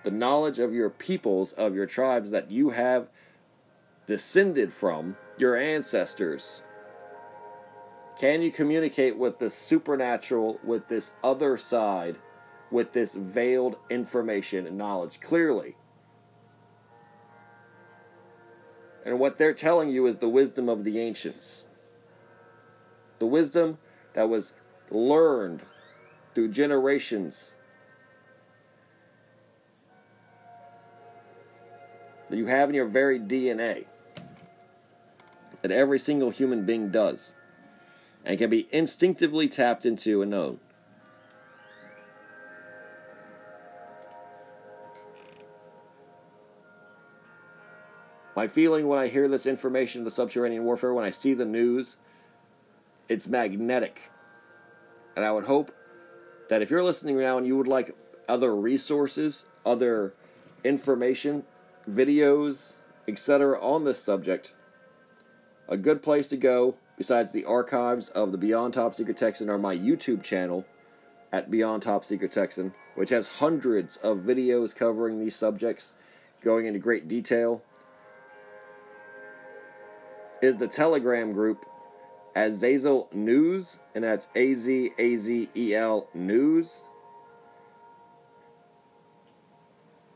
the 0.03 0.11
knowledge 0.11 0.59
of 0.59 0.73
your 0.73 0.89
peoples, 0.89 1.51
of 1.53 1.75
your 1.75 1.87
tribes 1.87 2.31
that 2.31 2.51
you 2.51 2.69
have 2.69 3.07
descended 4.05 4.71
from, 4.71 5.17
your 5.37 5.55
ancestors, 5.57 6.63
can 8.17 8.41
you 8.41 8.51
communicate 8.51 9.17
with 9.17 9.39
the 9.39 9.51
supernatural, 9.51 10.59
with 10.63 10.87
this 10.87 11.11
other 11.23 11.57
side, 11.57 12.15
with 12.71 12.93
this 12.93 13.13
veiled 13.13 13.77
information 13.89 14.67
and 14.67 14.77
knowledge 14.77 15.19
clearly? 15.19 15.75
And 19.03 19.19
what 19.19 19.37
they're 19.37 19.53
telling 19.53 19.89
you 19.89 20.07
is 20.07 20.17
the 20.17 20.29
wisdom 20.29 20.69
of 20.69 20.83
the 20.83 20.99
ancients. 20.99 21.67
The 23.19 23.27
wisdom 23.27 23.77
that 24.13 24.29
was 24.29 24.53
learned 24.89 25.61
through 26.33 26.49
generations. 26.49 27.53
That 32.29 32.37
you 32.37 32.47
have 32.47 32.69
in 32.69 32.75
your 32.75 32.87
very 32.87 33.19
DNA. 33.19 33.85
That 35.61 35.71
every 35.71 35.99
single 35.99 36.31
human 36.31 36.65
being 36.65 36.89
does. 36.89 37.35
And 38.25 38.39
can 38.39 38.49
be 38.49 38.67
instinctively 38.71 39.47
tapped 39.47 39.85
into 39.85 40.21
and 40.21 40.31
known. 40.31 40.59
My 48.35 48.47
feeling 48.47 48.87
when 48.87 48.99
I 48.99 49.07
hear 49.07 49.27
this 49.29 49.45
information 49.45 50.01
of 50.01 50.05
the 50.05 50.11
subterranean 50.11 50.65
warfare, 50.65 50.93
when 50.93 51.05
I 51.05 51.11
see 51.11 51.33
the 51.33 51.45
news, 51.45 51.97
it's 53.07 53.27
magnetic. 53.27 54.09
And 55.15 55.23
I 55.23 55.31
would 55.31 55.45
hope 55.45 55.71
that 56.49 56.61
if 56.61 56.69
you're 56.69 56.83
listening 56.83 57.17
now 57.17 57.37
and 57.37 57.47
you 57.47 57.55
would 57.57 57.67
like 57.67 57.95
other 58.27 58.53
resources, 58.53 59.45
other 59.65 60.13
information, 60.63 61.43
videos, 61.89 62.73
etc. 63.07 63.59
on 63.61 63.85
this 63.85 64.01
subject, 64.01 64.53
a 65.69 65.77
good 65.77 66.03
place 66.03 66.27
to 66.29 66.37
go 66.37 66.75
besides 66.97 67.31
the 67.31 67.45
archives 67.45 68.09
of 68.09 68.31
the 68.31 68.37
Beyond 68.37 68.73
Top 68.73 68.95
Secret 68.95 69.17
Texan 69.17 69.49
are 69.49 69.57
my 69.57 69.75
YouTube 69.75 70.23
channel 70.23 70.65
at 71.31 71.51
Beyond 71.51 71.83
Top 71.83 72.05
Secret 72.05 72.31
Texan, 72.31 72.73
which 72.95 73.09
has 73.09 73.27
hundreds 73.27 73.97
of 73.97 74.19
videos 74.19 74.75
covering 74.75 75.19
these 75.19 75.35
subjects, 75.35 75.93
going 76.41 76.65
into 76.65 76.79
great 76.79 77.07
detail. 77.07 77.61
Is 80.41 80.57
the 80.57 80.67
Telegram 80.67 81.33
group 81.33 81.65
Azazel 82.35 83.09
News, 83.13 83.79
and 83.93 84.03
that's 84.03 84.27
A 84.35 84.53
Z 84.53 84.91
A 84.97 85.15
Z 85.15 85.49
E 85.55 85.73
L 85.73 86.07
News. 86.13 86.83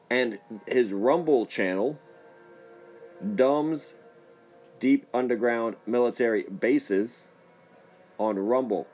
And 0.10 0.40
his 0.68 0.92
Rumble 0.92 1.46
channel, 1.46 2.00
Dumb's 3.36 3.96
Deep 4.80 5.06
Underground 5.14 5.76
Military 5.86 6.44
Bases, 6.44 7.28
on 8.20 8.38
Rumble. 8.38 8.86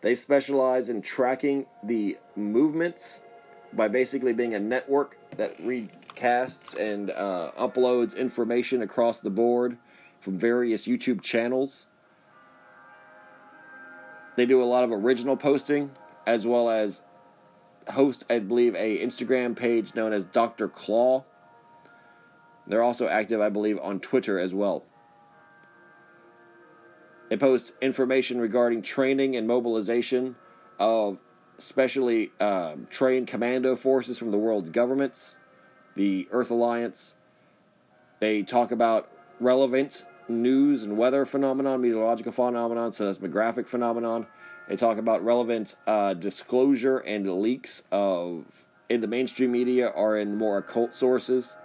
They 0.00 0.14
specialize 0.14 0.88
in 0.88 1.02
tracking 1.02 1.66
the 1.82 2.18
movements 2.34 3.22
by 3.72 3.88
basically 3.88 4.32
being 4.32 4.54
a 4.54 4.60
network 4.60 5.16
that 5.36 5.56
recasts 5.58 6.78
and 6.78 7.10
uh, 7.10 7.52
uploads 7.58 8.16
information 8.16 8.82
across 8.82 9.20
the 9.20 9.30
board 9.30 9.78
from 10.20 10.38
various 10.38 10.86
YouTube 10.86 11.22
channels. 11.22 11.86
They 14.36 14.46
do 14.46 14.62
a 14.62 14.64
lot 14.64 14.84
of 14.84 14.90
original 14.90 15.36
posting 15.36 15.90
as 16.26 16.46
well 16.46 16.68
as 16.70 17.02
host, 17.88 18.24
I 18.30 18.38
believe, 18.38 18.74
a 18.74 18.98
Instagram 19.04 19.54
page 19.56 19.94
known 19.94 20.12
as 20.12 20.24
Dr. 20.24 20.68
Claw. 20.68 21.24
They're 22.66 22.82
also 22.82 23.08
active, 23.08 23.40
I 23.40 23.48
believe, 23.48 23.78
on 23.78 24.00
Twitter 24.00 24.38
as 24.38 24.54
well. 24.54 24.84
They 27.28 27.36
post 27.36 27.74
information 27.80 28.40
regarding 28.40 28.82
training 28.82 29.36
and 29.36 29.46
mobilization 29.46 30.36
of 30.78 31.18
specially 31.58 32.30
uh, 32.40 32.76
trained 32.90 33.28
commando 33.28 33.76
forces 33.76 34.18
from 34.18 34.30
the 34.30 34.38
world's 34.38 34.70
governments, 34.70 35.36
the 35.94 36.28
Earth 36.30 36.50
Alliance. 36.50 37.14
They 38.20 38.42
talk 38.42 38.70
about 38.70 39.10
relevant 39.40 40.06
news 40.28 40.82
and 40.82 40.96
weather 40.96 41.24
phenomenon, 41.24 41.80
meteorological 41.80 42.32
phenomenon, 42.32 42.92
seismographic 42.92 43.68
phenomenon. 43.68 44.26
They 44.68 44.76
talk 44.76 44.98
about 44.98 45.24
relevant 45.24 45.76
uh, 45.86 46.14
disclosure 46.14 46.98
and 46.98 47.28
leaks 47.40 47.82
of 47.92 48.44
in 48.88 49.00
the 49.00 49.06
mainstream 49.06 49.52
media 49.52 49.88
or 49.88 50.18
in 50.18 50.36
more 50.36 50.58
occult 50.58 50.94
sources. 50.94 51.56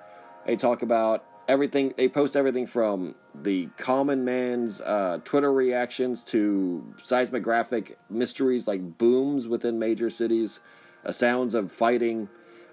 They 0.45 0.55
talk 0.55 0.81
about 0.81 1.25
everything. 1.47 1.93
They 1.97 2.07
post 2.07 2.35
everything 2.35 2.67
from 2.67 3.15
the 3.35 3.67
common 3.77 4.23
man's 4.23 4.81
uh, 4.81 5.19
Twitter 5.23 5.51
reactions 5.51 6.23
to 6.25 6.93
seismographic 7.01 7.97
mysteries 8.09 8.67
like 8.67 8.97
booms 8.97 9.47
within 9.47 9.79
major 9.79 10.09
cities, 10.09 10.59
uh, 11.05 11.11
sounds 11.11 11.53
of 11.53 11.71
fighting, 11.71 12.29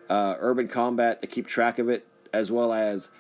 uh, 0.09 0.37
urban 0.39 0.69
combat 0.69 1.21
to 1.21 1.27
keep 1.27 1.47
track 1.47 1.79
of 1.79 1.89
it, 1.89 2.07
as 2.33 2.51
well 2.51 2.73
as 2.73 3.11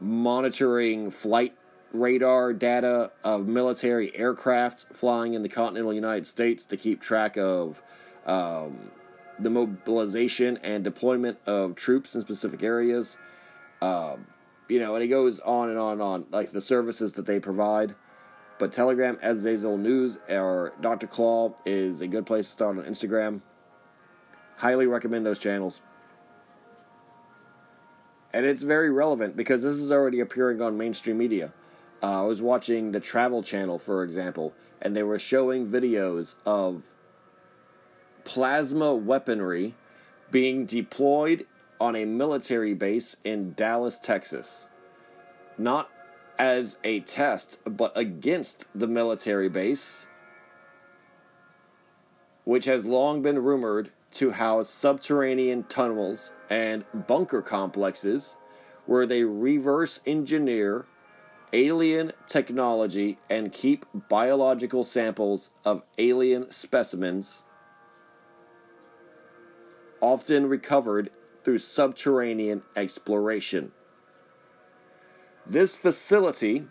monitoring 0.00 1.10
flight 1.10 1.54
radar 1.92 2.52
data 2.52 3.10
of 3.24 3.46
military 3.46 4.14
aircraft 4.16 4.86
flying 4.92 5.34
in 5.34 5.42
the 5.42 5.48
continental 5.48 5.94
United 5.94 6.26
States 6.26 6.66
to 6.66 6.76
keep 6.76 7.00
track 7.00 7.36
of 7.36 7.82
um, 8.26 8.90
the 9.38 9.50
mobilization 9.50 10.58
and 10.58 10.84
deployment 10.84 11.38
of 11.46 11.74
troops 11.74 12.14
in 12.14 12.20
specific 12.20 12.62
areas. 12.62 13.16
Um, 13.80 14.26
you 14.68 14.80
know, 14.80 14.94
and 14.94 15.04
it 15.04 15.08
goes 15.08 15.40
on 15.40 15.68
and 15.68 15.78
on 15.78 15.92
and 15.94 16.02
on, 16.02 16.26
like 16.30 16.52
the 16.52 16.60
services 16.60 17.12
that 17.14 17.26
they 17.26 17.40
provide. 17.40 17.94
But 18.58 18.72
Telegram, 18.72 19.18
Azazel 19.22 19.76
News, 19.76 20.18
or 20.28 20.72
Dr. 20.80 21.06
Claw 21.06 21.54
is 21.64 22.00
a 22.00 22.06
good 22.06 22.24
place 22.24 22.46
to 22.46 22.52
start 22.52 22.78
on 22.78 22.84
Instagram. 22.84 23.42
Highly 24.56 24.86
recommend 24.86 25.26
those 25.26 25.38
channels. 25.38 25.82
And 28.32 28.44
it's 28.46 28.62
very 28.62 28.90
relevant 28.90 29.36
because 29.36 29.62
this 29.62 29.76
is 29.76 29.92
already 29.92 30.20
appearing 30.20 30.60
on 30.62 30.76
mainstream 30.76 31.18
media. 31.18 31.52
Uh, 32.02 32.22
I 32.22 32.26
was 32.26 32.42
watching 32.42 32.92
the 32.92 33.00
Travel 33.00 33.42
Channel, 33.42 33.78
for 33.78 34.02
example, 34.02 34.52
and 34.82 34.94
they 34.94 35.02
were 35.02 35.18
showing 35.18 35.68
videos 35.68 36.34
of 36.44 36.82
plasma 38.24 38.94
weaponry 38.94 39.74
being 40.30 40.66
deployed 40.66 41.46
on 41.80 41.96
a 41.96 42.04
military 42.04 42.74
base 42.74 43.16
in 43.24 43.52
Dallas, 43.54 43.98
Texas. 43.98 44.68
Not 45.58 45.90
as 46.38 46.78
a 46.84 47.00
test, 47.00 47.58
but 47.64 47.92
against 47.96 48.66
the 48.74 48.86
military 48.86 49.48
base, 49.48 50.06
which 52.44 52.66
has 52.66 52.84
long 52.84 53.22
been 53.22 53.38
rumored 53.38 53.90
to 54.12 54.30
house 54.30 54.68
subterranean 54.68 55.64
tunnels 55.64 56.32
and 56.48 56.84
bunker 57.06 57.42
complexes 57.42 58.36
where 58.86 59.06
they 59.06 59.24
reverse 59.24 60.00
engineer 60.06 60.86
alien 61.52 62.12
technology 62.26 63.18
and 63.28 63.52
keep 63.52 63.86
biological 64.08 64.84
samples 64.84 65.50
of 65.64 65.82
alien 65.98 66.50
specimens, 66.50 67.44
often 70.00 70.46
recovered 70.48 71.10
through 71.46 71.60
subterranean 71.60 72.60
exploration. 72.74 73.70
This 75.46 75.76
facility 75.76 76.66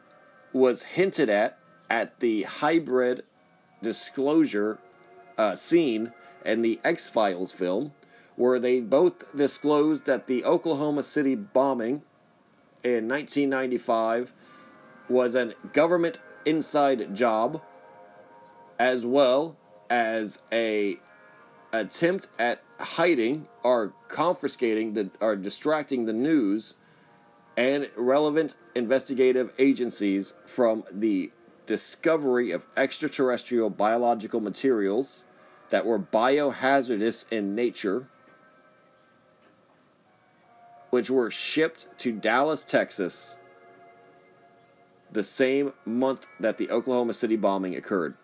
was 0.52 0.84
hinted 0.84 1.30
at 1.30 1.58
at 1.90 2.20
the 2.20 2.44
hybrid 2.44 3.24
disclosure 3.82 4.78
uh, 5.38 5.56
scene 5.56 6.12
in 6.44 6.62
the 6.62 6.82
X 6.84 7.08
Files 7.08 7.54
film, 7.54 7.94
where 8.36 8.60
they 8.60 8.82
both 8.82 9.34
disclosed 9.34 10.04
that 10.08 10.28
the 10.28 10.44
Oklahoma 10.44 11.04
City 11.04 11.36
bombing 11.36 12.02
in 12.84 13.08
1995 13.08 14.34
was 15.08 15.36
a 15.36 15.54
government 15.72 16.20
inside 16.44 17.16
job 17.16 17.62
as 18.78 19.06
well 19.06 19.56
as 19.90 20.40
a 20.52 21.00
attempt 21.72 22.28
at 22.38 22.65
hiding 22.80 23.48
or 23.64 23.94
confiscating 24.08 24.94
the 24.94 25.10
or 25.20 25.36
distracting 25.36 26.06
the 26.06 26.14
news 26.14 26.76
and 27.58 27.90
relevant 27.96 28.56
investigative 28.76 29.52
agencies 29.58 30.34
from 30.46 30.84
the 30.92 31.32
discovery 31.66 32.52
of 32.52 32.66
extraterrestrial 32.76 33.70
biological 33.70 34.40
materials 34.40 35.24
that 35.70 35.86
were 35.86 36.00
biohazardous 36.00 37.26
in 37.32 37.56
nature 37.56 38.08
which 40.90 41.10
were 41.10 41.32
shipped 41.32 41.88
to 41.98 42.12
Dallas, 42.12 42.64
Texas 42.64 43.38
the 45.12 45.24
same 45.24 45.74
month 45.86 46.26
that 46.40 46.58
the 46.58 46.70
Oklahoma 46.70 47.14
City 47.14 47.36
bombing 47.36 47.76
occurred. 47.76 48.16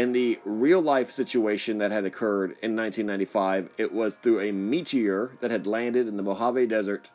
In 0.00 0.12
the 0.12 0.40
real 0.46 0.80
life 0.80 1.10
situation 1.10 1.76
that 1.76 1.90
had 1.90 2.06
occurred 2.06 2.52
in 2.62 2.74
1995, 2.74 3.68
it 3.76 3.92
was 3.92 4.14
through 4.14 4.40
a 4.40 4.50
meteor 4.50 5.32
that 5.42 5.50
had 5.50 5.66
landed 5.66 6.08
in 6.08 6.16
the 6.16 6.22
Mojave 6.22 6.68
Desert 6.68 7.10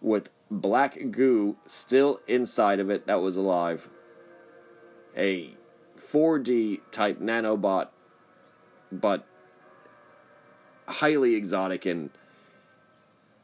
with 0.00 0.30
black 0.50 0.98
goo 1.12 1.56
still 1.64 2.18
inside 2.26 2.80
of 2.80 2.90
it 2.90 3.06
that 3.06 3.20
was 3.20 3.36
alive. 3.36 3.88
A 5.16 5.54
4D 6.12 6.80
type 6.90 7.20
nanobot, 7.20 7.86
but 8.90 9.24
highly 10.88 11.36
exotic 11.36 11.86
and 11.86 12.10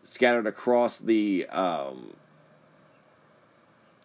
scattered 0.03 0.49
across 0.49 0.99
the 0.99 1.47
um, 1.47 2.17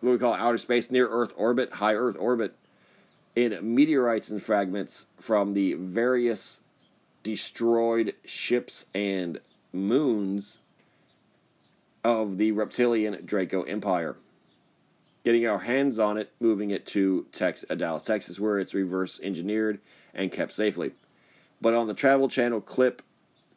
what 0.01 0.11
we 0.11 0.19
call 0.19 0.35
outer 0.35 0.59
space, 0.59 0.91
near 0.91 1.07
Earth 1.09 1.33
orbit, 1.35 1.73
high 1.73 1.95
Earth 1.95 2.17
orbit, 2.19 2.53
in 3.35 3.57
meteorites 3.75 4.29
and 4.29 4.41
fragments 4.41 5.07
from 5.19 5.53
the 5.53 5.73
various 5.73 6.61
destroyed 7.23 8.15
ships 8.25 8.85
and 8.93 9.39
moons 9.71 10.59
of 12.03 12.37
the 12.37 12.51
reptilian 12.51 13.25
Draco 13.25 13.63
Empire. 13.63 14.15
Getting 15.23 15.45
our 15.45 15.59
hands 15.59 15.99
on 15.99 16.17
it, 16.17 16.31
moving 16.39 16.71
it 16.71 16.85
to 16.87 17.27
Tex- 17.31 17.65
uh, 17.69 17.75
Dallas, 17.75 18.05
Texas, 18.05 18.39
where 18.39 18.57
it's 18.57 18.73
reverse 18.73 19.19
engineered 19.21 19.79
and 20.13 20.31
kept 20.31 20.53
safely. 20.53 20.91
But 21.61 21.73
on 21.73 21.87
the 21.87 21.93
Travel 21.93 22.29
Channel 22.29 22.61
clip 22.61 23.01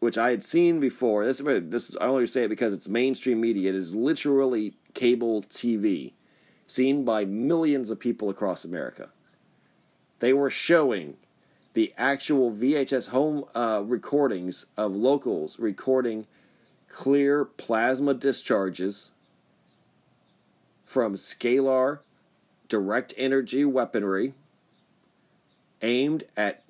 which 0.03 0.19
I 0.19 0.31
had 0.31 0.43
seen 0.43 0.81
before. 0.81 1.25
This, 1.25 1.41
this 1.45 1.97
I 2.01 2.07
only 2.07 2.27
say 2.27 2.43
it 2.43 2.49
because 2.49 2.73
it's 2.73 2.89
mainstream 2.89 3.41
media. 3.41 3.69
It 3.69 3.77
is 3.77 3.95
literally 3.95 4.75
cable 4.95 5.43
TV, 5.43 6.11
seen 6.67 7.05
by 7.05 7.25
millions 7.25 7.89
of 7.89 8.01
people 8.01 8.29
across 8.29 8.65
America. 8.65 9.11
They 10.23 10.33
were 10.33 10.51
showing 10.51 11.17
the 11.75 11.93
actual 11.99 12.53
VHS 12.53 13.09
home 13.09 13.45
uh, 13.57 13.83
recordings 13.85 14.67
of 14.77 14.95
locals 14.95 15.59
recording 15.59 16.29
clear 16.89 17.45
plasma 17.45 18.15
discharges 18.15 19.11
from 20.85 21.17
scalar 21.17 21.99
direct 22.69 23.13
energy 23.17 23.65
weaponry 23.65 24.35
aimed 25.83 26.23
at 26.37 26.63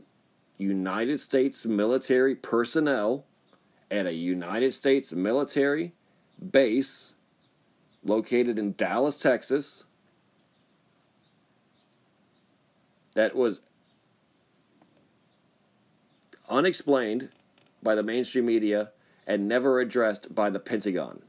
United 0.56 1.20
States 1.20 1.66
military 1.66 2.34
personnel 2.34 3.26
at 3.90 4.06
a 4.06 4.14
United 4.14 4.74
States 4.74 5.12
military 5.12 5.92
base 6.40 7.16
located 8.02 8.58
in 8.58 8.72
Dallas, 8.72 9.18
Texas, 9.18 9.84
that 13.14 13.34
was 13.34 13.60
unexplained 16.48 17.30
by 17.82 17.94
the 17.94 18.02
mainstream 18.02 18.46
media 18.46 18.90
and 19.26 19.48
never 19.48 19.80
addressed 19.80 20.34
by 20.34 20.50
the 20.50 20.58
Pentagon. 20.58 21.22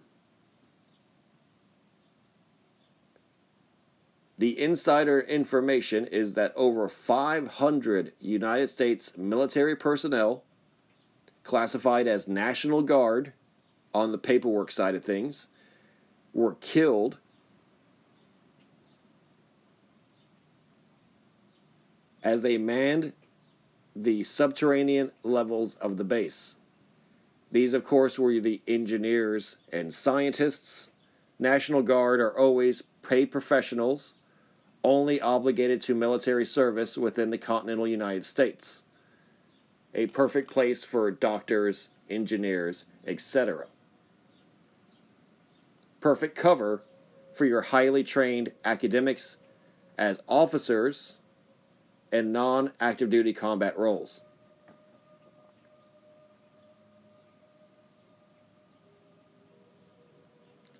The 4.38 4.60
insider 4.60 5.22
information 5.22 6.05
is 6.07 6.34
that 6.34 6.53
over 6.55 6.89
500 6.89 8.14
United 8.19 8.69
States 8.69 9.18
military 9.18 9.76
personnel, 9.76 10.43
classified 11.43 12.07
as 12.07 12.27
National 12.27 12.81
Guard, 12.81 13.34
on 13.93 14.11
the 14.11 14.18
paperwork 14.18 14.72
side 14.72 14.95
of 14.95 15.05
things, 15.05 15.49
were 16.34 16.55
killed 16.55 17.19
as 22.24 22.41
they 22.41 22.58
manned 22.58 23.14
the 23.95 24.24
subterranean 24.24 25.12
levels 25.22 25.76
of 25.76 25.98
the 25.98 26.04
base. 26.04 26.58
These, 27.52 27.74
of 27.74 27.84
course, 27.84 28.18
were 28.18 28.40
the 28.40 28.62
engineers 28.68 29.58
and 29.72 29.94
scientists. 29.94 30.91
National 31.38 31.84
Guard 31.84 32.20
are 32.20 32.36
always 32.36 32.82
paid 33.04 33.32
professionals, 33.32 34.14
only 34.84 35.22
obligated 35.22 35.82
to 35.84 35.94
military 35.94 36.45
service 36.45 36.98
within 36.98 37.30
the 37.30 37.38
continental 37.38 37.88
United 37.88 38.26
States. 38.26 38.84
A 39.94 40.08
perfect 40.08 40.50
place 40.50 40.84
for 40.84 41.12
doctors, 41.12 41.90
engineers, 42.10 42.86
etc. 43.06 43.68
Perfect 46.02 46.36
cover 46.36 46.82
for 47.36 47.45
your 47.45 47.62
highly 47.62 48.04
trained 48.04 48.52
academics 48.66 49.38
as 49.98 50.20
officers 50.28 51.18
and 52.14 52.31
non 52.31 52.72
active 52.80 53.10
duty 53.10 53.34
combat 53.34 53.77
roles. 53.77 54.22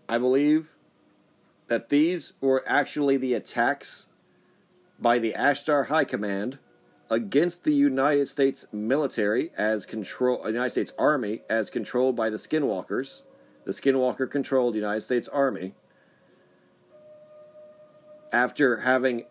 I 0.08 0.20
believe 0.20 0.70
that 1.68 1.90
these 1.90 2.34
were 2.40 2.64
actually 2.68 3.18
the 3.18 3.34
attacks 3.34 4.10
by 5.00 5.18
the 5.18 5.34
Ashtar 5.34 5.88
High 5.88 6.06
Command 6.06 6.60
against 7.10 7.64
the 7.64 7.74
United 7.74 8.30
States 8.30 8.68
military 8.72 9.52
as 9.58 9.88
control 9.88 10.46
United 10.46 10.70
States 10.70 10.94
Army 11.00 11.42
as 11.50 11.72
controlled 11.72 12.16
by 12.16 12.30
the 12.30 12.38
Skinwalkers, 12.38 13.24
the 13.66 13.72
Skinwalker 13.72 14.30
controlled 14.30 14.76
United 14.76 15.02
States 15.02 15.28
Army. 15.28 15.74
After 18.32 18.78
having 18.82 19.26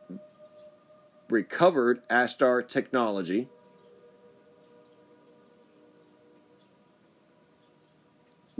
recovered 1.33 2.07
Ashtar 2.09 2.69
technology, 2.69 3.49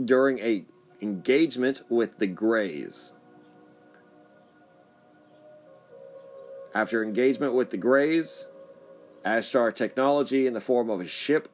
during 0.03 0.39
a 0.39 0.65
engagement 0.99 1.83
with 1.87 2.17
the 2.17 2.25
Greys. 2.25 3.13
After 6.73 7.03
engagement 7.03 7.53
with 7.53 7.69
the 7.69 7.77
Greys, 7.77 8.47
Ashtar 9.23 9.73
technology 9.73 10.47
in 10.47 10.53
the 10.53 10.61
form 10.61 10.89
of 10.89 10.99
a 10.99 11.07
ship 11.07 11.49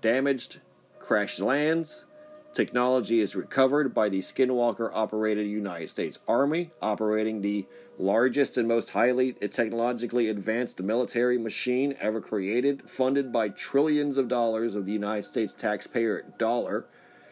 damaged, 0.00 0.60
crashed 1.00 1.40
lands. 1.40 2.06
Technology 2.52 3.20
is 3.20 3.36
recovered 3.36 3.94
by 3.94 4.08
the 4.08 4.18
Skinwalker 4.18 4.90
operated 4.92 5.46
United 5.46 5.88
States 5.88 6.18
Army, 6.26 6.70
operating 6.82 7.42
the 7.42 7.64
largest 7.96 8.56
and 8.56 8.66
most 8.66 8.90
highly 8.90 9.32
technologically 9.34 10.28
advanced 10.28 10.82
military 10.82 11.38
machine 11.38 11.94
ever 12.00 12.20
created, 12.20 12.90
funded 12.90 13.30
by 13.30 13.50
trillions 13.50 14.16
of 14.16 14.26
dollars 14.26 14.74
of 14.74 14.84
the 14.84 14.92
United 14.92 15.26
States 15.26 15.54
taxpayer 15.54 16.24
dollar 16.38 16.86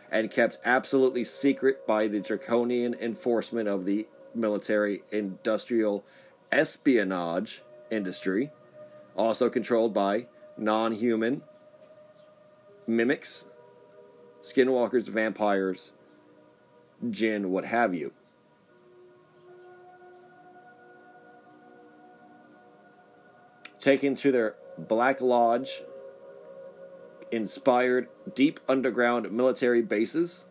and 0.09 0.31
kept 0.31 0.59
absolutely 0.65 1.24
secret 1.24 1.85
by 1.85 2.07
the 2.07 2.20
draconian 2.20 2.95
enforcement 2.95 3.69
of 3.69 3.85
the 3.85 4.07
military 4.36 5.03
industrial 5.11 6.05
espionage 6.53 7.62
industry, 7.90 8.53
also 9.16 9.51
controlled 9.51 9.93
by 9.93 10.27
non 10.57 10.93
human 10.93 11.43
mimics, 12.86 13.47
skinwalkers, 14.52 15.08
vampires, 15.08 15.92
jinn, 17.10 17.50
what 17.50 17.64
have 17.64 17.94
you. 17.94 18.12
Taken 23.78 24.14
to 24.16 24.32
their 24.32 24.56
Black 24.76 25.20
Lodge 25.20 25.82
inspired 27.30 28.08
deep 28.34 28.58
underground 28.68 29.30
military 29.30 29.82
bases 29.82 30.46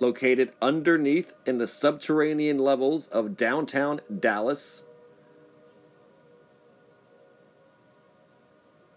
located 0.00 0.52
underneath 0.60 1.32
in 1.46 1.58
the 1.58 1.66
subterranean 1.66 2.58
levels 2.58 3.06
of 3.08 3.36
downtown 3.36 4.00
Dallas. 4.18 4.84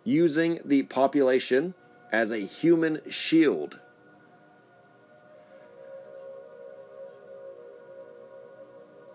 Using 0.03 0.59
the 0.65 0.83
population 0.83 1.73
as 2.11 2.31
a 2.31 2.39
human 2.39 3.01
shield. 3.09 3.79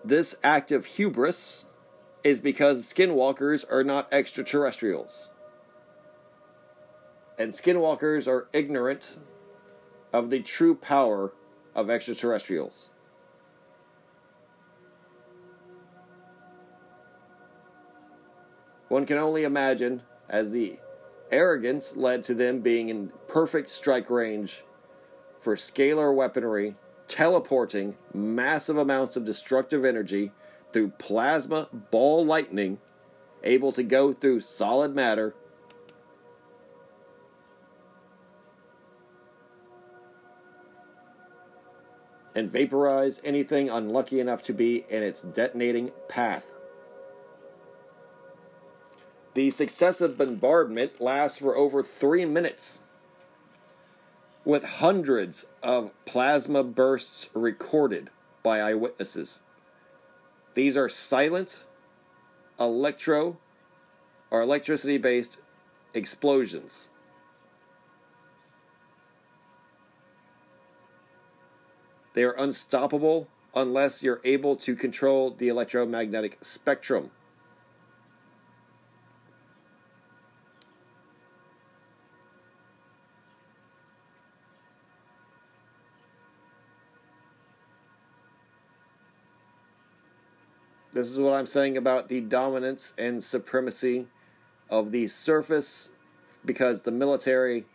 This 0.05 0.37
act 0.43 0.73
of 0.73 0.87
hubris 0.87 1.67
is 2.25 2.41
because 2.41 2.93
skinwalkers 2.93 3.65
are 3.71 3.85
not 3.85 4.13
extraterrestrials. 4.13 5.31
And 7.39 7.53
skinwalkers 7.53 8.27
are 8.27 8.49
ignorant 8.53 9.19
of 10.13 10.31
the 10.31 10.41
true 10.41 10.75
power 10.75 11.33
of 11.75 11.91
extraterrestrials. 11.91 12.91
One 18.89 19.05
can 19.05 19.19
only 19.19 19.45
imagine 19.45 20.03
as 20.29 20.51
the 20.51 20.79
arrogance 21.31 21.97
led 21.97 22.23
to 22.25 22.35
them 22.35 22.61
being 22.61 22.89
in 22.89 23.13
perfect 23.27 23.71
strike 23.71 24.11
range 24.11 24.65
for 25.41 25.57
scalar 25.57 26.15
weaponry, 26.15 26.77
teleporting 27.07 27.97
massive 28.13 28.77
amounts 28.77 29.17
of 29.17 29.25
destructive 29.25 29.85
energy 29.85 30.33
through 30.73 30.91
plasma 30.99 31.69
ball 31.91 32.25
lightning, 32.25 32.79
able 33.43 33.73
to 33.73 33.83
go 33.83 34.13
through 34.13 34.41
solid 34.41 34.95
matter. 34.95 35.35
And 42.35 42.53
vaporize 42.53 43.21
anything 43.25 43.69
unlucky 43.69 44.21
enough 44.21 44.43
to 44.45 44.53
be 44.53 44.85
in 44.89 45.03
its 45.03 45.23
detonating 45.23 45.91
path. 46.09 46.58
The 49.39 49.51
successive 49.51 50.19
bombardment 50.19 51.01
lasts 51.01 51.39
for 51.39 51.57
over 51.57 51.81
three 51.81 52.25
minutes, 52.25 52.81
with 54.45 54.65
hundreds 54.65 55.47
of 55.63 55.93
plasma 56.07 56.65
bursts 56.65 57.31
recorded 57.35 58.11
by 58.43 58.59
eyewitnesses. 58.59 59.43
These 60.55 60.77
are 60.77 60.89
silent 60.89 61.63
electro 62.59 63.37
or 64.33 64.41
electricity 64.43 64.99
based 64.99 65.41
explosions. 65.95 66.91
They 72.15 72.25
are 72.25 72.33
unstoppable 72.33 73.29
unless 73.55 74.03
you're 74.03 74.21
able 74.25 74.57
to 74.57 74.75
control 74.75 75.31
the 75.31 75.47
electromagnetic 75.47 76.39
spectrum. 76.41 77.13
This 90.99 91.13
is 91.13 91.21
what 91.21 91.35
I'm 91.35 91.47
saying 91.47 91.77
about 91.77 92.09
the 92.09 92.21
dominance 92.21 92.93
and 92.99 93.23
supremacy 93.23 94.09
of 94.69 94.91
the 94.91 95.07
surface 95.07 95.93
because 96.45 96.83
the 96.83 96.91
military 96.91 97.67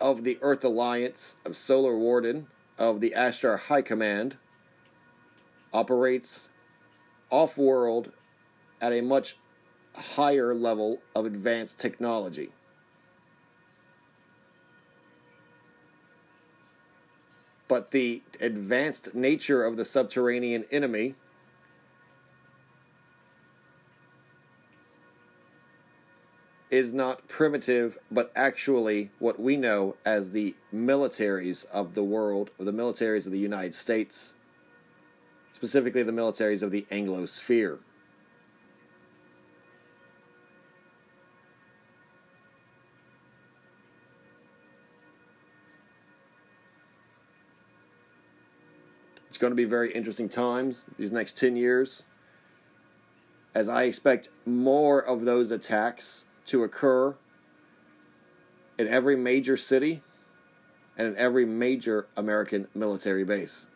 of 0.00 0.22
the 0.22 0.38
Earth 0.40 0.62
Alliance, 0.62 1.38
of 1.44 1.56
Solar 1.56 1.98
Warden, 1.98 2.46
of 2.78 3.00
the 3.00 3.14
Ashtar 3.16 3.58
High 3.58 3.82
Command 3.82 4.36
operates 5.72 6.50
off 7.30 7.58
world 7.58 8.12
at 8.80 8.92
a 8.92 9.00
much 9.00 9.38
higher 9.96 10.54
level 10.54 11.02
of 11.16 11.26
advanced 11.26 11.80
technology. 11.80 12.50
But 17.68 17.90
the 17.90 18.22
advanced 18.40 19.14
nature 19.14 19.64
of 19.64 19.76
the 19.76 19.84
subterranean 19.84 20.64
enemy 20.70 21.14
is 26.70 26.92
not 26.92 27.26
primitive, 27.28 27.98
but 28.10 28.30
actually 28.34 29.10
what 29.18 29.40
we 29.40 29.56
know 29.56 29.96
as 30.04 30.32
the 30.32 30.54
militaries 30.74 31.64
of 31.70 31.94
the 31.94 32.02
world, 32.04 32.50
or 32.58 32.64
the 32.64 32.72
militaries 32.72 33.26
of 33.26 33.32
the 33.32 33.38
United 33.38 33.74
States, 33.74 34.34
specifically 35.52 36.02
the 36.02 36.12
militaries 36.12 36.62
of 36.62 36.70
the 36.70 36.86
Anglosphere. 36.90 37.78
It's 49.36 49.40
going 49.42 49.50
to 49.50 49.54
be 49.54 49.66
very 49.66 49.92
interesting 49.92 50.30
times 50.30 50.86
these 50.96 51.12
next 51.12 51.36
10 51.36 51.56
years, 51.56 52.04
as 53.54 53.68
I 53.68 53.82
expect 53.82 54.30
more 54.46 54.98
of 54.98 55.26
those 55.26 55.50
attacks 55.50 56.24
to 56.46 56.64
occur 56.64 57.14
in 58.78 58.88
every 58.88 59.14
major 59.14 59.58
city 59.58 60.02
and 60.96 61.08
in 61.08 61.16
every 61.18 61.44
major 61.44 62.06
American 62.16 62.68
military 62.74 63.24
base. 63.24 63.66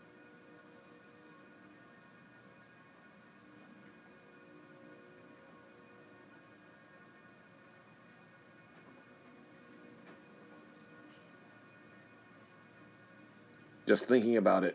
Just 13.87 14.09
thinking 14.09 14.39
about 14.39 14.65
it 14.65 14.75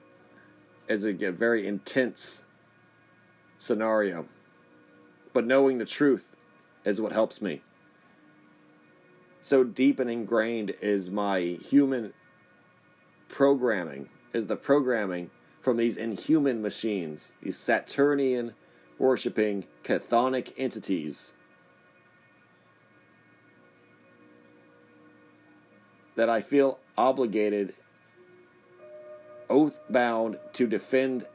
is 0.88 1.06
a 1.06 1.14
very 1.14 1.68
intense 1.68 2.46
scenario. 3.58 4.28
But 5.34 5.46
knowing 5.46 5.78
the 5.78 5.86
truth 5.86 6.36
is 6.84 7.02
what 7.02 7.12
helps 7.12 7.42
me. 7.42 7.62
So 9.42 9.64
deep 9.64 10.00
and 10.00 10.10
ingrained 10.10 10.74
is 10.82 11.10
my 11.10 11.40
human 11.40 12.14
programming, 13.28 14.10
is 14.34 14.48
the 14.48 14.56
programming 14.56 15.30
from 15.62 15.78
these 15.78 15.98
inhuman 15.98 16.62
machines, 16.62 17.34
these 17.42 17.58
Saturnian 17.58 18.54
worshipping 18.98 19.66
chthonic 19.84 20.54
entities 20.58 21.34
that 26.16 26.30
I 26.30 26.42
feel 26.42 26.80
obligated, 26.98 27.76
oath 29.50 29.80
bound 29.90 30.38
to 30.54 30.68
defend 30.68 31.26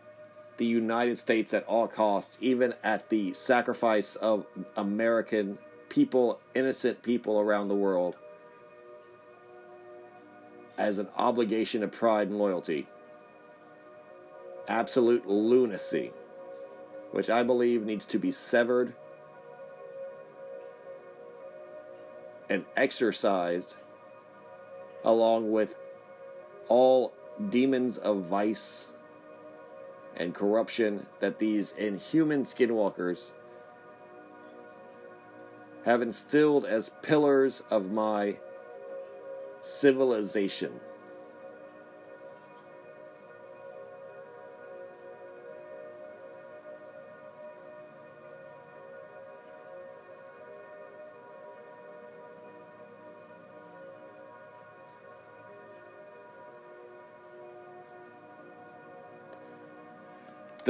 the 0.56 0.66
United 0.66 1.18
States 1.18 1.54
at 1.54 1.64
all 1.64 1.88
costs, 1.88 2.36
even 2.40 2.74
at 2.84 3.08
the 3.08 3.32
sacrifice 3.32 4.14
of 4.16 4.46
American 4.76 5.58
people, 5.88 6.38
innocent 6.54 7.02
people 7.02 7.40
around 7.40 7.68
the 7.68 7.74
world, 7.74 8.16
as 10.76 10.98
an 10.98 11.08
obligation 11.16 11.82
of 11.82 11.92
pride 11.92 12.28
and 12.28 12.38
loyalty. 12.38 12.86
Absolute 14.68 15.26
lunacy, 15.26 16.12
which 17.12 17.30
I 17.30 17.42
believe 17.42 17.84
needs 17.84 18.06
to 18.06 18.18
be 18.18 18.30
severed 18.30 18.94
and 22.50 22.64
exorcised 22.76 23.76
along 25.04 25.52
with 25.52 25.74
all 26.68 27.14
demons 27.48 27.96
of 27.98 28.24
vice 28.24 28.88
and 30.16 30.34
corruption 30.34 31.06
that 31.20 31.38
these 31.38 31.72
inhuman 31.72 32.44
skinwalkers 32.44 33.30
have 35.84 36.02
instilled 36.02 36.66
as 36.66 36.90
pillars 37.02 37.62
of 37.70 37.90
my 37.90 38.36
civilization. 39.62 40.80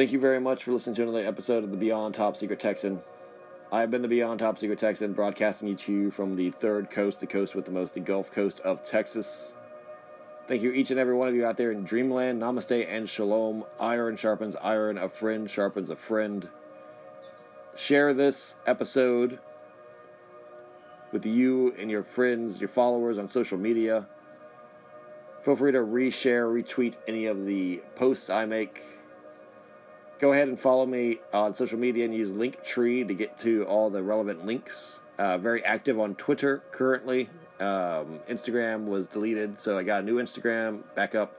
Thank 0.01 0.13
you 0.13 0.19
very 0.19 0.41
much 0.41 0.65
for 0.65 0.73
listening 0.73 0.97
to 0.97 1.03
another 1.03 1.27
episode 1.27 1.63
of 1.63 1.71
the 1.71 1.77
Beyond 1.77 2.15
Top 2.15 2.35
Secret 2.35 2.59
Texan. 2.59 3.03
I 3.71 3.81
have 3.81 3.91
been 3.91 4.01
the 4.01 4.09
Beyond 4.09 4.41
Top 4.41 4.57
Secret 4.57 4.79
Texan, 4.79 5.13
broadcasting 5.13 5.77
to 5.77 5.93
you 5.93 6.11
from 6.11 6.37
the 6.37 6.53
third 6.53 6.89
coast, 6.89 7.21
the 7.21 7.27
coast 7.27 7.55
with 7.55 7.67
the 7.67 7.71
most, 7.71 7.93
the 7.93 8.01
Gulf 8.01 8.33
Coast 8.33 8.61
of 8.61 8.83
Texas. 8.83 9.55
Thank 10.49 10.63
you, 10.63 10.73
each 10.73 10.91
and 10.91 10.99
every 10.99 11.13
one 11.13 11.29
of 11.29 11.35
you 11.35 11.45
out 11.45 11.59
there 11.59 11.71
in 11.71 11.85
Dreamland. 11.85 12.41
Namaste 12.41 12.87
and 12.89 13.07
Shalom. 13.11 13.63
Iron 13.79 14.17
sharpens 14.17 14.57
iron, 14.63 14.97
a 14.97 15.07
friend 15.11 15.51
sharpens 15.51 15.91
a 15.91 15.97
friend. 15.97 16.49
Share 17.77 18.15
this 18.15 18.57
episode 18.67 19.39
with 21.13 21.27
you 21.27 21.75
and 21.79 21.91
your 21.91 22.05
friends, 22.05 22.59
your 22.59 22.71
followers 22.71 23.19
on 23.19 23.29
social 23.29 23.59
media. 23.59 24.09
Feel 25.43 25.57
free 25.57 25.73
to 25.73 25.81
reshare, 25.81 26.51
retweet 26.51 26.97
any 27.07 27.27
of 27.27 27.45
the 27.45 27.83
posts 27.97 28.31
I 28.31 28.47
make 28.47 28.83
go 30.21 30.35
ahead 30.35 30.49
and 30.49 30.61
follow 30.61 30.85
me 30.85 31.19
on 31.33 31.55
social 31.55 31.79
media 31.79 32.05
and 32.05 32.15
use 32.15 32.31
Linktree 32.31 33.09
to 33.09 33.15
get 33.15 33.39
to 33.39 33.65
all 33.65 33.89
the 33.91 34.03
relevant 34.03 34.45
links. 34.45 35.01
Uh, 35.19 35.39
very 35.39 35.65
active 35.65 35.99
on 35.99 36.15
Twitter 36.15 36.63
currently. 36.71 37.29
Um, 37.59 38.21
Instagram 38.29 38.85
was 38.85 39.07
deleted, 39.07 39.61
so 39.61 39.79
I 39.79 39.83
got 39.83 40.03
a 40.03 40.05
new 40.05 40.17
Instagram 40.17 40.83
back 40.95 41.15
up 41.15 41.35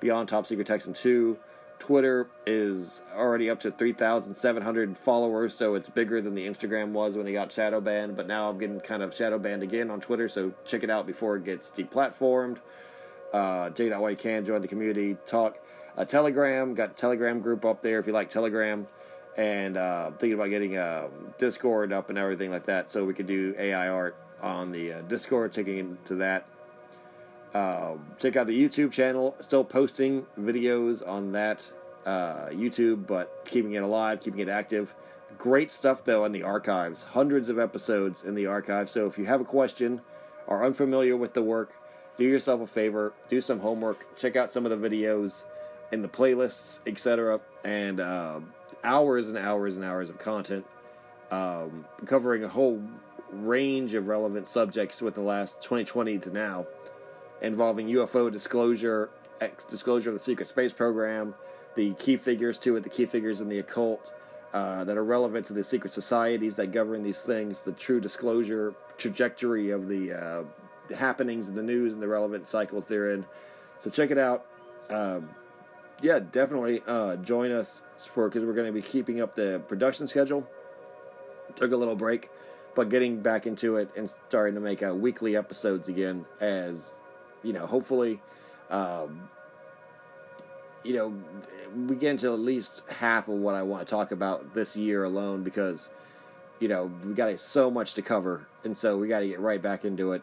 beyond 0.00 0.28
Top 0.28 0.46
Secret 0.46 0.66
Texan 0.66 0.94
2. 0.94 1.38
Twitter 1.78 2.28
is 2.46 3.02
already 3.14 3.50
up 3.50 3.60
to 3.60 3.70
3,700 3.70 4.96
followers, 4.96 5.54
so 5.54 5.74
it's 5.74 5.88
bigger 5.88 6.20
than 6.22 6.34
the 6.34 6.46
Instagram 6.46 6.92
was 6.92 7.16
when 7.16 7.26
it 7.26 7.32
got 7.32 7.52
shadow 7.52 7.80
banned. 7.80 8.16
But 8.16 8.28
now 8.28 8.48
I'm 8.48 8.58
getting 8.58 8.80
kind 8.80 9.02
of 9.02 9.14
shadow 9.14 9.38
banned 9.38 9.62
again 9.62 9.90
on 9.90 10.00
Twitter, 10.00 10.28
so 10.28 10.52
check 10.64 10.82
it 10.82 10.90
out 10.90 11.06
before 11.06 11.36
it 11.36 11.44
gets 11.44 11.70
deplatformed. 11.70 12.58
Uh, 13.32 13.70
you 13.76 14.16
can. 14.16 14.44
Join 14.44 14.60
the 14.60 14.68
community. 14.68 15.16
Talk 15.26 15.58
a 15.96 16.06
Telegram. 16.06 16.74
Got 16.74 16.96
Telegram 16.96 17.40
group 17.40 17.64
up 17.64 17.82
there 17.82 17.98
if 17.98 18.06
you 18.06 18.12
like 18.12 18.30
Telegram. 18.30 18.86
And 19.36 19.76
uh, 19.76 20.10
thinking 20.10 20.34
about 20.34 20.50
getting 20.50 20.76
a 20.76 21.08
Discord 21.38 21.92
up 21.92 22.10
and 22.10 22.18
everything 22.18 22.50
like 22.50 22.66
that 22.66 22.90
so 22.90 23.04
we 23.04 23.14
could 23.14 23.26
do 23.26 23.54
AI 23.58 23.88
art 23.88 24.16
on 24.42 24.72
the 24.72 24.94
uh, 24.94 25.00
Discord, 25.02 25.52
checking 25.52 25.78
into 25.78 26.16
that. 26.16 26.46
Uh, 27.54 27.94
check 28.18 28.36
out 28.36 28.46
the 28.46 28.68
YouTube 28.68 28.92
channel. 28.92 29.36
Still 29.40 29.64
posting 29.64 30.26
videos 30.38 31.06
on 31.06 31.32
that 31.32 31.70
uh, 32.04 32.48
YouTube, 32.48 33.06
but 33.06 33.44
keeping 33.44 33.74
it 33.74 33.82
alive, 33.82 34.20
keeping 34.20 34.40
it 34.40 34.48
active. 34.48 34.94
Great 35.38 35.70
stuff 35.70 36.04
though 36.04 36.24
in 36.24 36.32
the 36.32 36.42
archives. 36.42 37.02
Hundreds 37.02 37.48
of 37.48 37.58
episodes 37.58 38.24
in 38.24 38.34
the 38.34 38.46
archive. 38.46 38.90
So 38.90 39.06
if 39.06 39.16
you 39.16 39.24
have 39.26 39.40
a 39.40 39.44
question, 39.44 40.00
are 40.48 40.64
unfamiliar 40.64 41.16
with 41.16 41.34
the 41.34 41.42
work, 41.42 41.74
do 42.16 42.24
yourself 42.24 42.60
a 42.60 42.66
favor, 42.66 43.14
do 43.28 43.40
some 43.40 43.60
homework, 43.60 44.16
check 44.16 44.36
out 44.36 44.52
some 44.52 44.66
of 44.66 44.82
the 44.82 44.88
videos 44.88 45.44
in 45.92 46.02
the 46.02 46.08
playlists, 46.08 46.80
etc., 46.86 47.40
and 47.62 48.00
uh, 48.00 48.40
hours 48.82 49.28
and 49.28 49.38
hours 49.38 49.76
and 49.76 49.84
hours 49.84 50.10
of 50.10 50.18
content 50.18 50.64
um, 51.32 51.86
covering 52.04 52.44
a 52.44 52.48
whole 52.48 52.82
range 53.32 53.94
of 53.94 54.06
relevant 54.06 54.46
subjects 54.46 55.00
with 55.00 55.14
the 55.14 55.20
last 55.20 55.62
2020 55.62 56.18
to 56.18 56.30
now, 56.30 56.66
involving 57.40 57.88
UFO 57.88 58.30
disclosure, 58.30 59.10
disclosure 59.68 60.10
of 60.10 60.14
the 60.14 60.22
secret 60.22 60.46
space 60.46 60.72
program, 60.72 61.34
the 61.74 61.94
key 61.94 62.16
figures 62.16 62.58
to 62.58 62.76
it, 62.76 62.82
the 62.82 62.90
key 62.90 63.06
figures 63.06 63.40
in 63.40 63.48
the 63.48 63.58
occult. 63.58 64.14
Uh, 64.52 64.84
that 64.84 64.98
are 64.98 65.04
relevant 65.04 65.46
to 65.46 65.54
the 65.54 65.64
secret 65.64 65.90
societies 65.90 66.56
that 66.56 66.72
govern 66.72 67.02
these 67.02 67.22
things, 67.22 67.62
the 67.62 67.72
true 67.72 68.02
disclosure 68.02 68.74
trajectory 68.98 69.70
of 69.70 69.88
the, 69.88 70.12
uh, 70.12 70.42
the 70.88 70.96
happenings 70.96 71.48
in 71.48 71.54
the 71.54 71.62
news 71.62 71.94
and 71.94 72.02
the 72.02 72.06
relevant 72.06 72.46
cycles 72.46 72.84
therein. 72.84 73.24
So 73.78 73.88
check 73.88 74.10
it 74.10 74.18
out. 74.18 74.44
Um, 74.90 75.30
yeah, 76.02 76.18
definitely 76.18 76.82
uh, 76.86 77.16
join 77.16 77.52
us 77.52 77.82
for 78.12 78.28
because 78.28 78.44
we're 78.44 78.54
going 78.54 78.66
to 78.66 78.72
be 78.72 78.82
keeping 78.82 79.20
up 79.20 79.36
the 79.36 79.62
production 79.68 80.06
schedule. 80.08 80.46
Took 81.54 81.70
a 81.70 81.76
little 81.76 81.94
break, 81.94 82.28
but 82.74 82.88
getting 82.88 83.20
back 83.20 83.46
into 83.46 83.76
it 83.76 83.90
and 83.96 84.10
starting 84.28 84.54
to 84.56 84.60
make 84.60 84.82
uh, 84.82 84.94
weekly 84.94 85.36
episodes 85.36 85.88
again. 85.88 86.26
As 86.40 86.98
you 87.44 87.52
know, 87.52 87.66
hopefully, 87.66 88.20
um, 88.68 89.28
you 90.82 90.94
know, 90.94 91.14
we 91.86 91.94
get 91.94 92.10
into 92.10 92.32
at 92.32 92.40
least 92.40 92.88
half 92.90 93.28
of 93.28 93.34
what 93.36 93.54
I 93.54 93.62
want 93.62 93.86
to 93.86 93.90
talk 93.90 94.10
about 94.10 94.54
this 94.54 94.76
year 94.76 95.04
alone 95.04 95.44
because 95.44 95.90
you 96.58 96.66
know 96.66 96.90
we 97.04 97.14
got 97.14 97.38
so 97.38 97.70
much 97.70 97.94
to 97.94 98.02
cover, 98.02 98.48
and 98.64 98.76
so 98.76 98.98
we 98.98 99.06
got 99.06 99.20
to 99.20 99.28
get 99.28 99.38
right 99.38 99.62
back 99.62 99.84
into 99.84 100.12
it, 100.12 100.22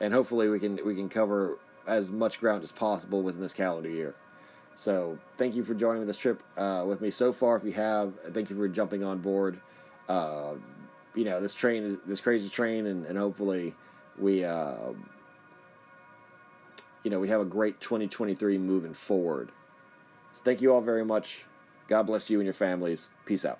and 0.00 0.12
hopefully 0.12 0.48
we 0.48 0.58
can 0.58 0.80
we 0.84 0.96
can 0.96 1.08
cover 1.08 1.56
as 1.86 2.10
much 2.10 2.40
ground 2.40 2.64
as 2.64 2.72
possible 2.72 3.22
within 3.22 3.40
this 3.40 3.52
calendar 3.52 3.88
year. 3.88 4.14
So 4.80 5.18
thank 5.36 5.54
you 5.56 5.62
for 5.62 5.74
joining 5.74 6.06
this 6.06 6.16
trip 6.16 6.42
uh, 6.56 6.86
with 6.88 7.02
me 7.02 7.10
so 7.10 7.34
far. 7.34 7.54
If 7.54 7.64
you 7.64 7.72
have, 7.72 8.14
thank 8.32 8.48
you 8.48 8.56
for 8.56 8.66
jumping 8.66 9.04
on 9.04 9.18
board. 9.18 9.60
Uh, 10.08 10.54
you 11.14 11.26
know 11.26 11.38
this 11.38 11.52
train 11.52 11.82
is 11.82 11.96
this 12.06 12.22
crazy 12.22 12.48
train, 12.48 12.86
and, 12.86 13.04
and 13.04 13.18
hopefully 13.18 13.74
we, 14.18 14.42
uh, 14.42 14.94
you 17.02 17.10
know, 17.10 17.20
we 17.20 17.28
have 17.28 17.42
a 17.42 17.44
great 17.44 17.78
2023 17.82 18.56
moving 18.56 18.94
forward. 18.94 19.52
So 20.32 20.40
thank 20.42 20.62
you 20.62 20.72
all 20.72 20.80
very 20.80 21.04
much. 21.04 21.44
God 21.86 22.04
bless 22.04 22.30
you 22.30 22.38
and 22.38 22.46
your 22.46 22.54
families. 22.54 23.10
Peace 23.26 23.44
out. 23.44 23.58